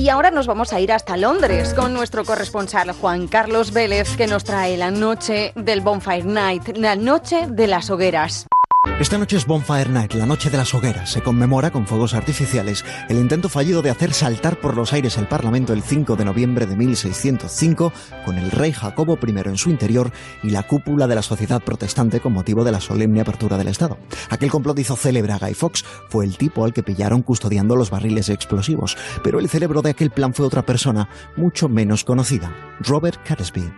Y 0.03 0.09
ahora 0.09 0.33
nos 0.33 0.49
vamos 0.49 0.73
a 0.73 0.81
ir 0.81 0.91
hasta 0.91 1.17
Londres 1.17 1.75
con 1.75 1.95
nuestro 1.95 2.25
corresponsal 2.25 2.91
Juan 2.91 3.29
Carlos 3.29 3.73
Vélez 3.73 4.17
que 4.17 4.27
nos 4.27 4.43
trae 4.43 4.77
la 4.77 4.91
noche 4.91 5.53
del 5.55 5.81
Bonfire 5.81 6.25
Night, 6.25 6.77
la 6.77 6.97
noche 6.97 7.47
de 7.49 7.69
las 7.69 7.89
hogueras. 7.89 8.49
Esta 8.85 9.17
noche 9.17 9.37
es 9.37 9.47
Bonfire 9.47 9.91
Night, 9.91 10.15
la 10.15 10.27
noche 10.27 10.51
de 10.51 10.57
las 10.57 10.75
hogueras. 10.75 11.13
Se 11.13 11.23
conmemora 11.23 11.71
con 11.71 11.87
fuegos 11.87 12.15
artificiales 12.15 12.85
el 13.09 13.17
intento 13.17 13.49
fallido 13.49 13.81
de 13.81 13.91
hacer 13.91 14.13
saltar 14.13 14.59
por 14.59 14.77
los 14.77 14.93
aires 14.93 15.19
el 15.19 15.29
Parlamento 15.29 15.73
el 15.73 15.83
5 15.83 16.17
de 16.17 16.25
noviembre 16.25 16.67
de 16.67 16.75
1605, 16.75 17.93
con 18.25 18.39
el 18.39 18.51
rey 18.51 18.73
Jacobo 18.73 19.17
I 19.25 19.31
en 19.31 19.57
su 19.57 19.71
interior 19.71 20.11
y 20.43 20.51
la 20.51 20.65
cúpula 20.65 21.07
de 21.07 21.15
la 21.15 21.23
sociedad 21.23 21.63
protestante 21.63 22.19
con 22.19 22.33
motivo 22.33 22.65
de 22.65 22.73
la 22.73 22.81
solemne 22.81 23.21
apertura 23.21 23.57
del 23.57 23.69
Estado. 23.69 23.99
Aquel 24.31 24.51
complot 24.51 24.81
hizo 24.81 24.97
célebre 24.97 25.33
a 25.33 25.39
Guy 25.39 25.55
Fawkes, 25.55 25.85
fue 26.09 26.25
el 26.25 26.37
tipo 26.37 26.65
al 26.65 26.73
que 26.73 26.83
pillaron 26.83 27.23
custodiando 27.23 27.77
los 27.77 27.91
barriles 27.91 28.31
explosivos, 28.31 28.97
pero 29.23 29.39
el 29.39 29.49
cerebro 29.49 29.83
de 29.83 29.91
aquel 29.91 30.11
plan 30.11 30.35
fue 30.35 30.45
otra 30.45 30.67
persona, 30.67 31.09
mucho 31.37 31.69
menos 31.69 32.03
conocida, 32.03 32.53
Robert 32.81 33.21
Catesby. 33.25 33.73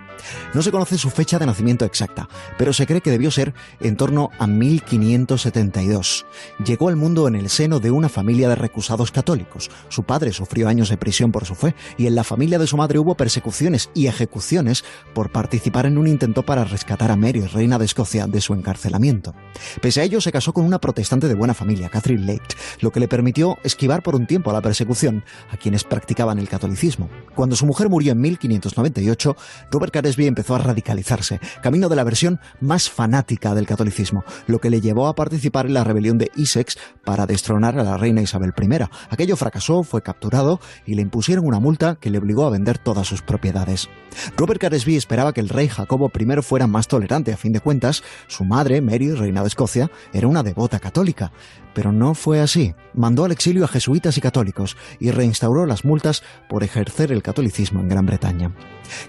No 0.55 0.63
se 0.63 0.71
conoce 0.71 0.97
su 0.97 1.11
fecha 1.11 1.39
de 1.39 1.45
nacimiento 1.45 1.85
exacta, 1.85 2.27
pero 2.57 2.73
se 2.73 2.87
cree 2.87 3.03
que 3.03 3.11
debió 3.11 3.31
ser 3.31 3.53
en 3.81 3.97
torno 3.97 4.31
a 4.39 4.47
1500 4.47 4.94
1572. 4.99 6.27
Llegó 6.65 6.89
al 6.89 6.97
mundo 6.97 7.29
en 7.29 7.35
el 7.35 7.49
seno 7.49 7.81
de 7.81 7.91
una 7.91 8.09
familia 8.09 8.49
de 8.49 8.55
recusados 8.55 9.11
católicos. 9.11 9.71
Su 9.89 10.05
padre 10.05 10.33
sufrió 10.33 10.69
años 10.69 10.89
de 10.89 10.97
prisión 10.97 11.33
por 11.33 11.45
su 11.45 11.55
fe 11.55 11.75
y 11.97 12.07
en 12.07 12.15
la 12.15 12.25
familia 12.25 12.59
de 12.59 12.67
su 12.67 12.77
madre 12.77 12.99
hubo 12.99 13.17
persecuciones 13.17 13.91
y 13.95 14.07
ejecuciones 14.07 14.85
por 15.15 15.31
participar 15.31 15.87
en 15.87 15.99
un 15.99 16.07
intento 16.07 16.45
para 16.45 16.65
rescatar 16.65 17.11
a 17.11 17.17
Mary, 17.17 17.41
reina 17.41 17.79
de 17.79 17.85
Escocia, 17.85 18.27
de 18.27 18.41
su 18.41 18.55
encarcelamiento. 18.55 19.35
Pese 19.81 20.01
a 20.01 20.05
ello, 20.05 20.21
se 20.21 20.33
casó 20.33 20.53
con 20.53 20.65
una 20.65 20.81
protestante 20.81 21.29
de 21.29 21.35
buena 21.35 21.55
familia, 21.55 21.89
Catherine 21.89 22.27
Lake, 22.27 22.55
lo 22.81 22.91
que 22.91 23.01
le 23.01 23.09
permitió 23.09 23.59
esquivar 23.65 24.03
por 24.03 24.15
un 24.15 24.27
tiempo 24.27 24.51
a 24.51 24.55
la 24.55 24.63
persecución 24.63 25.25
a 25.51 25.57
quienes 25.57 25.85
practicaban 25.85 26.39
el 26.39 26.49
catolicismo. 26.49 27.09
Cuando 27.35 27.57
su 27.57 27.67
mujer 27.67 27.89
murió 27.89 28.13
en 28.13 28.21
1598, 28.21 29.37
Robert 29.71 29.93
Caresby 29.93 30.27
empezó 30.27 30.55
a 30.55 30.59
radicalizarse, 30.59 31.41
camino 31.63 31.89
de 31.89 31.97
la 31.97 32.05
versión 32.05 32.41
más 32.61 32.91
fanática 32.91 33.55
del 33.55 33.67
catolicismo, 33.67 34.25
lo 34.47 34.61
que 34.61 34.71
le 34.71 34.81
llevó 34.85 35.09
a 35.09 35.15
participar 35.15 35.67
en 35.67 35.75
la 35.75 35.83
rebelión 35.83 36.19
de 36.19 36.31
Essex 36.37 36.79
para 37.05 37.27
destronar 37.27 37.79
a 37.79 37.83
la 37.83 37.97
reina 37.97 38.23
Isabel 38.23 38.53
I. 38.57 38.85
Aquello 39.11 39.37
fracasó, 39.37 39.83
fue 39.83 40.03
capturado 40.03 40.61
y 40.87 40.95
le 40.95 41.03
impusieron 41.03 41.47
una 41.47 41.59
multa 41.59 41.97
que 41.97 42.11
le 42.11 42.19
obligó 42.19 42.45
a 42.47 42.51
vender 42.51 42.79
todas 42.79 43.09
sus 43.09 43.23
propiedades. 43.23 43.89
Robert 44.37 44.61
Caresby 44.61 44.97
esperaba 44.97 45.33
que 45.33 45.41
el 45.41 45.49
rey 45.49 45.69
Jacobo 45.69 46.13
I 46.15 46.43
fuera 46.43 46.67
más 46.67 46.87
tolerante. 46.87 47.33
A 47.33 47.37
fin 47.37 47.53
de 47.53 47.61
cuentas, 47.61 48.05
su 48.29 48.45
madre, 48.45 48.81
Mary, 48.81 49.11
reina 49.13 49.41
de 49.41 49.49
Escocia, 49.49 49.91
era 50.13 50.29
una 50.29 50.43
devota 50.43 50.79
católica. 50.79 51.33
Pero 51.75 51.93
no 51.93 52.15
fue 52.15 52.41
así. 52.41 52.75
Mandó 52.95 53.25
al 53.25 53.33
exilio 53.33 53.65
a 53.65 53.69
jesuitas 53.69 54.17
y 54.17 54.21
católicos 54.21 54.77
y 55.01 55.11
reinstauró 55.11 55.67
las 55.67 55.85
multas 55.85 56.23
por 56.49 56.63
ejercer 56.63 57.13
el 57.13 57.23
catolicismo 57.23 57.81
en 57.81 57.89
Gran 57.89 58.07
Bretaña. 58.07 58.53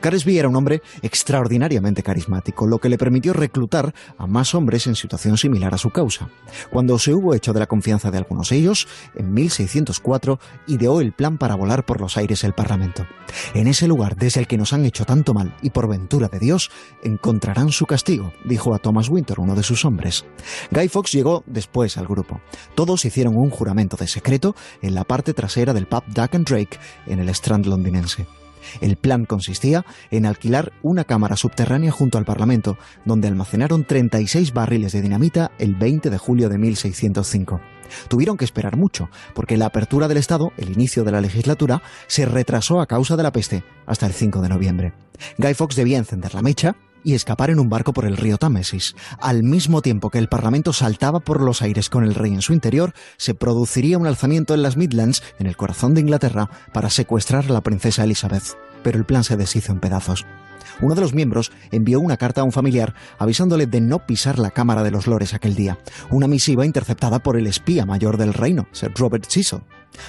Caresby 0.01 0.39
era 0.39 0.47
un 0.47 0.55
hombre 0.55 0.81
extraordinariamente 1.01 2.03
carismático, 2.03 2.65
lo 2.65 2.79
que 2.79 2.89
le 2.89 2.97
permitió 2.97 3.33
reclutar 3.33 3.93
a 4.17 4.27
más 4.27 4.55
hombres 4.55 4.87
en 4.87 4.95
situación 4.95 5.37
similar 5.37 5.73
a 5.73 5.77
su 5.77 5.91
causa. 5.91 6.29
Cuando 6.71 6.97
se 6.97 7.13
hubo 7.13 7.33
hecho 7.33 7.53
de 7.53 7.59
la 7.59 7.67
confianza 7.67 8.11
de 8.11 8.17
algunos 8.17 8.49
de 8.49 8.57
ellos, 8.57 8.87
en 9.15 9.33
1604 9.33 10.39
ideó 10.67 11.01
el 11.01 11.13
plan 11.13 11.37
para 11.37 11.55
volar 11.55 11.85
por 11.85 12.01
los 12.01 12.17
aires 12.17 12.43
el 12.43 12.53
Parlamento. 12.53 13.05
En 13.53 13.67
ese 13.67 13.87
lugar 13.87 14.15
desde 14.15 14.39
el 14.39 14.47
que 14.47 14.57
nos 14.57 14.73
han 14.73 14.85
hecho 14.85 15.05
tanto 15.05 15.33
mal 15.33 15.55
y 15.61 15.69
por 15.69 15.87
ventura 15.87 16.27
de 16.27 16.39
Dios, 16.39 16.71
encontrarán 17.03 17.71
su 17.71 17.85
castigo, 17.85 18.33
dijo 18.45 18.73
a 18.73 18.79
Thomas 18.79 19.09
Winter, 19.09 19.39
uno 19.39 19.55
de 19.55 19.63
sus 19.63 19.85
hombres. 19.85 20.25
Guy 20.71 20.87
Fawkes 20.87 21.13
llegó 21.13 21.43
después 21.45 21.97
al 21.97 22.07
grupo. 22.07 22.41
Todos 22.75 23.05
hicieron 23.05 23.35
un 23.37 23.49
juramento 23.49 23.97
de 23.97 24.07
secreto 24.07 24.55
en 24.81 24.95
la 24.95 25.03
parte 25.03 25.33
trasera 25.33 25.73
del 25.73 25.87
pub 25.87 26.03
Duck 26.07 26.35
and 26.35 26.47
Drake 26.47 26.77
en 27.07 27.19
el 27.19 27.29
Strand 27.29 27.65
londinense. 27.65 28.25
El 28.81 28.95
plan 28.97 29.25
consistía 29.25 29.85
en 30.11 30.25
alquilar 30.25 30.73
una 30.81 31.03
cámara 31.03 31.35
subterránea 31.35 31.91
junto 31.91 32.17
al 32.17 32.25
Parlamento, 32.25 32.77
donde 33.05 33.27
almacenaron 33.27 33.85
36 33.85 34.53
barriles 34.53 34.91
de 34.91 35.01
dinamita 35.01 35.51
el 35.59 35.75
20 35.75 36.09
de 36.09 36.17
julio 36.17 36.49
de 36.49 36.57
1605. 36.57 37.61
Tuvieron 38.07 38.37
que 38.37 38.45
esperar 38.45 38.77
mucho, 38.77 39.09
porque 39.33 39.57
la 39.57 39.67
apertura 39.67 40.07
del 40.07 40.17
Estado, 40.17 40.51
el 40.57 40.71
inicio 40.71 41.03
de 41.03 41.11
la 41.11 41.21
legislatura, 41.21 41.81
se 42.07 42.25
retrasó 42.25 42.81
a 42.81 42.87
causa 42.87 43.15
de 43.15 43.23
la 43.23 43.31
peste 43.31 43.63
hasta 43.85 44.07
el 44.07 44.13
5 44.13 44.41
de 44.41 44.49
noviembre. 44.49 44.93
Guy 45.37 45.53
Fawkes 45.53 45.77
debía 45.77 45.97
encender 45.97 46.33
la 46.33 46.41
mecha, 46.41 46.75
y 47.05 47.13
escapar 47.13 47.51
en 47.51 47.59
un 47.59 47.69
barco 47.69 47.93
por 47.93 48.03
el 48.03 48.17
río 48.17 48.37
Támesis. 48.37 48.95
Al 49.21 49.43
mismo 49.43 49.81
tiempo 49.81 50.09
que 50.09 50.17
el 50.17 50.27
Parlamento 50.27 50.73
saltaba 50.73 51.21
por 51.21 51.39
los 51.39 51.61
aires 51.61 51.89
con 51.89 52.03
el 52.03 52.15
rey 52.15 52.33
en 52.33 52.41
su 52.41 52.51
interior, 52.51 52.93
se 53.15 53.35
produciría 53.35 53.97
un 53.97 54.07
alzamiento 54.07 54.53
en 54.53 54.63
las 54.63 54.75
Midlands, 54.75 55.23
en 55.39 55.47
el 55.47 55.55
corazón 55.55 55.93
de 55.93 56.01
Inglaterra, 56.01 56.49
para 56.73 56.89
secuestrar 56.89 57.45
a 57.45 57.53
la 57.53 57.61
princesa 57.61 58.03
Elizabeth. 58.03 58.57
Pero 58.83 58.97
el 58.97 59.05
plan 59.05 59.23
se 59.23 59.37
deshizo 59.37 59.71
en 59.71 59.79
pedazos. 59.79 60.25
Uno 60.81 60.95
de 60.95 61.01
los 61.01 61.13
miembros 61.13 61.51
envió 61.71 61.99
una 61.99 62.17
carta 62.17 62.41
a 62.41 62.43
un 62.43 62.51
familiar 62.51 62.95
avisándole 63.17 63.67
de 63.67 63.81
no 63.81 64.05
pisar 64.05 64.39
la 64.39 64.51
Cámara 64.51 64.83
de 64.83 64.91
los 64.91 65.07
Lores 65.07 65.33
aquel 65.33 65.55
día, 65.55 65.77
una 66.09 66.27
misiva 66.27 66.65
interceptada 66.65 67.19
por 67.19 67.37
el 67.37 67.47
espía 67.47 67.85
mayor 67.85 68.17
del 68.17 68.33
reino, 68.33 68.67
Sir 68.71 68.91
Robert 68.95 69.25
Cecil. 69.29 69.61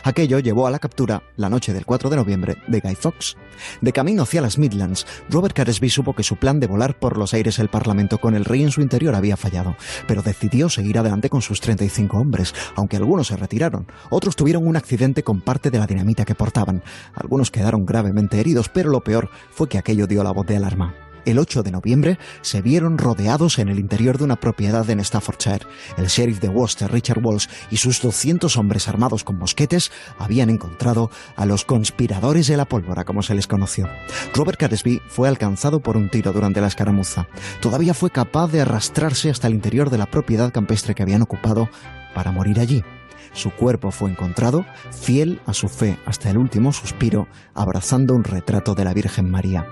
Aquello 0.05 0.39
llevó 0.39 0.67
a 0.67 0.71
la 0.71 0.79
captura, 0.79 1.23
la 1.37 1.49
noche 1.49 1.73
del 1.73 1.87
4 1.87 2.11
de 2.11 2.17
noviembre, 2.17 2.57
de 2.67 2.81
Guy 2.81 2.95
Fawkes. 2.95 3.37
De 3.81 3.93
camino 3.93 4.23
hacia 4.23 4.41
las 4.41 4.59
Midlands, 4.59 5.07
Robert 5.31 5.55
Caresby 5.55 5.91
supo 5.91 6.15
que 6.15 6.23
su 6.23 6.37
plan 6.37 6.61
de 6.61 6.67
volar 6.67 6.99
por 6.99 7.17
los 7.17 7.35
aires 7.35 7.59
el 7.59 7.69
Parlamento 7.69 8.19
con 8.19 8.35
el 8.35 8.45
rey 8.45 8.63
en 8.63 8.71
su 8.71 8.81
interior 8.81 9.15
había 9.15 9.37
fallado, 9.37 9.77
pero 10.07 10.23
decidió 10.23 10.69
seguir 10.69 10.99
adelante 10.99 11.31
con 11.31 11.43
sus 11.43 11.61
35 11.61 12.19
hombres, 12.19 12.55
aunque 12.75 12.97
algunos 12.97 13.29
se 13.29 13.37
retiraron. 13.37 13.87
Otros 14.11 14.37
tuvieron 14.37 14.67
un 14.67 14.77
accidente 14.77 15.23
con 15.23 15.41
parte 15.41 15.71
de 15.71 15.79
la 15.79 15.87
dinamita 15.87 16.25
que 16.25 16.35
portaban. 16.35 16.83
Algunos 17.15 17.51
quedaron 17.51 17.87
gravemente 17.87 18.41
heridos, 18.41 18.69
pero 18.69 18.91
lo 18.91 19.01
peor 19.01 19.31
fue 19.51 19.69
que 19.69 19.79
aquello 19.79 20.07
dio 20.07 20.23
la 20.23 20.33
voz 20.33 20.47
de 20.47 20.57
alarma 20.57 21.06
el 21.27 21.39
8 21.39 21.63
de 21.63 21.71
noviembre, 21.71 22.19
se 22.41 22.63
vieron 22.63 22.97
rodeados 22.97 23.59
en 23.59 23.69
el 23.69 23.79
interior 23.79 24.17
de 24.17 24.25
una 24.25 24.37
propiedad 24.37 24.89
en 24.89 25.05
Staffordshire. 25.05 25.67
El 25.99 26.07
sheriff 26.07 26.41
de 26.41 26.49
Worcester, 26.49 26.91
Richard 26.91 27.21
Walsh, 27.23 27.49
y 27.71 27.77
sus 27.77 28.01
200 28.01 28.57
hombres 28.57 28.89
armados 28.89 29.25
con 29.25 29.37
mosquetes 29.37 29.93
habían 30.19 30.49
encontrado 30.49 31.11
a 31.37 31.45
los 31.45 31.65
conspiradores 31.65 32.47
de 32.47 32.57
la 32.57 32.65
pólvora, 32.65 33.05
como 33.05 33.23
se 33.23 33.35
les 33.35 33.47
conoció. 33.47 33.89
Robert 34.35 34.59
Caresby 34.59 35.03
fue 35.09 35.29
alcanzado 35.29 35.81
por 35.81 35.97
un 35.97 36.09
tiro 36.09 36.33
durante 36.33 36.61
la 36.61 36.69
escaramuza. 36.69 37.29
Todavía 37.61 37.93
fue 37.93 38.11
capaz 38.11 38.49
de 38.49 38.63
arrastrarse 38.63 39.29
hasta 39.31 39.49
el 39.49 39.55
interior 39.55 39.91
de 39.91 39.99
la 39.99 40.07
propiedad 40.07 40.53
campestre 40.53 40.95
que 40.95 41.03
habían 41.03 41.23
ocupado 41.23 41.69
para 42.15 42.33
morir 42.33 42.61
allí. 42.61 42.83
Su 43.37 43.51
cuerpo 43.51 43.91
fue 43.91 44.11
encontrado, 44.11 44.65
fiel 44.91 45.43
a 45.45 45.53
su 45.53 45.69
fe 45.69 45.99
hasta 46.07 46.31
el 46.31 46.39
último 46.39 46.73
suspiro, 46.73 47.29
abrazando 47.53 48.15
un 48.15 48.25
retrato 48.25 48.75
de 48.75 48.83
la 48.83 48.95
Virgen 48.95 49.31
María. 49.31 49.67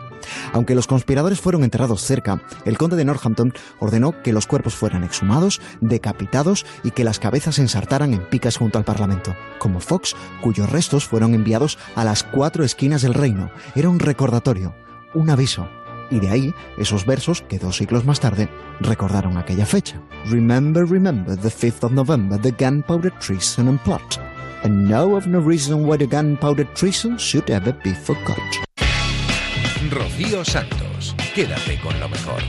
Aunque 0.52 0.74
los 0.74 0.86
conspiradores 0.86 1.40
fueron 1.40 1.64
enterrados 1.64 2.02
cerca, 2.02 2.42
el 2.66 2.76
conde 2.76 2.96
de 2.96 3.06
Northampton 3.06 3.54
ordenó 3.78 4.22
que 4.22 4.34
los 4.34 4.46
cuerpos 4.46 4.74
fueran 4.74 5.02
exhumados, 5.02 5.62
decapitados 5.80 6.66
y 6.82 6.90
que 6.90 7.04
las 7.04 7.18
cabezas 7.18 7.54
se 7.54 7.62
ensartaran 7.62 8.12
en 8.12 8.28
picas 8.28 8.58
junto 8.58 8.76
al 8.76 8.84
Parlamento, 8.84 9.34
como 9.58 9.80
Fox, 9.80 10.14
cuyos 10.42 10.70
restos 10.70 11.06
fueron 11.06 11.32
enviados 11.32 11.78
a 11.94 12.04
las 12.04 12.22
cuatro 12.22 12.64
esquinas 12.64 13.00
del 13.00 13.14
reino. 13.14 13.50
Era 13.74 13.88
un 13.88 13.98
recordatorio, 13.98 14.74
un 15.14 15.30
aviso, 15.30 15.70
y 16.14 16.20
de 16.20 16.30
ahí 16.30 16.54
esos 16.78 17.04
versos 17.04 17.42
que 17.42 17.58
dos 17.58 17.76
siglos 17.76 18.04
más 18.04 18.20
tarde 18.20 18.48
recordaron 18.80 19.36
aquella 19.36 19.66
fecha. 19.66 20.00
Remember, 20.26 20.86
remember 20.86 21.36
the 21.36 21.48
5th 21.48 21.84
of 21.84 21.92
November, 21.92 22.40
the 22.40 22.52
gunpowder 22.52 23.12
treason 23.18 23.68
and 23.68 23.80
plot. 23.82 24.18
And 24.62 24.88
know 24.88 25.16
of 25.16 25.26
no 25.26 25.40
reason 25.40 25.86
why 25.86 25.98
the 25.98 26.06
gunpowder 26.06 26.64
treason 26.74 27.18
should 27.18 27.50
ever 27.50 27.72
be 27.84 27.92
forgot. 27.92 28.38
Rocío 29.90 30.44
Santos, 30.44 31.14
quédate 31.34 31.78
con 31.80 31.98
lo 32.00 32.08
mejor. 32.08 32.42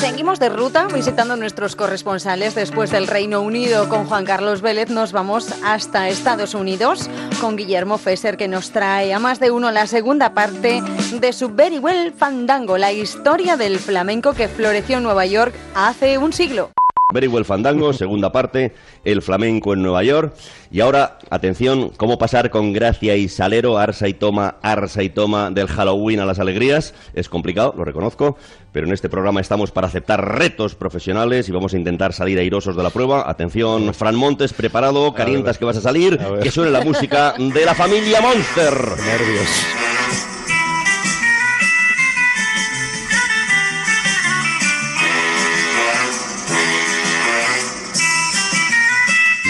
Seguimos 0.00 0.40
de 0.40 0.48
ruta 0.48 0.86
visitando 0.86 1.36
nuestros 1.36 1.76
corresponsales. 1.76 2.54
Después 2.54 2.90
del 2.90 3.06
Reino 3.06 3.42
Unido 3.42 3.86
con 3.90 4.06
Juan 4.06 4.24
Carlos 4.24 4.62
Vélez 4.62 4.88
nos 4.88 5.12
vamos 5.12 5.54
hasta 5.62 6.08
Estados 6.08 6.54
Unidos 6.54 7.10
con 7.38 7.54
Guillermo 7.54 7.98
Fesser 7.98 8.38
que 8.38 8.48
nos 8.48 8.70
trae 8.70 9.12
a 9.12 9.18
más 9.18 9.40
de 9.40 9.50
uno 9.50 9.70
la 9.70 9.86
segunda 9.86 10.32
parte 10.32 10.82
de 11.20 11.32
su 11.34 11.50
Very 11.50 11.78
Well 11.78 12.14
Fandango, 12.14 12.78
la 12.78 12.92
historia 12.92 13.58
del 13.58 13.78
flamenco 13.78 14.32
que 14.32 14.48
floreció 14.48 14.96
en 14.96 15.02
Nueva 15.02 15.26
York 15.26 15.54
hace 15.74 16.16
un 16.16 16.32
siglo. 16.32 16.70
Very 17.12 17.26
Well 17.26 17.44
Fandango, 17.44 17.92
segunda 17.92 18.30
parte, 18.30 18.72
el 19.04 19.20
flamenco 19.20 19.74
en 19.74 19.82
Nueva 19.82 20.04
York. 20.04 20.34
Y 20.70 20.80
ahora, 20.80 21.18
atención, 21.28 21.90
cómo 21.96 22.18
pasar 22.18 22.50
con 22.50 22.72
gracia 22.72 23.16
y 23.16 23.28
salero, 23.28 23.78
arsa 23.78 24.06
y 24.06 24.14
toma, 24.14 24.56
arsa 24.62 25.02
y 25.02 25.10
toma, 25.10 25.50
del 25.50 25.66
Halloween 25.66 26.20
a 26.20 26.26
las 26.26 26.38
alegrías. 26.38 26.94
Es 27.14 27.28
complicado, 27.28 27.74
lo 27.76 27.84
reconozco, 27.84 28.36
pero 28.72 28.86
en 28.86 28.92
este 28.92 29.08
programa 29.08 29.40
estamos 29.40 29.70
para 29.70 29.86
aceptar 29.86 30.38
retos 30.38 30.74
profesionales 30.74 31.48
y 31.48 31.52
vamos 31.52 31.74
a 31.74 31.78
intentar 31.78 32.12
salir 32.12 32.38
airosos 32.38 32.76
de 32.76 32.82
la 32.82 32.90
prueba. 32.90 33.28
Atención, 33.28 33.92
Fran 33.94 34.16
Montes, 34.16 34.52
preparado, 34.52 35.12
calientas 35.14 35.58
que 35.58 35.64
vas 35.64 35.76
a 35.76 35.80
salir, 35.80 36.18
que 36.42 36.50
suene 36.50 36.70
la 36.70 36.82
música 36.82 37.34
de 37.38 37.64
la 37.64 37.74
familia 37.74 38.20
Monster. 38.20 38.74
Nervios. 38.74 39.48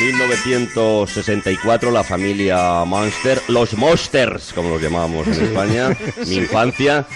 1964 0.01 1.91
la 1.91 2.03
familia 2.03 2.85
Monster, 2.85 3.41
los 3.49 3.75
Monsters, 3.75 4.53
como 4.55 4.71
los 4.71 4.83
llamábamos 4.83 5.27
en 5.29 5.45
España, 5.45 5.97
mi 6.27 6.37
infancia, 6.37 7.07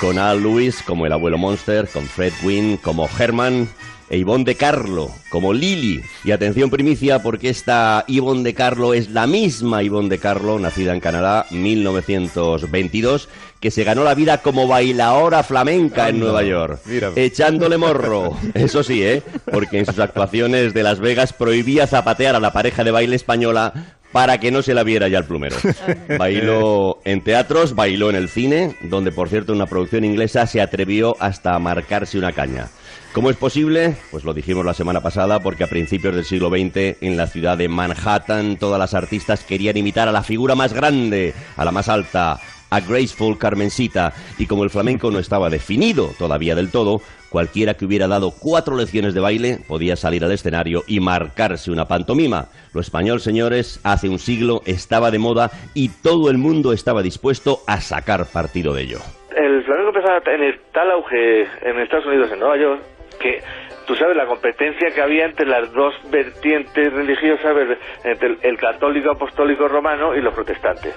con 0.00 0.18
Al 0.18 0.42
Lewis 0.42 0.82
como 0.82 1.06
el 1.06 1.12
abuelo 1.12 1.38
Monster, 1.38 1.88
con 1.88 2.04
Fred 2.06 2.32
Wynn 2.42 2.76
como 2.78 3.08
Herman, 3.18 3.68
e 4.10 4.18
Ivonne 4.18 4.44
de 4.44 4.54
Carlo 4.54 5.10
como 5.30 5.52
Lily. 5.52 6.02
Y 6.24 6.30
atención 6.30 6.70
primicia 6.70 7.22
porque 7.22 7.48
esta 7.48 8.04
Ivonne 8.06 8.42
de 8.42 8.54
Carlo 8.54 8.94
es 8.94 9.10
la 9.10 9.26
misma 9.26 9.82
Ivonne 9.82 10.08
de 10.08 10.18
Carlo, 10.18 10.58
nacida 10.58 10.92
en 10.92 11.00
Canadá 11.00 11.46
1922, 11.50 13.28
que 13.60 13.70
se 13.70 13.84
ganó 13.84 14.04
la 14.04 14.14
vida 14.14 14.38
como 14.38 14.68
bailaora 14.68 15.42
flamenca 15.42 16.08
en 16.08 16.20
Nueva 16.20 16.42
York, 16.42 16.80
echándole 17.16 17.78
morro. 17.78 18.36
Eso 18.54 18.82
sí, 18.82 19.02
¿eh? 19.02 19.22
Porque 19.50 19.78
en 19.78 19.86
sus 19.86 19.98
actuaciones 19.98 20.74
de 20.74 20.82
Las 20.82 21.00
Vegas 21.00 21.32
prohibía 21.32 21.86
zapatear 21.86 22.36
a 22.36 22.40
la 22.40 22.52
pareja 22.52 22.84
de 22.84 22.90
baile 22.90 23.16
española 23.16 23.96
para 24.14 24.38
que 24.38 24.52
no 24.52 24.62
se 24.62 24.74
la 24.74 24.84
viera 24.84 25.08
ya 25.08 25.18
el 25.18 25.24
plumero. 25.24 25.56
Bailó 26.18 27.00
en 27.04 27.20
teatros, 27.24 27.74
bailó 27.74 28.10
en 28.10 28.16
el 28.16 28.28
cine, 28.28 28.76
donde 28.82 29.10
por 29.10 29.28
cierto 29.28 29.52
una 29.52 29.66
producción 29.66 30.04
inglesa 30.04 30.46
se 30.46 30.60
atrevió 30.60 31.16
hasta 31.18 31.56
a 31.56 31.58
marcarse 31.58 32.16
una 32.16 32.30
caña. 32.30 32.68
¿Cómo 33.12 33.28
es 33.28 33.36
posible? 33.36 33.96
Pues 34.12 34.22
lo 34.22 34.32
dijimos 34.32 34.64
la 34.64 34.72
semana 34.72 35.00
pasada 35.00 35.40
porque 35.40 35.64
a 35.64 35.66
principios 35.66 36.14
del 36.14 36.24
siglo 36.24 36.48
XX 36.48 37.02
en 37.02 37.16
la 37.16 37.26
ciudad 37.26 37.58
de 37.58 37.66
Manhattan 37.66 38.56
todas 38.56 38.78
las 38.78 38.94
artistas 38.94 39.42
querían 39.42 39.76
imitar 39.76 40.08
a 40.08 40.12
la 40.12 40.22
figura 40.22 40.54
más 40.54 40.72
grande, 40.72 41.34
a 41.56 41.64
la 41.64 41.72
más 41.72 41.88
alta, 41.88 42.38
a 42.74 42.80
Graceful 42.80 43.38
Carmencita 43.38 44.12
y 44.36 44.48
como 44.48 44.64
el 44.64 44.70
flamenco 44.70 45.08
no 45.10 45.20
estaba 45.20 45.48
definido 45.48 46.08
todavía 46.18 46.56
del 46.56 46.72
todo, 46.72 46.98
cualquiera 47.30 47.74
que 47.74 47.84
hubiera 47.84 48.08
dado 48.08 48.32
cuatro 48.32 48.76
lecciones 48.76 49.14
de 49.14 49.20
baile 49.20 49.58
podía 49.68 49.94
salir 49.94 50.24
al 50.24 50.32
escenario 50.32 50.82
y 50.88 50.98
marcarse 50.98 51.70
una 51.70 51.84
pantomima. 51.84 52.48
Lo 52.74 52.80
español, 52.80 53.20
señores, 53.20 53.80
hace 53.84 54.08
un 54.08 54.18
siglo 54.18 54.60
estaba 54.66 55.12
de 55.12 55.20
moda 55.20 55.50
y 55.72 55.90
todo 56.02 56.30
el 56.30 56.38
mundo 56.38 56.72
estaba 56.72 57.02
dispuesto 57.02 57.58
a 57.68 57.80
sacar 57.80 58.26
partido 58.32 58.74
de 58.74 58.82
ello. 58.82 58.98
El 59.36 59.62
flamenco 59.64 59.90
empezaba 59.90 60.16
a 60.16 60.20
tener 60.20 60.60
tal 60.72 60.90
auge 60.90 61.42
en 61.62 61.78
Estados 61.78 62.06
Unidos, 62.06 62.30
en 62.32 62.40
Nueva 62.40 62.56
York, 62.56 62.82
que 63.20 63.40
tú 63.86 63.94
sabes 63.94 64.16
la 64.16 64.26
competencia 64.26 64.90
que 64.90 65.00
había 65.00 65.26
entre 65.26 65.46
las 65.46 65.72
dos 65.72 65.94
vertientes 66.10 66.92
religiosas, 66.92 67.78
entre 68.02 68.36
el 68.42 68.58
católico 68.58 69.12
apostólico 69.12 69.68
romano 69.68 70.14
y 70.16 70.20
los 70.20 70.34
protestantes. 70.34 70.94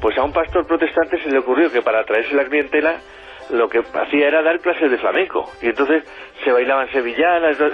Pues 0.00 0.16
a 0.18 0.24
un 0.24 0.32
pastor 0.32 0.66
protestante 0.66 1.22
se 1.22 1.30
le 1.30 1.38
ocurrió 1.38 1.70
que 1.70 1.82
para 1.82 2.00
atraerse 2.00 2.34
la 2.34 2.44
clientela 2.44 3.00
lo 3.50 3.68
que 3.68 3.78
hacía 3.78 4.28
era 4.28 4.42
dar 4.42 4.60
clases 4.60 4.90
de 4.90 4.98
flamenco. 4.98 5.50
Y 5.62 5.66
entonces 5.66 6.04
se 6.44 6.52
bailaban 6.52 6.90
sevillanas. 6.90 7.58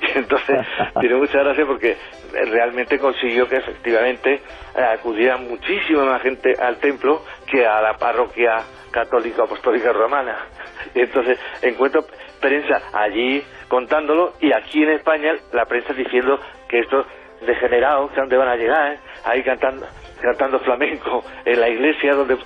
Y 0.00 0.18
entonces 0.18 0.64
tiene 1.00 1.16
mucha 1.16 1.38
gracia 1.40 1.66
porque 1.66 1.96
realmente 2.32 2.98
consiguió 2.98 3.48
que 3.48 3.56
efectivamente 3.56 4.34
eh, 4.34 4.80
acudiera 4.80 5.36
muchísima 5.36 6.04
más 6.04 6.22
gente 6.22 6.54
al 6.58 6.76
templo 6.76 7.22
que 7.50 7.66
a 7.66 7.80
la 7.82 7.94
parroquia 7.94 8.58
católica 8.90 9.42
apostólica 9.42 9.92
romana. 9.92 10.46
Y 10.94 11.00
entonces 11.00 11.38
encuentro 11.62 12.04
prensa 12.40 12.80
allí 12.92 13.42
contándolo 13.68 14.34
y 14.40 14.52
aquí 14.52 14.82
en 14.82 14.90
España 14.90 15.34
la 15.52 15.64
prensa 15.66 15.92
diciendo 15.92 16.38
que 16.68 16.80
estos 16.80 17.06
degenerados, 17.44 18.10
que 18.12 18.20
dónde 18.20 18.36
van 18.36 18.48
a 18.48 18.56
llegar, 18.56 18.98
ahí 19.24 19.42
cantando 19.42 19.86
cantando 20.22 20.58
flamenco 20.60 21.24
en 21.44 21.60
la 21.60 21.68
iglesia 21.68 22.14
donde 22.14 22.38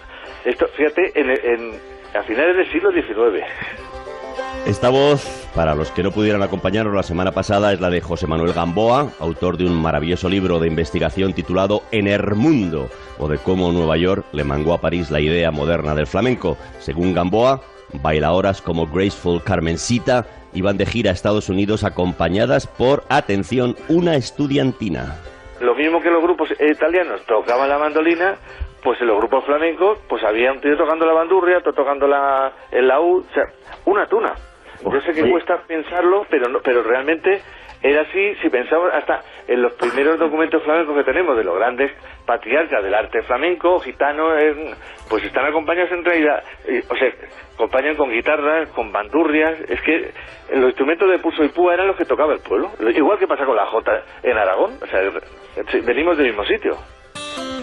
esto 0.44 0.66
fíjate 0.68 1.12
en, 1.14 1.72
a 2.14 2.22
finales 2.22 2.56
del 2.56 2.72
siglo 2.72 2.90
XIX 2.90 3.44
esta 4.66 4.88
voz, 4.88 5.48
para 5.54 5.76
los 5.76 5.92
que 5.92 6.02
no 6.02 6.10
pudieran 6.10 6.42
acompañarnos 6.42 6.92
la 6.92 7.04
semana 7.04 7.30
pasada, 7.30 7.72
es 7.72 7.80
la 7.80 7.88
de 7.88 8.00
José 8.00 8.26
Manuel 8.26 8.52
Gamboa, 8.52 9.12
autor 9.20 9.56
de 9.56 9.64
un 9.64 9.80
maravilloso 9.80 10.28
libro 10.28 10.58
de 10.58 10.66
investigación 10.66 11.34
titulado 11.34 11.82
Mundo, 12.34 12.90
o 13.18 13.28
de 13.28 13.38
cómo 13.38 13.70
Nueva 13.70 13.96
York 13.96 14.26
le 14.32 14.42
mangó 14.42 14.74
a 14.74 14.80
París 14.80 15.12
la 15.12 15.20
idea 15.20 15.52
moderna 15.52 15.94
del 15.94 16.08
flamenco. 16.08 16.56
Según 16.80 17.14
Gamboa, 17.14 17.62
bailadoras 18.02 18.60
como 18.60 18.88
Graceful 18.88 19.42
Carmencita 19.42 20.26
iban 20.52 20.76
de 20.76 20.86
gira 20.86 21.12
a 21.12 21.14
Estados 21.14 21.48
Unidos 21.48 21.84
acompañadas 21.84 22.66
por, 22.66 23.04
atención, 23.08 23.76
una 23.88 24.16
estudiantina. 24.16 25.16
Lo 25.60 25.74
mismo 25.74 26.00
que 26.00 26.10
los 26.10 26.22
grupos 26.22 26.50
italianos 26.60 27.24
tocaban 27.26 27.68
la 27.68 27.78
mandolina, 27.78 28.36
pues 28.82 29.00
en 29.00 29.06
los 29.06 29.16
grupos 29.18 29.44
flamencos, 29.44 29.98
pues 30.08 30.22
había 30.22 30.52
un 30.52 30.60
tío 30.60 30.76
tocando 30.76 31.06
la 31.06 31.12
bandurria, 31.12 31.58
otro 31.58 31.72
tocando 31.72 32.06
la, 32.06 32.52
el 32.70 32.86
laúd, 32.86 33.24
o 33.24 33.32
sea, 33.32 33.44
una 33.86 34.06
tuna. 34.06 34.34
Yo 34.82 35.00
sé 35.00 35.12
que 35.12 35.30
cuesta 35.30 35.62
pensarlo, 35.66 36.26
pero 36.28 36.48
no, 36.48 36.60
pero 36.62 36.82
realmente 36.82 37.40
era 37.82 38.02
así 38.02 38.34
si 38.42 38.48
pensamos 38.48 38.90
hasta 38.92 39.20
en 39.46 39.62
los 39.62 39.72
primeros 39.74 40.18
documentos 40.18 40.62
flamencos 40.62 40.96
que 40.96 41.04
tenemos 41.04 41.36
de 41.36 41.44
los 41.44 41.56
grandes 41.56 41.92
patriarcas 42.24 42.82
del 42.82 42.94
arte 42.94 43.22
flamenco, 43.22 43.80
gitano, 43.80 44.30
pues 45.08 45.24
están 45.24 45.46
acompañados 45.46 45.92
en 45.92 46.04
realidad, 46.04 46.42
o 46.88 46.96
sea, 46.96 47.12
acompañan 47.54 47.96
con 47.96 48.10
guitarras, 48.10 48.68
con 48.70 48.92
bandurrias, 48.92 49.58
es 49.68 49.80
que 49.82 50.12
los 50.52 50.66
instrumentos 50.66 51.08
de 51.10 51.18
pulso 51.18 51.44
y 51.44 51.48
púa 51.48 51.74
eran 51.74 51.86
los 51.86 51.96
que 51.96 52.04
tocaba 52.04 52.32
el 52.32 52.40
pueblo, 52.40 52.70
igual 52.94 53.18
que 53.18 53.26
pasa 53.26 53.44
con 53.44 53.56
la 53.56 53.66
jota 53.66 54.02
en 54.22 54.36
Aragón, 54.36 54.78
o 54.82 54.86
sea, 54.86 55.00
venimos 55.84 56.16
del 56.18 56.28
mismo 56.28 56.44
sitio. 56.44 56.76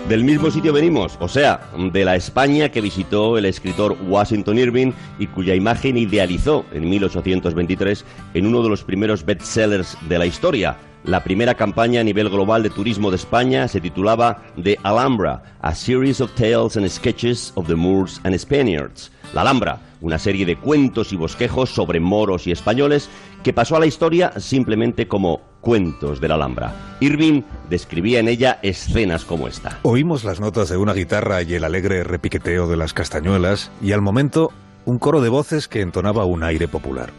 Del 0.08 0.26
mismo 0.26 0.52
sitio 0.52 0.74
venimos, 0.74 1.18
o 1.22 1.30
sea, 1.30 1.62
de 1.78 2.04
la 2.04 2.18
España 2.18 2.70
que 2.70 2.82
visitó 2.82 3.38
el 3.38 3.46
escritor 3.46 3.96
Washington 4.06 4.58
Irving 4.58 4.92
y 5.18 5.28
cuya 5.28 5.56
imagen 5.56 5.98
idealizó 5.98 6.66
en 6.74 6.90
1823 6.90 8.06
en 8.34 8.46
uno 8.46 8.64
de 8.64 8.70
los 8.70 8.84
primeros 8.84 9.26
bestsellers 9.26 9.98
de 10.10 10.20
la 10.20 10.26
historia. 10.26 10.76
La 11.06 11.24
primera 11.24 11.56
campaña 11.56 12.02
a 12.02 12.04
nivel 12.04 12.30
global 12.30 12.64
de 12.64 12.70
turismo 12.70 13.12
de 13.12 13.16
España 13.16 13.68
se 13.70 13.80
titulaba 13.80 14.44
The 14.62 14.78
Alhambra, 14.84 15.42
a 15.62 15.74
series 15.74 16.20
of 16.20 16.34
tales 16.36 16.76
and 16.76 16.88
sketches 16.90 17.54
of 17.56 17.68
the 17.68 17.76
Moors 17.76 18.20
and 18.26 18.38
Spaniards. 18.38 19.10
La 19.34 19.42
Alhambra, 19.42 19.80
una 20.02 20.20
serie 20.20 20.46
de 20.46 20.58
cuentos 20.58 21.14
y 21.14 21.16
bosquejos 21.16 21.70
sobre 21.70 22.02
moros 22.02 22.46
y 22.46 22.52
españoles 22.52 23.10
que 23.42 23.54
pasó 23.54 23.78
a 23.78 23.80
la 23.80 23.86
historia 23.86 24.34
simplemente 24.40 25.08
como 25.08 25.53
cuentos 25.64 26.20
de 26.20 26.28
la 26.28 26.36
Alhambra. 26.36 26.76
Irving 27.00 27.42
describía 27.70 28.20
en 28.20 28.28
ella 28.28 28.60
escenas 28.62 29.24
como 29.24 29.48
esta. 29.48 29.80
Oímos 29.82 30.26
las 30.26 30.40
notas 30.40 30.70
de 30.70 30.78
una 30.78 30.94
guitarra 30.94 31.42
y 31.42 31.56
el 31.56 31.64
alegre 31.64 32.04
repiqueteo 32.04 32.68
de 32.68 32.78
las 32.78 32.94
castañuelas 32.94 33.72
y 33.82 33.94
al 33.94 34.02
momento 34.02 34.52
un 34.86 35.00
coro 35.00 35.22
de 35.22 35.30
voces 35.30 35.70
que 35.70 35.80
entonaba 35.82 36.26
un 36.26 36.44
aire 36.44 36.68
popular. 36.68 37.12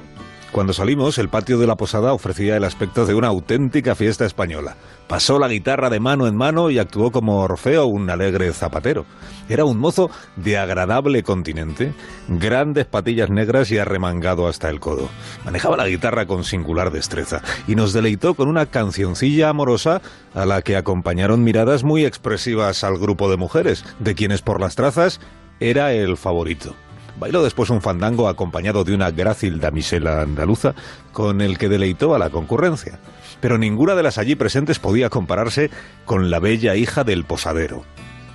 Cuando 0.55 0.72
salimos, 0.72 1.18
el 1.18 1.28
patio 1.28 1.59
de 1.59 1.66
la 1.66 1.74
posada 1.74 2.12
ofrecía 2.12 2.56
el 2.56 2.62
aspecto 2.62 3.06
de 3.06 3.14
una 3.16 3.26
auténtica 3.26 3.97
fiesta 3.97 4.24
española. 4.24 4.76
Pasó 5.09 5.40
la 5.40 5.48
guitarra 5.48 5.90
de 5.90 5.98
mano 5.98 6.28
en 6.28 6.36
mano 6.36 6.70
y 6.70 6.78
actuó 6.78 7.10
como 7.10 7.40
Orfeo, 7.40 7.86
un 7.86 8.09
alegre 8.09 8.52
zapatero. 8.52 9.05
Era 9.48 9.64
un 9.64 9.81
mozo 9.81 10.12
de 10.36 10.56
agradable 10.56 11.24
continente, 11.24 11.93
grandes 12.28 12.86
patillas 12.86 13.31
negras 13.31 13.72
y 13.72 13.78
arremangado 13.78 14.47
hasta 14.47 14.70
el 14.70 14.78
codo. 14.78 15.09
Manejaba 15.44 15.76
la 15.76 15.89
guitarra 15.89 16.26
con 16.26 16.44
singular 16.44 16.93
destreza 16.93 17.43
y 17.66 17.74
nos 17.74 17.93
deleitó 17.93 18.35
con 18.35 18.47
una 18.47 18.66
cancioncilla 18.66 19.48
amorosa 19.48 20.02
a 20.35 20.47
la 20.47 20.62
que 20.62 20.76
acompañaron 20.76 21.43
miradas 21.43 21.82
muy 21.82 22.05
expresivas 22.05 22.85
al 22.85 22.97
grupo 22.97 23.28
de 23.28 23.39
mujeres, 23.39 23.85
de 23.98 24.14
quienes 24.14 24.40
por 24.40 24.60
las 24.60 24.76
trazas 24.76 25.18
era 25.59 25.93
el 25.94 26.16
favorito. 26.16 26.76
Bailó 27.19 27.43
después 27.43 27.70
un 27.70 27.81
fandango 27.81 28.28
acompañado 28.28 28.85
de 28.85 28.95
una 28.95 29.11
grácil 29.11 29.61
damisela 29.61 30.23
andaluza 30.23 30.74
con 31.12 31.41
el 31.41 31.59
que 31.59 31.69
deleitó 31.69 32.15
a 32.15 32.19
la 32.19 32.31
concurrencia. 32.31 32.99
Pero 33.41 33.59
ninguna 33.59 33.95
de 33.95 34.03
las 34.03 34.19
allí 34.19 34.35
presentes 34.35 34.78
podía 34.78 35.11
compararse 35.11 35.70
con 36.05 36.31
la 36.31 36.41
bella 36.41 36.77
hija 36.77 37.05
del 37.05 37.24
posadero, 37.24 37.85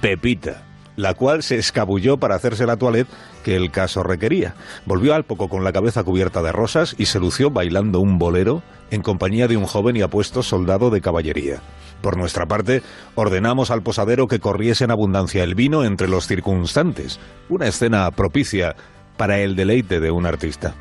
Pepita, 0.02 0.64
la 0.96 1.14
cual 1.14 1.44
se 1.44 1.58
escabulló 1.58 2.18
para 2.18 2.36
hacerse 2.36 2.66
la 2.66 2.78
toilette 2.78 3.10
que 3.44 3.56
el 3.56 3.72
caso 3.72 4.04
requería. 4.04 4.56
Volvió 4.86 5.16
al 5.16 5.24
poco 5.24 5.50
con 5.50 5.64
la 5.64 5.74
cabeza 5.74 6.04
cubierta 6.04 6.42
de 6.42 6.52
rosas 6.52 6.96
y 6.98 7.06
se 7.06 7.20
lució 7.20 7.50
bailando 7.50 8.00
un 8.00 8.18
bolero 8.20 8.62
en 8.92 9.02
compañía 9.02 9.48
de 9.48 9.58
un 9.58 9.66
joven 9.66 9.96
y 9.96 10.02
apuesto 10.02 10.44
soldado 10.44 10.90
de 10.90 11.02
caballería. 11.02 11.62
Por 12.02 12.18
nuestra 12.18 12.46
parte, 12.46 12.82
ordenamos 13.16 13.72
al 13.72 13.84
posadero 13.84 14.28
que 14.28 14.40
corriese 14.40 14.86
en 14.86 14.92
abundancia 14.92 15.44
el 15.44 15.56
vino 15.56 15.84
entre 15.84 16.08
los 16.08 16.28
circunstantes, 16.28 17.20
una 17.50 17.68
escena 17.68 18.10
propicia 18.12 18.76
para 19.18 19.40
el 19.40 19.56
deleite 19.56 20.00
de 20.00 20.12
un 20.12 20.26
artista. 20.26 20.76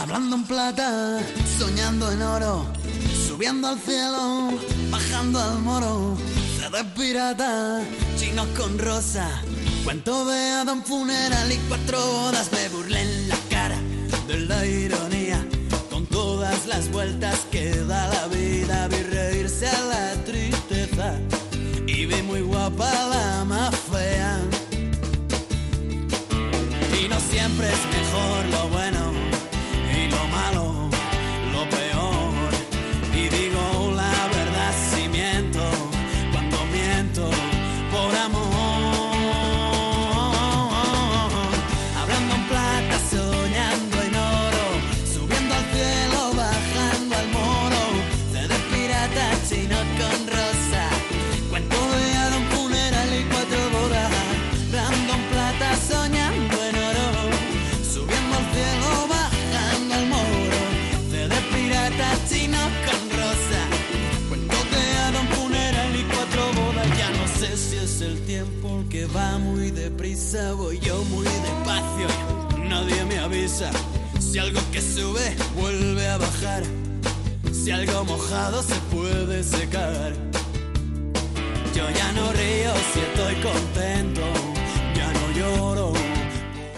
Hablando 0.00 0.36
en 0.36 0.44
plata, 0.44 1.20
soñando 1.58 2.12
en 2.12 2.22
oro, 2.22 2.66
subiendo 3.26 3.68
al 3.68 3.78
cielo, 3.78 4.50
bajando 4.90 5.40
al 5.40 5.58
moro, 5.60 6.16
con 8.56 8.76
cuento 9.84 10.26
Funeral 10.84 11.52
y 11.52 11.56
cuatro 11.68 11.98
me 12.52 13.26
la 13.28 13.36
cara 13.48 13.78
ironía 14.66 15.17
las 16.68 16.90
vueltas 16.90 17.46
que 17.50 17.70
da 17.84 18.08
la 18.08 18.28
vida, 18.28 18.88
vi 18.88 19.02
reírse 19.02 19.66
a 19.66 19.80
la 19.86 20.24
tristeza 20.24 21.18
y 21.86 22.04
vi 22.06 22.22
muy 22.22 22.42
guapa 22.42 22.90
la 23.08 23.44
más 23.44 23.74
fea. 23.90 24.38
Y 27.00 27.08
no 27.08 27.18
siempre 27.20 27.68
es 27.68 27.97
deprisa, 69.88 70.52
voy 70.52 70.78
yo 70.80 71.02
muy 71.04 71.24
despacio, 71.24 72.08
nadie 72.68 73.04
me 73.06 73.18
avisa. 73.18 73.70
Si 74.20 74.38
algo 74.38 74.60
que 74.70 74.82
sube 74.82 75.26
vuelve 75.56 76.06
a 76.06 76.18
bajar, 76.18 76.62
si 77.52 77.70
algo 77.70 78.04
mojado 78.04 78.62
se 78.62 78.74
puede 78.94 79.42
secar. 79.42 80.12
Yo 81.74 81.84
ya 82.00 82.12
no 82.12 82.32
río 82.32 82.72
si 82.90 82.98
estoy 83.08 83.34
contento, 83.50 84.26
ya 84.94 85.08
no 85.18 85.24
lloro 85.38 85.92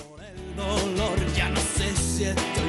por 0.08 0.20
el 0.32 0.56
dolor, 0.56 1.18
ya 1.34 1.48
no 1.48 1.60
sé 1.76 1.88
si 1.96 2.24
estoy 2.24 2.59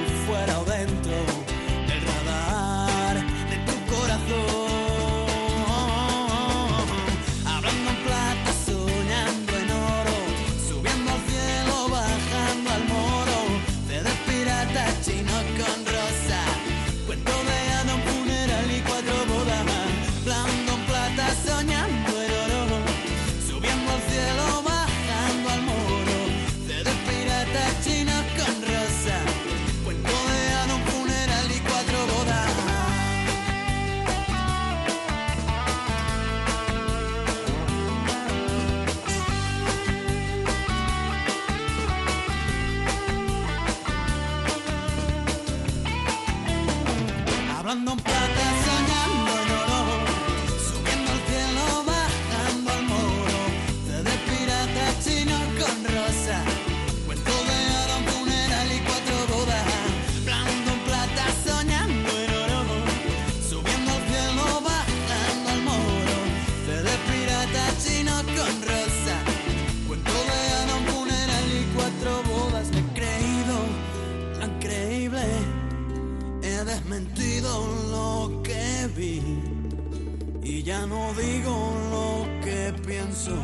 y 80.62 80.64
ya 80.64 80.86
no 80.86 81.12
digo 81.14 81.74
lo 81.90 82.42
que 82.44 82.74
pienso 82.86 83.36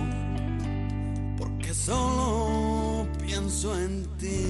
porque 1.37 1.73
solo 1.73 3.07
pienso 3.25 3.77
en 3.77 4.05
ti. 4.17 4.45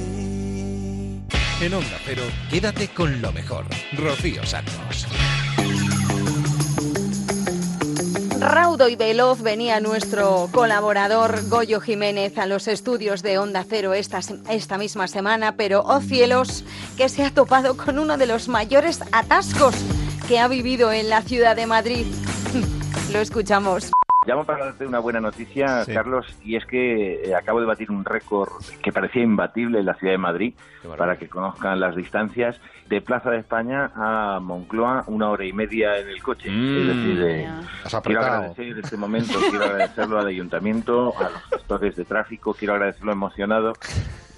En 1.61 1.73
Onda 1.73 1.97
Cero, 2.05 2.23
quédate 2.49 2.89
con 2.89 3.21
lo 3.21 3.31
mejor. 3.31 3.65
Rocío 3.93 4.45
Santos. 4.45 5.07
Raudo 8.39 8.89
y 8.89 8.95
veloz 8.95 9.41
venía 9.41 9.79
nuestro 9.79 10.49
colaborador 10.51 11.47
Goyo 11.49 11.79
Jiménez 11.79 12.37
a 12.37 12.45
los 12.45 12.67
estudios 12.67 13.23
de 13.23 13.39
Onda 13.39 13.65
Cero 13.67 13.93
esta, 13.93 14.19
esta 14.49 14.77
misma 14.77 15.07
semana, 15.07 15.55
pero 15.55 15.83
oh 15.85 16.01
cielos, 16.01 16.63
que 16.97 17.09
se 17.09 17.23
ha 17.23 17.31
topado 17.31 17.77
con 17.77 17.97
uno 17.97 18.17
de 18.17 18.27
los 18.27 18.47
mayores 18.47 18.99
atascos 19.11 19.75
que 20.27 20.39
ha 20.39 20.47
vivido 20.47 20.91
en 20.91 21.09
la 21.09 21.21
ciudad 21.21 21.55
de 21.55 21.65
Madrid. 21.65 22.05
Lo 23.11 23.19
escuchamos. 23.19 23.91
Llamo 24.25 24.43
para 24.43 24.65
darte 24.65 24.85
una 24.85 24.99
buena 24.99 25.21
noticia, 25.21 25.85
Carlos, 25.85 26.25
y 26.43 26.57
es 26.57 26.65
que 26.65 27.23
eh, 27.23 27.35
acabo 27.35 27.61
de 27.61 27.65
batir 27.65 27.89
un 27.89 28.03
récord 28.03 28.49
que 28.83 28.91
parecía 28.91 29.23
imbatible 29.23 29.79
en 29.79 29.85
la 29.85 29.93
ciudad 29.93 30.13
de 30.13 30.17
Madrid, 30.17 30.53
para 30.97 31.17
que 31.17 31.29
conozcan 31.29 31.79
las 31.79 31.95
distancias, 31.95 32.59
de 32.89 32.99
Plaza 32.99 33.31
de 33.31 33.39
España 33.39 33.91
a 33.95 34.39
Moncloa, 34.41 35.05
una 35.07 35.29
hora 35.29 35.45
y 35.45 35.53
media 35.53 35.97
en 35.97 36.09
el 36.09 36.21
coche. 36.21 36.49
Es 36.49 36.87
decir, 36.87 37.23
eh, 37.25 37.49
quiero 38.03 38.21
agradecer 38.21 38.79
este 38.79 38.97
momento, 38.97 39.39
quiero 39.49 39.63
agradecerlo 39.63 40.19
al 40.19 40.27
ayuntamiento, 40.27 41.13
a 41.17 41.29
los 41.29 41.43
gestores 41.49 41.95
de 41.95 42.03
tráfico, 42.03 42.53
quiero 42.53 42.73
agradecerlo 42.73 43.13
emocionado. 43.13 43.73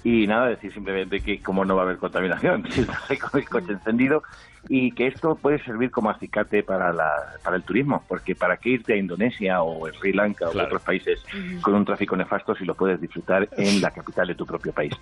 Y 0.02 0.26
nada, 0.26 0.46
decir 0.46 0.72
simplemente 0.72 1.20
que 1.20 1.42
como 1.42 1.64
no 1.64 1.74
va 1.76 1.82
a 1.82 1.84
haber 1.84 1.98
contaminación, 1.98 2.64
si 2.70 2.82
estás 2.82 3.10
ahí 3.10 3.18
con 3.18 3.40
el 3.40 3.48
coche 3.48 3.72
encendido, 3.72 4.22
y 4.68 4.92
que 4.92 5.06
esto 5.06 5.34
puede 5.36 5.62
servir 5.64 5.90
como 5.90 6.10
acicate 6.10 6.62
para, 6.62 6.92
la, 6.92 7.10
para 7.42 7.56
el 7.56 7.62
turismo, 7.62 8.04
porque 8.08 8.34
para 8.34 8.56
qué 8.56 8.70
irte 8.70 8.94
a 8.94 8.96
Indonesia 8.96 9.62
o 9.62 9.86
a 9.86 9.92
Sri 9.92 10.12
Lanka 10.12 10.48
o 10.48 10.58
a 10.58 10.64
otros 10.64 10.82
países 10.82 11.20
con 11.62 11.74
un 11.74 11.84
tráfico 11.84 12.16
nefasto 12.16 12.54
si 12.54 12.64
lo 12.64 12.74
puedes 12.74 13.00
disfrutar 13.00 13.48
en 13.56 13.80
la 13.80 13.90
capital 13.90 14.28
de 14.28 14.34
tu 14.34 14.46
propio 14.46 14.72
país. 14.72 14.92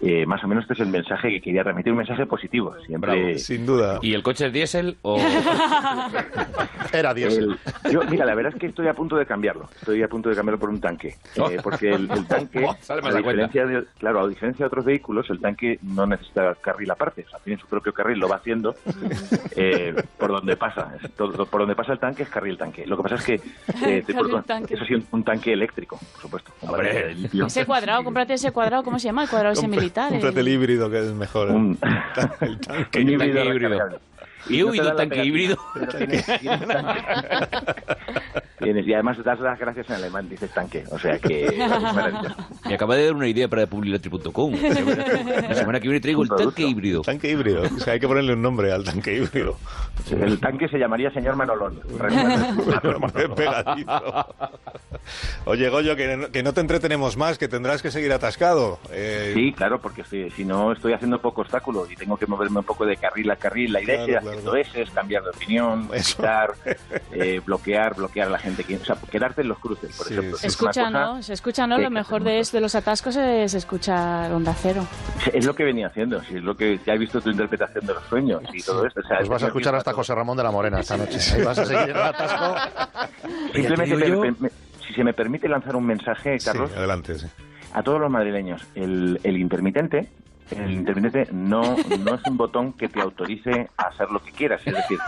Eh, 0.00 0.26
más 0.26 0.42
o 0.44 0.48
menos 0.48 0.62
este 0.64 0.74
es 0.74 0.80
el 0.80 0.88
mensaje 0.88 1.30
que 1.30 1.40
quería 1.40 1.62
transmitir, 1.62 1.92
un 1.92 1.98
mensaje 1.98 2.26
positivo. 2.26 2.74
Siempre, 2.86 3.38
sin 3.38 3.66
duda. 3.66 3.98
¿Y 4.02 4.14
el 4.14 4.22
coche 4.22 4.46
es 4.46 4.52
diésel 4.52 4.96
o...? 5.02 5.18
Era 6.92 7.12
diésel. 7.12 7.58
Yo, 7.90 8.02
mira, 8.08 8.24
la 8.24 8.34
verdad 8.34 8.52
es 8.54 8.60
que 8.60 8.66
estoy 8.66 8.88
a 8.88 8.94
punto 8.94 9.16
de 9.16 9.26
cambiarlo. 9.26 9.68
Estoy 9.80 10.02
a 10.02 10.08
punto 10.08 10.28
de 10.28 10.36
cambiarlo 10.36 10.58
por 10.58 10.70
un 10.70 10.80
tanque. 10.80 11.16
Eh, 11.34 11.58
porque 11.62 11.90
el, 11.90 12.10
el 12.10 12.26
tanque, 12.26 12.66
Sale 12.80 13.06
a 13.06 13.14
diferencia 13.14 13.66
de, 13.66 13.84
claro, 13.98 14.20
a 14.20 14.28
diferencia 14.28 14.64
de 14.64 14.66
otros 14.68 14.84
vehículos, 14.84 15.28
el 15.30 15.40
tanque 15.40 15.78
no 15.82 16.06
necesita 16.06 16.54
carril 16.54 16.90
aparte. 16.90 17.24
O 17.26 17.30
sea, 17.30 17.38
tiene 17.40 17.60
su 17.60 17.66
propio 17.66 17.92
carril, 17.92 18.18
lo 18.18 18.28
va 18.28 18.36
haciendo 18.36 18.74
eh, 19.56 19.94
por 20.18 20.30
donde 20.30 20.56
pasa. 20.56 20.92
Todo- 21.16 21.46
por 21.46 21.60
donde 21.60 21.74
pasa 21.74 21.92
el 21.92 21.98
tanque 21.98 22.22
es 22.24 22.28
carril 22.28 22.56
tanque. 22.58 22.86
Lo 22.86 22.96
que 22.96 23.02
pasa 23.02 23.14
es 23.16 23.24
que 23.24 23.34
eh, 23.86 24.04
tanque. 24.46 24.74
eso 24.74 24.84
sí, 24.84 24.94
un, 24.94 25.06
un 25.12 25.24
tanque 25.24 25.52
eléctrico, 25.52 25.98
por 26.12 26.20
supuesto. 26.22 26.52
Ese 27.46 27.66
cuadrado, 27.66 28.04
cómprate 28.04 28.34
ese 28.34 28.52
cuadrado, 28.52 28.82
¿cómo 28.82 28.98
se 28.98 29.06
llama? 29.06 29.24
El 29.24 29.28
cuadrado 29.30 29.52
ese 29.52 29.68
militar. 29.68 30.10
Cómprate 30.10 30.40
el 30.40 30.48
el- 30.48 30.54
híbrido, 30.54 30.90
que 30.90 30.98
es 31.00 31.12
mejor. 31.12 31.50
¿eh? 31.50 31.52
Un, 31.52 31.78
el 32.40 32.60
tanque. 32.60 33.00
un 33.00 33.08
híbrido 33.10 33.44
recargable. 33.52 33.98
Y 34.48 34.60
no 34.62 34.68
uy, 34.68 34.78
la 34.78 34.94
tanque 34.96 35.16
pegatina, 35.16 35.24
híbrido. 35.24 35.56
pero 35.74 35.86
tienes- 35.98 36.40
tienes 36.40 36.66
tanque. 36.68 37.02
Tienes- 38.58 38.86
y 38.88 38.92
además 38.92 39.16
das 39.22 39.38
las 39.38 39.56
gracias 39.58 39.88
en 39.88 39.94
alemán, 39.96 40.28
dices 40.28 40.50
tanque. 40.52 40.82
O 40.90 40.98
sea 40.98 41.16
que. 41.18 41.46
Me 42.66 42.74
acaba 42.74 42.96
de 42.96 43.04
dar 43.06 43.14
una 43.14 43.28
idea 43.28 43.46
para 43.48 43.66
publiletri.com. 43.68 44.52
La 45.48 45.54
semana 45.54 45.78
que 45.80 45.86
viene 45.88 46.00
traigo 46.00 46.22
el 46.24 46.28
tanque 46.28 46.62
híbrido. 46.64 47.02
Tanque 47.02 47.30
híbrido. 47.30 47.62
O 47.62 47.78
sea, 47.80 47.92
hay 47.92 48.00
que 48.00 48.08
ponerle 48.08 48.32
un 48.32 48.42
nombre 48.42 48.72
al 48.72 48.82
tanque 48.84 49.14
híbrido. 49.16 49.56
El 50.10 50.40
tanque 50.40 50.68
se 50.68 50.78
llamaría 50.78 51.10
señor 51.12 51.36
Manolón. 51.36 51.80
Oye, 55.44 55.68
Goyo, 55.70 55.96
que 55.96 56.16
no, 56.16 56.30
que 56.30 56.42
no 56.42 56.52
te 56.52 56.60
entretenemos 56.60 57.16
más, 57.16 57.38
que 57.38 57.48
tendrás 57.48 57.80
que 57.82 57.90
seguir 57.90 58.12
atascado. 58.12 58.78
Eh, 58.92 59.32
Sí, 59.34 59.52
claro, 59.52 59.80
porque 59.80 60.02
estoy- 60.02 60.30
si 60.30 60.44
no 60.44 60.72
estoy 60.72 60.92
haciendo 60.92 61.20
poco 61.20 61.42
obstáculo 61.42 61.86
y 61.90 61.96
tengo 61.96 62.16
que 62.16 62.26
moverme 62.26 62.58
un 62.58 62.64
poco 62.64 62.84
de 62.84 62.96
carril 62.96 63.30
a 63.30 63.36
carril. 63.36 63.72
La 63.72 63.80
idea 63.82 63.96
Claro, 64.04 64.04
es 64.04 64.08
ir 64.08 64.20
claro, 64.20 64.37
cambiar 64.94 65.22
de 65.24 65.30
opinión, 65.30 65.88
quitar, 65.90 66.54
eh, 67.12 67.40
bloquear, 67.44 67.94
bloquear 67.94 68.28
a 68.28 68.30
la 68.30 68.38
gente. 68.38 68.64
que- 68.64 68.76
O 68.76 68.84
sea, 68.84 68.96
quedarte 69.10 69.42
en 69.42 69.48
los 69.48 69.58
cruces, 69.58 69.96
por 69.96 70.06
ejemplo. 70.10 70.36
Se 70.36 70.46
Es 70.46 70.52
escucha, 70.54 70.90
¿no? 70.90 71.22
Se 71.22 71.32
escucha, 71.32 71.66
¿no? 71.66 71.78
Lo 71.78 71.90
mejor 71.90 72.22
de, 72.22 72.42
de 72.52 72.60
los 72.60 72.74
atascos 72.74 73.16
es 73.16 73.54
escuchar 73.54 74.32
Onda 74.32 74.54
Cero. 74.54 74.86
Es 75.32 75.44
lo 75.44 75.54
que 75.54 75.64
venía 75.64 75.86
haciendo, 75.88 76.22
sí, 76.24 76.36
es 76.36 76.42
lo 76.42 76.56
que 76.56 76.78
ya 76.86 76.94
he 76.94 76.98
visto 76.98 77.20
tu 77.20 77.30
interpretación 77.30 77.86
de 77.86 77.94
los 77.94 78.04
sueños 78.04 78.42
y 78.52 78.62
todo 78.62 78.86
esto. 78.86 79.00
O 79.00 79.06
sea, 79.06 79.18
Pues 79.18 79.28
vas 79.28 79.42
a 79.42 79.46
escuchar 79.46 79.74
hasta 79.74 79.92
José 79.92 80.14
Ramón 80.14 80.36
de 80.36 80.42
la 80.42 80.50
Morena 80.50 80.80
esta 80.80 80.96
noche. 80.96 81.18
Ahí 81.34 81.42
vas 81.42 81.58
a 81.58 81.64
seguir 81.64 81.90
en 81.90 81.96
el 81.96 82.02
atasco. 82.02 82.54
Simplemente, 83.54 83.96
me- 83.96 84.30
me- 84.38 84.50
si 84.86 84.94
se 84.94 85.04
me 85.04 85.12
permite 85.12 85.48
lanzar 85.48 85.76
un 85.76 85.86
mensaje, 85.86 86.38
Carlos, 86.42 86.70
Sí, 86.72 86.78
adelante, 86.78 87.18
sí. 87.18 87.26
a 87.74 87.82
todos 87.82 88.00
los 88.00 88.10
madrileños, 88.10 88.62
el, 88.74 89.20
el 89.22 89.36
intermitente, 89.36 90.08
el 90.50 90.70
intermitente 90.70 91.32
no, 91.32 91.76
no 92.00 92.14
es 92.14 92.20
un 92.26 92.36
botón 92.36 92.72
que 92.72 92.88
te 92.88 93.00
autorice 93.00 93.70
a 93.76 93.88
hacer 93.88 94.10
lo 94.10 94.20
que 94.20 94.32
quieras. 94.32 94.60
Es 94.64 94.74
decir, 94.74 94.98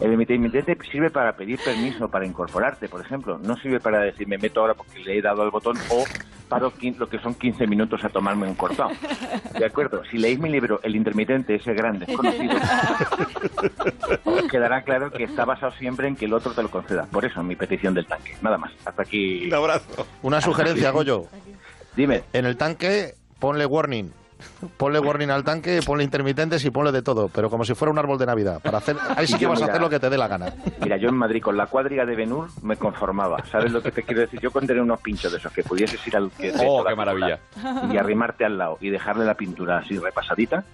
el 0.00 0.12
intermitente 0.12 0.76
sirve 0.90 1.10
para 1.10 1.36
pedir 1.36 1.58
permiso, 1.64 2.08
para 2.08 2.26
incorporarte, 2.26 2.88
por 2.88 3.00
ejemplo. 3.00 3.38
No 3.38 3.56
sirve 3.56 3.80
para 3.80 4.00
decir, 4.00 4.26
me 4.28 4.38
meto 4.38 4.60
ahora 4.60 4.74
porque 4.74 4.98
le 5.00 5.18
he 5.18 5.22
dado 5.22 5.42
al 5.42 5.50
botón 5.50 5.76
o 5.90 6.04
paro 6.48 6.72
lo 6.98 7.08
que 7.08 7.18
son 7.18 7.34
15 7.34 7.66
minutos 7.66 8.02
a 8.04 8.08
tomarme 8.08 8.46
un 8.46 8.54
cortado. 8.54 8.90
¿De 9.58 9.64
acuerdo? 9.64 10.02
Si 10.10 10.18
leéis 10.18 10.38
mi 10.38 10.48
libro, 10.48 10.80
El 10.82 10.96
intermitente, 10.96 11.54
ese 11.54 11.74
gran 11.74 11.98
desconocido, 11.98 12.56
os 14.24 14.42
quedará 14.50 14.82
claro 14.82 15.10
que 15.10 15.24
está 15.24 15.44
basado 15.44 15.72
siempre 15.72 16.08
en 16.08 16.16
que 16.16 16.24
el 16.24 16.32
otro 16.32 16.52
te 16.52 16.62
lo 16.62 16.70
conceda. 16.70 17.06
Por 17.06 17.24
eso, 17.24 17.42
mi 17.42 17.56
petición 17.56 17.94
del 17.94 18.06
tanque. 18.06 18.34
Nada 18.40 18.58
más. 18.58 18.72
Hasta 18.84 19.02
aquí. 19.02 19.46
Un 19.46 19.54
abrazo. 19.54 20.06
Una 20.22 20.40
sugerencia, 20.40 20.90
Goyo. 20.90 21.26
Dime. 21.94 22.22
En 22.32 22.46
el 22.46 22.56
tanque 22.56 23.14
ponle 23.38 23.66
warning. 23.66 24.12
Ponle 24.76 24.98
warning 25.00 25.30
al 25.30 25.44
tanque, 25.44 25.80
ponle 25.84 26.04
intermitentes 26.04 26.64
y 26.64 26.70
ponle 26.70 26.92
de 26.92 27.02
todo, 27.02 27.28
pero 27.28 27.48
como 27.50 27.64
si 27.64 27.74
fuera 27.74 27.92
un 27.92 27.98
árbol 27.98 28.18
de 28.18 28.26
Navidad. 28.26 28.60
Para 28.62 28.78
hacer, 28.78 28.96
ahí 29.16 29.26
sí 29.26 29.36
que 29.38 29.46
vas 29.46 29.60
a 29.62 29.66
hacer 29.66 29.80
lo 29.80 29.88
que 29.90 29.98
te 30.00 30.08
dé 30.10 30.16
la 30.18 30.28
gana. 30.28 30.52
Mira, 30.80 30.96
yo 30.96 31.08
en 31.08 31.16
Madrid 31.16 31.42
con 31.42 31.56
la 31.56 31.66
cuadriga 31.66 32.04
de 32.04 32.14
Benur 32.16 32.48
me 32.62 32.76
conformaba. 32.76 33.44
¿Sabes 33.50 33.72
lo 33.72 33.82
que 33.82 33.90
te 33.90 34.02
quiero 34.02 34.20
decir? 34.22 34.40
Yo 34.40 34.50
con 34.50 34.66
tener 34.66 34.82
unos 34.82 35.00
pinchos 35.00 35.32
de 35.32 35.38
esos 35.38 35.52
que 35.52 35.62
pudieses 35.62 36.04
ir 36.06 36.16
al 36.16 36.30
que 36.30 36.52
Oh, 36.64 36.84
qué 36.84 36.94
maravilla. 36.94 37.38
y 37.92 37.96
arrimarte 37.96 38.44
al 38.44 38.58
lado 38.58 38.78
y 38.80 38.90
dejarle 38.90 39.24
la 39.24 39.34
pintura 39.34 39.78
así 39.78 39.98
repasadita. 39.98 40.64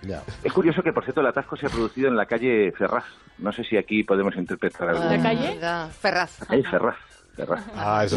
Es 0.43 0.53
curioso 0.53 0.83
que, 0.83 0.93
por 0.93 1.05
cierto, 1.05 1.21
el 1.21 1.27
atasco 1.27 1.57
se 1.57 1.67
ha 1.67 1.71
producido 1.71 2.09
en 2.09 2.17
la 2.17 2.27
calle 2.27 2.73
Ferraz. 2.73 3.05
No 3.39 3.53
sé 3.53 3.65
si 3.65 3.77
aquí 3.77 4.05
podemos 4.05 4.35
interpretar 4.37 4.89
algo. 4.91 5.05
¿La 5.05 5.23
calle? 5.23 5.59
Ferraz. 6.01 6.39
Ahí, 6.51 6.63
Ferraz. 6.63 6.97
Ah, 7.77 8.05
eso. 8.05 8.17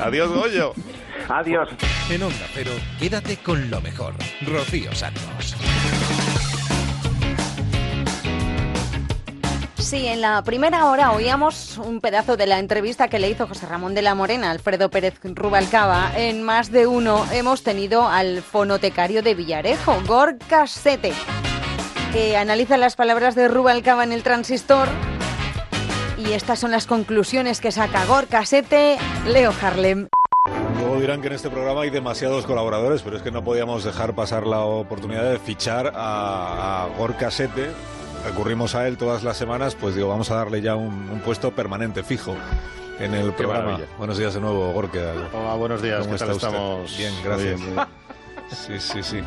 Adiós, 0.00 0.30
Goyo. 0.30 0.74
Adiós. 1.28 1.68
En 2.10 2.22
Onda 2.22 2.46
Cero, 2.54 2.70
quédate 2.98 3.36
con 3.38 3.70
lo 3.70 3.80
mejor. 3.80 4.14
Rocío 4.46 4.94
Santos. 4.94 5.56
Sí, 9.78 10.08
en 10.08 10.20
la 10.20 10.42
primera 10.42 10.86
hora 10.86 11.12
oíamos 11.12 11.78
un 11.78 12.00
pedazo 12.00 12.36
de 12.36 12.46
la 12.46 12.58
entrevista 12.58 13.06
que 13.06 13.20
le 13.20 13.30
hizo 13.30 13.46
José 13.46 13.66
Ramón 13.66 13.94
de 13.94 14.02
la 14.02 14.16
Morena 14.16 14.48
a 14.48 14.50
Alfredo 14.50 14.90
Pérez 14.90 15.14
Rubalcaba. 15.22 16.10
En 16.16 16.42
más 16.42 16.72
de 16.72 16.88
uno 16.88 17.24
hemos 17.32 17.62
tenido 17.62 18.08
al 18.08 18.42
fonotecario 18.42 19.22
de 19.22 19.36
Villarejo, 19.36 20.02
Gorka 20.04 20.66
Sete, 20.66 21.12
que 22.12 22.36
analiza 22.36 22.76
las 22.78 22.96
palabras 22.96 23.36
de 23.36 23.46
Rubalcaba 23.46 24.02
en 24.02 24.10
el 24.10 24.24
transistor. 24.24 24.88
Y 26.18 26.32
estas 26.32 26.58
son 26.58 26.70
las 26.70 26.86
conclusiones 26.86 27.60
que 27.60 27.70
saca 27.72 28.04
Gorka 28.06 28.44
Sete, 28.46 28.96
Leo 29.26 29.52
Harlem. 29.60 30.08
Luego 30.78 31.00
dirán 31.00 31.20
que 31.20 31.26
en 31.26 31.34
este 31.34 31.50
programa 31.50 31.82
hay 31.82 31.90
demasiados 31.90 32.46
colaboradores, 32.46 33.02
pero 33.02 33.16
es 33.16 33.22
que 33.22 33.30
no 33.30 33.44
podíamos 33.44 33.84
dejar 33.84 34.14
pasar 34.14 34.46
la 34.46 34.60
oportunidad 34.60 35.30
de 35.30 35.38
fichar 35.38 35.92
a, 35.94 36.84
a 36.84 36.88
Gorka 36.96 37.30
Sete. 37.30 37.70
Recurrimos 38.24 38.74
a 38.74 38.88
él 38.88 38.96
todas 38.96 39.22
las 39.24 39.36
semanas, 39.36 39.74
pues 39.74 39.94
digo, 39.94 40.08
vamos 40.08 40.30
a 40.30 40.36
darle 40.36 40.62
ya 40.62 40.74
un, 40.74 41.08
un 41.10 41.20
puesto 41.20 41.50
permanente, 41.52 42.02
fijo. 42.02 42.34
En 42.98 43.12
el 43.14 43.26
Qué 43.26 43.32
programa. 43.32 43.64
maravilla. 43.72 43.88
Buenos 43.98 44.16
días 44.16 44.32
de 44.32 44.40
nuevo, 44.40 44.72
Gorka. 44.72 45.12
Hola, 45.34 45.54
buenos 45.56 45.82
días. 45.82 46.00
¿Cómo 46.00 46.12
¿Qué 46.12 46.18
tal 46.18 46.30
estamos? 46.30 46.96
Bien, 46.96 47.12
gracias. 47.22 47.60
Muy 47.60 47.72
bien. 47.72 47.86
Sí, 48.50 48.78
sí, 48.78 49.02
sí. 49.02 49.20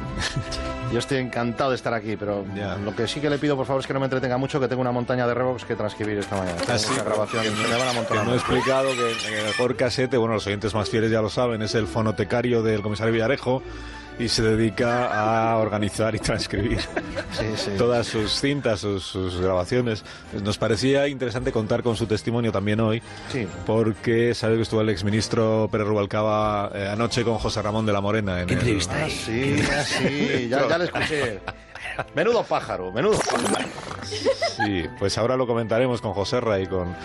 Yo 0.94 1.00
estoy 1.00 1.18
encantado 1.18 1.72
de 1.72 1.76
estar 1.76 1.94
aquí, 1.94 2.16
pero 2.16 2.46
lo 2.84 2.96
que 2.96 3.08
sí 3.08 3.20
que 3.20 3.30
le 3.30 3.38
pido, 3.38 3.56
por 3.56 3.66
favor, 3.66 3.82
es 3.82 3.88
que 3.88 3.94
no 3.94 4.00
me 4.00 4.06
entretenga 4.06 4.38
mucho, 4.38 4.60
que 4.60 4.68
tengo 4.68 4.82
una 4.82 4.92
montaña 4.92 5.28
de 5.28 5.34
Revox 5.34 5.66
que 5.66 5.76
transcribir 5.76 6.18
esta 6.18 6.38
mañana. 6.38 6.58
Así, 6.68 6.90
mucha 6.90 7.04
grabación, 7.04 7.44
que, 7.44 7.52
me 7.52 7.64
van 7.64 7.74
a 7.74 7.78
que 7.78 7.90
amontonar 7.90 8.26
no 8.26 8.34
he 8.34 8.38
explicado 8.38 8.90
que 8.92 9.12
eh, 9.12 9.52
Gorka 9.58 9.92
Sete, 9.92 10.18
bueno, 10.18 10.36
los 10.36 10.48
oyentes 10.48 10.74
más 10.74 10.90
fieles 10.90 11.12
ya 11.12 11.22
lo 11.22 11.30
saben, 11.30 11.62
es 11.62 11.76
el 11.76 11.88
fonotecario 11.88 12.64
del 12.64 12.82
comisario 12.82 13.14
Villarejo 13.14 13.62
y 14.20 14.28
se 14.28 14.44
dedica 14.44 15.06
a 15.54 15.58
organizar 15.58 16.14
y 16.14 16.20
transcribir 16.20 16.80
todas 17.78 18.06
sus 18.06 18.40
cintas, 18.40 18.82
sus, 18.82 19.04
sus 19.04 19.40
grabaciones. 19.40 20.04
Nos 20.44 20.58
parecía 20.58 21.08
interesante 21.08 21.52
contar 21.52 21.82
con 21.82 21.96
su 21.96 22.06
testimonio 22.06 22.52
también 22.52 22.80
hoy, 22.82 23.02
porque 23.66 24.34
sabe 24.36 24.58
que 24.58 24.64
estuvo 24.64 24.82
el 24.82 24.90
exministro 24.90 25.70
Pérez 25.72 25.88
Rubalcaba 25.88 26.70
eh, 26.76 26.88
anoche 26.92 27.24
con 27.24 27.36
José 27.38 27.62
Ramón 27.62 27.86
de 27.86 27.94
la 27.94 28.02
Morena. 28.02 28.42
En 28.42 28.50
el- 28.50 28.80
Ah, 28.90 29.08
sí, 29.10 29.56
ah, 29.72 29.84
sí, 29.84 30.48
ya, 30.50 30.68
ya 30.68 30.78
le 30.78 30.86
escuché. 30.86 31.40
Menudo 32.16 32.44
pájaro, 32.44 32.92
menudo 32.92 33.18
pájaro. 33.20 33.68
Sí, 34.04 34.86
pues 34.98 35.18
ahora 35.18 35.38
lo 35.38 35.46
comentaremos 35.48 36.02
con 36.02 36.14
José 36.14 36.40
Ra 36.42 36.60
y 36.60 36.68
con... 36.68 36.96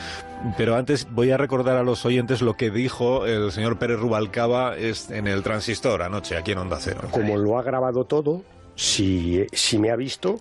Pero 0.57 0.75
antes 0.77 1.07
voy 1.11 1.31
a 1.31 1.37
recordar 1.37 1.77
a 1.77 1.83
los 1.83 2.05
oyentes 2.05 2.43
lo 2.43 2.55
que 2.57 2.71
dijo 2.71 3.27
el 3.27 3.53
señor 3.53 3.79
Pérez 3.79 3.99
Rubalcaba 3.99 4.77
es- 4.77 5.11
en 5.11 5.27
el 5.27 5.43
transistor 5.43 6.03
anoche, 6.03 6.37
aquí 6.37 6.53
en 6.53 6.59
Onda 6.59 6.79
Cero. 6.81 7.01
Como 7.11 7.37
lo 7.37 7.59
ha 7.59 7.62
grabado 7.62 8.05
todo, 8.05 8.43
si, 8.75 9.47
si 9.53 9.79
me 9.79 9.91
ha 9.91 9.97
visto, 9.97 10.41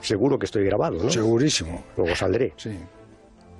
seguro 0.00 0.38
que 0.38 0.46
estoy 0.46 0.64
grabado, 0.64 1.02
¿no? 1.02 1.10
Segurísimo. 1.10 1.84
Luego 1.96 2.14
saldré. 2.14 2.52
Sí. 2.56 2.78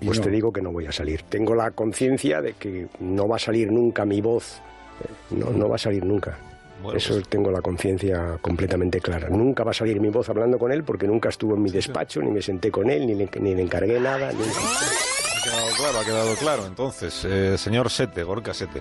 Pues 0.04 0.20
te 0.20 0.30
digo 0.30 0.52
que 0.52 0.60
no 0.60 0.72
voy 0.72 0.86
a 0.86 0.92
salir. 0.92 1.22
Tengo 1.22 1.54
la 1.54 1.70
conciencia 1.70 2.42
de 2.42 2.54
que 2.54 2.88
no 2.98 3.28
va 3.28 3.36
a 3.36 3.38
salir 3.38 3.70
nunca 3.70 4.04
mi 4.04 4.20
voz. 4.20 4.60
eh, 5.00 5.06
No, 5.30 5.50
no 5.50 5.68
va 5.68 5.76
a 5.76 5.78
salir 5.78 6.04
nunca. 6.04 6.36
Bueno, 6.82 6.98
Eso 6.98 7.14
pues- 7.14 7.28
tengo 7.28 7.50
la 7.50 7.62
conciencia 7.62 8.38
completamente 8.40 9.00
clara. 9.00 9.28
Nunca 9.28 9.62
va 9.64 9.70
a 9.70 9.74
salir 9.74 10.00
mi 10.00 10.09
voz 10.10 10.28
hablando 10.28 10.59
con 10.59 10.72
él 10.72 10.82
porque 10.84 11.06
nunca 11.06 11.28
estuvo 11.28 11.54
en 11.54 11.62
mi 11.62 11.70
despacho, 11.70 12.20
ni 12.22 12.30
me 12.30 12.42
senté 12.42 12.70
con 12.70 12.90
él, 12.90 13.06
ni 13.06 13.14
le, 13.14 13.28
ni 13.40 13.54
le 13.54 13.62
encargué 13.62 14.00
nada. 14.00 14.32
ni- 14.32 14.38
Ha 14.42 15.44
quedado 15.44 15.68
claro, 15.76 15.98
ha 16.00 16.04
quedado 16.04 16.34
claro. 16.36 16.66
Entonces, 16.66 17.24
eh, 17.24 17.56
señor 17.59 17.90
Sete, 17.90 18.22
Gorka 18.22 18.54
Sete, 18.54 18.80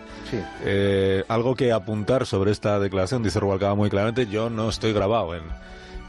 eh, 0.64 1.24
algo 1.28 1.56
que 1.56 1.72
apuntar 1.72 2.26
sobre 2.26 2.52
esta 2.52 2.80
declaración, 2.80 3.24
dice 3.24 3.40
Rubalcaba 3.40 3.74
muy 3.76 3.90
claramente, 3.90 4.28
yo 4.28 4.50
no 4.50 4.70
estoy 4.70 4.94
grabado 4.94 5.34
en, 5.36 5.42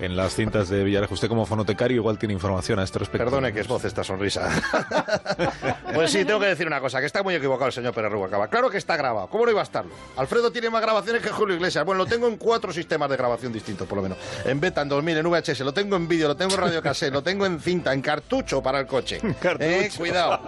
en 0.02 0.16
las 0.16 0.34
cintas 0.34 0.68
de 0.68 0.82
Villarejo. 0.84 1.14
Usted 1.14 1.28
como 1.28 1.46
fonotecario 1.46 1.96
igual 1.98 2.18
tiene 2.18 2.34
información 2.34 2.78
a 2.78 2.82
este 2.84 2.98
respecto. 2.98 3.24
Perdone 3.24 3.52
que 3.52 3.60
es 3.60 3.68
voz 3.68 3.84
esta 3.84 4.02
sonrisa. 4.02 4.50
pues 5.94 6.10
sí, 6.10 6.24
tengo 6.24 6.40
que 6.40 6.46
decir 6.46 6.66
una 6.66 6.80
cosa, 6.80 7.00
que 7.00 7.06
está 7.06 7.22
muy 7.22 7.34
equivocado 7.34 7.66
el 7.68 7.72
señor 7.72 7.94
Pérez 7.94 8.10
Rubalcaba. 8.10 8.48
Claro 8.48 8.68
que 8.70 8.78
está 8.78 8.96
grabado, 8.96 9.28
¿cómo 9.28 9.44
no 9.44 9.50
iba 9.52 9.60
a 9.60 9.64
estarlo? 9.64 9.92
Alfredo 10.16 10.50
tiene 10.50 10.70
más 10.70 10.82
grabaciones 10.82 11.22
que 11.22 11.30
Julio 11.30 11.54
Iglesias. 11.56 11.84
Bueno, 11.84 11.98
lo 11.98 12.06
tengo 12.06 12.26
en 12.26 12.36
cuatro 12.36 12.72
sistemas 12.72 13.08
de 13.10 13.16
grabación 13.16 13.52
distintos, 13.52 13.86
por 13.86 13.96
lo 13.96 14.02
menos. 14.02 14.18
En 14.44 14.60
beta, 14.60 14.82
en 14.82 14.88
2000, 14.88 15.18
en 15.18 15.30
VHS, 15.30 15.60
lo 15.60 15.72
tengo 15.72 15.96
en 15.96 16.08
vídeo, 16.08 16.28
lo 16.28 16.36
tengo 16.36 16.54
en 16.54 16.60
radio 16.60 16.82
cassette, 16.82 17.12
lo 17.12 17.22
tengo 17.22 17.46
en 17.46 17.60
cinta, 17.60 17.92
en 17.92 18.02
cartucho 18.02 18.62
para 18.62 18.80
el 18.80 18.86
coche. 18.86 19.20
Eh, 19.64 19.90
cuidado. 19.96 20.40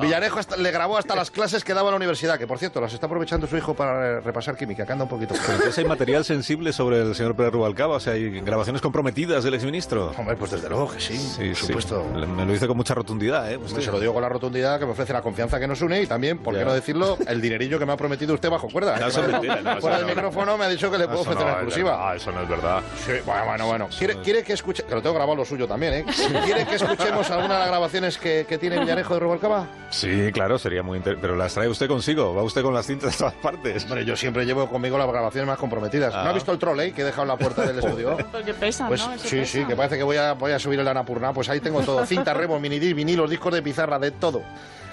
Villarejo 0.00 0.38
hasta- 0.38 0.56
le 0.56 0.70
grabó 0.70 0.96
hasta 0.98 1.14
las 1.14 1.30
clases 1.30 1.62
que 1.62 1.74
daba 1.74 1.88
en 1.88 1.92
la 1.92 1.96
universidad, 1.96 2.38
que 2.38 2.46
por 2.46 2.58
cierto, 2.58 2.80
las 2.80 2.92
está 2.92 3.06
aprovechando 3.06 3.46
su 3.46 3.56
hijo 3.56 3.74
para 3.74 4.20
repasar 4.20 4.56
química, 4.56 4.84
que 4.86 4.92
anda 4.92 5.04
un 5.04 5.10
poquito. 5.10 5.34
Pero 5.34 5.52
entonces 5.54 5.78
hay 5.78 5.84
material 5.84 6.24
sensible 6.24 6.72
sobre 6.72 7.00
el 7.02 7.14
señor 7.14 7.36
Pérez 7.36 7.52
Rubalcaba, 7.52 7.96
o 7.96 8.00
sea, 8.00 8.14
hay 8.14 8.40
grabaciones 8.40 8.80
comprometidas 8.96 9.44
del 9.44 9.52
exministro. 9.52 10.12
Hombre, 10.16 10.36
pues 10.36 10.52
desde 10.52 10.70
luego 10.70 10.90
que 10.90 10.98
sí, 11.00 11.18
sí 11.18 11.48
por 11.48 11.54
supuesto. 11.56 12.02
Me 12.14 12.46
lo 12.46 12.52
dice 12.52 12.66
con 12.66 12.78
mucha 12.78 12.94
rotundidad, 12.94 13.52
¿eh? 13.52 13.56
Hombre, 13.56 13.82
se 13.82 13.92
lo 13.92 14.00
digo 14.00 14.14
con 14.14 14.22
la 14.22 14.28
rotundidad 14.30 14.78
que 14.78 14.86
me 14.86 14.92
ofrece 14.92 15.12
la 15.12 15.20
confianza 15.20 15.60
que 15.60 15.66
nos 15.68 15.82
une 15.82 16.00
y 16.00 16.06
también, 16.06 16.38
por 16.38 16.54
qué 16.54 16.60
Ya. 16.60 16.64
no 16.66 16.72
decirlo, 16.72 17.18
el 17.26 17.42
dinerillo 17.42 17.78
que 17.78 17.84
me 17.84 17.92
ha 17.92 17.96
prometido 17.98 18.32
usted 18.32 18.48
bajo 18.48 18.68
cuerda. 18.70 18.98
No, 18.98 19.08
eso 19.08 19.20
es 19.22 19.28
mentira, 19.28 19.56
no, 19.60 19.72
eso 19.72 19.80
Fuera 19.82 19.98
no. 19.98 20.06
del 20.06 20.14
micrófono 20.16 20.56
me 20.56 20.64
ha 20.64 20.68
dicho 20.70 20.90
que 20.90 20.96
le 20.96 21.04
puedo 21.06 21.20
Eso 21.20 21.30
ofrecer 21.30 21.46
es 21.46 21.52
exclusiva. 21.56 21.90
verdad, 21.90 22.16
eso 22.16 22.32
no 22.32 22.40
es 22.42 22.48
verdad. 22.48 22.82
Sí, 23.04 23.12
bueno, 23.26 23.44
bueno, 23.44 23.66
bueno. 23.66 23.88
¿Quiere, 23.98 24.16
quiere 24.22 24.42
que 24.42 24.52
escuche? 24.54 24.82
Que 24.84 24.94
lo 24.94 25.02
tengo 25.02 25.14
grabado 25.14 25.36
lo 25.36 25.44
suyo 25.44 25.68
también, 25.68 25.92
¿eh? 25.92 26.04
¿Quiere 26.44 26.64
que 26.66 26.76
escuchemos 26.76 27.30
alguna 27.30 27.54
de 27.54 27.60
las 27.60 27.68
grabaciones 27.68 28.16
que, 28.16 28.46
que 28.48 28.56
tiene 28.56 28.78
Villarejo 28.80 29.12
de 29.12 29.20
Rubalcaba? 29.20 29.66
Sí, 29.90 30.30
claro, 30.32 30.56
sería 30.58 30.82
muy 30.82 30.96
interesante. 30.96 31.20
Pero 31.20 31.36
las 31.36 31.52
trae 31.52 31.68
usted 31.68 31.86
consigo, 31.86 32.34
va 32.34 32.42
usted 32.42 32.62
con 32.62 32.72
las 32.72 32.86
cintas 32.86 33.12
de 33.12 33.18
todas 33.18 33.34
partes. 33.34 33.84
Hombre, 33.84 34.06
yo 34.06 34.16
siempre 34.16 34.46
llevo 34.46 34.66
conmigo 34.70 34.96
las 34.96 35.06
grabaciones 35.06 35.46
más 35.48 35.58
comprometidas. 35.58 36.14
Ah. 36.14 36.24
¿No 36.24 36.30
ha 36.30 36.32
visto 36.32 36.50
el 36.50 36.58
troll, 36.58 36.80
eh, 36.80 36.92
que 36.92 37.02
he 37.02 37.04
dejado 37.04 37.22
en 37.24 37.28
la 37.28 37.36
puerta 37.36 37.62
del 37.66 37.78
estudio? 37.84 38.16
Porque 38.32 38.54
pesa, 38.54 38.85
Pues 38.88 39.06
¿no? 39.06 39.12
Eso 39.14 39.28
sí, 39.28 39.36
pesa. 39.36 39.52
sí, 39.52 39.64
que 39.64 39.76
parece 39.76 39.96
que 39.96 40.02
voy 40.02 40.16
a, 40.16 40.32
voy 40.34 40.52
a 40.52 40.58
subir 40.58 40.78
el 40.80 40.88
Anapurna. 40.88 41.32
Pues 41.32 41.48
ahí 41.48 41.60
tengo 41.60 41.82
todo: 41.82 42.04
cinta, 42.06 42.34
remo, 42.34 42.58
minidisc, 42.60 42.94
vinilos, 42.94 43.30
discos 43.30 43.52
de 43.52 43.62
pizarra, 43.62 43.98
de 43.98 44.10
todo. 44.12 44.42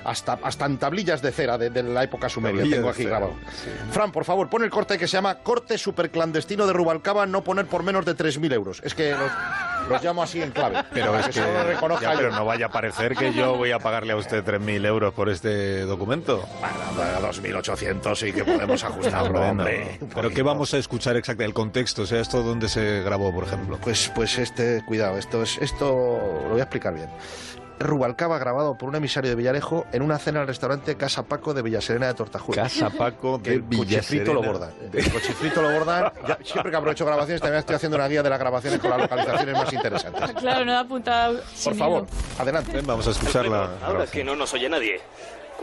Hasta, 0.05 0.39
hasta 0.43 0.65
en 0.65 0.77
tablillas 0.77 1.21
de 1.21 1.31
cera 1.31 1.57
de, 1.57 1.69
de 1.69 1.83
la 1.83 2.03
época 2.03 2.27
sumeria 2.29 2.59
Tablillas 2.59 2.77
tengo 2.79 2.89
aquí 2.89 3.03
grabado. 3.05 3.33
Fran, 3.91 4.11
por 4.11 4.25
favor, 4.25 4.49
pon 4.49 4.63
el 4.63 4.69
corte 4.69 4.97
que 4.97 5.07
se 5.07 5.17
llama 5.17 5.39
Corte 5.39 5.77
Superclandestino 5.77 6.67
de 6.67 6.73
Rubalcaba, 6.73 7.25
no 7.25 7.43
poner 7.43 7.65
por 7.67 7.83
menos 7.83 8.05
de 8.05 8.15
3.000 8.15 8.53
euros. 8.53 8.81
Es 8.83 8.93
que 8.95 9.11
los, 9.11 9.31
los 9.89 10.03
llamo 10.03 10.23
así 10.23 10.41
en 10.41 10.51
clave. 10.51 10.83
Pero 10.93 11.11
para 11.11 11.27
es 11.27 11.35
que, 11.35 11.63
reconozca 11.63 12.11
ya, 12.13 12.17
pero 12.17 12.31
no 12.31 12.45
vaya 12.45 12.67
a 12.67 12.69
parecer 12.69 13.15
que 13.15 13.33
yo 13.33 13.55
voy 13.55 13.71
a 13.71 13.79
pagarle 13.79 14.13
a 14.13 14.17
usted 14.17 14.43
3.000 14.43 14.85
euros 14.85 15.13
por 15.13 15.29
este 15.29 15.81
documento. 15.81 16.45
Bueno, 16.95 17.27
2.800 17.29 18.15
sí 18.15 18.31
que 18.31 18.43
podemos 18.43 18.83
ajustarlo, 18.83 19.39
Hombre, 19.41 19.49
hombre. 19.49 19.97
no. 20.01 20.07
Pero 20.13 20.29
¿qué 20.29 20.41
vamos 20.43 20.73
a 20.73 20.77
escuchar 20.77 21.15
exactamente? 21.17 21.43
El 21.45 21.53
contexto, 21.53 22.03
o 22.03 22.05
sea, 22.05 22.19
esto 22.21 22.43
dónde 22.43 22.69
se 22.69 23.01
grabó, 23.01 23.33
por 23.33 23.45
ejemplo. 23.45 23.77
Pues, 23.81 24.11
pues 24.13 24.37
este, 24.37 24.83
cuidado, 24.85 25.17
esto 25.17 25.41
es, 25.43 25.57
esto 25.59 25.85
lo 26.43 26.49
voy 26.49 26.59
a 26.59 26.63
explicar 26.63 26.93
bien. 26.93 27.09
Rubalcaba 27.83 28.39
grabado 28.39 28.77
por 28.77 28.89
un 28.89 28.95
emisario 28.95 29.29
de 29.29 29.35
Villarejo 29.35 29.85
en 29.91 30.01
una 30.01 30.17
cena 30.17 30.41
al 30.41 30.47
restaurante 30.47 30.95
Casa 30.95 31.23
Paco 31.23 31.53
de 31.53 31.61
Villaserena 31.61 32.07
de 32.07 32.13
Tortajuela. 32.13 32.63
Casa 32.63 32.89
Paco 32.97 33.41
Que 33.41 33.51
de 33.51 33.55
el 33.57 33.63
cochifrito 33.63 34.33
lo 34.33 34.41
borda. 34.41 34.71
El 34.91 35.11
cochifrito 35.11 35.61
lo 35.61 35.71
bordan. 35.71 36.11
Ya, 36.27 36.37
siempre 36.43 36.71
que 36.71 36.77
aprovecho 36.77 37.05
grabaciones 37.05 37.41
también 37.41 37.59
estoy 37.59 37.75
haciendo 37.75 37.97
una 37.97 38.07
guía 38.07 38.23
de 38.23 38.29
las 38.29 38.39
grabaciones 38.39 38.79
con 38.79 38.89
las 38.89 39.01
localizaciones 39.01 39.53
más 39.55 39.73
interesantes. 39.73 40.31
Claro, 40.33 40.65
no 40.65 40.71
da 40.71 40.79
apuntado. 40.81 41.39
Por 41.63 41.75
favor, 41.75 42.07
adelante. 42.39 42.81
vamos 42.85 43.07
a 43.07 43.11
escucharla. 43.11 43.69
Ahora 43.83 44.05
que 44.07 44.23
no 44.23 44.35
nos 44.35 44.53
oye 44.53 44.69
nadie. 44.69 45.01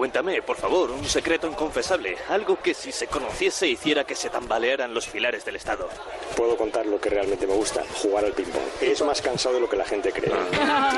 Cuéntame, 0.01 0.41
por 0.41 0.57
favor, 0.57 0.91
un 0.93 1.05
secreto 1.05 1.47
inconfesable. 1.47 2.17
Algo 2.31 2.59
que 2.63 2.73
si 2.73 2.91
se 2.91 3.07
conociese 3.07 3.69
hiciera 3.69 4.03
que 4.05 4.15
se 4.15 4.31
tambalearan 4.31 4.95
los 4.95 5.07
pilares 5.07 5.45
del 5.45 5.57
Estado. 5.57 5.91
Puedo 6.35 6.57
contar 6.57 6.87
lo 6.87 6.99
que 6.99 7.11
realmente 7.11 7.47
me 7.47 7.53
gusta, 7.53 7.85
jugar 7.97 8.25
al 8.25 8.33
ping-pong. 8.33 8.63
Es 8.81 9.03
más 9.03 9.21
cansado 9.21 9.57
de 9.57 9.61
lo 9.61 9.69
que 9.69 9.77
la 9.77 9.85
gente 9.85 10.11
cree. 10.11 10.31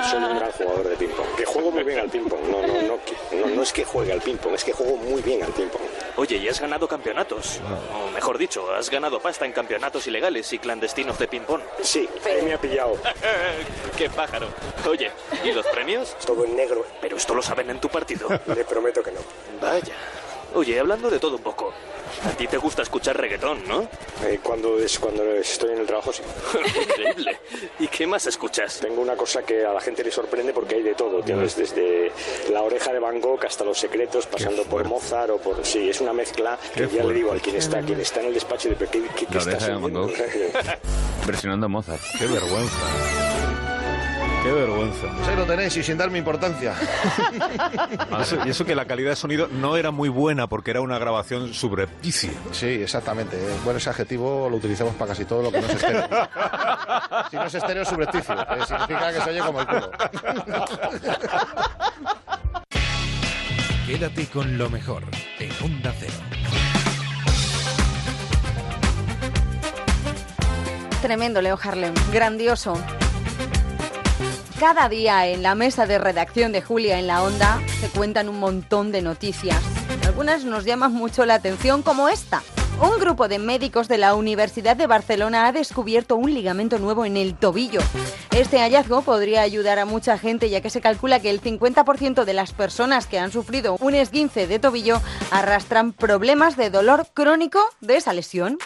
Soy 0.08 0.22
un 0.22 0.38
gran 0.38 0.52
jugador 0.52 0.88
de 0.88 0.94
ping-pong. 0.94 1.26
Que 1.36 1.44
juego 1.44 1.72
muy 1.72 1.82
bien 1.82 1.98
al 1.98 2.10
ping-pong. 2.10 2.42
No, 2.48 2.64
no, 2.64 2.74
no, 2.82 2.98
no, 3.32 3.46
no 3.56 3.62
es 3.64 3.72
que 3.72 3.84
juegue 3.84 4.12
al 4.12 4.20
ping-pong, 4.22 4.54
es 4.54 4.62
que 4.62 4.72
juego 4.72 4.96
muy 4.96 5.20
bien 5.20 5.42
al 5.42 5.52
ping-pong. 5.52 5.82
Oye, 6.14 6.36
y 6.36 6.48
has 6.48 6.60
ganado 6.60 6.86
campeonatos. 6.86 7.60
O 7.92 8.10
mejor 8.12 8.38
dicho, 8.38 8.72
has 8.72 8.88
ganado 8.88 9.18
pasta 9.18 9.44
en 9.44 9.52
campeonatos 9.52 10.06
ilegales 10.06 10.52
y 10.52 10.60
clandestinos 10.60 11.18
de 11.18 11.26
ping-pong. 11.26 11.62
Sí, 11.82 12.08
ahí 12.24 12.42
me 12.42 12.54
ha 12.54 12.60
pillado. 12.60 12.96
¡Qué 13.98 14.08
pájaro! 14.10 14.46
Oye, 14.88 15.10
¿y 15.42 15.50
los 15.50 15.66
premios? 15.66 16.16
Todo 16.24 16.44
en 16.44 16.54
negro. 16.54 16.84
Pero 17.00 17.16
esto 17.16 17.34
lo 17.34 17.42
saben 17.42 17.68
en 17.70 17.80
tu 17.80 17.88
partido. 17.88 18.28
Le 18.46 18.64
prometo 18.64 18.91
que 19.00 19.12
no. 19.12 19.20
Vaya. 19.60 19.94
Oye, 20.54 20.78
hablando 20.80 21.08
de 21.08 21.20
todo 21.20 21.36
un 21.36 21.42
poco. 21.42 21.72
A 22.24 22.30
ti 22.30 22.46
te 22.46 22.58
gusta 22.58 22.82
escuchar 22.82 23.16
reggaetón, 23.16 23.66
¿no? 23.66 23.88
Eh, 24.24 24.38
cuando, 24.42 24.78
es, 24.78 24.98
cuando 24.98 25.24
estoy 25.34 25.72
en 25.72 25.78
el 25.78 25.86
trabajo, 25.86 26.12
sí. 26.12 26.22
Increíble. 26.82 27.38
¿Y 27.78 27.88
qué 27.88 28.06
más 28.06 28.26
escuchas? 28.26 28.80
Tengo 28.80 29.00
una 29.00 29.16
cosa 29.16 29.42
que 29.42 29.64
a 29.64 29.72
la 29.72 29.80
gente 29.80 30.04
le 30.04 30.10
sorprende 30.10 30.52
porque 30.52 30.74
hay 30.74 30.82
de 30.82 30.94
todo. 30.94 31.22
Tienes 31.22 31.56
desde 31.56 32.12
la 32.50 32.62
oreja 32.62 32.92
de 32.92 32.98
Van 32.98 33.20
Gogh 33.20 33.44
hasta 33.46 33.64
los 33.64 33.78
secretos, 33.78 34.26
pasando 34.26 34.64
por 34.64 34.84
Mozart 34.84 35.30
o 35.30 35.38
por... 35.38 35.64
Sí, 35.64 35.88
es 35.88 36.00
una 36.00 36.12
mezcla 36.12 36.58
que 36.74 36.86
ya 36.86 37.02
le 37.02 37.14
digo 37.14 37.32
al 37.32 37.40
quien 37.40 37.56
está, 37.56 37.80
quien 37.80 38.00
está 38.00 38.20
en 38.20 38.26
el 38.26 38.34
despacho 38.34 38.68
de... 38.68 38.76
¿Qué, 38.76 38.86
qué, 38.86 39.26
qué 39.26 39.34
La 39.34 39.42
oreja 39.42 39.66
de 39.66 39.74
Van? 39.74 39.92
Gogh. 39.92 40.12
Versionando 41.26 41.66
a 41.66 41.68
Mozart. 41.68 42.02
Qué 42.18 42.26
vergüenza. 42.26 43.31
Qué 44.42 44.50
vergüenza. 44.50 45.06
Pues 45.16 45.28
ahí 45.28 45.36
lo 45.36 45.44
tenéis 45.44 45.76
y 45.76 45.82
sin 45.84 45.96
darme 45.96 46.18
importancia. 46.18 46.74
Eso- 48.20 48.38
y 48.44 48.50
eso 48.50 48.64
que 48.64 48.74
la 48.74 48.86
calidad 48.86 49.10
de 49.10 49.16
sonido 49.16 49.46
no 49.46 49.76
era 49.76 49.92
muy 49.92 50.08
buena 50.08 50.48
porque 50.48 50.72
era 50.72 50.80
una 50.80 50.98
grabación 50.98 51.54
subrepticia. 51.54 52.32
Sí, 52.50 52.66
exactamente. 52.66 53.36
Eh, 53.36 53.56
Bueno, 53.64 53.78
ese 53.78 53.90
adjetivo 53.90 54.48
lo 54.50 54.56
utilizamos 54.56 54.94
para 54.96 55.10
casi 55.10 55.24
todo 55.26 55.42
lo 55.44 55.52
que 55.52 55.60
no 55.60 55.66
es 55.68 55.74
estéreo. 55.74 56.08
si 57.30 57.36
no 57.36 57.44
es 57.44 57.54
estéreo, 57.54 57.82
es 57.84 57.88
subrepticio. 57.88 58.34
que 58.36 58.66
significa 58.66 59.12
que 59.12 59.20
se 59.20 59.30
oye 59.30 59.40
como 59.40 59.60
el 59.60 59.66
culo. 59.66 59.90
Quédate 63.86 64.26
con 64.26 64.58
lo 64.58 64.70
mejor 64.70 65.04
en 65.38 65.50
Onda 65.64 65.94
Cero. 66.00 66.14
Tremendo, 71.00 71.40
Leo 71.42 71.58
Harlem. 71.62 71.94
Grandioso. 72.12 72.74
Cada 74.62 74.88
día 74.88 75.26
en 75.26 75.42
la 75.42 75.56
mesa 75.56 75.86
de 75.86 75.98
redacción 75.98 76.52
de 76.52 76.62
Julia 76.62 77.00
en 77.00 77.08
la 77.08 77.24
Onda 77.24 77.60
se 77.80 77.88
cuentan 77.88 78.28
un 78.28 78.38
montón 78.38 78.92
de 78.92 79.02
noticias. 79.02 79.60
Algunas 80.06 80.44
nos 80.44 80.64
llaman 80.64 80.92
mucho 80.92 81.26
la 81.26 81.34
atención, 81.34 81.82
como 81.82 82.08
esta. 82.08 82.44
Un 82.80 83.00
grupo 83.00 83.26
de 83.26 83.40
médicos 83.40 83.88
de 83.88 83.98
la 83.98 84.14
Universidad 84.14 84.76
de 84.76 84.86
Barcelona 84.86 85.48
ha 85.48 85.52
descubierto 85.52 86.14
un 86.14 86.32
ligamento 86.32 86.78
nuevo 86.78 87.04
en 87.04 87.16
el 87.16 87.34
tobillo. 87.34 87.80
Este 88.30 88.60
hallazgo 88.60 89.02
podría 89.02 89.42
ayudar 89.42 89.80
a 89.80 89.84
mucha 89.84 90.16
gente 90.16 90.48
ya 90.48 90.60
que 90.60 90.70
se 90.70 90.80
calcula 90.80 91.18
que 91.18 91.30
el 91.30 91.42
50% 91.42 92.24
de 92.24 92.32
las 92.32 92.52
personas 92.52 93.08
que 93.08 93.18
han 93.18 93.32
sufrido 93.32 93.78
un 93.80 93.96
esguince 93.96 94.46
de 94.46 94.60
tobillo 94.60 95.00
arrastran 95.32 95.92
problemas 95.92 96.56
de 96.56 96.70
dolor 96.70 97.08
crónico 97.12 97.58
de 97.80 97.96
esa 97.96 98.12
lesión. 98.12 98.58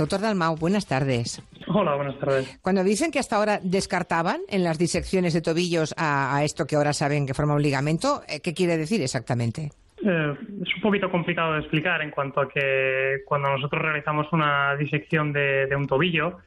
Doctor 0.00 0.22
Dalmau, 0.22 0.56
buenas 0.56 0.86
tardes. 0.86 1.42
Hola, 1.68 1.94
buenas 1.94 2.18
tardes. 2.18 2.58
Cuando 2.62 2.82
dicen 2.82 3.10
que 3.10 3.18
hasta 3.18 3.36
ahora 3.36 3.60
descartaban 3.62 4.40
en 4.48 4.64
las 4.64 4.78
disecciones 4.78 5.34
de 5.34 5.42
tobillos 5.42 5.94
a, 5.98 6.34
a 6.34 6.42
esto 6.42 6.66
que 6.66 6.76
ahora 6.76 6.94
saben 6.94 7.26
que 7.26 7.34
forma 7.34 7.54
un 7.54 7.60
ligamento, 7.60 8.22
eh, 8.26 8.40
¿qué 8.40 8.54
quiere 8.54 8.78
decir 8.78 9.02
exactamente? 9.02 9.68
Eh, 10.02 10.34
es 10.62 10.74
un 10.74 10.80
poquito 10.80 11.10
complicado 11.10 11.52
de 11.52 11.60
explicar 11.60 12.00
en 12.00 12.12
cuanto 12.12 12.40
a 12.40 12.48
que 12.48 13.18
cuando 13.26 13.50
nosotros 13.50 13.82
realizamos 13.82 14.26
una 14.32 14.74
disección 14.76 15.34
de, 15.34 15.66
de 15.66 15.76
un 15.76 15.86
tobillo, 15.86 16.38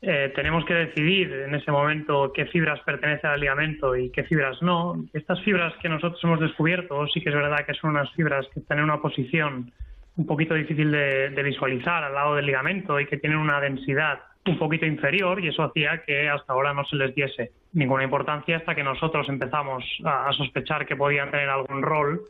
eh, 0.00 0.32
tenemos 0.34 0.64
que 0.64 0.72
decidir 0.72 1.30
en 1.32 1.54
ese 1.54 1.70
momento 1.70 2.32
qué 2.32 2.46
fibras 2.46 2.80
pertenecen 2.80 3.28
al 3.28 3.40
ligamento 3.40 3.94
y 3.94 4.08
qué 4.08 4.24
fibras 4.24 4.56
no. 4.62 5.04
Estas 5.12 5.38
fibras 5.42 5.74
que 5.82 5.90
nosotros 5.90 6.18
hemos 6.24 6.40
descubierto 6.40 7.06
sí 7.08 7.20
que 7.20 7.28
es 7.28 7.34
verdad 7.34 7.66
que 7.66 7.74
son 7.74 7.90
unas 7.90 8.10
fibras 8.12 8.46
que 8.54 8.60
están 8.60 8.78
en 8.78 8.84
una 8.84 9.02
posición 9.02 9.70
un 10.16 10.26
poquito 10.26 10.54
difícil 10.54 10.90
de, 10.90 11.42
visualizar 11.42 12.04
al 12.04 12.14
lado 12.14 12.34
del 12.34 12.46
ligamento 12.46 13.00
y 13.00 13.06
que 13.06 13.16
tienen 13.16 13.38
una 13.38 13.60
densidad 13.60 14.20
un 14.44 14.58
poquito 14.58 14.84
inferior 14.86 15.42
y 15.42 15.48
eso 15.48 15.62
hacía 15.62 16.02
que 16.04 16.28
hasta 16.28 16.52
ahora 16.52 16.74
no 16.74 16.84
se 16.84 16.96
les 16.96 17.14
diese 17.14 17.52
ninguna 17.72 18.04
importancia 18.04 18.56
hasta 18.56 18.74
que 18.74 18.82
nosotros 18.82 19.28
empezamos 19.28 19.84
a, 20.04 20.28
a 20.28 20.32
sospechar 20.32 20.84
que 20.84 20.96
podían 20.96 21.30
tener 21.30 21.48
algún 21.48 21.82
rol 21.82 22.22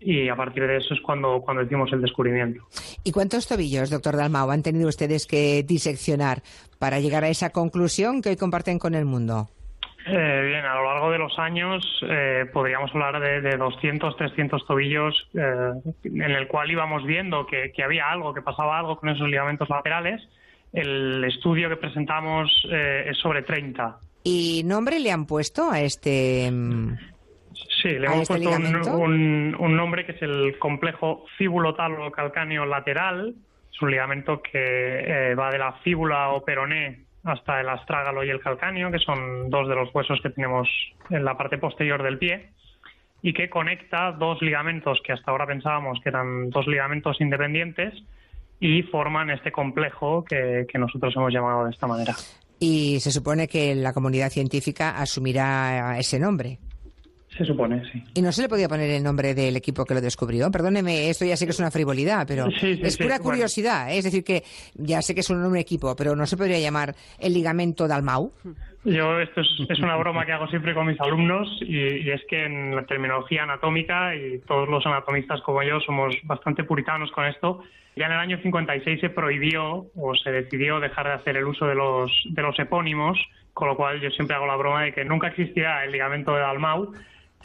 y 0.00 0.28
a 0.28 0.36
partir 0.36 0.66
de 0.66 0.78
eso 0.78 0.94
es 0.94 1.00
cuando, 1.02 1.42
cuando 1.42 1.62
hicimos 1.62 1.92
el 1.92 2.00
descubrimiento. 2.00 2.64
¿Y 3.04 3.12
cuántos 3.12 3.46
tobillos, 3.46 3.90
doctor 3.90 4.16
Dalmau, 4.16 4.50
han 4.50 4.62
tenido 4.62 4.88
ustedes 4.88 5.26
que 5.26 5.62
diseccionar 5.62 6.42
para 6.78 7.00
llegar 7.00 7.22
a 7.22 7.28
esa 7.28 7.50
conclusión 7.50 8.22
que 8.22 8.30
hoy 8.30 8.36
comparten 8.36 8.78
con 8.78 8.94
el 8.94 9.04
mundo? 9.04 9.50
Eh, 10.12 10.42
bien, 10.46 10.64
a 10.64 10.74
lo 10.74 10.84
largo 10.84 11.10
de 11.10 11.18
los 11.18 11.38
años 11.38 11.82
eh, 12.08 12.46
podríamos 12.52 12.90
hablar 12.94 13.20
de, 13.20 13.40
de 13.40 13.56
200, 13.56 14.16
300 14.16 14.66
tobillos 14.66 15.28
eh, 15.34 15.72
en 16.04 16.22
el 16.30 16.48
cual 16.48 16.70
íbamos 16.70 17.04
viendo 17.06 17.46
que, 17.46 17.70
que 17.72 17.82
había 17.84 18.10
algo, 18.10 18.34
que 18.34 18.42
pasaba 18.42 18.78
algo 18.78 18.96
con 18.98 19.08
esos 19.10 19.28
ligamentos 19.28 19.68
laterales. 19.70 20.20
El 20.72 21.24
estudio 21.24 21.68
que 21.68 21.76
presentamos 21.76 22.50
eh, 22.70 23.06
es 23.08 23.18
sobre 23.18 23.42
30. 23.42 23.98
¿Y 24.24 24.62
nombre 24.64 25.00
le 25.00 25.10
han 25.12 25.26
puesto 25.26 25.70
a 25.70 25.80
este... 25.80 26.48
mm, 26.50 26.96
Sí, 27.82 27.88
le 27.90 28.06
¿A 28.08 28.12
hemos 28.12 28.30
este 28.30 28.34
puesto 28.34 28.50
un, 28.50 28.62
ligamento? 28.62 28.96
un- 28.96 29.56
un 29.58 29.76
nombre 29.76 30.04
que 30.04 30.12
es 30.12 30.22
el 30.22 30.58
complejo 30.58 31.24
fíbulo-talo-calcáneo 31.38 32.66
lateral. 32.66 33.34
Es 33.72 33.80
un 33.82 33.90
ligamento 33.90 34.42
que 34.42 34.50
eh, 35.30 35.34
va 35.34 35.50
de 35.50 35.58
la 35.58 35.72
fíbula 35.84 36.30
o 36.30 36.44
peroné 36.44 37.04
hasta 37.24 37.60
el 37.60 37.68
astrágalo 37.68 38.24
y 38.24 38.30
el 38.30 38.40
calcáneo, 38.40 38.90
que 38.90 38.98
son 38.98 39.50
dos 39.50 39.68
de 39.68 39.74
los 39.74 39.94
huesos 39.94 40.20
que 40.22 40.30
tenemos 40.30 40.68
en 41.10 41.24
la 41.24 41.36
parte 41.36 41.58
posterior 41.58 42.02
del 42.02 42.18
pie, 42.18 42.50
y 43.22 43.34
que 43.34 43.50
conecta 43.50 44.12
dos 44.12 44.40
ligamentos 44.40 44.98
que 45.04 45.12
hasta 45.12 45.30
ahora 45.30 45.46
pensábamos 45.46 45.98
que 46.02 46.08
eran 46.08 46.50
dos 46.50 46.66
ligamentos 46.66 47.20
independientes 47.20 47.94
y 48.60 48.82
forman 48.84 49.30
este 49.30 49.52
complejo 49.52 50.24
que, 50.24 50.66
que 50.70 50.78
nosotros 50.78 51.14
hemos 51.16 51.32
llamado 51.32 51.64
de 51.64 51.70
esta 51.70 51.86
manera. 51.86 52.14
Y 52.58 53.00
se 53.00 53.10
supone 53.10 53.48
que 53.48 53.74
la 53.74 53.92
comunidad 53.92 54.30
científica 54.30 54.90
asumirá 54.98 55.98
ese 55.98 56.18
nombre. 56.18 56.58
Se 57.40 57.46
supone, 57.46 57.82
sí. 57.90 58.04
Y 58.12 58.20
no 58.20 58.32
se 58.32 58.42
le 58.42 58.50
podía 58.50 58.68
poner 58.68 58.90
el 58.90 59.02
nombre 59.02 59.32
del 59.34 59.56
equipo 59.56 59.86
que 59.86 59.94
lo 59.94 60.02
descubrió. 60.02 60.50
Perdóneme, 60.50 61.08
esto 61.08 61.24
ya 61.24 61.38
sé 61.38 61.46
que 61.46 61.52
es 61.52 61.58
una 61.58 61.70
frivolidad, 61.70 62.26
pero 62.28 62.50
Sí, 62.50 62.74
sí, 62.76 62.80
es 62.82 62.96
sí, 62.96 63.02
pura 63.02 63.16
bueno. 63.16 63.30
curiosidad. 63.30 63.90
¿eh? 63.90 63.96
Es 63.96 64.04
decir, 64.04 64.22
que 64.22 64.42
ya 64.74 65.00
sé 65.00 65.14
que 65.14 65.20
es 65.20 65.30
un 65.30 65.40
nombre 65.40 65.58
equipo, 65.62 65.96
pero 65.96 66.14
no 66.14 66.26
se 66.26 66.36
podría 66.36 66.58
llamar 66.58 66.94
el 67.18 67.32
ligamento 67.32 67.88
Dalmau. 67.88 68.30
Yo, 68.84 69.18
esto 69.20 69.40
es, 69.40 69.48
es 69.70 69.78
una 69.78 69.96
broma 69.96 70.26
que 70.26 70.32
hago 70.32 70.48
siempre 70.48 70.74
con 70.74 70.86
mis 70.86 71.00
alumnos 71.00 71.48
y, 71.62 71.78
y 71.78 72.10
es 72.10 72.20
que 72.28 72.44
en 72.44 72.76
la 72.76 72.84
terminología 72.84 73.44
anatómica, 73.44 74.14
y 74.14 74.40
todos 74.46 74.68
los 74.68 74.84
anatomistas 74.84 75.40
como 75.40 75.62
yo 75.62 75.80
somos 75.80 76.14
bastante 76.24 76.62
puritanos 76.64 77.10
con 77.12 77.24
esto, 77.24 77.62
ya 77.96 78.04
en 78.04 78.12
el 78.12 78.18
año 78.18 78.38
56 78.42 79.00
se 79.00 79.08
prohibió 79.08 79.86
o 79.96 80.14
se 80.14 80.30
decidió 80.30 80.78
dejar 80.78 81.06
de 81.06 81.12
hacer 81.14 81.38
el 81.38 81.46
uso 81.46 81.64
de 81.66 81.74
los, 81.74 82.12
de 82.28 82.42
los 82.42 82.58
epónimos, 82.58 83.18
con 83.54 83.68
lo 83.68 83.76
cual 83.78 83.98
yo 84.02 84.10
siempre 84.10 84.36
hago 84.36 84.46
la 84.46 84.56
broma 84.56 84.82
de 84.82 84.92
que 84.92 85.04
nunca 85.06 85.28
existirá 85.28 85.84
el 85.84 85.92
ligamento 85.92 86.34
de 86.34 86.40
Dalmau, 86.40 86.92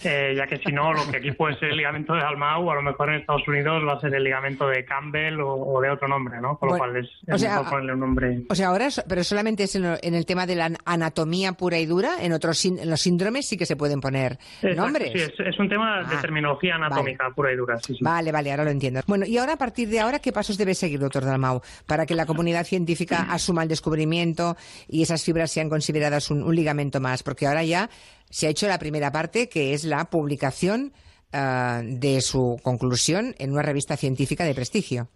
eh, 0.03 0.33
ya 0.35 0.45
que 0.45 0.57
si 0.57 0.71
no, 0.73 0.91
lo 0.93 1.09
que 1.09 1.17
aquí 1.17 1.31
puede 1.31 1.57
ser 1.57 1.69
el 1.71 1.77
ligamento 1.77 2.13
de 2.13 2.19
Dalmau, 2.19 2.69
a 2.69 2.75
lo 2.75 2.81
mejor 2.81 3.09
en 3.09 3.15
Estados 3.21 3.47
Unidos 3.47 3.81
va 3.87 3.93
a 3.93 3.99
ser 4.01 4.13
el 4.13 4.23
ligamento 4.23 4.67
de 4.67 4.83
Campbell 4.83 5.39
o, 5.39 5.53
o 5.55 5.81
de 5.81 5.89
otro 5.89 6.07
nombre, 6.07 6.39
¿no? 6.41 6.57
Con 6.57 6.67
lo 6.69 6.77
Bueno, 6.77 6.93
cual 6.93 7.03
es, 7.03 7.09
o 7.31 7.35
es 7.35 7.41
sea, 7.41 7.51
mejor 7.57 7.69
ponerle 7.69 7.93
un 7.93 7.99
nombre. 8.01 8.41
O 8.49 8.55
sea, 8.55 8.67
ahora, 8.67 8.89
pero 9.07 9.23
solamente 9.23 9.63
es 9.63 9.75
en, 9.75 9.85
el 9.85 10.25
tema 10.25 10.45
de 10.45 10.55
la 10.55 10.71
anatomía 10.85 11.53
pura 11.53 11.79
y 11.79 11.85
dura. 11.85 12.15
En 12.21 12.33
otros 12.33 12.63
en 12.65 12.89
los 12.89 13.01
síndromes 13.01 13.47
sí 13.47 13.57
que 13.57 13.65
se 13.65 13.75
pueden 13.75 14.01
poner 14.01 14.33
Exacto, 14.61 14.75
nombres. 14.81 15.11
sí, 15.13 15.19
es, 15.19 15.33
es 15.39 15.59
un 15.59 15.69
tema 15.69 16.03
de 16.03 16.15
Ah, 16.15 16.21
terminología 16.21 16.75
anatómica 16.75 17.29
pura 17.35 17.53
y 17.53 17.55
dura. 17.55 17.77
Sí, 17.79 17.93
sí. 17.93 17.99
Vale, 18.03 18.31
vale, 18.31 18.51
ahora 18.51 18.65
lo 18.65 18.71
entiendo. 18.71 19.01
Bueno, 19.07 19.25
y 19.25 19.37
ahora 19.37 19.53
a 19.53 19.57
partir 19.57 19.87
de 19.89 19.99
ahora, 20.01 20.19
¿qué 20.19 20.31
pasos 20.33 20.57
debe 20.57 20.73
seguir, 20.75 20.99
doctor 20.99 21.23
Dalmau, 21.23 21.61
para 21.85 22.05
que 22.05 22.15
la 22.15 22.25
comunidad 22.25 22.65
científica 22.65 23.27
asuma 23.29 23.63
el 23.63 23.69
descubrimiento 23.69 24.57
y 24.87 25.01
esas 25.03 25.23
fibras 25.23 25.51
sean 25.51 25.69
consideradas 25.69 26.29
un, 26.31 26.43
un 26.43 26.55
ligamento 26.55 26.99
más? 26.99 27.23
Porque 27.23 27.47
ahora 27.47 27.63
ya 27.63 27.89
se 28.35 28.47
ha 28.47 28.49
hecho 28.49 28.67
la 28.67 28.77
primera 28.79 29.11
parte, 29.13 29.47
que 29.47 29.73
es 29.73 29.85
la 29.85 30.05
publicación 30.09 30.91
ah, 31.31 31.81
de 31.83 32.19
su 32.19 32.57
conclusión 32.61 33.33
en 33.39 33.51
una 33.53 33.61
revista 33.61 33.95
científica 33.95 34.43
de 34.43 34.53
prestigio. 34.53 35.07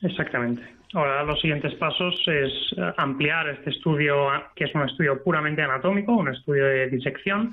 Exactamente. 0.00 0.62
Ahora 0.94 1.24
los 1.24 1.40
siguientes 1.40 1.74
pasos 1.74 2.14
es 2.28 2.52
eh, 2.78 2.92
ampliar 2.96 3.48
este 3.48 3.70
estudio, 3.70 4.30
a- 4.30 4.52
que 4.54 4.64
es 4.66 4.74
un 4.76 4.82
estudio 4.88 5.22
puramente 5.24 5.60
anatómico, 5.60 6.12
un 6.12 6.28
estudio 6.28 6.66
de 6.66 6.88
disección, 6.88 7.50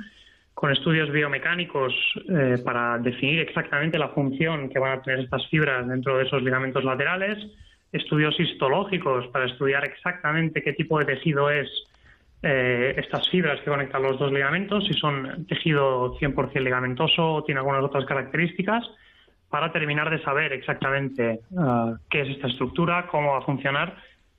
con 0.53 0.72
estudios 0.72 1.11
biomecánicos 1.11 1.91
eh, 2.30 2.57
para 2.64 2.99
definir 2.99 3.39
exactamente 3.39 3.97
la 3.97 4.10
función 4.10 4.69
que 4.69 4.77
van 4.80 4.99
a 4.99 5.02
tener 5.02 5.22
estas 5.22 5.45
fibras 5.49 5.88
dentro 5.88 6.18
de 6.19 6.26
esos 6.26 6.41
ligamentos 6.43 6.84
laterales, 6.84 7.38
estudios 7.91 8.39
histológicos 8.39 9.27
para 9.34 9.45
estudiar 9.47 9.84
exactamente 9.85 10.61
qué 10.61 10.73
tipo 10.73 10.99
de 10.99 11.06
tejido 11.06 11.49
es 11.49 11.68
eh, 12.47 12.93
estas 12.97 13.27
fibras 13.30 13.59
que 13.61 13.72
conectan 13.72 14.03
los 14.03 14.19
dos 14.19 14.31
ligamentos, 14.31 14.85
si 14.85 14.93
son 14.93 15.47
tejido 15.47 16.15
100% 16.19 16.61
ligamentoso 16.61 17.34
o 17.34 17.43
tiene 17.43 17.59
algunas 17.59 17.84
otras 17.84 18.05
características, 18.05 18.84
para 19.49 19.72
terminar 19.72 20.11
de 20.11 20.22
saber 20.22 20.53
exactamente 20.53 21.39
ah, 21.57 21.95
qué 22.09 22.22
es 22.22 22.30
esta 22.30 22.47
estructura, 22.47 23.07
cómo 23.07 23.31
va 23.31 23.39
a 23.39 23.41
funcionar 23.41 23.95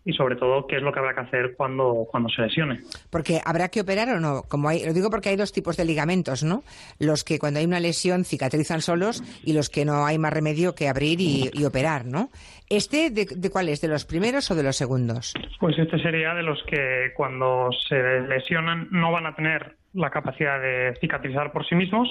y 0.06 0.12
sobre 0.12 0.36
todo 0.36 0.66
qué 0.66 0.76
es 0.76 0.82
lo 0.82 0.92
que 0.92 1.00
habrá 1.00 1.14
que 1.14 1.20
hacer 1.20 1.54
cuando, 1.56 2.06
cuando 2.10 2.28
se 2.28 2.40
lesione. 2.40 2.80
Porque 3.10 3.40
habrá 3.44 3.68
que 3.68 3.80
operar 3.80 4.08
o 4.08 4.20
no. 4.20 4.44
Como 4.48 4.68
hay, 4.68 4.86
lo 4.86 4.94
digo 4.94 5.10
porque 5.10 5.28
hay 5.30 5.36
dos 5.36 5.52
tipos 5.52 5.76
de 5.76 5.84
ligamentos, 5.84 6.44
¿no? 6.44 6.62
Los 6.98 7.24
que 7.24 7.38
cuando 7.38 7.58
hay 7.58 7.66
una 7.66 7.80
lesión 7.80 8.24
cicatrizan 8.24 8.80
solos 8.80 9.22
y 9.44 9.52
los 9.52 9.68
que 9.68 9.84
no 9.84 10.06
hay 10.06 10.16
más 10.18 10.32
remedio 10.32 10.74
que 10.74 10.88
abrir 10.88 11.20
y, 11.20 11.50
y 11.52 11.64
operar, 11.64 12.06
¿no? 12.06 12.30
¿Este 12.70 13.10
de, 13.10 13.26
de 13.26 13.50
cuál 13.50 13.68
es? 13.68 13.80
¿De 13.80 13.88
los 13.88 14.04
primeros 14.04 14.50
o 14.50 14.54
de 14.54 14.62
los 14.62 14.76
segundos? 14.76 15.34
Pues 15.60 15.78
este 15.78 15.98
sería 15.98 16.34
de 16.34 16.42
los 16.42 16.62
que 16.64 17.12
cuando 17.16 17.70
se 17.88 18.20
lesionan 18.22 18.88
no 18.90 19.12
van 19.12 19.26
a 19.26 19.34
tener 19.34 19.76
la 19.92 20.10
capacidad 20.10 20.60
de 20.60 20.94
cicatrizar 21.00 21.52
por 21.52 21.66
sí 21.66 21.74
mismos, 21.74 22.08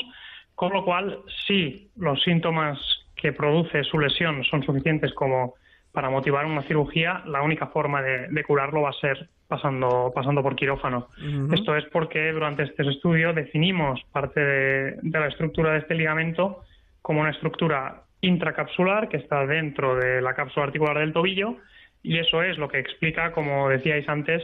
con 0.54 0.74
lo 0.74 0.84
cual 0.84 1.20
si 1.48 1.90
los 1.96 2.22
síntomas 2.24 2.78
que 3.16 3.26
que 3.26 3.34
produce 3.34 3.84
su 3.84 3.98
lesión 3.98 4.44
son 4.44 4.62
suficientes 4.62 5.12
como 5.14 5.56
para 5.96 6.12
motivar 6.12 6.46
una 6.46 6.62
cirugía, 6.64 7.24
la 7.26 7.42
única 7.42 7.68
forma 7.68 8.04
de, 8.04 8.28
de 8.28 8.44
curarlo 8.44 8.84
va 8.84 8.92
a 8.92 8.94
ser 8.94 9.28
pasando, 9.48 10.12
pasando 10.14 10.44
por 10.44 10.56
quirófano. 10.56 11.08
Esto 11.52 11.76
es 11.76 11.86
porque 11.86 12.32
durante 12.32 12.64
este 12.64 12.88
estudio 12.88 13.34
definimos 13.34 14.02
parte 14.12 14.40
de, 14.40 14.98
de 15.02 15.20
la 15.20 15.28
estructura 15.28 15.72
de 15.72 15.80
este 15.80 15.96
ligamento 15.96 16.62
como 17.02 17.22
una 17.22 17.32
estructura 17.32 18.04
intracapsular 18.22 19.10
que 19.10 19.18
está 19.18 19.46
dentro 19.46 19.96
de 19.96 20.22
la 20.22 20.34
cápsula 20.34 20.68
articular 20.68 21.00
del 21.00 21.14
tobillo 21.14 21.58
y 22.06 22.20
eso 22.20 22.44
es 22.44 22.58
lo 22.58 22.68
que 22.68 22.80
explica, 22.80 23.32
como 23.32 23.68
decíais 23.68 24.08
antes, 24.08 24.44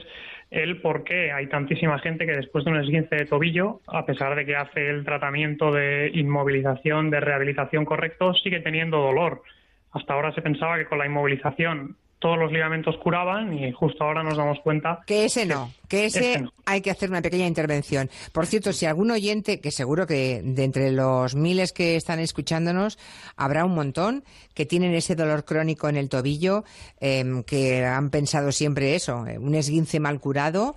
el 0.49 0.81
por 0.81 1.03
qué 1.03 1.31
hay 1.31 1.47
tantísima 1.47 1.99
gente 1.99 2.25
que 2.25 2.33
después 2.33 2.65
de 2.65 2.71
un 2.71 2.77
esguince 2.77 3.15
de 3.15 3.25
tobillo, 3.25 3.81
a 3.87 4.05
pesar 4.05 4.35
de 4.35 4.45
que 4.45 4.55
hace 4.55 4.89
el 4.89 5.05
tratamiento 5.05 5.71
de 5.71 6.09
inmovilización, 6.13 7.11
de 7.11 7.19
rehabilitación 7.19 7.85
correcto, 7.85 8.33
sigue 8.33 8.61
teniendo 8.61 8.97
dolor. 8.97 9.43
Hasta 9.91 10.13
ahora 10.13 10.33
se 10.33 10.41
pensaba 10.41 10.77
que 10.77 10.85
con 10.85 10.97
la 10.99 11.05
inmovilización 11.05 11.97
todos 12.19 12.37
los 12.37 12.51
ligamentos 12.51 12.95
curaban 13.01 13.51
y 13.51 13.71
justo 13.71 14.03
ahora 14.03 14.21
nos 14.21 14.37
damos 14.37 14.59
cuenta 14.63 14.99
Que 15.07 15.25
ese 15.25 15.47
no, 15.47 15.71
que 15.87 16.05
ese 16.05 16.41
no. 16.41 16.53
hay 16.65 16.81
que 16.81 16.91
hacer 16.91 17.09
una 17.09 17.23
pequeña 17.23 17.47
intervención. 17.47 18.11
Por 18.31 18.45
cierto, 18.45 18.73
si 18.73 18.85
algún 18.85 19.09
oyente, 19.09 19.59
que 19.59 19.71
seguro 19.71 20.05
que 20.05 20.41
de 20.43 20.63
entre 20.63 20.91
los 20.91 21.33
miles 21.35 21.73
que 21.73 21.95
están 21.95 22.19
escuchándonos, 22.19 22.99
habrá 23.35 23.65
un 23.65 23.73
montón 23.73 24.23
que 24.53 24.67
tienen 24.67 24.93
ese 24.93 25.15
dolor 25.15 25.45
crónico 25.45 25.89
en 25.89 25.97
el 25.97 26.09
tobillo, 26.09 26.63
em, 26.99 27.41
que 27.43 27.83
han 27.85 28.11
pensado 28.11 28.51
siempre 28.51 28.93
eso, 28.93 29.25
eh, 29.25 29.39
un 29.39 29.55
esguince 29.55 29.99
mal 29.99 30.19
curado. 30.19 30.75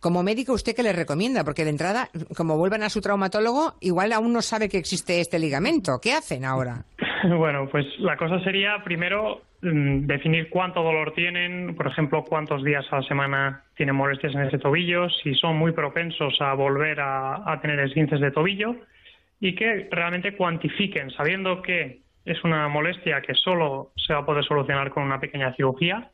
Como 0.00 0.22
médico, 0.22 0.54
¿usted 0.54 0.74
qué 0.74 0.82
le 0.82 0.92
recomienda? 0.94 1.44
Porque 1.44 1.64
de 1.64 1.70
entrada, 1.70 2.08
como 2.36 2.56
vuelvan 2.56 2.82
a 2.82 2.88
su 2.90 3.02
traumatólogo, 3.02 3.74
igual 3.80 4.12
aún 4.12 4.32
no 4.32 4.40
sabe 4.40 4.70
que 4.70 4.78
existe 4.78 5.20
este 5.20 5.38
ligamento. 5.38 5.98
¿Qué 6.00 6.14
hacen 6.14 6.46
ahora? 6.46 6.84
Bueno, 7.36 7.68
pues 7.70 7.86
la 7.98 8.16
cosa 8.16 8.40
sería 8.40 8.82
primero 8.82 9.42
mm, 9.62 10.06
definir 10.06 10.50
cuánto 10.50 10.82
dolor 10.82 11.12
tienen, 11.14 11.74
por 11.74 11.86
ejemplo, 11.86 12.24
cuántos 12.24 12.64
días 12.64 12.86
a 12.90 12.96
la 12.96 13.02
semana 13.02 13.62
tienen 13.76 13.94
molestias 13.94 14.34
en 14.34 14.42
ese 14.42 14.58
tobillo, 14.58 15.08
si 15.10 15.34
son 15.34 15.56
muy 15.56 15.72
propensos 15.72 16.40
a 16.40 16.54
volver 16.54 16.98
a, 17.00 17.58
tener 17.60 17.80
esguinces 17.80 18.20
de 18.20 18.30
tobillo 18.30 18.76
y 19.40 19.54
que 19.54 19.88
realmente 19.90 20.34
cuantifiquen, 20.34 21.10
sabiendo 21.10 21.62
que 21.62 22.00
es 22.24 22.42
una 22.42 22.68
molestia 22.68 23.20
que 23.20 23.34
solo 23.34 23.92
se 23.96 24.12
va 24.12 24.20
a 24.20 24.26
poder 24.26 24.44
solucionar 24.44 24.90
con 24.90 25.04
una 25.04 25.20
pequeña 25.20 25.54
cirugía. 25.54 26.10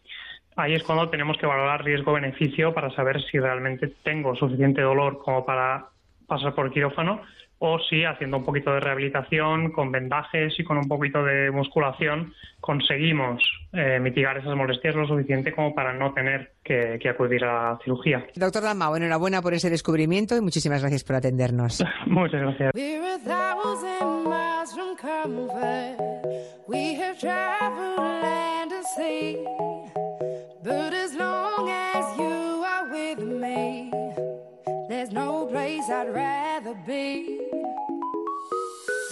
Ahí 0.56 0.74
es 0.74 0.82
cuando 0.82 1.08
tenemos 1.08 1.38
que 1.38 1.46
valorar 1.46 1.82
riesgo-beneficio 1.82 2.74
para 2.74 2.90
saber 2.90 3.22
si 3.22 3.38
realmente 3.38 3.90
tengo 4.02 4.36
suficiente 4.36 4.82
dolor 4.82 5.18
como 5.18 5.46
para 5.46 5.86
pasar 6.26 6.54
por 6.54 6.70
quirófano 6.70 7.22
o 7.64 7.78
si 7.78 8.04
haciendo 8.04 8.38
un 8.38 8.44
poquito 8.44 8.74
de 8.74 8.80
rehabilitación, 8.80 9.70
con 9.70 9.92
vendajes 9.92 10.52
y 10.58 10.64
con 10.64 10.78
un 10.78 10.88
poquito 10.88 11.22
de 11.22 11.48
musculación 11.52 12.34
conseguimos 12.60 13.40
eh, 13.72 14.00
mitigar 14.00 14.36
esas 14.36 14.56
molestias 14.56 14.96
lo 14.96 15.06
suficiente 15.06 15.52
como 15.52 15.72
para 15.72 15.92
no 15.92 16.12
tener 16.12 16.54
que, 16.64 16.98
que 17.00 17.08
acudir 17.08 17.44
a 17.44 17.70
la 17.70 17.78
cirugía. 17.84 18.26
Doctor 18.34 18.64
Dalmau, 18.64 18.96
enhorabuena 18.96 19.40
por 19.40 19.54
ese 19.54 19.70
descubrimiento 19.70 20.36
y 20.36 20.40
muchísimas 20.40 20.80
gracias 20.80 21.04
por 21.04 21.14
atendernos. 21.16 21.84
Muchas 22.06 22.40
gracias. 22.42 22.72
But 30.64 30.94
as 30.94 31.14
long 31.16 31.68
as 31.68 32.16
you 32.18 32.62
are 32.64 32.88
with 32.88 33.18
me, 33.18 33.90
there's 35.02 35.12
no 35.12 35.46
place 35.46 35.90
I'd 35.90 36.14
rather 36.14 36.74
be. 36.86 37.40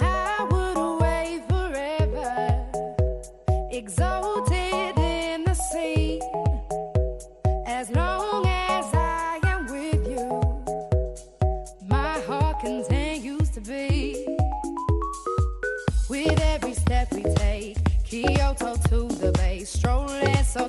I 0.01 0.47
would 0.49 0.77
away 0.77 1.43
forever, 1.49 2.65
exalted 3.73 4.97
in 4.97 5.43
the 5.43 5.55
sea. 5.55 6.21
As 7.67 7.91
long 7.91 8.47
as 8.47 8.85
I 8.95 9.41
am 9.43 9.67
with 9.67 10.07
you, 10.07 10.29
my 11.89 12.21
heart 12.21 12.61
continues 12.61 13.51
to. 13.51 13.61
With 16.09 16.41
every 16.41 16.75
step 16.75 17.13
we 17.13 17.25
take, 17.35 17.79
Kyoto 18.05 18.77
to 18.91 19.09
the 19.09 19.33
strolling 19.67 20.45
so 20.45 20.69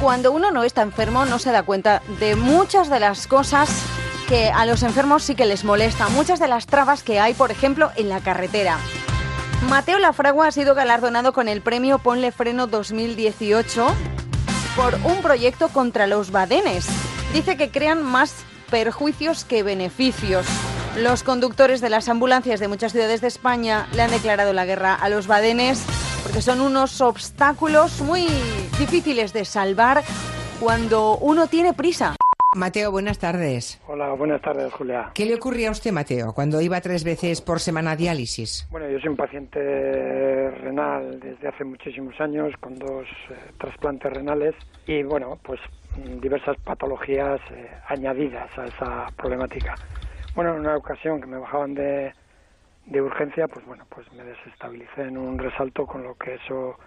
Cuando 0.00 0.30
uno 0.30 0.52
no 0.52 0.62
está 0.62 0.82
enfermo 0.82 1.24
no 1.24 1.40
se 1.40 1.50
da 1.50 1.64
cuenta 1.64 2.00
de 2.20 2.36
muchas 2.36 2.88
de 2.88 3.00
las 3.00 3.26
cosas 3.26 3.68
que 4.28 4.50
a 4.50 4.64
los 4.64 4.84
enfermos 4.84 5.24
sí 5.24 5.34
que 5.34 5.46
les 5.46 5.64
molesta, 5.64 6.08
muchas 6.10 6.38
de 6.38 6.46
las 6.46 6.66
trabas 6.66 7.02
que 7.02 7.18
hay, 7.18 7.34
por 7.34 7.50
ejemplo, 7.50 7.90
en 7.96 8.08
la 8.08 8.20
carretera. 8.20 8.78
Mateo 9.68 9.98
Lafragua 9.98 10.46
ha 10.46 10.52
sido 10.52 10.76
galardonado 10.76 11.32
con 11.32 11.48
el 11.48 11.60
premio 11.60 11.98
Ponle 11.98 12.30
Freno 12.30 12.68
2018 12.68 13.86
por 14.76 14.94
un 15.04 15.22
proyecto 15.22 15.68
contra 15.70 16.06
los 16.06 16.30
badenes. 16.30 16.86
Dice 17.32 17.56
que 17.56 17.70
crean 17.70 18.04
más 18.04 18.44
perjuicios 18.70 19.44
que 19.44 19.64
beneficios. 19.64 20.46
Los 20.96 21.22
conductores 21.22 21.82
de 21.82 21.90
las 21.90 22.08
ambulancias 22.08 22.58
de 22.58 22.68
muchas 22.68 22.92
ciudades 22.92 23.20
de 23.20 23.28
España 23.28 23.86
le 23.94 24.00
han 24.00 24.10
declarado 24.10 24.54
la 24.54 24.64
guerra 24.64 24.94
a 24.94 25.10
los 25.10 25.26
badenes 25.26 25.84
porque 26.22 26.40
son 26.40 26.62
unos 26.62 27.02
obstáculos 27.02 28.00
muy 28.00 28.22
difíciles 28.78 29.34
de 29.34 29.44
salvar 29.44 30.02
cuando 30.58 31.18
uno 31.18 31.48
tiene 31.48 31.74
prisa. 31.74 32.16
Mateo, 32.54 32.90
buenas 32.90 33.18
tardes. 33.18 33.78
Hola, 33.86 34.14
buenas 34.14 34.40
tardes, 34.40 34.72
Julia. 34.72 35.10
¿Qué 35.12 35.26
le 35.26 35.34
ocurría 35.34 35.68
a 35.68 35.72
usted, 35.72 35.92
Mateo, 35.92 36.32
cuando 36.32 36.62
iba 36.62 36.80
tres 36.80 37.04
veces 37.04 37.42
por 37.42 37.60
semana 37.60 37.90
a 37.90 37.96
diálisis? 37.96 38.66
Bueno, 38.70 38.88
yo 38.88 38.98
soy 38.98 39.10
un 39.10 39.16
paciente 39.16 40.50
renal 40.62 41.20
desde 41.20 41.46
hace 41.46 41.64
muchísimos 41.64 42.18
años 42.18 42.54
con 42.58 42.74
dos 42.74 43.04
eh, 43.28 43.34
trasplantes 43.58 44.10
renales 44.10 44.54
y, 44.86 45.02
bueno, 45.02 45.38
pues 45.42 45.60
diversas 46.22 46.56
patologías 46.64 47.38
eh, 47.50 47.68
añadidas 47.88 48.48
a 48.56 48.64
esa 48.64 49.06
problemática. 49.14 49.74
Bueno, 50.36 50.52
en 50.52 50.60
una 50.60 50.76
ocasión 50.76 51.18
que 51.18 51.26
me 51.26 51.38
bajaban 51.38 51.72
de, 51.72 52.12
de 52.84 53.00
urgencia, 53.00 53.48
pues 53.48 53.64
bueno, 53.64 53.86
pues 53.88 54.12
me 54.12 54.22
desestabilicé 54.22 55.04
en 55.04 55.16
un 55.16 55.38
resalto 55.38 55.86
con 55.86 56.02
lo 56.02 56.14
que 56.14 56.34
eso 56.34 56.78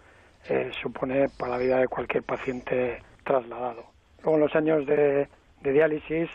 eh, 0.48 0.70
supone 0.84 1.30
para 1.30 1.54
la 1.54 1.58
vida 1.58 1.80
de 1.80 1.88
cualquier 1.88 2.22
paciente 2.22 3.02
trasladado. 3.24 3.86
Luego 4.22 4.36
en 4.36 4.42
los 4.42 4.56
años 4.56 4.86
de, 4.86 5.28
de 5.62 5.72
diálisis, 5.72 6.30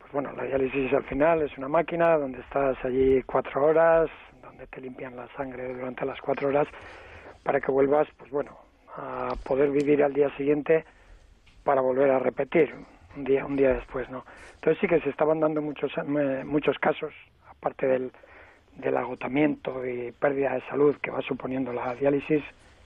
pues 0.00 0.10
bueno, 0.10 0.32
la 0.32 0.42
diálisis 0.42 0.92
al 0.92 1.04
final 1.04 1.40
es 1.42 1.56
una 1.56 1.68
máquina 1.68 2.18
donde 2.18 2.40
estás 2.40 2.84
allí 2.84 3.22
cuatro 3.22 3.66
horas, 3.66 4.10
donde 4.42 4.66
te 4.66 4.80
limpian 4.80 5.14
la 5.14 5.28
sangre 5.36 5.72
durante 5.72 6.04
las 6.04 6.20
cuatro 6.20 6.48
horas 6.48 6.66
para 7.44 7.60
que 7.60 7.70
vuelvas, 7.70 8.08
pues 8.18 8.32
bueno, 8.32 8.58
a 8.96 9.36
poder 9.44 9.70
vivir 9.70 10.02
al 10.02 10.12
día 10.12 10.36
siguiente 10.36 10.84
para 11.62 11.80
volver 11.80 12.10
a 12.10 12.18
repetir 12.18 12.74
un 13.16 13.24
día 13.24 13.44
un 13.44 13.56
día 13.56 13.72
después, 13.74 14.08
¿no? 14.10 14.24
Entonces 14.54 14.80
sí 14.80 14.86
que 14.86 15.00
se 15.00 15.10
estaban 15.10 15.40
dando 15.40 15.60
muchos 15.60 15.92
eh, 15.96 16.42
muchos 16.44 16.78
casos, 16.78 17.12
aparte 17.48 17.86
del, 17.86 18.12
del 18.76 18.96
agotamiento 18.96 19.84
y 19.86 20.12
pérdida 20.12 20.54
de 20.54 20.60
salud 20.62 20.96
que 21.02 21.10
va 21.10 21.20
suponiendo 21.22 21.72
la 21.72 21.94
diálisis, 21.94 22.42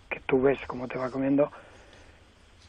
que 0.08 0.20
tú 0.20 0.42
ves 0.42 0.58
cómo 0.66 0.88
te 0.88 0.98
va 0.98 1.10
comiendo, 1.10 1.50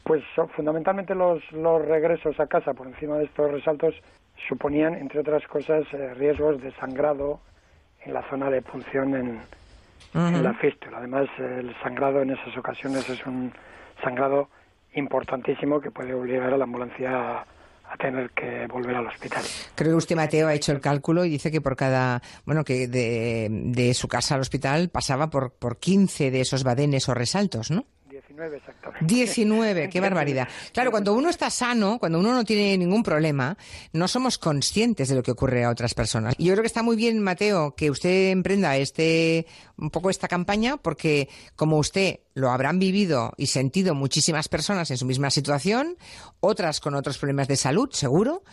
pues 0.03 0.23
son 0.35 0.49
fundamentalmente 0.49 1.15
los, 1.15 1.39
los 1.51 1.85
regresos 1.85 2.39
a 2.39 2.47
casa 2.47 2.73
por 2.73 2.87
encima 2.87 3.17
de 3.17 3.25
estos 3.25 3.51
resaltos 3.51 3.95
suponían, 4.47 4.95
entre 4.95 5.19
otras 5.19 5.45
cosas, 5.47 5.85
eh, 5.93 6.13
riesgos 6.13 6.61
de 6.61 6.71
sangrado 6.73 7.39
en 8.05 8.13
la 8.13 8.23
zona 8.29 8.49
de 8.49 8.61
punción 8.61 9.15
en, 9.15 9.41
en 10.13 10.43
la 10.43 10.53
fístula. 10.53 10.99
Además, 10.99 11.27
el 11.37 11.75
sangrado 11.83 12.21
en 12.21 12.31
esas 12.31 12.55
ocasiones 12.57 13.09
es 13.09 13.25
un 13.25 13.51
sangrado 14.01 14.49
importantísimo 14.95 15.79
que 15.79 15.91
puede 15.91 16.13
obligar 16.13 16.53
a 16.53 16.57
la 16.57 16.63
ambulancia 16.63 17.39
a, 17.39 17.45
tener 17.97 18.29
que 18.29 18.67
volver 18.67 18.95
al 18.95 19.07
hospital. 19.07 19.43
Creo 19.73 19.93
que 19.93 19.95
usted, 19.95 20.15
Mateo, 20.15 20.47
ha 20.47 20.53
hecho 20.53 20.71
el 20.71 20.79
cálculo 20.79 21.25
y 21.25 21.29
dice 21.29 21.49
que 21.49 21.59
por 21.59 21.75
cada, 21.75 22.21
bueno, 22.45 22.63
que 22.63 22.87
de, 22.87 23.47
de 23.49 23.93
su 23.95 24.07
casa 24.07 24.35
al 24.35 24.41
hospital 24.41 24.89
pasaba 24.89 25.31
por, 25.31 25.53
por 25.53 25.79
15 25.79 26.29
de 26.29 26.41
esos 26.41 26.63
badenes 26.63 27.09
o 27.09 27.15
resaltos, 27.15 27.71
¿no? 27.71 27.87
19 28.39 28.57
exactamente. 28.57 29.05
19, 29.05 29.89
qué 29.89 29.99
barbaridad. 29.99 30.47
Claro, 30.73 30.91
cuando 30.91 31.13
uno 31.13 31.29
está 31.29 31.49
sano, 31.49 31.97
cuando 31.99 32.19
uno 32.19 32.33
no 32.33 32.43
tiene 32.43 32.77
ningún 32.77 33.03
problema, 33.03 33.57
no 33.93 34.07
somos 34.07 34.37
conscientes 34.37 35.09
de 35.09 35.15
lo 35.15 35.23
que 35.23 35.31
ocurre 35.31 35.63
a 35.63 35.69
otras 35.69 35.93
personas. 35.93 36.35
Y 36.37 36.45
yo 36.45 36.53
creo 36.53 36.63
que 36.63 36.67
está 36.67 36.83
muy 36.83 36.95
bien, 36.95 37.19
Mateo, 37.19 37.75
que 37.75 37.91
usted 37.91 38.29
emprenda 38.31 38.77
este, 38.77 39.45
un 39.77 39.89
poco 39.89 40.09
esta 40.09 40.27
campaña, 40.27 40.77
porque 40.77 41.27
como 41.55 41.77
usted 41.77 42.19
lo 42.33 42.49
habrán 42.49 42.79
vivido 42.79 43.33
y 43.37 43.47
sentido 43.47 43.93
muchísimas 43.95 44.47
personas 44.47 44.89
en 44.91 44.97
su 44.97 45.05
misma 45.05 45.29
situación, 45.29 45.97
otras 46.39 46.79
con 46.79 46.95
otros 46.95 47.17
problemas 47.17 47.47
de 47.47 47.57
salud, 47.57 47.89
seguro, 47.91 48.43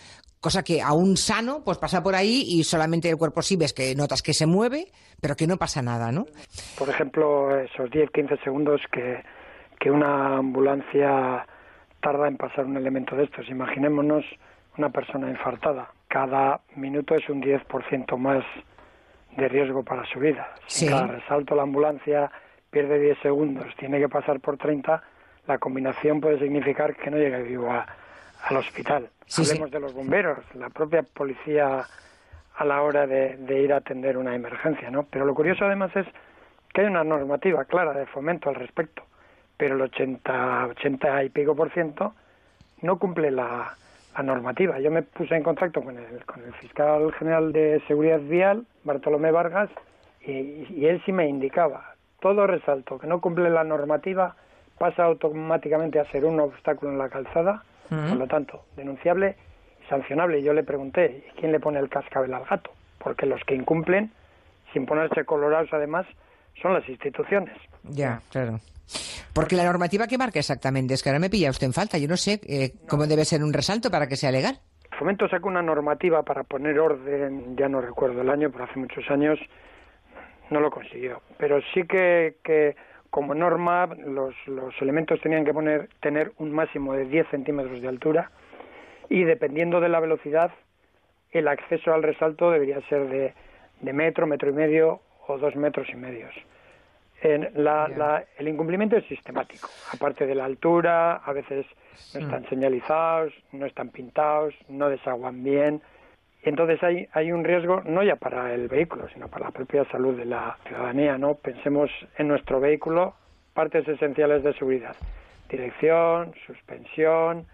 cosa 0.41 0.63
que 0.63 0.83
a 0.83 0.93
un 0.93 1.17
sano 1.17 1.63
pues 1.65 1.79
pasa 1.79 2.03
por 2.03 2.15
ahí 2.15 2.45
y 2.47 2.65
solamente 2.65 3.09
el 3.09 3.17
cuerpo 3.17 3.43
sí 3.43 3.57
ves 3.57 3.73
que 3.73 3.95
notas 3.95 4.23
que 4.23 4.35
se 4.35 4.47
mueve, 4.47 4.93
pero 5.21 5.37
que 5.37 5.47
no 5.47 5.57
pasa 5.57 5.83
nada, 5.83 6.13
¿no? 6.13 6.27
Por 6.79 6.89
ejemplo, 6.89 7.59
esos 7.59 7.91
10-15 7.91 8.43
segundos 8.45 8.81
que, 8.93 9.23
que 9.79 9.91
una 9.91 10.37
ambulancia 10.37 11.47
tarda 12.01 12.29
en 12.29 12.37
pasar 12.37 12.65
un 12.67 12.77
elemento 12.77 13.17
de 13.17 13.25
estos. 13.25 13.49
Imaginémonos 13.49 14.25
una 14.79 14.91
persona 14.91 15.31
infartada. 15.31 15.91
Cada 16.09 16.61
minuto 16.77 17.15
es 17.15 17.29
un 17.29 17.41
10% 17.43 18.17
más 18.17 18.45
de 19.37 19.49
riesgo 19.49 19.83
para 19.83 20.05
su 20.07 20.19
vida. 20.21 20.49
Si 20.67 20.87
Sí. 20.87 20.91
cada 20.91 21.07
resalto 21.09 21.55
la 21.55 21.63
ambulancia 21.63 22.31
pierde 22.71 22.99
10 22.99 23.19
segundos, 23.21 23.67
tiene 23.77 23.99
que 23.99 24.09
pasar 24.09 24.41
por 24.41 24.57
30, 24.57 25.03
la 25.47 25.59
combinación 25.59 26.21
puede 26.21 26.39
significar 26.39 26.95
que 26.97 27.11
no 27.11 27.17
llegue 27.17 27.43
vivo 27.43 27.71
a- 27.71 27.87
al 28.49 28.57
hospital. 28.57 29.09
Sí, 29.27 29.45
sí. 29.45 29.51
Hablemos 29.53 29.71
de 29.71 29.81
los 29.81 29.95
bomberos, 29.95 30.39
la 30.55 30.71
propia 30.71 31.03
policía 31.03 31.85
a 32.59 32.65
la 32.65 32.83
hora 32.83 33.07
de, 33.07 33.37
de 33.37 33.61
ir 33.63 33.73
a 33.73 33.77
atender 33.79 34.17
una 34.17 34.35
emergencia, 34.35 34.91
¿no? 34.91 35.05
Pero 35.05 35.25
lo 35.27 35.35
curioso 35.35 35.65
además 35.67 35.95
es 35.97 36.07
que 36.73 36.83
hay 36.83 36.87
una 36.87 37.05
normativa 37.05 37.65
clara 37.65 37.93
de 37.93 38.07
fomento 38.07 38.49
al 38.49 38.55
respecto, 38.55 39.03
pero 39.57 39.75
el 39.75 39.83
80, 39.83 40.67
80 40.69 41.25
y 41.25 41.29
pico 41.31 41.55
por 41.55 41.73
ciento 41.73 42.15
no 42.83 42.99
cumple 42.99 43.31
la, 43.31 43.75
la 44.17 44.23
normativa. 44.23 44.79
Yo 44.81 44.91
me 44.91 45.03
puse 45.03 45.35
en 45.35 45.43
contacto 45.43 45.83
con 45.83 45.99
el, 45.99 46.25
con 46.25 46.43
el 46.43 46.53
fiscal 46.55 47.13
general 47.15 47.53
de 47.53 47.83
Seguridad 47.87 48.21
Vial, 48.21 48.67
Bartolomé 48.85 49.31
Vargas, 49.31 49.71
y, 50.21 50.67
y 50.71 50.87
él 50.87 51.03
sí 51.05 51.13
me 51.13 51.29
indicaba, 51.29 51.95
todo 52.21 52.47
resalto 52.47 52.99
que 52.99 53.07
no 53.07 53.21
cumple 53.21 53.51
la 53.51 53.65
normativa 53.65 54.37
pasa 54.79 55.05
automáticamente 55.05 55.99
a 56.01 56.11
ser 56.11 56.25
un 56.25 56.41
obstáculo 56.41 56.93
en 56.93 56.99
la 56.99 57.09
calzada, 57.09 57.63
por 57.89 58.17
lo 58.17 58.27
tanto, 58.27 58.65
denunciable 58.77 59.37
y 59.85 59.89
sancionable. 59.89 60.41
Y 60.41 60.43
yo 60.43 60.53
le 60.53 60.65
pregunté, 60.65 61.25
¿y 61.29 61.41
quién 61.41 61.53
le 61.53 61.61
pone 61.61 61.79
el 61.79 61.89
cascabel 61.89 62.35
al 62.35 62.45
gato? 62.45 62.71
Porque 62.99 63.27
los 63.27 63.43
que 63.45 63.55
incumplen, 63.55 64.11
sin 64.73 64.87
ponerse 64.87 65.25
colorados 65.25 65.73
además, 65.73 66.07
son 66.61 66.75
las 66.75 66.87
instituciones. 66.89 67.57
Ya, 67.85 68.21
claro. 68.31 68.59
Porque 69.37 69.55
la 69.55 69.65
normativa 69.65 70.07
que 70.07 70.17
marca 70.17 70.39
exactamente, 70.39 70.95
es 70.95 71.03
que 71.03 71.11
ahora 71.11 71.19
me 71.19 71.29
pilla 71.29 71.51
usted 71.51 71.67
en 71.67 71.75
falta. 71.75 71.99
Yo 71.99 72.09
no 72.09 72.17
sé 72.17 72.41
eh, 72.49 72.73
cómo 72.89 73.07
debe 73.07 73.27
ser 73.27 73.45
un 73.45 73.53
resalto 73.53 73.91
para 73.91 74.09
que 74.09 74.17
sea 74.17 74.33
legal. 74.33 74.57
Fomento 74.99 75.29
sacó 75.29 75.49
una 75.49 75.61
normativa 75.61 76.23
para 76.23 76.43
poner 76.45 76.81
orden, 76.81 77.55
ya 77.55 77.69
no 77.69 77.83
recuerdo 77.83 78.23
el 78.23 78.31
año, 78.31 78.51
pero 78.51 78.65
hace 78.65 78.79
muchos 78.79 79.05
años 79.11 79.39
no 80.49 80.59
lo 80.59 80.71
consiguió. 80.71 81.21
Pero 81.37 81.61
sí 81.75 81.83
que, 81.87 82.37
que 82.43 82.77
como 83.11 83.35
norma 83.35 83.85
los, 84.07 84.35
los 84.47 84.75
elementos 84.81 85.21
tenían 85.21 85.45
que 85.45 85.53
poner, 85.53 85.91
tener 86.01 86.33
un 86.39 86.53
máximo 86.53 86.95
de 86.95 87.05
10 87.05 87.29
centímetros 87.29 87.83
de 87.83 87.89
altura 87.89 88.31
y 89.11 89.25
dependiendo 89.25 89.83
de 89.83 89.91
la 89.91 90.01
velocidad, 90.01 90.51
el 91.31 91.49
acceso 91.49 91.93
al 91.93 92.03
resalto 92.03 92.51
debería 92.51 92.81
ser 92.89 93.07
de, 93.11 93.35
de 93.83 93.93
metro, 93.93 94.27
metro 94.27 94.49
y 94.49 94.55
medio 94.55 95.03
o 95.27 95.37
dos 95.37 95.55
metros 95.57 95.89
y 95.91 95.95
medios. 95.97 96.33
En 97.23 97.51
la- 97.55 97.89
la- 97.89 98.25
el 98.39 98.49
incumplimiento 98.49 98.97
es 98.97 99.05
sistemático. 99.07 99.69
Aparte 99.93 100.27
de 100.27 100.35
la 100.35 100.45
altura, 100.45 101.17
a 101.17 101.33
veces 101.33 101.67
no 102.15 102.21
están 102.21 102.49
señalizados, 102.49 103.33
no 103.53 103.65
están 103.67 103.89
pintados, 103.89 104.55
no 104.69 104.89
desaguan 104.89 105.43
bien. 105.43 105.81
Y 106.45 106.49
entonces 106.51 106.83
hay, 106.83 107.09
hay 107.13 107.33
un 107.33 107.43
riesgo 107.43 107.81
no 107.85 108.03
ya 108.03 108.17
para 108.17 108.53
el 108.55 108.69
vehículo, 108.69 109.09
sino 109.09 109.29
para 109.29 109.47
la 109.47 109.51
propia 109.51 109.85
salud 109.87 110.17
de 110.17 110.27
la 110.27 110.57
ciudadanía. 110.67 111.17
¿no? 111.19 111.35
Pensemos 111.35 111.91
en 112.19 112.29
nuestro 112.29 112.61
vehículo, 112.61 113.15
partes 113.55 113.89
esenciales 113.89 114.43
de 114.45 114.53
seguridad. 114.55 114.95
Dirección, 115.49 116.35
suspensión, 116.47 117.47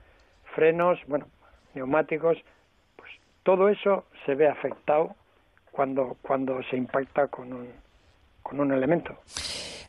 frenos, 0.54 0.98
bueno, 1.06 1.26
neumáticos. 1.74 2.36
Pues 2.96 3.10
todo 3.42 3.68
eso 3.68 4.06
se 4.26 4.34
ve 4.34 4.48
afectado 4.48 5.14
cuando, 5.70 6.16
cuando 6.22 6.62
se 6.64 6.76
impacta 6.76 7.28
con 7.28 7.52
un, 7.52 7.68
con 8.42 8.60
un 8.60 8.72
elemento. 8.72 9.18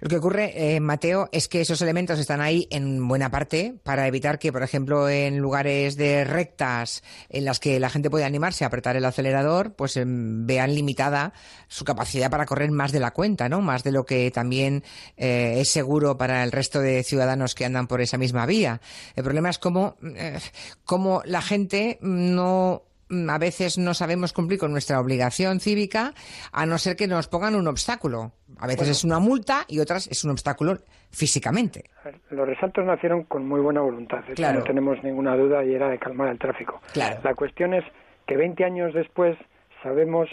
Lo 0.03 0.09
que 0.09 0.17
ocurre, 0.17 0.75
eh, 0.75 0.81
Mateo, 0.81 1.29
es 1.31 1.47
que 1.47 1.61
esos 1.61 1.81
elementos 1.81 2.19
están 2.19 2.41
ahí 2.41 2.67
en 2.71 3.07
buena 3.07 3.31
parte 3.31 3.75
para 3.83 4.05
evitar 4.05 4.37
que, 4.37 4.51
por 4.51 4.61
ejemplo, 4.61 5.07
en 5.07 5.37
lugares 5.37 5.95
de 5.95 6.25
rectas 6.25 7.03
en 7.29 7.45
las 7.45 7.61
que 7.61 7.79
la 7.79 7.89
gente 7.89 8.09
puede 8.09 8.25
animarse 8.25 8.65
a 8.65 8.67
apretar 8.67 8.97
el 8.97 9.05
acelerador, 9.05 9.75
pues 9.75 9.95
em, 9.95 10.45
vean 10.45 10.75
limitada 10.75 11.31
su 11.69 11.85
capacidad 11.85 12.29
para 12.29 12.45
correr 12.45 12.69
más 12.71 12.91
de 12.91 12.99
la 12.99 13.11
cuenta, 13.11 13.47
¿no? 13.47 13.61
Más 13.61 13.85
de 13.85 13.93
lo 13.93 14.05
que 14.05 14.29
también 14.29 14.83
eh, 15.15 15.61
es 15.61 15.69
seguro 15.69 16.17
para 16.17 16.43
el 16.43 16.51
resto 16.51 16.81
de 16.81 17.01
ciudadanos 17.03 17.55
que 17.55 17.63
andan 17.63 17.87
por 17.87 18.01
esa 18.01 18.17
misma 18.17 18.45
vía. 18.45 18.81
El 19.15 19.23
problema 19.23 19.51
es 19.51 19.57
cómo, 19.57 19.95
eh, 20.03 20.37
cómo 20.83 21.21
la 21.23 21.41
gente 21.41 21.97
no 22.01 22.83
a 23.29 23.37
veces 23.37 23.77
no 23.77 23.93
sabemos 23.93 24.33
cumplir 24.33 24.59
con 24.59 24.71
nuestra 24.71 24.99
obligación 24.99 25.59
cívica, 25.59 26.13
a 26.51 26.65
no 26.65 26.77
ser 26.77 26.95
que 26.95 27.07
nos 27.07 27.27
pongan 27.27 27.55
un 27.55 27.67
obstáculo. 27.67 28.31
A 28.59 28.67
veces 28.67 28.79
Bueno. 28.79 28.91
es 28.91 29.03
una 29.03 29.19
multa 29.19 29.65
y 29.67 29.79
otras 29.79 30.07
es 30.07 30.23
un 30.23 30.31
obstáculo 30.31 30.77
físicamente. 31.11 31.85
Los 32.29 32.47
resaltos 32.47 32.85
nacieron 32.85 33.23
con 33.23 33.47
muy 33.47 33.61
buena 33.61 33.81
voluntad, 33.81 34.19
eso 34.25 34.33
Claro. 34.35 34.59
no 34.59 34.65
tenemos 34.65 35.03
ninguna 35.03 35.35
duda 35.35 35.63
y 35.63 35.73
era 35.73 35.89
de 35.89 35.99
calmar 35.99 36.29
el 36.29 36.39
tráfico. 36.39 36.81
Claro. 36.93 37.19
La 37.23 37.33
cuestión 37.35 37.73
es 37.73 37.83
que 38.27 38.35
20 38.37 38.63
años 38.65 38.93
después 38.93 39.37
sabemos 39.81 40.29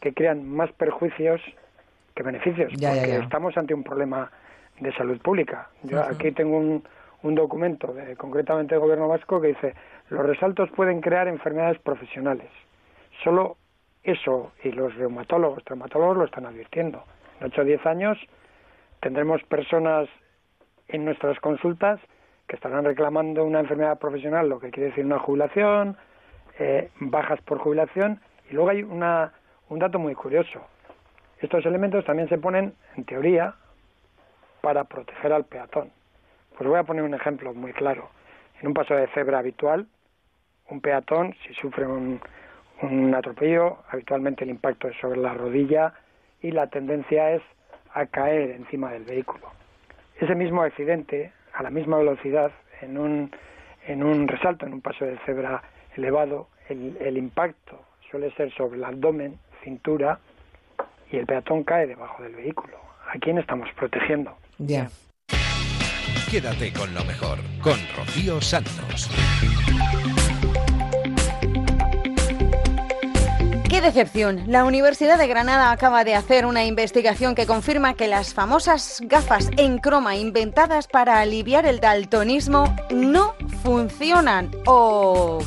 que 0.00 0.12
crean 0.12 0.46
más 0.48 0.70
perjuicios 0.72 1.40
que 2.14 2.22
beneficios, 2.22 2.72
Ya, 2.76 2.90
porque 2.92 3.08
ya. 3.08 3.18
estamos 3.24 3.56
ante 3.56 3.74
un 3.74 3.82
problema 3.82 4.30
de 4.80 4.92
salud 4.94 5.20
pública. 5.20 5.68
Yo 5.82 6.00
aquí 6.02 6.30
tengo 6.32 6.58
un, 6.58 6.84
un 7.22 7.34
documento, 7.34 7.92
de, 7.92 8.16
concretamente 8.16 8.74
del 8.74 8.80
Gobierno 8.82 9.08
vasco, 9.08 9.40
que 9.40 9.48
dice 9.48 9.74
los 10.10 10.26
resaltos 10.26 10.70
pueden 10.70 11.00
crear 11.00 11.28
enfermedades 11.28 11.78
profesionales. 11.78 12.50
Solo 13.22 13.56
eso, 14.02 14.52
y 14.62 14.70
los 14.70 14.94
reumatólogos, 14.94 15.64
traumatólogos 15.64 16.16
lo 16.16 16.24
están 16.24 16.46
advirtiendo. 16.46 17.04
En 17.40 17.46
8 17.46 17.62
o 17.62 17.64
10 17.64 17.86
años 17.86 18.18
tendremos 19.00 19.42
personas 19.44 20.08
en 20.88 21.04
nuestras 21.04 21.40
consultas 21.40 22.00
que 22.46 22.56
estarán 22.56 22.84
reclamando 22.84 23.44
una 23.44 23.60
enfermedad 23.60 23.98
profesional, 23.98 24.48
lo 24.48 24.60
que 24.60 24.70
quiere 24.70 24.90
decir 24.90 25.04
una 25.06 25.18
jubilación, 25.18 25.96
eh, 26.58 26.90
bajas 27.00 27.40
por 27.42 27.58
jubilación, 27.58 28.20
y 28.50 28.54
luego 28.54 28.70
hay 28.70 28.82
una, 28.82 29.32
un 29.70 29.78
dato 29.78 29.98
muy 29.98 30.14
curioso. 30.14 30.60
Estos 31.40 31.64
elementos 31.64 32.04
también 32.04 32.28
se 32.28 32.38
ponen, 32.38 32.74
en 32.96 33.04
teoría, 33.04 33.54
para 34.60 34.84
proteger 34.84 35.32
al 35.32 35.44
peatón. 35.44 35.90
Pues 36.56 36.68
voy 36.68 36.78
a 36.78 36.84
poner 36.84 37.02
un 37.02 37.14
ejemplo 37.14 37.52
muy 37.54 37.72
claro. 37.72 38.10
En 38.60 38.68
un 38.68 38.74
paso 38.74 38.94
de 38.94 39.08
cebra 39.08 39.38
habitual, 39.38 39.86
un 40.70 40.80
peatón, 40.80 41.34
si 41.46 41.54
sufre 41.54 41.86
un, 41.86 42.20
un 42.82 43.14
atropello, 43.14 43.78
habitualmente 43.90 44.44
el 44.44 44.50
impacto 44.50 44.88
es 44.88 44.96
sobre 45.00 45.20
la 45.20 45.34
rodilla 45.34 45.92
y 46.42 46.50
la 46.50 46.66
tendencia 46.68 47.32
es 47.32 47.42
a 47.92 48.06
caer 48.06 48.50
encima 48.50 48.90
del 48.92 49.04
vehículo. 49.04 49.50
Ese 50.20 50.34
mismo 50.34 50.62
accidente, 50.62 51.32
a 51.52 51.62
la 51.62 51.70
misma 51.70 51.98
velocidad, 51.98 52.52
en 52.80 52.98
un, 52.98 53.30
en 53.86 54.02
un 54.02 54.28
resalto, 54.28 54.66
en 54.66 54.74
un 54.74 54.80
paso 54.80 55.04
de 55.04 55.18
cebra 55.24 55.62
elevado, 55.96 56.48
el, 56.68 56.96
el 57.00 57.16
impacto 57.16 57.84
suele 58.10 58.32
ser 58.32 58.52
sobre 58.54 58.76
el 58.78 58.84
abdomen, 58.84 59.38
cintura, 59.62 60.18
y 61.10 61.16
el 61.16 61.26
peatón 61.26 61.64
cae 61.64 61.86
debajo 61.86 62.22
del 62.22 62.34
vehículo. 62.34 62.78
¿A 63.12 63.18
quién 63.18 63.38
estamos 63.38 63.68
protegiendo? 63.76 64.36
Ya. 64.58 64.88
Quédate 66.30 66.72
con 66.72 66.92
lo 66.92 67.04
mejor, 67.04 67.38
con 67.62 67.78
Rocío 67.96 68.40
Santos. 68.40 69.10
Decepción! 73.84 74.44
La 74.46 74.64
Universidad 74.64 75.18
de 75.18 75.26
Granada 75.26 75.70
acaba 75.70 76.04
de 76.04 76.14
hacer 76.14 76.46
una 76.46 76.64
investigación 76.64 77.34
que 77.34 77.44
confirma 77.44 77.92
que 77.94 78.08
las 78.08 78.32
famosas 78.32 79.00
gafas 79.02 79.50
en 79.58 79.76
croma 79.76 80.16
inventadas 80.16 80.86
para 80.86 81.20
aliviar 81.20 81.66
el 81.66 81.80
daltonismo 81.80 82.74
no 82.90 83.34
funcionan. 83.62 84.50
O... 84.66 85.38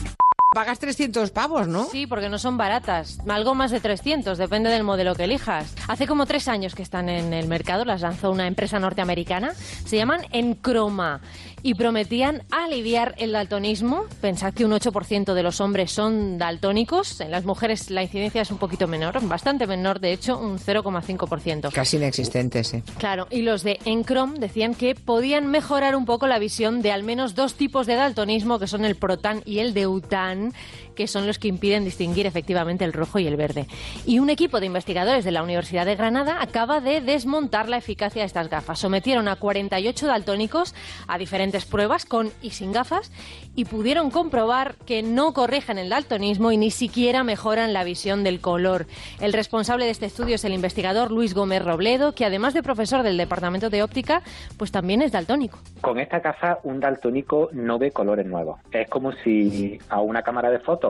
Pagas 0.53 0.79
300 0.79 1.31
pavos, 1.31 1.67
¿no? 1.67 1.85
Sí, 1.85 2.05
porque 2.05 2.29
no 2.29 2.37
son 2.37 2.57
baratas. 2.57 3.19
Algo 3.27 3.55
más 3.55 3.71
de 3.71 3.79
300, 3.79 4.37
depende 4.37 4.69
del 4.69 4.83
modelo 4.83 5.15
que 5.15 5.23
elijas. 5.23 5.73
Hace 5.87 6.05
como 6.07 6.25
tres 6.25 6.47
años 6.47 6.75
que 6.75 6.83
están 6.83 7.09
en 7.09 7.33
el 7.33 7.47
mercado, 7.47 7.85
las 7.85 8.01
lanzó 8.01 8.31
una 8.31 8.47
empresa 8.47 8.79
norteamericana. 8.79 9.53
Se 9.55 9.97
llaman 9.97 10.21
Encroma 10.31 11.21
y 11.63 11.75
prometían 11.75 12.43
aliviar 12.51 13.15
el 13.17 13.31
daltonismo. 13.31 14.05
Pensad 14.21 14.53
que 14.53 14.65
un 14.65 14.71
8% 14.71 15.33
de 15.33 15.43
los 15.43 15.61
hombres 15.61 15.91
son 15.91 16.37
daltónicos. 16.37 17.19
En 17.21 17.31
las 17.31 17.45
mujeres 17.45 17.89
la 17.89 18.03
incidencia 18.03 18.41
es 18.41 18.51
un 18.51 18.57
poquito 18.57 18.87
menor, 18.87 19.19
bastante 19.27 19.67
menor, 19.67 19.99
de 19.99 20.13
hecho, 20.13 20.37
un 20.37 20.59
0,5%. 20.59 21.71
Casi 21.71 21.97
inexistente, 21.97 22.63
sí. 22.63 22.83
Claro, 22.97 23.27
y 23.29 23.41
los 23.41 23.63
de 23.63 23.79
Encrom 23.85 24.35
decían 24.35 24.75
que 24.75 24.95
podían 24.95 25.47
mejorar 25.47 25.95
un 25.95 26.05
poco 26.05 26.27
la 26.27 26.39
visión 26.39 26.81
de 26.81 26.91
al 26.91 27.03
menos 27.03 27.35
dos 27.35 27.55
tipos 27.55 27.87
de 27.87 27.95
daltonismo, 27.95 28.59
que 28.59 28.67
son 28.67 28.85
el 28.85 28.95
protan 28.95 29.41
y 29.45 29.59
el 29.59 29.73
deután, 29.73 30.53
que 30.97 31.07
son 31.07 31.27
los 31.27 31.39
que 31.39 31.47
impiden 31.47 31.85
distinguir 31.85 32.25
efectivamente 32.25 32.83
el 32.83 32.91
rojo 32.91 33.19
y 33.19 33.27
el 33.27 33.37
verde. 33.37 33.67
Y 34.05 34.19
un 34.19 34.29
equipo 34.29 34.59
de 34.59 34.65
investigadores 34.65 35.23
de 35.23 35.31
la 35.31 35.43
Universidad 35.43 35.85
de 35.85 35.95
Granada 35.95 36.41
acaba 36.41 36.81
de 36.81 36.99
desmontar 36.99 37.69
la 37.69 37.77
eficacia 37.77 38.23
de 38.23 38.25
estas 38.25 38.49
gafas. 38.49 38.79
Sometieron 38.79 39.27
a 39.27 39.35
48 39.35 40.07
daltónicos 40.07 40.73
a 41.07 41.17
diferentes 41.17 41.65
pruebas 41.65 42.05
con 42.05 42.31
y 42.41 42.49
sin 42.49 42.71
gafas 42.71 43.11
y 43.55 43.65
pudieron 43.65 44.09
comprobar 44.09 44.75
que 44.85 45.03
no 45.03 45.33
corrigen 45.33 45.77
el 45.77 45.89
daltonismo 45.89 46.51
y 46.51 46.57
ni 46.57 46.71
siquiera 46.71 47.23
mejoran 47.23 47.73
la 47.73 47.83
visión 47.83 48.23
del 48.23 48.41
color. 48.41 48.87
El 49.19 49.33
responsable 49.33 49.85
de 49.85 49.91
este 49.91 50.07
estudio 50.07 50.35
es 50.35 50.45
el 50.45 50.53
investigador 50.53 51.11
Luis 51.11 51.35
Gómez 51.35 51.63
Robledo, 51.63 52.13
que 52.13 52.25
además 52.25 52.55
de 52.55 52.63
profesor 52.63 53.03
del 53.03 53.17
Departamento 53.17 53.69
de 53.69 53.83
Óptica, 53.83 54.23
pues 54.57 54.71
también 54.71 55.03
es 55.03 55.11
daltónico. 55.11 55.59
Con 55.81 55.99
esta 55.99 56.19
gafa 56.19 56.59
un 56.63 56.79
daltónico 56.79 57.49
no 57.51 57.77
ve 57.77 57.91
colores 57.91 58.25
nuevos. 58.25 58.59
Es 58.71 58.89
como 58.89 59.11
si 59.11 59.77
a 59.89 60.01
una 60.01 60.23
cámara 60.23 60.49
de 60.49 60.59
fotos 60.59 60.86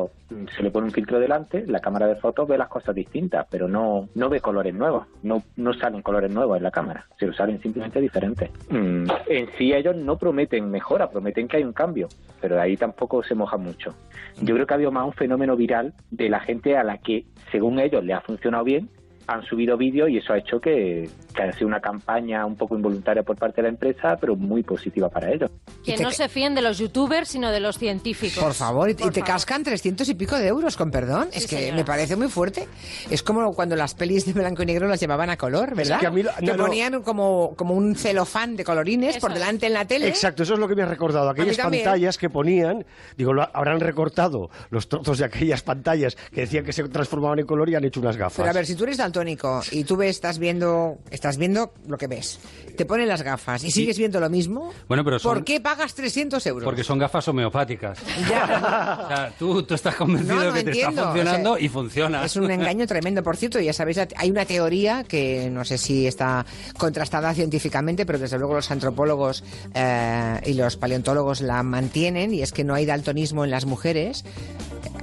se 0.56 0.64
le 0.64 0.72
pone 0.72 0.88
un 0.88 0.92
filtro 0.92 1.20
delante, 1.20 1.66
la 1.68 1.80
cámara 1.80 2.08
de 2.08 2.16
fotos 2.16 2.48
ve 2.48 2.58
las 2.58 2.68
cosas 2.68 2.94
distintas, 2.94 3.48
pero 3.50 3.68
no, 3.68 4.10
no 4.16 4.30
ve 4.30 4.40
colores 4.42 4.74
nuevos, 4.74 5.08
no, 5.24 5.44
no 5.56 5.74
salen 5.74 6.02
colores 6.02 6.32
nuevos 6.32 6.58
en 6.58 6.64
la 6.64 6.72
cámara, 6.72 7.06
se 7.20 7.32
salen 7.34 7.62
simplemente 7.62 8.02
diferentes. 8.02 8.50
Mm, 8.70 9.06
En 9.28 9.50
sí 9.58 9.74
ellos 9.74 9.96
no 9.96 10.18
prometen 10.18 10.70
mejora, 10.70 11.10
prometen 11.10 11.48
que 11.48 11.58
hay 11.58 11.64
un 11.64 11.74
cambio, 11.74 12.08
pero 12.42 12.56
de 12.56 12.62
ahí 12.62 12.78
tampoco 12.78 13.24
se 13.24 13.36
moja 13.36 13.58
mucho. 13.58 13.94
Yo 14.42 14.54
creo 14.56 14.68
que 14.68 14.74
ha 14.74 14.76
habido 14.76 14.92
más 14.92 15.06
un 15.06 15.14
fenómeno 15.14 15.56
viral 15.56 15.94
de 16.12 16.30
la 16.30 16.40
gente 16.40 16.78
a 16.78 16.84
la 16.84 16.98
que, 16.98 17.26
según 17.52 17.80
ellos, 17.80 18.04
le 18.04 18.14
ha 18.14 18.22
funcionado 18.22 18.64
bien, 18.64 18.90
han 19.28 19.44
subido 19.44 19.78
vídeos 19.78 20.10
y 20.10 20.18
eso 20.18 20.34
ha 20.34 20.38
hecho 20.38 20.60
que, 20.60 21.10
que 21.36 21.42
haya 21.44 21.52
sido 21.54 21.68
una 21.68 21.80
campaña 21.82 22.46
un 22.46 22.56
poco 22.56 22.76
involuntaria 22.76 23.24
por 23.24 23.36
parte 23.38 23.58
de 23.58 23.64
la 23.64 23.70
empresa, 23.70 24.18
pero 24.20 24.36
muy 24.36 24.64
positiva 24.64 25.10
para 25.10 25.32
ellos. 25.32 25.52
Que 25.84 25.98
no 25.98 26.12
se 26.12 26.28
fíen 26.30 26.56
de 26.56 26.62
los 26.62 26.78
youtubers, 26.80 27.30
sino 27.30 27.52
de 27.52 27.60
los 27.60 27.78
científicos. 27.78 28.44
Por 28.44 28.54
favor, 28.54 28.90
y, 28.90 28.94
y 28.94 29.10
te 29.12 29.22
cascan 29.22 29.64
300 29.64 30.08
y 30.10 30.14
pico 30.16 30.38
de 30.38 30.48
euros, 30.48 30.76
con 30.78 30.92
perdón. 30.92 31.30
es 31.34 31.46
que 31.48 31.72
me 31.74 31.84
parece 31.86 32.16
muy 32.16 32.28
fuerte. 32.30 32.68
Es 33.10 33.22
como 33.24 33.54
cuando 33.54 33.76
las 33.76 33.94
pelis 33.94 34.26
de 34.26 34.34
blanco 34.34 34.64
y 34.64 34.66
negro 34.66 34.88
las 34.88 35.00
llevaban 35.00 35.30
a 35.30 35.38
color, 35.38 35.76
¿verdad? 35.76 36.00
que 36.00 36.08
a 36.08 36.12
mí 36.12 36.24
lo- 36.24 36.32
no, 36.42 36.56
no. 36.56 36.66
ponían 36.66 37.02
como, 37.02 37.54
como 37.56 37.74
un 37.74 37.96
celofán 37.96 38.56
de 38.56 38.64
colorines 38.64 39.18
por 39.18 39.34
delante 39.34 39.68
en 39.68 39.74
la 39.74 39.86
tele. 39.86 40.08
Exacto, 40.08 40.44
eso 40.44 40.54
es 40.54 40.60
lo 40.60 40.68
que 40.68 40.76
me 40.76 40.84
ha 40.84 40.86
recordado. 40.88 41.30
Aquellas 41.30 41.58
pantallas 41.58 42.18
que 42.18 42.30
ponían, 42.30 42.86
digo, 43.18 43.34
lo 43.34 43.48
habrán 43.54 43.80
recortado 43.80 44.50
los 44.70 44.88
trozos 44.88 45.18
de 45.20 45.26
aquellas 45.26 45.62
pantallas 45.62 46.16
que 46.32 46.42
decían 46.42 46.64
que 46.66 46.74
se 46.74 46.84
transformaban 46.88 47.40
en 47.40 47.46
color 47.46 47.70
y 47.70 47.76
han 47.76 47.84
hecho 47.84 48.00
unas 48.00 48.18
gafas. 48.18 48.38
Pero 48.38 48.50
a 48.50 48.54
ver, 48.54 48.66
si 48.66 48.76
tú 48.76 48.84
eres 48.84 48.98
daltónico 49.18 49.62
y 49.72 49.84
tú 49.84 49.98
ves, 49.98 50.12
estás 50.12 50.38
viendo, 50.40 50.98
estás 51.12 51.38
viendo 51.38 51.74
lo 51.88 51.98
que 51.98 52.08
ves, 52.08 52.40
te 52.76 52.86
ponen 52.86 53.08
las 53.08 53.22
gafas 53.24 53.64
y 53.64 53.72
sigues 53.72 53.98
viendo 53.98 54.20
lo 54.20 54.30
mismo, 54.30 54.72
Bueno, 54.88 55.04
pero 55.04 55.20
son, 55.20 55.34
¿por 55.34 55.44
qué 55.44 55.60
pagas 55.60 55.94
300 55.96 56.46
euros? 56.46 56.64
porque 56.64 56.84
son 56.84 57.00
gafas 57.00 57.28
homeopáticas. 57.28 58.00
O 58.28 59.08
sea, 59.08 59.34
tú, 59.38 59.64
tú 59.64 59.74
estás 59.74 59.96
convencido 59.96 60.36
No, 60.36 60.44
no 60.46 60.54
que 60.54 60.64
te 60.64 60.70
entiendo, 60.70 61.02
está 61.02 61.12
funcionando 61.12 61.52
o 61.54 61.56
sea, 61.56 61.66
y 61.66 61.70
funciona. 61.70 62.26
Es 62.26 62.36
un 62.36 62.50
engaño 62.52 62.86
tremendo. 62.86 63.24
Por 63.24 63.38
cierto, 63.38 63.60
ya 63.60 63.74
sabéis, 63.74 64.00
hay 64.16 64.30
una 64.30 64.46
teoría 64.46 65.04
que 65.04 65.50
no 65.50 65.64
sé 65.66 65.78
si 65.78 66.08
está 66.08 66.46
contrastada 66.78 67.34
científicamente, 67.34 68.06
pero 68.06 68.20
desde 68.20 68.38
luego 68.38 68.56
los 68.56 68.70
antropólogos 68.72 69.44
eh, 69.74 70.42
y 70.46 70.54
los 70.54 70.76
paleontólogos 70.78 71.42
la 71.42 71.64
mantienen, 71.64 72.34
y 72.34 72.42
es 72.42 72.52
que 72.52 72.64
no 72.64 72.74
hay 72.76 72.86
daltonismo 72.86 73.46
en 73.46 73.52
las 73.52 73.66
mujeres. 73.66 74.24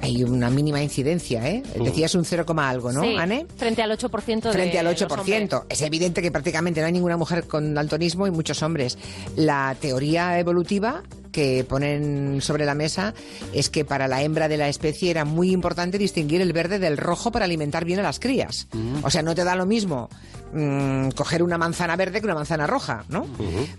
Hay 0.03 0.23
una 0.23 0.51
mínima 0.51 0.82
incidencia, 0.82 1.49
¿eh? 1.49 1.62
Decías 1.82 2.15
un 2.15 2.24
0, 2.24 2.45
algo, 2.59 2.93
¿no, 2.93 3.03
Sí, 3.03 3.16
Anne? 3.16 3.47
Frente 3.57 3.82
al 3.82 3.91
8% 3.97 4.03
de 4.48 4.55
Frente 4.55 4.78
al 4.78 4.86
los 4.86 5.02
hombres. 5.02 5.51
8%. 5.51 5.64
Es 5.68 5.82
evidente 5.82 6.22
que 6.22 6.31
prácticamente 6.31 6.81
no 6.81 6.86
hay 6.86 6.93
ninguna 6.93 7.16
mujer 7.16 7.44
con 7.44 7.74
daltonismo 7.74 8.26
y 8.26 8.31
muchos 8.31 8.62
hombres. 8.62 8.98
La 9.36 9.76
teoría 9.81 10.39
evolutiva 10.39 11.02
que 11.35 11.66
ponen 11.69 12.40
sobre 12.40 12.65
la 12.65 12.77
mesa 12.77 13.12
es 13.52 13.69
que 13.69 13.85
para 13.85 14.06
la 14.06 14.23
hembra 14.23 14.47
de 14.47 14.56
la 14.56 14.69
especie 14.69 15.11
era 15.11 15.24
muy 15.24 15.51
importante 15.51 15.98
distinguir 15.98 16.40
el 16.40 16.52
verde 16.52 16.78
del 16.78 16.97
rojo 16.97 17.32
para 17.32 17.44
alimentar 17.44 17.85
bien 17.85 17.98
a 17.98 18.02
las 18.05 18.20
crías. 18.20 18.69
O 19.02 19.11
sea, 19.11 19.23
no 19.23 19.35
te 19.35 19.43
da 19.43 19.56
lo 19.56 19.66
mismo 19.66 20.09
mm, 20.52 21.09
coger 21.11 21.43
una 21.43 21.59
manzana 21.59 21.97
verde 21.97 22.20
que 22.20 22.27
una 22.27 22.36
manzana 22.36 22.69
roja, 22.69 23.05
¿no? 23.09 23.27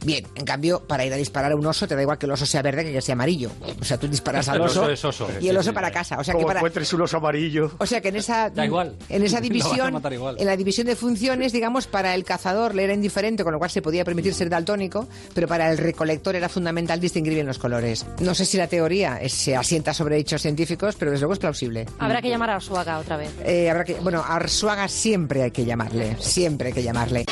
Bien, 0.06 0.28
en 0.36 0.44
cambio, 0.46 0.82
para 0.86 1.06
ir 1.06 1.14
a 1.14 1.16
disparar 1.16 1.54
a 1.54 1.56
un 1.56 1.66
oso 1.66 1.88
te 1.88 1.96
da 1.96 2.02
igual 2.02 2.18
que 2.18 2.26
el 2.26 2.34
oso 2.34 2.46
sea 2.46 2.62
verde 2.62 2.84
que 2.84 2.92
que 2.92 3.02
sea 3.02 3.14
amarillo. 3.14 3.52
O 3.80 3.86
sea, 3.86 3.98
tú 3.98 4.08
disparas 4.10 4.50
al 4.50 4.58
El 4.58 4.62
oso, 4.64 4.82
oso 4.82 4.92
es 4.92 5.06
oso. 5.06 5.28
y 5.40 5.48
el 5.48 5.56
oso 5.58 5.70
sí, 5.70 5.76
para 5.76 5.92
casa. 5.92 6.20
O 6.20 6.24
sea, 6.26 6.34
Como 6.34 6.46
que 6.46 6.48
para, 6.50 6.60
encuentres 6.60 6.92
un 6.92 7.02
oso 7.02 7.18
amarillo. 7.18 7.72
o 7.78 7.86
sea 7.86 8.02
que 8.02 8.10
en 8.10 8.18
esa 8.18 8.50
Da 8.50 8.66
igual. 8.66 8.96
en 9.08 9.24
esa 9.24 9.40
división 9.48 10.02
en 10.38 10.46
la 10.46 10.58
división 10.58 10.88
de 10.88 10.98
funciones, 10.98 11.54
digamos, 11.54 11.88
para 11.88 12.14
el 12.16 12.26
cazador 12.26 12.76
le 12.76 12.84
era 12.84 12.94
indiferente, 12.94 13.44
con 13.46 13.54
lo 13.54 13.60
cual 13.60 13.72
se 13.72 13.82
podía 13.82 14.04
permitir 14.04 14.34
ser 14.34 14.50
daltónico, 14.50 15.08
pero 15.34 15.48
para 15.48 15.72
el 15.72 15.78
recolector 15.78 16.36
era 16.36 16.50
fundamental 16.50 17.00
distinguir 17.00 17.34
bien 17.36 17.45
los 17.48 17.58
colores. 17.60 18.06
No 18.20 18.34
sé 18.36 18.46
si 18.46 18.58
la 18.58 18.68
teoría 18.68 19.18
es- 19.22 19.34
se 19.34 19.56
asienta 19.56 19.94
sobre 19.94 20.18
hechos 20.18 20.42
científicos, 20.42 20.96
pero 20.98 21.12
desde 21.12 21.22
luego 21.24 21.34
es 21.34 21.40
plausible. 21.40 21.86
Habrá 22.00 22.22
que 22.22 22.30
llamar 22.30 22.50
a 22.50 22.56
Arsuaga 22.56 23.00
otra 23.00 23.18
vez. 23.18 23.32
Eh, 23.44 23.70
habrá 23.70 23.84
que, 23.84 23.96
bueno, 23.96 24.20
a 24.26 24.36
Arsuaga 24.36 24.88
siempre 24.88 25.44
hay 25.44 25.52
que 25.52 25.66
llamarle, 25.66 26.18
siempre 26.20 26.68
hay 26.70 26.74
que 26.74 26.84
llamarle. 26.84 27.26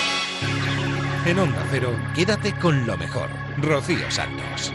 En 1.26 1.40
Onda 1.40 1.66
Cero, 1.72 1.90
quédate 2.16 2.54
con 2.60 2.86
lo 2.86 2.98
mejor. 2.98 3.30
Rocío 3.58 4.10
Santos. 4.12 4.74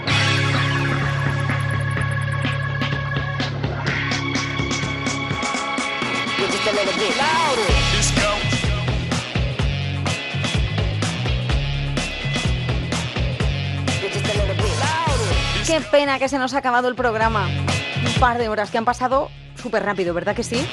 Qué 15.69 15.83
pena 15.83 16.19
que 16.19 16.31
se 16.31 16.39
nos 16.39 16.55
ha 16.55 16.59
acabado 16.59 16.89
el 16.89 16.95
programa. 16.95 17.47
Un 17.47 18.19
par 18.19 18.39
de 18.39 18.49
horas 18.49 18.71
que 18.71 18.79
han 18.79 18.87
pasado 18.87 19.29
súper 19.55 19.85
rápido, 19.85 20.15
¿verdad 20.15 20.35
que 20.35 20.43
sí? 20.43 20.67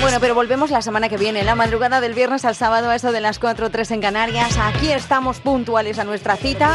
Bueno, 0.00 0.18
pero 0.18 0.34
volvemos 0.34 0.72
la 0.72 0.82
semana 0.82 1.08
que 1.08 1.16
viene, 1.16 1.44
la 1.44 1.54
madrugada 1.54 2.00
del 2.00 2.12
viernes 2.12 2.44
al 2.44 2.56
sábado, 2.56 2.90
a 2.90 2.96
eso 2.96 3.12
de 3.12 3.20
las 3.20 3.38
4 3.38 3.66
o 3.66 3.70
3 3.70 3.92
en 3.92 4.00
Canarias. 4.00 4.58
Aquí 4.60 4.90
estamos 4.90 5.38
puntuales 5.38 6.00
a 6.00 6.04
nuestra 6.04 6.34
cita, 6.34 6.74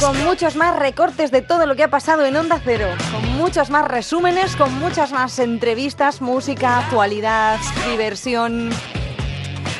con 0.00 0.18
muchos 0.24 0.56
más 0.56 0.74
recortes 0.74 1.30
de 1.30 1.42
todo 1.42 1.66
lo 1.66 1.76
que 1.76 1.82
ha 1.82 1.90
pasado 1.90 2.24
en 2.24 2.34
Onda 2.36 2.58
Cero, 2.64 2.88
con 3.12 3.36
muchos 3.36 3.68
más 3.68 3.86
resúmenes, 3.86 4.56
con 4.56 4.72
muchas 4.78 5.12
más 5.12 5.38
entrevistas, 5.40 6.22
música, 6.22 6.78
actualidad, 6.78 7.58
diversión. 7.90 8.70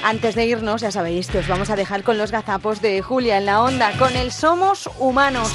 Antes 0.02 0.34
de 0.34 0.46
irnos, 0.46 0.80
ya 0.80 0.90
sabéis 0.90 1.28
que 1.28 1.38
os 1.38 1.46
vamos 1.46 1.68
a 1.68 1.76
dejar 1.76 2.02
con 2.02 2.16
los 2.16 2.30
gazapos 2.30 2.80
de 2.80 3.02
Julia 3.02 3.36
en 3.36 3.46
la 3.46 3.62
onda, 3.62 3.92
con 3.98 4.16
el 4.16 4.32
Somos 4.32 4.88
Humanos. 4.98 5.50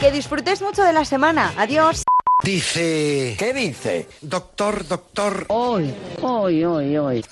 Que 0.00 0.12
disfrutéis 0.12 0.60
mucho 0.60 0.82
de 0.82 0.92
la 0.92 1.04
semana. 1.04 1.54
Adiós. 1.56 2.02
Dice... 2.44 3.36
¿Qué 3.38 3.54
dice? 3.54 4.06
Doctor, 4.20 4.86
doctor... 4.86 5.46
Hoy, 5.48 5.94
hoy, 6.20 6.64
hoy, 6.64 6.96
hoy. 6.98 7.24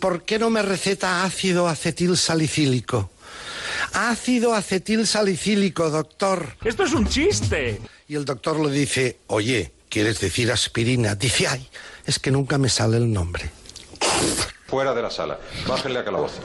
¿Por 0.00 0.22
qué 0.24 0.40
no 0.40 0.50
me 0.50 0.62
receta 0.62 1.22
ácido 1.22 1.68
acetil 1.68 2.16
salicílico? 2.16 3.10
Ácido 3.92 4.54
acetil 4.54 5.06
salicílico, 5.06 5.88
doctor. 5.88 6.56
Esto 6.64 6.82
es 6.82 6.92
un 6.92 7.06
chiste. 7.06 7.80
Y 8.08 8.16
el 8.16 8.24
doctor 8.24 8.58
le 8.58 8.72
dice, 8.72 9.18
oye, 9.28 9.70
¿quieres 9.88 10.18
decir 10.18 10.50
aspirina? 10.50 11.14
Dice, 11.14 11.46
ay, 11.46 11.68
es 12.04 12.18
que 12.18 12.32
nunca 12.32 12.58
me 12.58 12.68
sale 12.68 12.96
el 12.96 13.12
nombre. 13.12 13.50
Fuera 14.70 14.94
de 14.94 15.02
la 15.02 15.10
sala. 15.10 15.36
Bájenle 15.66 15.98
a 15.98 16.04
calabozo. 16.04 16.40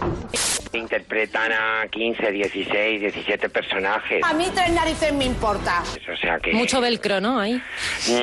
Interpretan 0.73 1.51
a 1.51 1.87
15, 1.87 2.31
16, 2.31 3.01
17 3.01 3.49
personajes. 3.49 4.23
A 4.23 4.33
mí 4.33 4.49
tres 4.51 4.71
narices 4.71 5.13
me 5.13 5.25
importa. 5.25 5.83
O 6.11 6.17
sea 6.17 6.39
que... 6.39 6.51
Mucho 6.53 6.81
velcro, 6.81 7.21
¿no? 7.21 7.39
Ahí. 7.39 7.61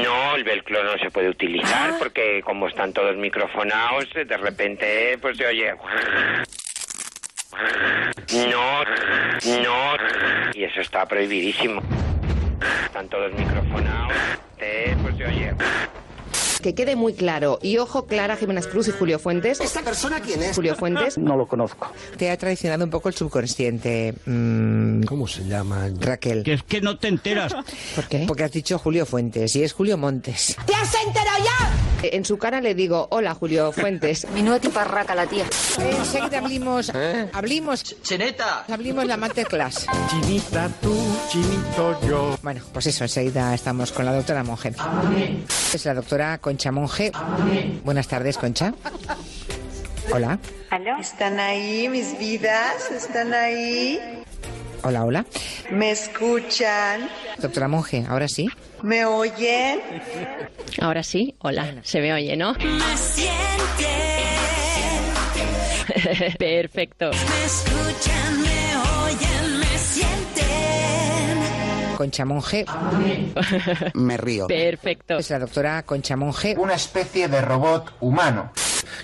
No, 0.03 0.35
el 0.35 0.43
velcro 0.43 0.83
no 0.83 0.99
se 0.99 1.09
puede 1.13 1.29
utilizar 1.29 2.01
porque 2.01 2.43
como 2.45 2.67
están 2.67 2.93
todos 2.93 3.17
microfonados, 3.17 4.09
de 4.13 4.37
repente 4.37 5.19
pues 5.19 5.37
se 5.37 5.47
oye... 5.47 5.73
No, 8.51 8.85
no, 9.63 9.97
y 10.55 10.65
eso 10.65 10.81
está 10.81 11.07
prohibidísimo. 11.07 11.81
Están 12.87 13.09
todos 13.09 13.33
microfonados, 13.35 14.13
eh, 14.59 14.97
pues 15.01 15.17
se 15.17 15.27
oye... 15.27 15.55
Que 16.63 16.75
quede 16.75 16.95
muy 16.97 17.13
claro. 17.15 17.59
Y 17.61 17.79
ojo, 17.79 18.07
Clara 18.07 18.37
Jiménez 18.37 18.67
Cruz 18.69 18.89
y 18.89 18.93
Julio 18.93 19.19
Fuentes. 19.19 19.61
¿Esta 19.61 19.83
persona 19.83 20.21
quién 20.21 20.43
es? 20.43 20.55
Julio 20.55 20.77
Fuentes. 20.77 21.19
No 21.19 21.37
lo 21.37 21.47
conozco. 21.47 21.91
Te 22.17 22.31
ha 22.31 22.37
traicionado 22.37 22.85
un 22.85 22.91
poco 22.91 23.09
el 23.09 23.15
subconsciente. 23.15 24.15
mm, 24.27 25.03
¿Cómo 25.03 25.27
se 25.27 25.45
llama? 25.45 25.89
Raquel. 25.99 26.43
Que 26.45 26.55
es 26.55 26.63
que 26.63 26.81
no 26.81 26.99
te 26.99 27.09
enteras. 27.09 27.53
¿Por 27.95 28.07
qué? 28.09 28.25
Porque 28.29 28.45
has 28.45 28.53
dicho 28.53 28.79
Julio 28.79 29.05
Fuentes 29.07 29.57
y 29.57 29.63
es 29.65 29.73
Julio 29.73 29.99
Montes. 29.99 30.57
¿Te 30.67 30.75
has 30.75 30.95
enterado 31.05 31.39
ya? 31.45 32.09
En 32.09 32.25
su 32.25 32.37
cara 32.39 32.61
le 32.61 32.75
digo, 32.75 33.07
hola 33.11 33.35
Julio 33.35 33.73
Fuentes. 33.73 34.27
Minuto 34.35 34.61
tiparraca 34.61 35.15
la 35.15 35.27
tía. 35.27 35.45
Enseguida 35.79 36.39
abrimos, 36.39 36.91
¿Eh? 36.95 37.29
abrimos, 37.33 37.83
Cheneta, 38.03 38.65
abrimos 38.69 39.05
la 39.07 39.17
masterclass. 39.17 39.87
Chinita 40.11 40.69
tú, 40.81 40.95
chinito 41.31 42.01
yo. 42.09 42.39
Bueno, 42.43 42.61
pues 42.73 42.87
eso, 42.87 43.05
enseguida 43.05 43.55
estamos 43.55 43.93
con 43.93 44.05
la 44.05 44.15
doctora 44.15 44.43
Monge. 44.45 44.73
Es 45.73 45.85
la 45.85 45.95
doctora 45.95 46.39
Concha 46.53 46.71
Monge. 46.71 47.11
Buenas 47.83 48.09
tardes, 48.09 48.37
Concha. 48.37 48.75
Hola. 50.13 50.39
¿Aló? 50.69 50.99
¿Están 51.01 51.41
ahí 51.41 51.89
mis 51.89 52.19
vidas? 52.19 52.91
¿Están 52.91 53.33
ahí? 53.33 53.99
Hola, 54.83 55.07
hola. 55.07 55.25
¿Me 55.71 55.93
escuchan? 55.93 57.09
Doctora 57.39 57.69
Monge, 57.69 58.05
ahora 58.07 58.29
sí. 58.29 58.49
¿Me 58.83 59.07
oyen? 59.07 59.81
Ahora 60.79 61.03
sí, 61.03 61.35
hola, 61.39 61.77
se 61.85 62.03
me 62.03 62.13
oye, 62.13 62.37
¿no? 62.37 62.53
Me 62.53 62.97
sienten, 62.99 63.33
Perfecto. 66.39 67.13
me 67.13 67.45
escuchan, 67.47 68.43
me 68.43 68.77
oyen, 69.07 69.59
me. 69.59 69.72
Concha 71.97 72.25
Monge. 72.25 72.65
Me 73.95 74.17
río. 74.17 74.47
Perfecto. 74.47 75.19
Es 75.19 75.31
la 75.31 75.39
doctora 75.39 75.83
Concha 75.83 76.17
Monge. 76.17 76.55
Una 76.59 76.75
especie 76.75 77.29
de 77.29 77.41
robot 77.41 77.95
humano. 78.01 78.53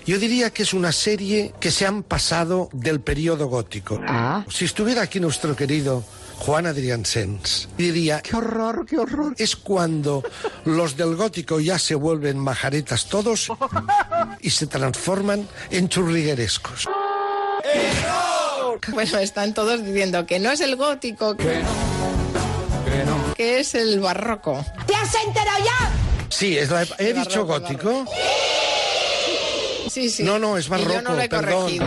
Yo 0.05 0.17
diría 0.17 0.51
que 0.51 0.63
es 0.63 0.73
una 0.73 0.91
serie 0.91 1.53
que 1.59 1.71
se 1.71 1.85
han 1.85 2.03
pasado 2.03 2.69
del 2.73 3.01
periodo 3.01 3.47
gótico. 3.47 3.99
Ah. 4.07 4.45
Si 4.49 4.65
estuviera 4.65 5.03
aquí 5.03 5.19
nuestro 5.19 5.55
querido 5.55 6.03
Juan 6.39 6.65
Adrián 6.65 7.05
Sens, 7.05 7.69
diría, 7.77 8.21
qué 8.21 8.35
horror, 8.35 8.85
qué 8.85 8.97
horror. 8.97 9.35
Es 9.37 9.55
cuando 9.55 10.23
los 10.65 10.95
del 10.95 11.15
gótico 11.15 11.59
ya 11.59 11.77
se 11.77 11.95
vuelven 11.95 12.37
majaretas 12.37 13.07
todos 13.07 13.51
y 14.39 14.49
se 14.49 14.67
transforman 14.67 15.47
en 15.69 15.89
churriguerescos. 15.89 16.87
Bueno, 18.93 19.17
están 19.19 19.53
todos 19.53 19.83
diciendo 19.83 20.25
que 20.25 20.39
no 20.39 20.51
es 20.51 20.61
el 20.61 20.75
gótico, 20.75 21.35
que 21.35 21.61
que 23.39 23.61
es 23.61 23.73
el 23.73 24.01
barroco. 24.01 24.65
¿Te 24.85 24.93
has 24.95 25.15
enterado 25.25 25.59
ya? 25.63 25.91
Sí, 26.27 26.57
es 26.57 26.69
la- 26.69 26.85
he 26.97 27.13
dicho 27.13 27.45
gótico. 27.45 28.03
Sí, 29.89 30.09
sí. 30.09 30.23
No, 30.23 30.37
no, 30.37 30.57
es 30.57 30.67
Y 30.67 30.69
barroco, 30.69 30.91
yo 30.91 31.01
no 31.01 31.13
lo 31.13 31.21
he 31.21 31.29
perdón. 31.29 31.61
corregido. 31.61 31.85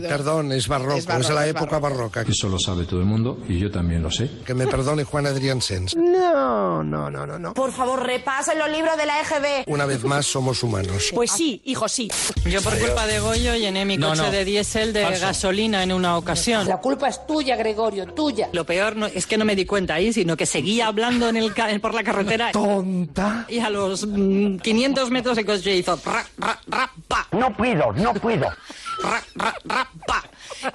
Perdón, 0.00 0.52
es 0.52 0.68
barroco, 0.68 0.94
Es 0.94 1.00
es, 1.00 1.06
barroco, 1.06 1.32
la 1.32 1.44
es 1.46 1.50
época 1.50 1.78
barroca. 1.78 2.22
Eso 2.22 2.48
lo 2.48 2.58
sabe 2.58 2.84
todo 2.84 3.00
el 3.00 3.06
mundo 3.06 3.38
y 3.48 3.58
yo 3.58 3.70
también 3.70 4.02
lo 4.02 4.10
sé. 4.10 4.30
Que 4.44 4.54
me 4.54 4.66
perdone 4.66 5.04
Juan 5.04 5.26
Adrián 5.26 5.60
Sens. 5.60 5.94
No, 5.96 6.82
no, 6.82 7.10
no, 7.10 7.26
no, 7.26 7.38
no. 7.38 7.54
Por 7.54 7.72
favor, 7.72 8.04
repasen 8.04 8.58
los 8.58 8.70
libros 8.70 8.96
de 8.96 9.06
la 9.06 9.20
EGB. 9.20 9.64
Una 9.68 9.86
vez 9.86 10.04
más 10.04 10.26
somos 10.26 10.62
humanos. 10.62 11.10
Pues 11.18 11.32
sí, 11.32 11.60
hijo, 11.64 11.88
sí. 11.88 12.08
Yo 12.46 12.62
por 12.62 12.78
culpa 12.78 13.06
de 13.06 13.18
Goyo 13.18 13.54
llené 13.56 13.84
mi 13.84 13.96
No, 13.96 14.10
coche 14.10 14.22
no. 14.22 14.30
de 14.30 14.44
diésel 14.44 14.92
de 14.92 15.02
Falso. 15.02 15.20
gasolina 15.26 15.82
en 15.82 15.92
una 15.92 16.16
ocasión. 16.16 16.68
La 16.68 16.76
culpa 16.78 17.08
es 17.08 17.26
tuya, 17.26 17.56
Gregorio, 17.56 18.06
tuya. 18.06 18.48
Lo 18.52 18.64
peor 18.64 18.94
no, 18.94 19.06
es 19.06 19.26
que 19.26 19.36
no 19.36 19.44
me 19.44 19.56
di 19.56 19.66
cuenta 19.66 19.94
ahí, 19.94 20.12
sino 20.12 20.36
que 20.36 20.46
seguía 20.46 20.86
hablando 20.86 21.28
en 21.28 21.36
el 21.38 21.52
por 21.80 21.92
la 21.94 22.04
carretera. 22.04 22.52
¡Tonta! 22.52 23.46
Y 23.48 23.58
a 23.58 23.68
los 23.70 24.06
mm, 24.06 24.58
500 24.58 25.10
metros 25.10 25.38
el 25.38 25.44
coche 25.46 25.74
hizo... 25.76 25.98
Ra, 26.04 26.24
ra, 26.38 26.60
ra, 26.68 26.90
pa. 27.08 27.26
No 27.32 27.56
puedo, 27.56 27.92
no 27.94 28.14
puedo. 28.14 28.46
Ra, 29.02 29.22
ra, 29.36 29.54
ra, 29.64 29.88
pa. 30.06 30.24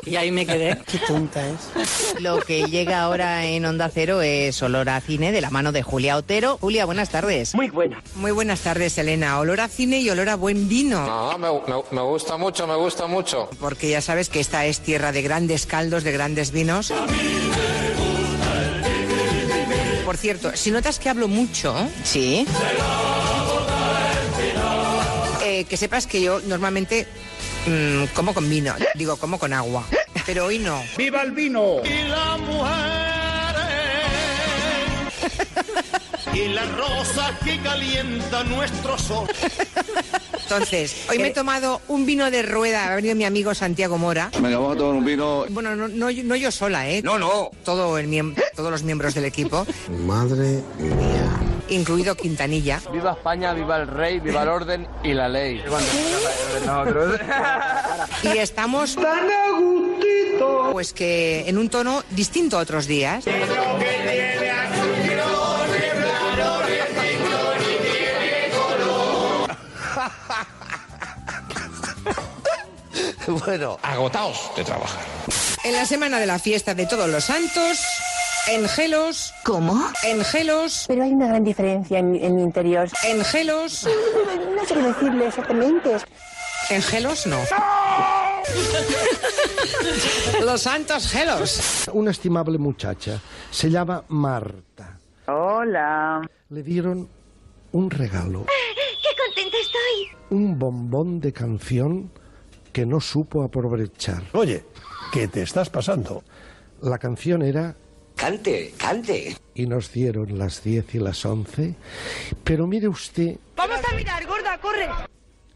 Y 0.05 0.15
ahí 0.15 0.31
me 0.31 0.45
quedé. 0.45 0.79
Qué 0.91 0.97
tonta 0.99 1.41
es. 1.47 2.21
Lo 2.21 2.39
que 2.39 2.63
llega 2.65 3.01
ahora 3.01 3.45
en 3.45 3.65
Onda 3.65 3.89
Cero 3.93 4.21
es 4.21 4.61
Olor 4.61 4.89
a 4.89 5.01
Cine 5.01 5.31
de 5.31 5.41
la 5.41 5.49
mano 5.49 5.71
de 5.71 5.83
Julia 5.83 6.15
Otero. 6.17 6.57
Julia, 6.61 6.85
buenas 6.85 7.09
tardes. 7.09 7.53
Muy 7.53 7.69
buena. 7.69 8.01
Muy 8.15 8.31
buenas 8.31 8.61
tardes, 8.61 8.97
Elena. 8.97 9.39
Olor 9.39 9.59
a 9.59 9.67
cine 9.67 9.99
y 9.99 10.09
olor 10.09 10.29
a 10.29 10.35
buen 10.35 10.69
vino. 10.69 11.05
No, 11.05 11.37
me, 11.37 11.49
me- 11.51 11.83
me 11.91 12.01
gusta 12.01 12.37
mucho, 12.37 12.65
me 12.67 12.75
gusta 12.75 13.07
mucho. 13.07 13.49
Porque 13.59 13.89
ya 13.89 14.01
sabes 14.01 14.29
que 14.29 14.39
esta 14.39 14.65
es 14.65 14.79
tierra 14.79 15.11
de 15.11 15.21
grandes 15.21 15.65
caldos, 15.65 16.03
de 16.03 16.11
grandes 16.13 16.51
vinos. 16.51 16.93
Por 20.05 20.17
cierto, 20.17 20.51
si 20.55 20.71
notas 20.71 20.99
que 20.99 21.09
hablo 21.09 21.27
mucho, 21.27 21.75
sí. 22.03 22.45
Eh, 25.45 25.65
que 25.65 25.77
sepas 25.77 26.07
que 26.07 26.21
yo 26.21 26.39
normalmente 26.41 27.05
mm, 27.67 28.05
como 28.13 28.33
con 28.33 28.49
vino, 28.49 28.73
digo 28.95 29.17
como 29.17 29.37
con 29.39 29.53
agua, 29.53 29.85
pero 30.25 30.45
hoy 30.45 30.59
no. 30.59 30.81
¡Viva 30.97 31.21
el 31.23 31.31
vino! 31.31 31.77
Y 31.83 32.07
la 32.07 32.37
mujer. 32.37 33.03
y 36.33 36.47
la 36.49 36.65
rosa 36.65 37.37
que 37.43 37.59
calienta 37.61 38.43
nuestro 38.45 38.97
sol. 38.97 39.27
Entonces, 40.41 41.05
hoy 41.09 41.19
me 41.19 41.27
he 41.27 41.31
tomado 41.31 41.81
un 41.87 42.05
vino 42.05 42.29
de 42.29 42.41
rueda, 42.43 42.91
ha 42.91 42.95
venido 42.95 43.15
mi 43.15 43.23
amigo 43.23 43.53
Santiago 43.55 43.97
Mora. 43.97 44.29
Venga, 44.39 44.57
vamos 44.57 44.75
a 44.75 44.79
tomar 44.79 44.95
un 44.95 45.05
vino. 45.05 45.45
Bueno, 45.49 45.75
no, 45.75 45.87
no, 45.87 46.09
yo- 46.09 46.23
no 46.23 46.35
yo 46.35 46.51
sola, 46.51 46.89
¿eh? 46.89 47.01
No, 47.03 47.17
no. 47.17 47.49
Todo 47.63 47.97
el 47.97 48.35
todos 48.55 48.69
los 48.71 48.83
miembros 48.83 49.13
del 49.15 49.25
equipo, 49.25 49.65
Madre 50.05 50.61
mía. 50.79 51.52
Incluido 51.69 52.15
Quintanilla. 52.15 52.81
Viva 52.91 53.11
España, 53.11 53.53
viva 53.53 53.77
el 53.77 53.87
rey, 53.87 54.19
viva 54.19 54.43
el 54.43 54.49
orden 54.49 54.87
y 55.03 55.13
la 55.13 55.29
ley. 55.29 55.63
Y 58.23 58.37
estamos 58.37 58.97
pues 60.71 60.93
que 60.93 61.47
en 61.47 61.57
un 61.57 61.69
tono 61.69 62.03
distinto 62.09 62.57
a 62.57 62.61
otros 62.61 62.87
días. 62.87 63.25
Bueno, 73.45 73.79
Agotaos 73.81 74.51
de 74.55 74.63
trabajar. 74.63 75.01
En 75.63 75.73
la 75.73 75.85
semana 75.85 76.19
de 76.19 76.25
la 76.25 76.39
fiesta 76.39 76.75
de 76.75 76.85
todos 76.85 77.09
los 77.09 77.23
santos, 77.23 77.79
en 78.49 78.67
gelos. 78.67 79.33
¿Cómo? 79.43 79.79
En 80.03 80.23
gelos. 80.23 80.85
Pero 80.87 81.03
hay 81.03 81.11
una 81.11 81.27
gran 81.27 81.43
diferencia 81.43 81.99
en, 81.99 82.15
en 82.15 82.35
mi 82.35 82.43
interior. 82.43 82.89
En 83.05 83.23
gelos. 83.23 83.87
No 84.53 84.65
sé 84.69 84.75
qué 84.75 84.81
decirle 84.81 85.27
exactamente. 85.27 85.97
En 86.69 86.81
gelos 86.81 87.27
no. 87.27 87.37
Los 90.45 90.61
santos 90.61 91.09
gelos. 91.09 91.89
Una 91.91 92.11
estimable 92.11 92.57
muchacha. 92.57 93.19
Se 93.51 93.69
llama 93.69 94.05
Marta. 94.07 94.97
Hola. 95.27 96.21
Le 96.49 96.63
dieron 96.63 97.09
un 97.73 97.89
regalo, 97.89 98.45
¡Qué 98.45 99.09
contenta 99.25 99.57
estoy! 99.57 100.17
un 100.29 100.59
bombón 100.59 101.19
de 101.19 101.33
canción 101.33 102.11
que 102.71 102.85
no 102.85 103.01
supo 103.01 103.43
aprovechar. 103.43 104.23
Oye, 104.33 104.63
¿qué 105.11 105.27
te 105.27 105.41
estás 105.41 105.69
pasando? 105.69 106.23
La 106.81 106.99
canción 106.99 107.41
era 107.41 107.75
Cante, 108.27 108.73
cante. 108.77 109.35
y 109.53 109.65
nos 109.67 109.91
dieron 109.91 110.37
las 110.39 110.63
10 110.63 110.95
y 110.95 110.99
las 110.99 111.25
11, 111.25 111.75
pero 112.41 112.65
mire 112.67 112.87
usted 112.87 113.35
Vamos 113.57 113.79
a 113.85 113.93
mirar, 113.97 114.25
gorda, 114.25 114.57
corre. 114.61 114.87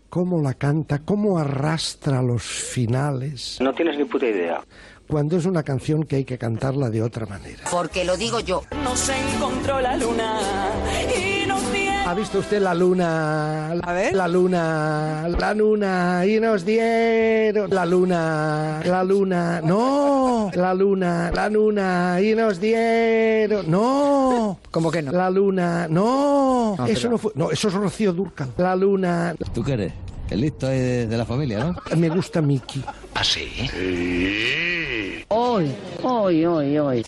cómo 0.10 0.42
la 0.42 0.54
canta, 0.54 1.00
cómo 1.00 1.40
arrastra 1.40 2.22
los 2.22 2.44
finales, 2.44 3.58
No 3.62 3.74
tienes 3.74 3.98
ni 3.98 4.04
puta 4.04 4.26
idea. 4.26 4.60
cuando 5.08 5.38
es 5.38 5.46
una 5.46 5.64
canción 5.64 6.04
que 6.04 6.18
hay 6.18 6.26
que 6.26 6.38
cantarla 6.38 6.90
de 6.90 7.02
otra 7.04 7.26
manera. 7.26 7.64
Porque 7.72 8.04
lo 8.04 8.18
digo 8.18 8.42
yo. 8.42 8.64
Nos 8.84 9.08
encontró 9.08 9.80
la 9.80 9.96
luna 9.96 10.42
y. 11.18 11.37
¿Ha 12.08 12.14
visto 12.14 12.40
usted 12.40 12.62
la 12.62 12.74
luna? 12.74 13.76
La 14.14 14.30
luna, 14.30 15.28
la 15.28 15.54
luna, 15.54 16.24
y 16.26 16.40
nos 16.40 16.64
dieron 16.64 17.70
la 17.70 17.86
luna, 17.86 18.80
la 18.86 19.04
luna, 19.04 19.60
no, 19.62 20.50
la 20.54 20.74
luna, 20.74 21.30
la 21.36 21.50
luna, 21.50 22.18
y 22.22 22.34
nos 22.34 22.62
dieron, 22.62 23.70
no. 23.70 24.58
¿Cómo 24.72 24.90
que 24.90 25.02
no? 25.02 25.12
La 25.12 25.30
luna, 25.30 25.88
no. 25.90 26.78
No, 26.78 26.86
eso 26.86 26.96
pero- 27.02 27.10
no 27.12 27.18
fue, 27.18 27.32
no, 27.36 27.52
eso 27.52 27.68
es 27.68 27.74
Rocío 27.74 28.14
Durcal. 28.14 28.54
La 28.56 28.74
luna. 28.74 29.36
¿Tú 29.54 29.62
qué 29.62 29.74
eres? 29.74 29.94
El 30.30 30.40
listo 30.40 30.72
es 30.72 31.10
de 31.10 31.18
la 31.18 31.26
familia, 31.26 31.60
¿no? 31.60 31.76
Me 31.98 32.08
gusta 32.08 32.42
Mickey. 32.42 32.86
¿Ah, 33.16 33.24
sí? 33.26 33.70
Hoy, 35.28 35.76
hoy, 36.04 36.46
hoy, 36.46 36.78
hoy. 36.78 37.06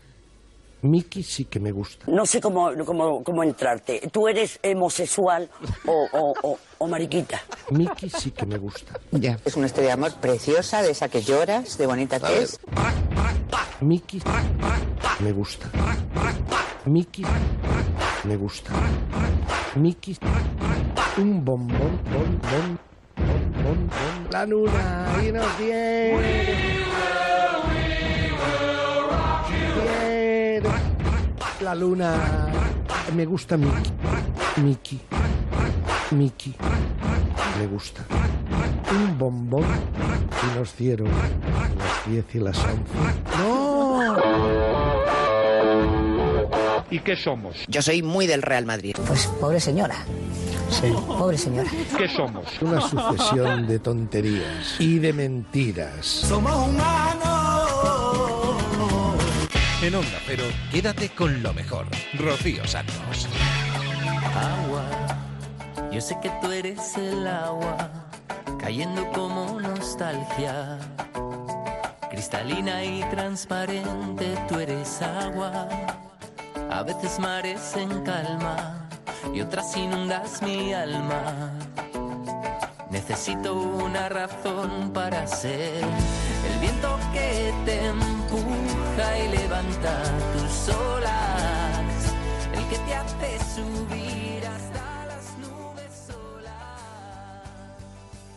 Mickey 0.81 1.23
sí 1.23 1.45
que 1.45 1.60
me 1.60 1.72
gusta. 1.72 2.06
No 2.07 2.26
sé 2.26 2.39
cómo, 2.39 2.72
cómo, 2.85 3.23
cómo 3.23 3.43
entrarte. 3.43 4.10
¿Tú 4.11 4.27
eres 4.27 4.60
homosexual 4.64 5.49
o, 5.85 6.07
o, 6.11 6.34
o, 6.41 6.60
o 6.77 6.88
mariquita? 6.88 7.41
Mickey 7.72 8.10
sí 8.10 8.31
que 8.31 8.45
me 8.45 8.57
gusta. 8.57 8.99
Ya. 9.11 9.38
Es 9.43 9.56
una 9.56 9.65
historia 9.65 9.89
de 9.89 9.93
amor 9.93 10.14
preciosa, 10.15 10.81
de 10.81 10.91
esa 10.91 11.10
que 11.10 11.22
lloras, 11.22 11.77
de 11.77 11.85
bonita 11.85 12.19
que 12.19 12.43
es. 12.43 12.60
Mickey 13.81 14.22
me 15.19 15.31
gusta. 15.31 15.69
Mickey 16.85 17.26
me 18.23 18.38
gusta. 18.38 18.72
Mickey 19.76 20.18
un 21.18 21.43
bombón, 21.43 21.99
bon, 22.06 22.39
bon, 22.41 22.80
bon, 23.18 23.64
bon, 23.64 23.88
bon. 23.88 24.31
La 24.31 24.45
luna 24.45 25.07
y 25.22 25.31
nos 25.31 25.57
tiene. 25.57 26.78
La 31.61 31.76
luna 31.76 32.48
me 33.15 33.26
gusta 33.26 33.57
Mickey. 33.57 33.91
Mickey. 34.57 34.99
Mickey 36.11 36.56
me 37.60 37.68
gusta. 37.68 38.06
Un 38.91 39.18
bombón 39.18 39.65
y 39.65 40.57
nos 40.57 40.76
dieron 40.77 41.10
las 41.10 42.10
10 42.10 42.36
y 42.36 42.40
las 42.40 42.57
11. 42.57 42.77
¡No! 43.38 44.18
¿Y 46.91 46.99
qué 46.99 47.15
somos? 47.15 47.56
Yo 47.68 47.81
soy 47.81 48.02
muy 48.02 48.26
del 48.26 48.41
Real 48.41 48.65
Madrid. 48.65 48.95
Pues 49.06 49.27
pobre 49.40 49.60
señora. 49.60 49.95
Sí. 50.69 50.91
Pobre 51.07 51.38
señora. 51.38 51.69
¿Qué 51.98 52.07
somos? 52.07 52.45
Una 52.61 52.81
sucesión 52.81 53.68
de 53.68 53.80
tonterías 53.80 54.76
y 54.80 54.99
de 54.99 55.14
mentiras. 55.14 56.06
Somos 56.06 56.56
humanos. 56.68 57.28
En 59.81 59.95
Onda 59.95 60.19
Cero, 60.26 60.43
quédate 60.73 61.07
con 61.07 61.41
lo 61.41 61.53
mejor. 61.53 61.88
Rocío 62.15 62.68
Santos. 62.68 63.30
Agua, 64.35 64.84
yo 65.89 66.01
sé 66.01 66.18
que 66.22 66.30
tú 66.41 66.51
eres 66.51 66.97
el 66.97 67.26
agua, 67.26 67.89
cayendo 68.60 69.10
como 69.11 69.57
nostalgia. 69.61 70.77
Cristalina 72.11 72.84
y 72.84 73.03
transparente, 73.10 74.38
tú 74.49 74.60
eres 74.60 75.01
agua. 75.01 75.69
A 76.69 76.84
veces 76.84 77.18
mares 77.18 77.73
en 77.77 78.03
calma 78.03 78.89
y 79.34 79.39
otras 79.39 79.77
inundas 79.77 80.41
mi 80.41 80.73
alma. 80.73 81.53
Necesito 82.91 83.53
una 83.53 84.10
razón 84.10 84.91
para 84.93 85.26
ser 85.26 85.85
el 86.51 86.60
viento 86.60 86.99
que 87.14 87.53
te 87.65 87.93
y 89.00 89.30
levanta 89.30 90.04
tus 90.34 90.76
olas, 90.76 92.14
el 92.54 92.68
que 92.68 92.78
te 92.80 92.94
hace 92.96 93.40
subir. 93.56 93.99